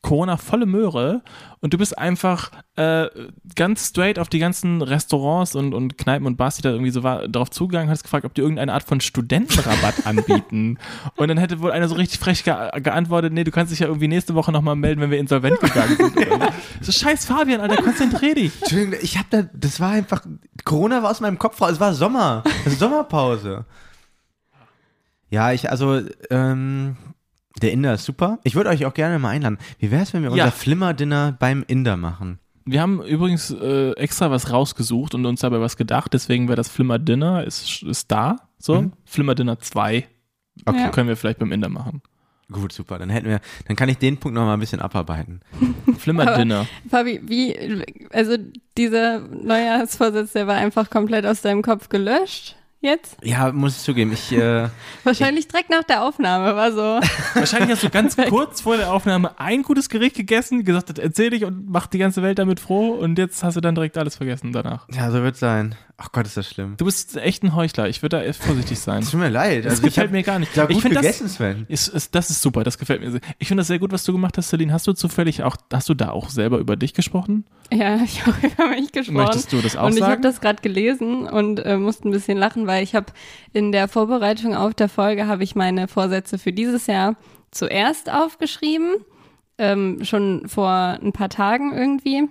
Corona 0.05 0.37
volle 0.37 0.67
Möhre 0.67 1.23
und 1.61 1.73
du 1.73 1.79
bist 1.79 1.97
einfach 1.97 2.51
äh, 2.75 3.07
ganz 3.55 3.89
straight 3.89 4.19
auf 4.19 4.29
die 4.29 4.37
ganzen 4.37 4.83
Restaurants 4.83 5.55
und, 5.55 5.73
und 5.73 5.97
Kneipen 5.97 6.27
und 6.27 6.37
Bars, 6.37 6.57
die 6.57 6.61
da 6.61 6.69
irgendwie 6.69 6.91
so 6.91 7.01
war, 7.01 7.27
drauf 7.27 7.49
zugegangen, 7.49 7.89
hast 7.89 8.03
gefragt, 8.03 8.23
ob 8.23 8.35
die 8.35 8.41
irgendeine 8.41 8.71
Art 8.71 8.83
von 8.83 9.01
Studentenrabatt 9.01 10.05
anbieten. 10.05 10.77
Und 11.15 11.27
dann 11.27 11.39
hätte 11.39 11.59
wohl 11.59 11.71
einer 11.71 11.87
so 11.87 11.95
richtig 11.95 12.19
frech 12.19 12.43
ge 12.43 12.53
geantwortet, 12.81 13.33
nee, 13.33 13.43
du 13.43 13.49
kannst 13.49 13.71
dich 13.71 13.79
ja 13.79 13.87
irgendwie 13.87 14.07
nächste 14.07 14.35
Woche 14.35 14.51
nochmal 14.51 14.75
melden, 14.75 15.01
wenn 15.01 15.09
wir 15.09 15.17
insolvent 15.17 15.59
gegangen 15.59 15.97
sind. 15.97 16.15
so 16.81 16.91
scheiß 16.91 17.25
Fabian, 17.25 17.59
Alter, 17.59 17.81
konzentrier 17.81 18.35
dich. 18.35 18.51
Entschuldigung, 18.61 18.99
ich 19.01 19.17
hab 19.17 19.31
da, 19.31 19.41
das 19.53 19.79
war 19.79 19.89
einfach, 19.89 20.23
Corona 20.65 21.01
war 21.01 21.09
aus 21.09 21.19
meinem 21.19 21.39
Kopf 21.39 21.59
raus, 21.59 21.71
es 21.71 21.79
war 21.79 21.95
Sommer, 21.95 22.43
es 22.63 22.77
Sommerpause. 22.77 23.65
Ja, 25.31 25.51
ich, 25.51 25.71
also, 25.71 25.99
ähm, 26.29 26.95
der 27.61 27.71
Inder 27.71 27.93
ist 27.93 28.05
super. 28.05 28.39
Ich 28.43 28.55
würde 28.55 28.69
euch 28.69 28.85
auch 28.85 28.93
gerne 28.93 29.19
mal 29.19 29.29
einladen. 29.29 29.57
Wie 29.79 29.91
wäre 29.91 30.03
es, 30.03 30.13
wenn 30.13 30.21
wir 30.23 30.29
Ja. 30.35 30.45
unser 30.45 30.51
Flimmer-Dinner 30.57 31.35
beim 31.39 31.63
Inder 31.67 31.97
machen? 31.97 32.39
Wir 32.65 32.81
haben 32.81 33.01
übrigens 33.03 33.51
äh, 33.51 33.91
extra 33.91 34.31
was 34.31 34.51
rausgesucht 34.51 35.13
und 35.13 35.25
uns 35.25 35.41
dabei 35.41 35.59
was 35.61 35.77
gedacht, 35.77 36.13
deswegen 36.13 36.47
wäre 36.47 36.55
das 36.55 36.67
Flimmer 36.69 36.97
Dinner, 36.97 37.43
ist, 37.43 37.83
ist 37.83 38.11
da, 38.11 38.37
so. 38.57 38.81
Mhm. 38.81 38.93
Flimmer 39.05 39.35
Dinner 39.35 39.59
2 39.59 40.07
Okay, 40.65 40.79
Ja. 40.79 40.89
können 40.89 41.07
wir 41.09 41.17
vielleicht 41.17 41.39
beim 41.39 41.51
Inder 41.51 41.69
machen. 41.69 42.01
gut, 42.51 42.71
super. 42.71 42.97
Dann 42.97 43.09
hätten 43.09 43.27
wir, 43.27 43.39
dann 43.67 43.75
kann 43.75 43.89
ich 43.89 43.97
den 43.97 44.17
Punkt 44.17 44.35
noch 44.35 44.45
mal 44.45 44.53
ein 44.53 44.59
bisschen 44.59 44.79
abarbeiten. 44.81 45.41
Flimmer 45.97 46.23
Aber- 46.27 46.37
Dinner. 46.37 46.65
Fabi, 46.89 47.19
wie, 47.23 47.83
also 48.13 48.37
dieser 48.77 49.19
Neujahrsvorsatz, 49.19 50.31
der 50.33 50.47
war 50.47 50.55
einfach 50.55 50.89
komplett 50.89 51.25
aus 51.25 51.41
deinem 51.41 51.61
Kopf 51.61 51.89
gelöscht 51.89 52.55
jetzt? 52.85 53.17
Ja, 53.23 53.51
muss 53.51 53.77
ich 53.77 53.83
zugeben, 53.83 54.13
ich, 54.13 54.31
äh, 54.31 54.69
Wahrscheinlich 55.03 55.47
direkt 55.47 55.69
nach 55.69 55.83
der 55.83 56.03
Aufnahme, 56.03 56.55
war 56.55 56.71
so. 56.71 56.99
Wahrscheinlich 57.33 57.71
hast 57.71 57.83
du 57.83 57.89
ganz 57.89 58.15
kurz 58.15 58.61
vor 58.61 58.77
der 58.77 58.91
Aufnahme 58.91 59.39
ein 59.39 59.63
gutes 59.63 59.89
Gericht 59.89 60.15
gegessen, 60.15 60.63
gesagt, 60.63 60.89
das 60.89 60.99
erzähl 60.99 61.31
dich 61.31 61.45
und 61.45 61.69
mach 61.69 61.87
die 61.87 61.97
ganze 61.97 62.21
Welt 62.21 62.39
damit 62.39 62.59
froh 62.59 62.91
und 62.91 63.17
jetzt 63.17 63.43
hast 63.43 63.55
du 63.55 63.61
dann 63.61 63.75
direkt 63.75 63.97
alles 63.97 64.15
vergessen 64.15 64.53
danach. 64.53 64.87
ja, 64.91 65.11
so 65.11 65.21
wird 65.21 65.35
sein. 65.35 65.75
Ach 65.97 66.11
Gott, 66.11 66.25
ist 66.25 66.35
das 66.35 66.49
schlimm. 66.49 66.75
Du 66.75 66.83
bist 66.83 67.15
echt 67.15 67.41
ein 67.43 67.55
Heuchler, 67.55 67.87
ich 67.87 68.01
würde 68.01 68.17
da 68.17 68.23
echt 68.23 68.43
vorsichtig 68.43 68.77
sein. 68.79 69.01
Es 69.03 69.11
tut 69.11 69.19
mir 69.21 69.29
leid. 69.29 69.63
Das 69.63 69.75
Also 69.75 69.83
ich 69.83 69.93
gefällt 69.93 70.07
hab 70.07 70.11
mir 70.11 70.23
gar 70.23 70.39
nicht. 70.39 70.55
da 70.57 70.67
ich 70.67 70.81
finde 70.81 71.01
das, 71.01 71.19
Sven. 71.19 71.65
ist, 71.69 71.87
ist, 71.87 72.13
das 72.13 72.29
ist 72.29 72.41
super, 72.41 72.65
das 72.65 72.77
gefällt 72.77 72.99
mir. 73.01 73.11
sehr. 73.11 73.21
Ich 73.39 73.47
finde 73.47 73.61
das 73.61 73.67
sehr 73.67 73.79
gut, 73.79 73.93
was 73.93 74.03
du 74.03 74.11
gemacht 74.11 74.37
hast, 74.37 74.49
Celine. 74.49 74.73
Hast 74.73 74.87
du 74.87 74.93
zufällig 74.93 75.43
auch, 75.43 75.55
hast 75.71 75.87
du 75.87 75.93
da 75.93 76.09
auch 76.09 76.29
selber 76.29 76.57
über 76.57 76.75
dich 76.75 76.93
gesprochen? 76.93 77.45
Ja, 77.71 77.95
ich 78.03 78.25
habe 78.25 78.35
über 78.45 78.67
mich 78.67 78.91
gesprochen. 78.91 79.15
Möchtest 79.17 79.53
du 79.53 79.61
das 79.61 79.77
auch 79.77 79.85
und 79.87 79.95
ich 79.95 80.03
habe 80.03 80.21
das 80.21 80.41
gerade 80.41 80.61
gelesen 80.61 81.27
und 81.27 81.59
äh, 81.59 81.77
musste 81.77 82.09
ein 82.09 82.11
bisschen 82.11 82.37
lachen, 82.37 82.67
weil 82.67 82.83
ich 82.83 82.93
habe 82.93 83.07
in 83.53 83.71
der 83.71 83.87
Vorbereitung 83.87 84.53
auf 84.53 84.73
der 84.73 84.89
Folge 84.89 85.27
habe 85.27 85.43
ich 85.45 85.55
meine 85.55 85.87
Vorsätze 85.87 86.37
für 86.37 86.51
dieses 86.51 86.87
Jahr 86.87 87.15
zuerst 87.51 88.11
aufgeschrieben, 88.11 88.95
ähm, 89.57 89.99
schon 90.03 90.45
vor 90.49 90.69
ein 91.01 91.13
paar 91.13 91.29
Tagen 91.29 91.73
irgendwie 91.73 92.27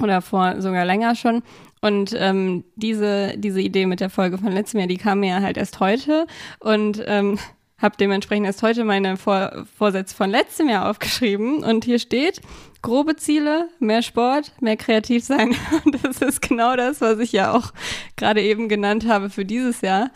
oder 0.00 0.22
vor 0.22 0.62
sogar 0.62 0.86
länger 0.86 1.14
schon. 1.14 1.42
Und 1.82 2.14
ähm, 2.16 2.64
diese, 2.76 3.34
diese 3.36 3.60
Idee 3.60 3.86
mit 3.86 4.00
der 4.00 4.08
Folge 4.08 4.38
von 4.38 4.52
letztem 4.52 4.80
Jahr, 4.80 4.88
die 4.88 4.96
kam 4.96 5.20
mir 5.20 5.42
halt 5.42 5.56
erst 5.56 5.80
heute 5.80 6.26
und 6.60 7.02
ähm, 7.06 7.38
habe 7.76 7.96
dementsprechend 7.98 8.46
erst 8.46 8.62
heute 8.62 8.84
meine 8.84 9.16
Vor 9.16 9.66
Vorsätze 9.76 10.14
von 10.14 10.30
letztem 10.30 10.68
Jahr 10.68 10.88
aufgeschrieben 10.88 11.64
und 11.64 11.84
hier 11.84 11.98
steht, 11.98 12.40
grobe 12.82 13.16
Ziele, 13.16 13.68
mehr 13.80 14.02
Sport, 14.02 14.52
mehr 14.60 14.76
kreativ 14.76 15.24
sein. 15.24 15.54
Und 15.84 16.04
das 16.04 16.20
ist 16.20 16.42
genau 16.42 16.76
das, 16.76 17.00
was 17.00 17.18
ich 17.18 17.32
ja 17.32 17.52
auch 17.52 17.72
gerade 18.16 18.42
eben 18.42 18.68
genannt 18.68 19.06
habe 19.06 19.30
für 19.30 19.44
dieses 19.44 19.80
Jahr. 19.80 20.10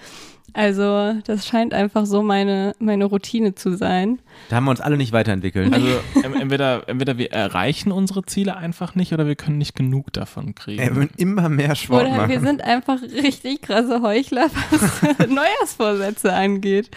Also 0.58 1.12
das 1.26 1.46
scheint 1.46 1.74
einfach 1.74 2.06
so 2.06 2.22
meine, 2.22 2.72
meine 2.78 3.04
Routine 3.04 3.54
zu 3.54 3.76
sein. 3.76 4.20
Da 4.48 4.56
haben 4.56 4.64
wir 4.64 4.70
uns 4.70 4.80
alle 4.80 4.96
nicht 4.96 5.12
weiterentwickelt. 5.12 5.70
Also 5.70 5.86
entweder, 6.40 6.88
entweder 6.88 7.18
wir 7.18 7.30
erreichen 7.30 7.92
unsere 7.92 8.24
Ziele 8.24 8.56
einfach 8.56 8.94
nicht 8.94 9.12
oder 9.12 9.26
wir 9.26 9.36
können 9.36 9.58
nicht 9.58 9.76
genug 9.76 10.14
davon 10.14 10.54
kriegen. 10.54 10.82
wir 10.82 10.90
müssen 10.92 11.12
immer 11.18 11.50
mehr 11.50 11.74
Sport 11.74 12.04
Oder 12.06 12.16
machen. 12.16 12.30
wir 12.30 12.40
sind 12.40 12.62
einfach 12.62 13.02
richtig 13.02 13.60
krasse 13.60 14.00
Heuchler, 14.00 14.46
was 14.70 15.28
Neujahrsvorsätze 15.28 16.32
angeht. 16.32 16.90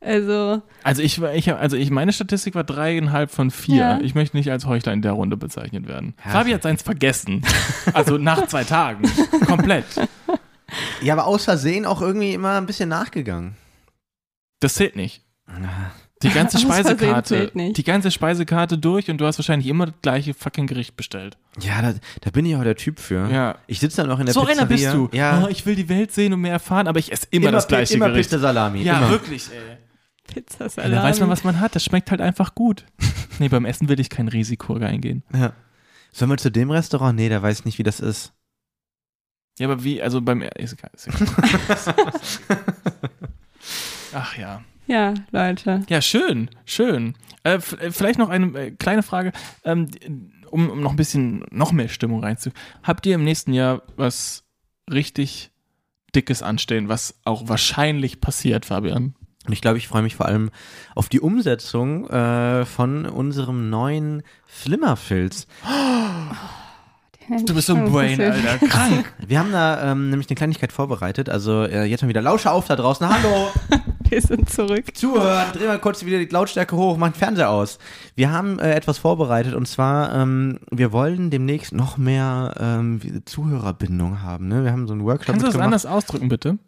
Also, 0.00 0.62
Also 0.82 1.02
ich, 1.02 1.20
war- 1.20 1.34
ich, 1.34 1.48
hab- 1.50 1.60
also 1.60 1.76
ich, 1.76 1.90
meine 1.90 2.12
Statistik 2.12 2.54
war 2.54 2.64
dreieinhalb 2.64 3.30
von 3.30 3.50
vier. 3.50 3.76
Ja. 3.76 4.00
Ich 4.00 4.14
möchte 4.14 4.36
nicht 4.36 4.50
als 4.50 4.66
Heuchler 4.66 4.92
in 4.94 5.02
der 5.02 5.12
Runde 5.12 5.36
bezeichnet 5.36 5.88
werden. 5.88 6.14
Ja. 6.24 6.30
Fabi 6.32 6.52
hat 6.52 6.62
seins 6.62 6.82
vergessen. 6.82 7.42
Also 7.94 8.16
nach 8.18 8.46
zwei 8.46 8.64
Tagen. 8.64 9.04
Komplett. 9.46 9.84
Ja, 11.02 11.12
aber 11.14 11.26
aus 11.26 11.44
Versehen 11.44 11.86
auch 11.86 12.00
irgendwie 12.00 12.32
immer 12.34 12.56
ein 12.56 12.66
bisschen 12.66 12.88
nachgegangen. 12.88 13.56
Das 14.60 14.74
zählt 14.74 14.96
nicht. 14.96 15.22
Die 16.22 16.30
ganze 16.30 16.58
Speisekarte, 16.60 17.50
die 17.54 17.84
ganze 17.84 18.10
Speisekarte 18.10 18.78
durch 18.78 19.10
und 19.10 19.18
du 19.18 19.26
hast 19.26 19.38
wahrscheinlich 19.38 19.68
immer 19.68 19.86
das 19.86 19.94
gleiche 20.00 20.32
fucking 20.32 20.66
Gericht 20.66 20.96
bestellt. 20.96 21.36
Ja, 21.60 21.82
da, 21.82 21.94
da 22.22 22.30
bin 22.30 22.46
ich 22.46 22.56
auch 22.56 22.62
der 22.62 22.76
Typ 22.76 22.98
für. 22.98 23.28
Ja. 23.30 23.58
Ich 23.66 23.78
sitze 23.80 23.98
dann 24.02 24.10
auch 24.10 24.18
in 24.18 24.26
der 24.26 24.32
So 24.34 24.40
Pizzeria. 24.40 24.60
einer 24.62 24.68
bist 24.68 24.92
du. 24.92 25.08
Ja. 25.12 25.42
Oh, 25.44 25.48
ich 25.48 25.66
will 25.66 25.76
die 25.76 25.88
Welt 25.88 26.12
sehen 26.12 26.32
und 26.32 26.40
mehr 26.40 26.52
erfahren, 26.52 26.88
aber 26.88 26.98
ich 26.98 27.12
esse 27.12 27.26
immer, 27.30 27.50
das 27.52 27.66
Pi- 27.66 27.74
gleiche 27.74 27.94
immer 27.94 28.08
Gericht. 28.08 28.30
Pizza 28.30 28.40
Salami. 28.40 28.82
ja, 28.82 28.98
immer. 28.98 29.10
wirklich, 29.10 29.50
ey. 29.52 29.76
Pizza 30.26 30.64
Ja, 30.64 30.68
Salami. 30.70 30.94
da 30.94 31.02
weiß 31.02 31.20
man, 31.20 31.28
was 31.28 31.44
man 31.44 31.60
hat. 31.60 31.74
Das 31.76 31.84
schmeckt 31.84 32.10
halt 32.10 32.20
einfach 32.20 32.54
gut. 32.54 32.84
Nee, 33.40 33.48
beim 33.48 33.64
Essen 33.64 33.88
will 33.88 33.98
ich 33.98 34.10
kein 34.10 34.28
Risiko 34.28 34.74
eingehen. 34.76 35.24
Ja. 35.34 35.54
Sollen 36.12 36.30
wir 36.30 36.36
zu 36.36 36.52
dem 36.52 36.70
Restaurant? 36.70 37.16
Nee, 37.16 37.28
der 37.28 37.42
weiß 37.42 37.64
nicht, 37.64 37.78
wie 37.78 37.82
das 37.82 37.98
ist. 37.98 38.32
Ja, 39.58 39.68
aber 39.68 39.84
wie, 39.84 40.02
also 40.02 40.20
beim, 40.20 40.42
ist 40.42 40.72
egal, 40.72 40.90
ist 40.94 41.08
egal. 41.08 41.26
Ach 44.14 44.36
ja. 44.36 44.62
Ja, 44.86 45.14
Leute. 45.30 45.82
Ja, 45.88 46.02
schön, 46.02 46.50
schön. 46.64 47.14
Äh, 47.44 47.54
äh, 47.54 47.90
vielleicht 47.90 48.18
noch 48.18 48.28
eine 48.28 48.46
äh, 48.58 48.70
kleine 48.72 49.02
Frage, 49.02 49.32
ähm, 49.64 49.88
um, 50.50 50.70
um 50.70 50.80
noch 50.80 50.90
ein 50.90 50.96
bisschen, 50.96 51.44
noch 51.50 51.72
mehr 51.72 51.88
Stimmung 51.88 52.22
reinzu. 52.22 52.50
Habt 52.82 53.06
ihr 53.06 53.14
im 53.14 53.24
nächsten 53.24 53.52
Jahr 53.52 53.82
was 53.96 54.44
richtig 54.90 55.50
Dickes 56.14 56.42
anstehen, 56.42 56.88
was 56.88 57.20
auch 57.24 57.48
wahrscheinlich 57.48 58.20
passiert, 58.20 58.66
Fabian? 58.66 59.14
Und 59.46 59.52
ich 59.52 59.60
glaube, 59.60 59.78
ich 59.78 59.88
freue 59.88 60.02
mich 60.02 60.16
vor 60.16 60.26
allem 60.26 60.50
auf 60.94 61.08
die 61.08 61.20
Umsetzung 61.20 62.08
äh, 62.08 62.64
von 62.64 63.06
unserem 63.06 63.70
neuen 63.70 64.22
Flimmerfilz. 64.46 65.46
Du 67.46 67.54
bist 67.54 67.66
so 67.66 67.74
ein 67.74 67.90
Brain, 67.90 68.20
Alter. 68.20 68.66
Krank. 68.66 69.12
Wir 69.26 69.38
haben 69.38 69.52
da 69.52 69.92
ähm, 69.92 70.10
nämlich 70.10 70.28
eine 70.28 70.36
Kleinigkeit 70.36 70.72
vorbereitet. 70.72 71.28
Also 71.28 71.64
äh, 71.64 71.84
jetzt 71.84 72.02
mal 72.02 72.08
wieder 72.08 72.22
Lauscher 72.22 72.52
auf 72.52 72.66
da 72.66 72.76
draußen. 72.76 73.08
Hallo, 73.08 73.48
Wir 74.10 74.20
sind 74.20 74.50
zurück. 74.50 74.94
zuhören. 74.94 75.46
Dreh 75.52 75.66
mal 75.66 75.78
kurz 75.78 76.04
wieder 76.04 76.18
die 76.18 76.26
Lautstärke 76.26 76.76
hoch, 76.76 76.96
mach 76.96 77.08
den 77.08 77.14
Fernseher 77.14 77.50
aus. 77.50 77.78
Wir 78.14 78.30
haben 78.30 78.58
äh, 78.58 78.74
etwas 78.74 78.98
vorbereitet 78.98 79.54
und 79.54 79.66
zwar, 79.66 80.14
ähm, 80.14 80.58
wir 80.70 80.92
wollen 80.92 81.30
demnächst 81.30 81.72
noch 81.72 81.96
mehr 81.96 82.54
ähm, 82.60 83.00
Zuhörerbindung 83.24 84.22
haben. 84.22 84.48
Ne? 84.48 84.64
Wir 84.64 84.72
haben 84.72 84.86
so 84.86 84.92
einen 84.92 85.04
Workshop 85.04 85.26
Kannst 85.26 85.46
du 85.46 85.50
das 85.50 85.60
anders 85.60 85.86
ausdrücken, 85.86 86.28
bitte? 86.28 86.58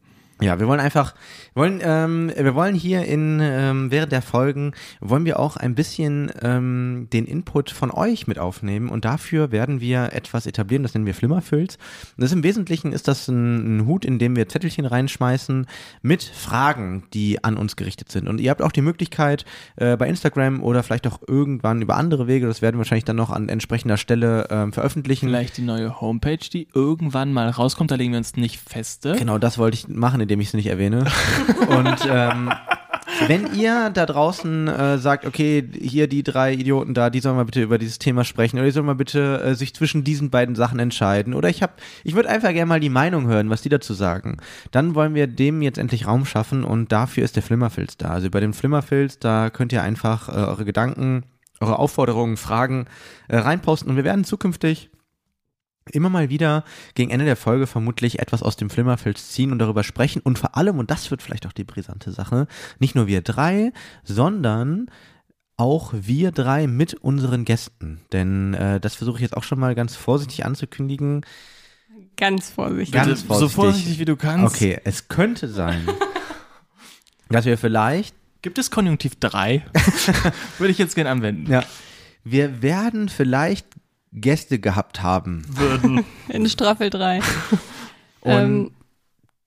Ja, 0.43 0.61
wir 0.61 0.69
wollen 0.69 0.81
einfach, 0.81 1.15
wir 1.55 1.63
wollen, 1.63 1.81
ähm, 1.83 2.31
wir 2.37 2.55
wollen 2.55 2.75
hier 2.75 3.07
in 3.07 3.41
ähm, 3.43 3.91
während 3.91 4.13
der 4.13 4.21
Folgen 4.21 4.73
wollen 5.01 5.25
wir 5.25 5.41
auch 5.41 5.57
ein 5.57 5.75
bisschen 5.75 6.31
ähm, 6.43 7.09
den 7.11 7.25
Input 7.25 7.71
von 7.71 7.91
euch 7.91 8.27
mit 8.27 8.39
aufnehmen 8.39 8.91
und 8.91 9.07
dafür 9.07 9.51
werden 9.51 9.81
wir 9.81 10.13
etwas 10.13 10.45
etablieren, 10.45 10.83
das 10.83 10.93
nennen 10.93 11.07
wir 11.07 11.15
Flimmerfilz. 11.15 11.77
Und 12.17 12.23
das 12.23 12.33
im 12.33 12.43
Wesentlichen 12.43 12.93
ist 12.93 13.09
das 13.09 13.29
ein, 13.29 13.79
ein 13.79 13.87
Hut, 13.87 14.05
in 14.05 14.19
dem 14.19 14.37
wir 14.37 14.47
Zettelchen 14.47 14.85
reinschmeißen 14.85 15.67
mit 16.03 16.23
Fragen, 16.23 17.05
die 17.15 17.43
an 17.43 17.57
uns 17.57 17.77
gerichtet 17.77 18.13
sind. 18.13 18.29
Und 18.29 18.39
ihr 18.39 18.51
habt 18.51 18.61
auch 18.61 18.73
die 18.73 18.83
Möglichkeit 18.83 19.47
äh, 19.77 19.97
bei 19.97 20.07
Instagram 20.07 20.63
oder 20.63 20.83
vielleicht 20.83 21.07
auch 21.07 21.21
irgendwann 21.27 21.81
über 21.81 21.97
andere 21.97 22.27
Wege, 22.27 22.47
das 22.47 22.61
werden 22.61 22.77
wir 22.77 22.81
wahrscheinlich 22.81 23.07
dann 23.07 23.17
noch 23.17 23.31
an 23.31 23.49
entsprechender 23.49 23.97
Stelle 23.97 24.49
ähm, 24.51 24.75
veröffentlichen. 24.75 25.29
Vielleicht 25.29 25.57
die 25.57 25.63
neue 25.63 25.99
Homepage, 25.99 26.37
die 26.37 26.69
irgendwann 26.75 27.33
mal 27.33 27.49
rauskommt, 27.49 27.91
da 27.91 27.95
legen 27.95 28.13
wir 28.13 28.19
uns 28.19 28.37
nicht 28.37 28.61
feste. 28.61 29.15
Genau, 29.19 29.39
das 29.39 29.57
wollte 29.57 29.77
ich 29.79 29.89
machen, 29.89 30.26
indem 30.27 30.41
ich 30.41 30.49
es 30.49 30.55
nicht 30.55 30.67
erwähne. 30.67 31.05
Und 31.69 32.09
ähm, 32.11 32.51
wenn 33.29 33.55
ihr 33.55 33.91
da 33.91 34.05
draußen 34.05 34.69
äh, 34.69 34.99
sagt, 34.99 35.25
okay, 35.25 35.65
hier 35.81 36.09
die 36.09 36.23
drei 36.23 36.53
Idioten 36.53 36.95
da, 36.95 37.11
die 37.11 37.21
sollen 37.21 37.37
mal 37.37 37.45
bitte 37.45 37.63
über 37.63 37.79
dieses 37.79 37.99
Thema 37.99 38.25
sprechen 38.25 38.57
oder 38.57 38.67
die 38.67 38.73
sollen 38.73 38.87
mal 38.87 38.95
bitte 38.95 39.41
äh, 39.41 39.55
sich 39.55 39.75
zwischen 39.75 40.05
diesen 40.05 40.31
beiden 40.31 40.55
Sachen 40.55 40.79
entscheiden 40.79 41.33
oder 41.33 41.49
ich 41.49 41.63
habe, 41.63 41.75
ich 42.05 42.15
würde 42.15 42.29
einfach 42.29 42.51
gerne 42.51 42.67
mal 42.67 42.81
die 42.81 42.89
Meinung 42.89 43.27
hören, 43.27 43.49
was 43.49 43.63
die 43.63 43.69
dazu 43.69 43.95
sagen. 43.95 44.39
Dann 44.71 44.95
wollen 44.95 45.15
wir 45.15 45.29
dem 45.29 45.63
jetzt 45.63 45.79
endlich 45.79 46.07
Raum 46.07 46.27
schaffen 46.27 46.65
und 46.65 46.93
dafür 46.93 47.25
ist 47.25 47.37
der 47.37 47.43
Flimmerfilz 47.43 47.97
da. 47.97 48.09
Also 48.09 48.29
bei 48.29 48.41
dem 48.41 48.53
Flimmerfilz, 48.53 49.19
da 49.19 49.51
könnt 49.51 49.73
ihr 49.73 49.83
einfach 49.83 50.29
äh, 50.29 50.33
eure 50.33 50.65
Gedanken, 50.65 51.25
eure 51.61 51.79
Aufforderungen, 51.79 52.37
Fragen 52.37 52.87
äh, 53.29 53.37
reinposten 53.37 53.91
und 53.91 53.97
wir 53.97 54.05
werden 54.05 54.25
zukünftig 54.25 54.91
immer 55.93 56.11
mal 56.11 56.29
wieder 56.31 56.65
gegen 56.95 57.11
Ende 57.11 57.25
der 57.25 57.37
Folge 57.37 57.67
vermutlich 57.67 58.19
etwas 58.19 58.43
aus 58.43 58.57
dem 58.57 58.71
Flimmerfilz 58.71 59.31
ziehen 59.31 59.53
und 59.53 59.59
darüber 59.59 59.85
sprechen 59.85 60.21
und 60.23 60.39
vor 60.39 60.57
allem, 60.57 60.79
und 60.79 60.91
das 60.91 61.11
wird 61.11 61.23
vielleicht 61.23 61.47
auch 61.47 61.53
die 61.53 61.65
brisante 61.65 62.11
Sache, 62.13 62.47
nicht 62.79 62.95
nur 62.95 63.07
wir 63.07 63.23
drei, 63.23 63.73
sondern 64.05 64.91
auch 65.57 65.95
wir 65.95 66.33
drei 66.33 66.67
mit 66.67 66.95
unseren 66.95 67.45
Gästen. 67.45 68.01
Denn 68.13 68.55
äh, 68.55 68.79
das 68.81 68.95
versuche 68.95 69.17
ich 69.17 69.23
jetzt 69.23 69.37
auch 69.37 69.45
schon 69.45 69.59
mal 69.59 69.75
ganz 69.75 69.97
vorsichtig 69.97 70.45
anzukündigen. 70.45 71.25
Ganz 72.17 72.51
vorsichtig. 72.51 72.93
Ganz 72.93 73.07
Bitte, 73.09 73.17
So 73.21 73.25
vorsichtig. 73.27 73.55
vorsichtig 73.55 73.99
wie 73.99 74.05
du 74.05 74.17
kannst. 74.17 74.55
Okay, 74.55 74.79
es 74.85 75.09
könnte 75.09 75.49
sein, 75.49 75.87
dass 77.31 77.45
wir 77.45 77.57
vielleicht, 77.59 78.15
Gibt 78.43 78.59
es 78.59 78.71
Konjunktiv 78.71 79.17
3? 79.19 79.65
Würde 80.59 80.71
ich 80.71 80.79
jetzt 80.79 80.95
gerne 80.95 81.11
anwenden. 81.11 81.51
ja, 81.51 81.63
wir 82.23 82.61
werden 82.63 83.09
vielleicht 83.09 83.67
Gäste 84.17 84.59
gehabt 84.59 85.03
haben. 85.03 85.45
Würden. 85.49 86.05
In 86.29 86.49
Staffel 86.49 86.91
3. 86.91 87.21
Und 88.23 88.33
Ähm, 88.33 88.71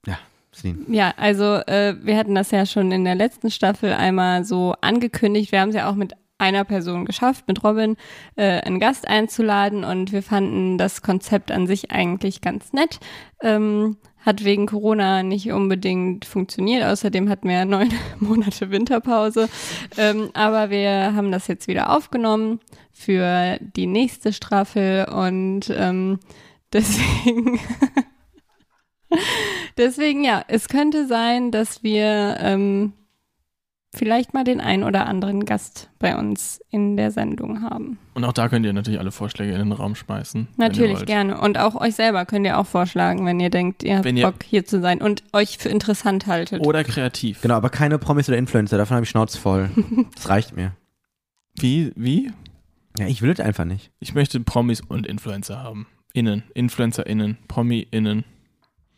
ja, 0.06 0.18
Celine. 0.54 0.86
Ja, 0.88 1.14
also 1.18 1.56
äh, 1.56 1.96
wir 2.02 2.16
hatten 2.16 2.36
das 2.36 2.52
ja 2.52 2.66
schon 2.66 2.92
in 2.92 3.04
der 3.04 3.16
letzten 3.16 3.52
Staffel 3.52 3.92
einmal 3.92 4.46
so 4.46 4.74
angekündigt. 4.80 5.52
Wir 5.52 5.60
haben 5.60 5.70
es 5.70 5.76
ja 5.76 5.90
auch 5.90 5.96
mit 5.96 6.14
einer 6.38 6.64
Person 6.64 7.06
geschafft, 7.06 7.48
mit 7.48 7.64
Robin, 7.64 7.98
äh, 8.38 8.62
einen 8.62 8.80
Gast 8.80 9.08
einzuladen 9.08 9.84
und 9.84 10.14
wir 10.14 10.24
fanden 10.24 10.78
das 10.78 11.02
Konzept 11.02 11.52
an 11.52 11.68
sich 11.68 11.92
eigentlich 11.92 12.40
ganz 12.40 12.72
nett. 12.72 13.00
Ähm, 13.42 13.98
hat 14.22 14.44
wegen 14.44 14.66
Corona 14.66 15.24
nicht 15.24 15.52
unbedingt 15.52 16.26
funktioniert. 16.26 16.84
Außerdem 16.84 17.30
hatten 17.30 17.48
wir 17.48 17.66
neun 17.66 17.92
Monate 18.20 18.72
Winterpause. 18.72 19.50
Ähm, 19.98 20.30
aber 20.34 20.70
wir 20.70 21.14
haben 21.16 21.32
das 21.32 21.48
jetzt 21.48 21.68
wieder 21.68 21.96
aufgenommen 21.96 22.60
für 22.92 23.58
die 23.62 23.88
nächste 23.88 24.34
Staffel 24.34 25.06
und 25.06 25.70
ähm, 25.76 26.20
deswegen 26.74 27.60
Deswegen 29.78 30.24
ja, 30.24 30.44
es 30.48 30.68
könnte 30.68 31.08
sein, 31.08 31.52
dass 31.52 31.84
wir 31.84 32.38
ähm, 32.40 32.94
vielleicht 33.96 34.34
mal 34.34 34.44
den 34.44 34.62
ein 34.62 34.84
oder 34.84 35.08
anderen 35.08 35.46
Gast 35.46 35.90
bei 35.98 36.16
uns 36.18 36.62
in 36.70 36.96
der 36.96 37.10
Sendung 37.12 37.62
haben. 37.64 37.98
Und 38.14 38.24
auch 38.24 38.34
da 38.34 38.48
könnt 38.50 38.66
ihr 38.66 38.74
natürlich 38.74 39.00
alle 39.00 39.12
Vorschläge 39.12 39.52
in 39.54 39.60
den 39.60 39.72
Raum 39.72 39.96
schmeißen. 39.96 40.42
ihr 40.42 40.48
Natürlich 40.58 41.06
gerne. 41.06 41.40
Und 41.42 41.58
auch 41.58 41.76
euch 41.76 41.96
selber 41.96 42.26
könnt 42.26 42.46
ihr 42.46 42.58
auch 42.60 42.68
vorschlagen, 42.68 43.26
wenn 43.26 43.40
ihr 43.40 43.50
denkt, 43.50 43.84
ihr 43.84 43.96
habt 43.96 44.06
Wenn 44.06 44.18
ihr- 44.18 44.28
Bock 44.28 44.44
hier 44.44 44.64
zu 44.66 44.80
sein 44.80 45.02
und 45.02 45.24
euch 45.34 45.58
für 45.58 45.70
interessant 45.70 46.28
haltet. 46.28 46.66
Oder 46.66 46.84
kreativ. 46.84 47.42
Genau, 47.42 47.56
aber 47.56 47.70
keine 47.70 47.98
Promis 47.98 48.30
oder 48.30 48.38
Influencer, 48.38 48.78
davon 48.78 48.96
habe 48.96 49.04
ich 49.06 49.10
Schnauze 49.10 49.38
voll. 49.38 49.70
Das 50.16 50.30
reicht 50.30 50.56
mir. 50.56 50.74
Wie? 51.60 51.92
Wie? 51.96 52.32
Ja, 52.98 53.08
ich 53.08 53.22
will 53.22 53.32
es 53.32 53.40
einfach 53.40 53.66
nicht. 53.66 53.92
Ich 54.00 54.14
möchte 54.14 54.40
Promis 54.40 54.82
und 54.82 55.08
Influencer 55.08 55.64
haben. 55.64 55.88
Innen. 56.14 56.44
InfluencerInnen. 56.54 57.38
Promi-Innen. 57.48 58.24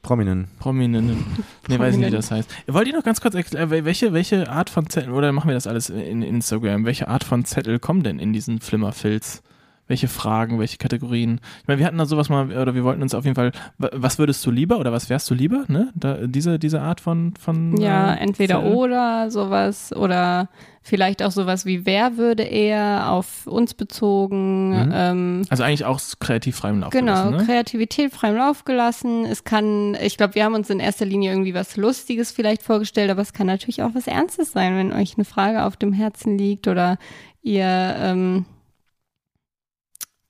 Prominent. 0.01 0.47
Promininnen. 0.59 1.23
Nee, 1.67 1.77
weiß 1.77 1.95
nicht, 1.95 2.07
wie 2.07 2.11
das 2.11 2.31
heißt. 2.31 2.49
Wollt 2.67 2.87
ihr 2.87 2.95
noch 2.95 3.03
ganz 3.03 3.21
kurz 3.21 3.35
erklären, 3.35 3.69
wel- 3.69 3.85
welche, 3.85 4.13
welche 4.13 4.49
Art 4.49 4.69
von 4.69 4.89
Zettel, 4.89 5.13
oder 5.13 5.31
machen 5.31 5.47
wir 5.47 5.53
das 5.53 5.67
alles 5.67 5.89
in 5.91 6.23
Instagram, 6.23 6.85
welche 6.85 7.07
Art 7.07 7.23
von 7.23 7.45
Zettel 7.45 7.77
kommen 7.79 8.01
denn 8.01 8.17
in 8.17 8.33
diesen 8.33 8.59
Flimmerfilz? 8.59 9.43
Welche 9.91 10.07
Fragen, 10.07 10.57
welche 10.57 10.77
Kategorien. 10.77 11.39
Ich 11.61 11.67
meine, 11.67 11.77
wir 11.79 11.85
hatten 11.85 11.97
da 11.97 12.05
sowas 12.05 12.29
mal, 12.29 12.45
oder 12.51 12.73
wir 12.73 12.83
wollten 12.83 13.01
uns 13.03 13.13
auf 13.13 13.25
jeden 13.25 13.35
Fall, 13.35 13.51
wa- 13.77 13.89
was 13.93 14.17
würdest 14.17 14.43
du 14.45 14.49
lieber 14.51 14.79
oder 14.79 14.91
was 14.91 15.09
wärst 15.09 15.29
du 15.29 15.33
lieber, 15.35 15.65
ne? 15.67 15.91
Da, 15.93 16.17
diese, 16.25 16.57
diese 16.57 16.81
Art 16.81 16.99
von, 17.01 17.33
von 17.39 17.77
Ja, 17.79 18.13
äh, 18.13 18.17
entweder 18.19 18.55
Zettel. 18.61 18.73
oder 18.73 19.29
sowas 19.29 19.93
oder 19.95 20.49
vielleicht 20.83 21.21
auch 21.21 21.29
sowas 21.31 21.65
wie 21.65 21.85
wer 21.85 22.17
würde 22.17 22.41
eher 22.43 23.11
auf 23.11 23.45
uns 23.45 23.73
bezogen. 23.75 24.69
Mhm. 24.87 24.91
Ähm, 24.95 25.41
Also 25.49 25.63
eigentlich 25.63 25.85
auch 25.85 25.99
kreativ 26.19 26.55
frei 26.55 26.69
im 26.69 26.79
Lauf 26.79 26.89
Genau, 26.91 27.25
gelassen, 27.25 27.37
ne? 27.37 27.45
Kreativität 27.45 28.11
freiem 28.13 28.35
Lauf 28.35 28.63
gelassen. 28.65 29.25
Es 29.25 29.43
kann, 29.43 29.95
ich 30.01 30.17
glaube, 30.17 30.35
wir 30.35 30.45
haben 30.45 30.55
uns 30.55 30.69
in 30.69 30.79
erster 30.79 31.05
Linie 31.05 31.31
irgendwie 31.31 31.53
was 31.53 31.77
Lustiges 31.77 32.31
vielleicht 32.31 32.63
vorgestellt, 32.63 33.11
aber 33.11 33.21
es 33.21 33.33
kann 33.33 33.45
natürlich 33.47 33.83
auch 33.83 33.93
was 33.93 34.07
Ernstes 34.07 34.53
sein, 34.53 34.75
wenn 34.77 34.93
euch 34.93 35.15
eine 35.17 35.25
Frage 35.25 35.65
auf 35.65 35.75
dem 35.77 35.93
Herzen 35.93 36.37
liegt 36.37 36.67
oder 36.67 36.97
ihr 37.43 37.65
ähm, 37.99 38.45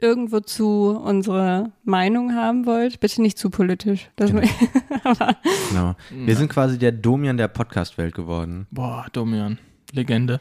irgendwo 0.01 0.39
zu 0.39 0.89
unsere 0.91 1.71
Meinung 1.83 2.33
haben 2.35 2.65
wollt. 2.65 2.99
Bitte 2.99 3.21
nicht 3.21 3.37
zu 3.37 3.49
politisch. 3.49 4.09
Das 4.15 4.31
Genau. 4.31 4.47
Genau. 5.69 5.95
Wir 6.11 6.35
sind 6.35 6.49
quasi 6.49 6.77
der 6.77 6.91
Domian 6.91 7.37
der 7.37 7.47
Podcast-Welt 7.47 8.13
geworden. 8.13 8.67
Boah, 8.71 9.07
Domian. 9.11 9.57
Legende. 9.93 10.39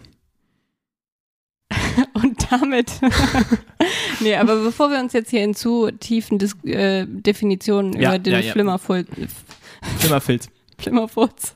und 2.14 2.50
damit. 2.50 2.92
nee, 4.20 4.34
aber 4.36 4.62
bevor 4.62 4.90
wir 4.90 4.98
uns 4.98 5.12
jetzt 5.12 5.30
hier 5.30 5.44
in 5.44 5.54
zu 5.54 5.90
tiefen 5.90 6.38
Dis 6.38 6.56
äh, 6.64 7.06
Definitionen 7.06 7.92
Ja, 7.94 8.10
über 8.10 8.18
den 8.18 8.32
ja, 8.32 8.40
ja. 8.40 8.52
Flimmerful 8.52 9.06
Flimmerfilz. 9.98 10.48
Flimmerfurz. 10.78 11.54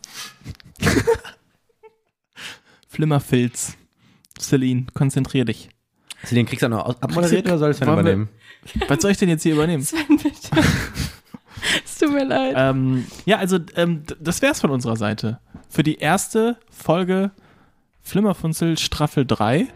Flimmerfilz. 2.89 3.77
Celine, 4.39 4.87
konzentrier 4.95 5.45
dich. 5.45 5.69
Celine, 6.27 6.49
kriegst 6.49 6.63
du 6.63 6.67
auch 6.67 6.71
noch 6.71 7.01
abmoderiert 7.03 7.47
oder 7.47 7.59
soll 7.59 7.71
ich 7.71 7.81
es 7.81 7.87
Wollen 7.87 7.97
wir- 7.97 8.01
übernehmen? 8.01 8.29
Was 8.89 9.03
soll 9.03 9.11
ich 9.11 9.19
denn 9.19 9.29
jetzt 9.29 9.43
hier 9.43 9.55
übernehmen? 9.55 9.83
Sven, 9.85 10.17
bitte. 10.23 10.49
es 11.85 11.99
tut 11.99 12.13
mir 12.13 12.25
leid. 12.25 12.55
ähm, 12.57 13.07
ja, 13.27 13.39
also 13.39 13.59
ähm, 13.77 14.03
das 14.21 14.41
wär's 14.43 14.61
von 14.61 14.71
unserer 14.71 14.97
Seite. 14.97 15.39
Für 15.69 15.83
die 15.83 15.97
erste 15.99 16.57
Folge 16.71 17.31
Flimmerfunzel 18.03 18.79
Straffel 18.79 19.25
3. 19.27 19.67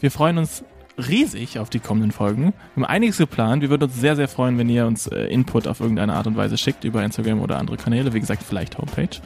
Wir 0.00 0.10
freuen 0.10 0.38
uns 0.38 0.64
riesig 0.98 1.58
auf 1.60 1.70
die 1.70 1.78
kommenden 1.78 2.10
Folgen. 2.10 2.52
Wir 2.74 2.82
haben 2.82 2.84
einiges 2.84 3.18
geplant. 3.18 3.62
Wir 3.62 3.70
würden 3.70 3.84
uns 3.84 4.00
sehr, 4.00 4.16
sehr 4.16 4.26
freuen, 4.28 4.58
wenn 4.58 4.68
ihr 4.68 4.86
uns 4.86 5.06
äh, 5.06 5.26
Input 5.26 5.68
auf 5.68 5.80
irgendeine 5.80 6.14
Art 6.14 6.26
und 6.26 6.36
Weise 6.36 6.58
schickt 6.58 6.82
über 6.84 7.04
Instagram 7.04 7.40
oder 7.40 7.58
andere 7.58 7.76
Kanäle. 7.76 8.12
Wie 8.14 8.20
gesagt, 8.20 8.42
vielleicht 8.42 8.78
Homepage. 8.78 9.20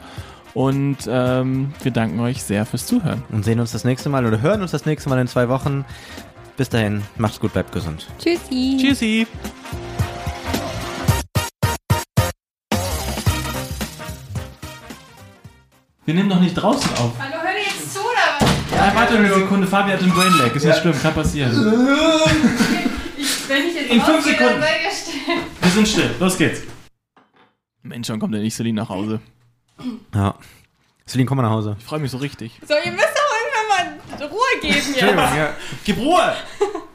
Und 0.53 0.97
ähm, 1.07 1.73
wir 1.81 1.91
danken 1.91 2.19
euch 2.19 2.43
sehr 2.43 2.67
fürs 2.67 2.85
Zuhören. 2.85 3.23
Und 3.31 3.43
sehen 3.43 3.59
uns 3.59 3.71
das 3.71 3.85
nächste 3.85 4.09
Mal 4.09 4.23
oder 4.27 4.39
hören 4.41 4.61
uns 4.61 4.69
das 4.69 4.85
nächste 4.85 5.09
Mal 5.09 5.19
in 5.19 5.27
zwei 5.27 5.49
Wochen. 5.49 5.83
Bis 6.55 6.69
dahin, 6.69 7.03
macht's 7.17 7.39
gut, 7.39 7.51
bleibt 7.53 7.71
gesund. 7.71 8.07
Tschüssi. 8.19 8.77
Tschüssi! 8.79 9.27
Wir 16.05 16.13
nehmen 16.13 16.29
doch 16.29 16.39
nicht 16.39 16.53
draußen 16.53 16.91
auf. 16.97 17.13
Hallo, 17.17 17.41
hör 17.41 17.53
dir 17.53 17.59
jetzt 17.65 17.93
zu, 17.93 17.99
oder 17.99 18.75
Ja, 18.75 18.93
warte 18.93 19.17
eine 19.17 19.33
Sekunde, 19.33 19.65
Fabi 19.65 19.91
hat 19.93 20.01
einen 20.01 20.11
Brain 20.13 20.33
Lag. 20.37 20.53
Ist 20.53 20.65
nicht 20.65 20.77
schlimm, 20.79 21.01
kann 21.01 21.13
passieren. 21.13 21.51
Ich, 23.15 23.47
wenn 23.49 23.67
ich 23.67 23.75
jetzt 23.75 23.89
In 23.91 24.01
fünf 24.01 24.23
Sekunden. 24.23 24.61
Wir 25.61 25.71
sind 25.71 25.87
still, 25.87 26.11
los 26.19 26.37
geht's. 26.37 26.61
Mensch, 27.83 28.09
wann 28.09 28.19
kommt 28.19 28.33
denn 28.33 28.41
nicht 28.41 28.55
Celine 28.55 28.81
nach 28.81 28.89
Hause? 28.89 29.21
Ja. 30.13 30.35
Celine, 31.07 31.27
komm 31.27 31.37
mal 31.37 31.43
nach 31.43 31.51
Hause. 31.51 31.75
Ich 31.79 31.85
freue 31.85 31.99
mich 31.99 32.11
so 32.11 32.17
richtig. 32.17 32.59
So, 32.67 32.73
ihr 32.83 32.91
müsst 32.91 33.22
mal 34.19 34.25
Ruhe 34.31 34.61
geben 34.61 34.75
jetzt. 34.75 35.01
ja. 35.35 35.49
Gib 35.83 35.97
Ruhe! 35.97 36.33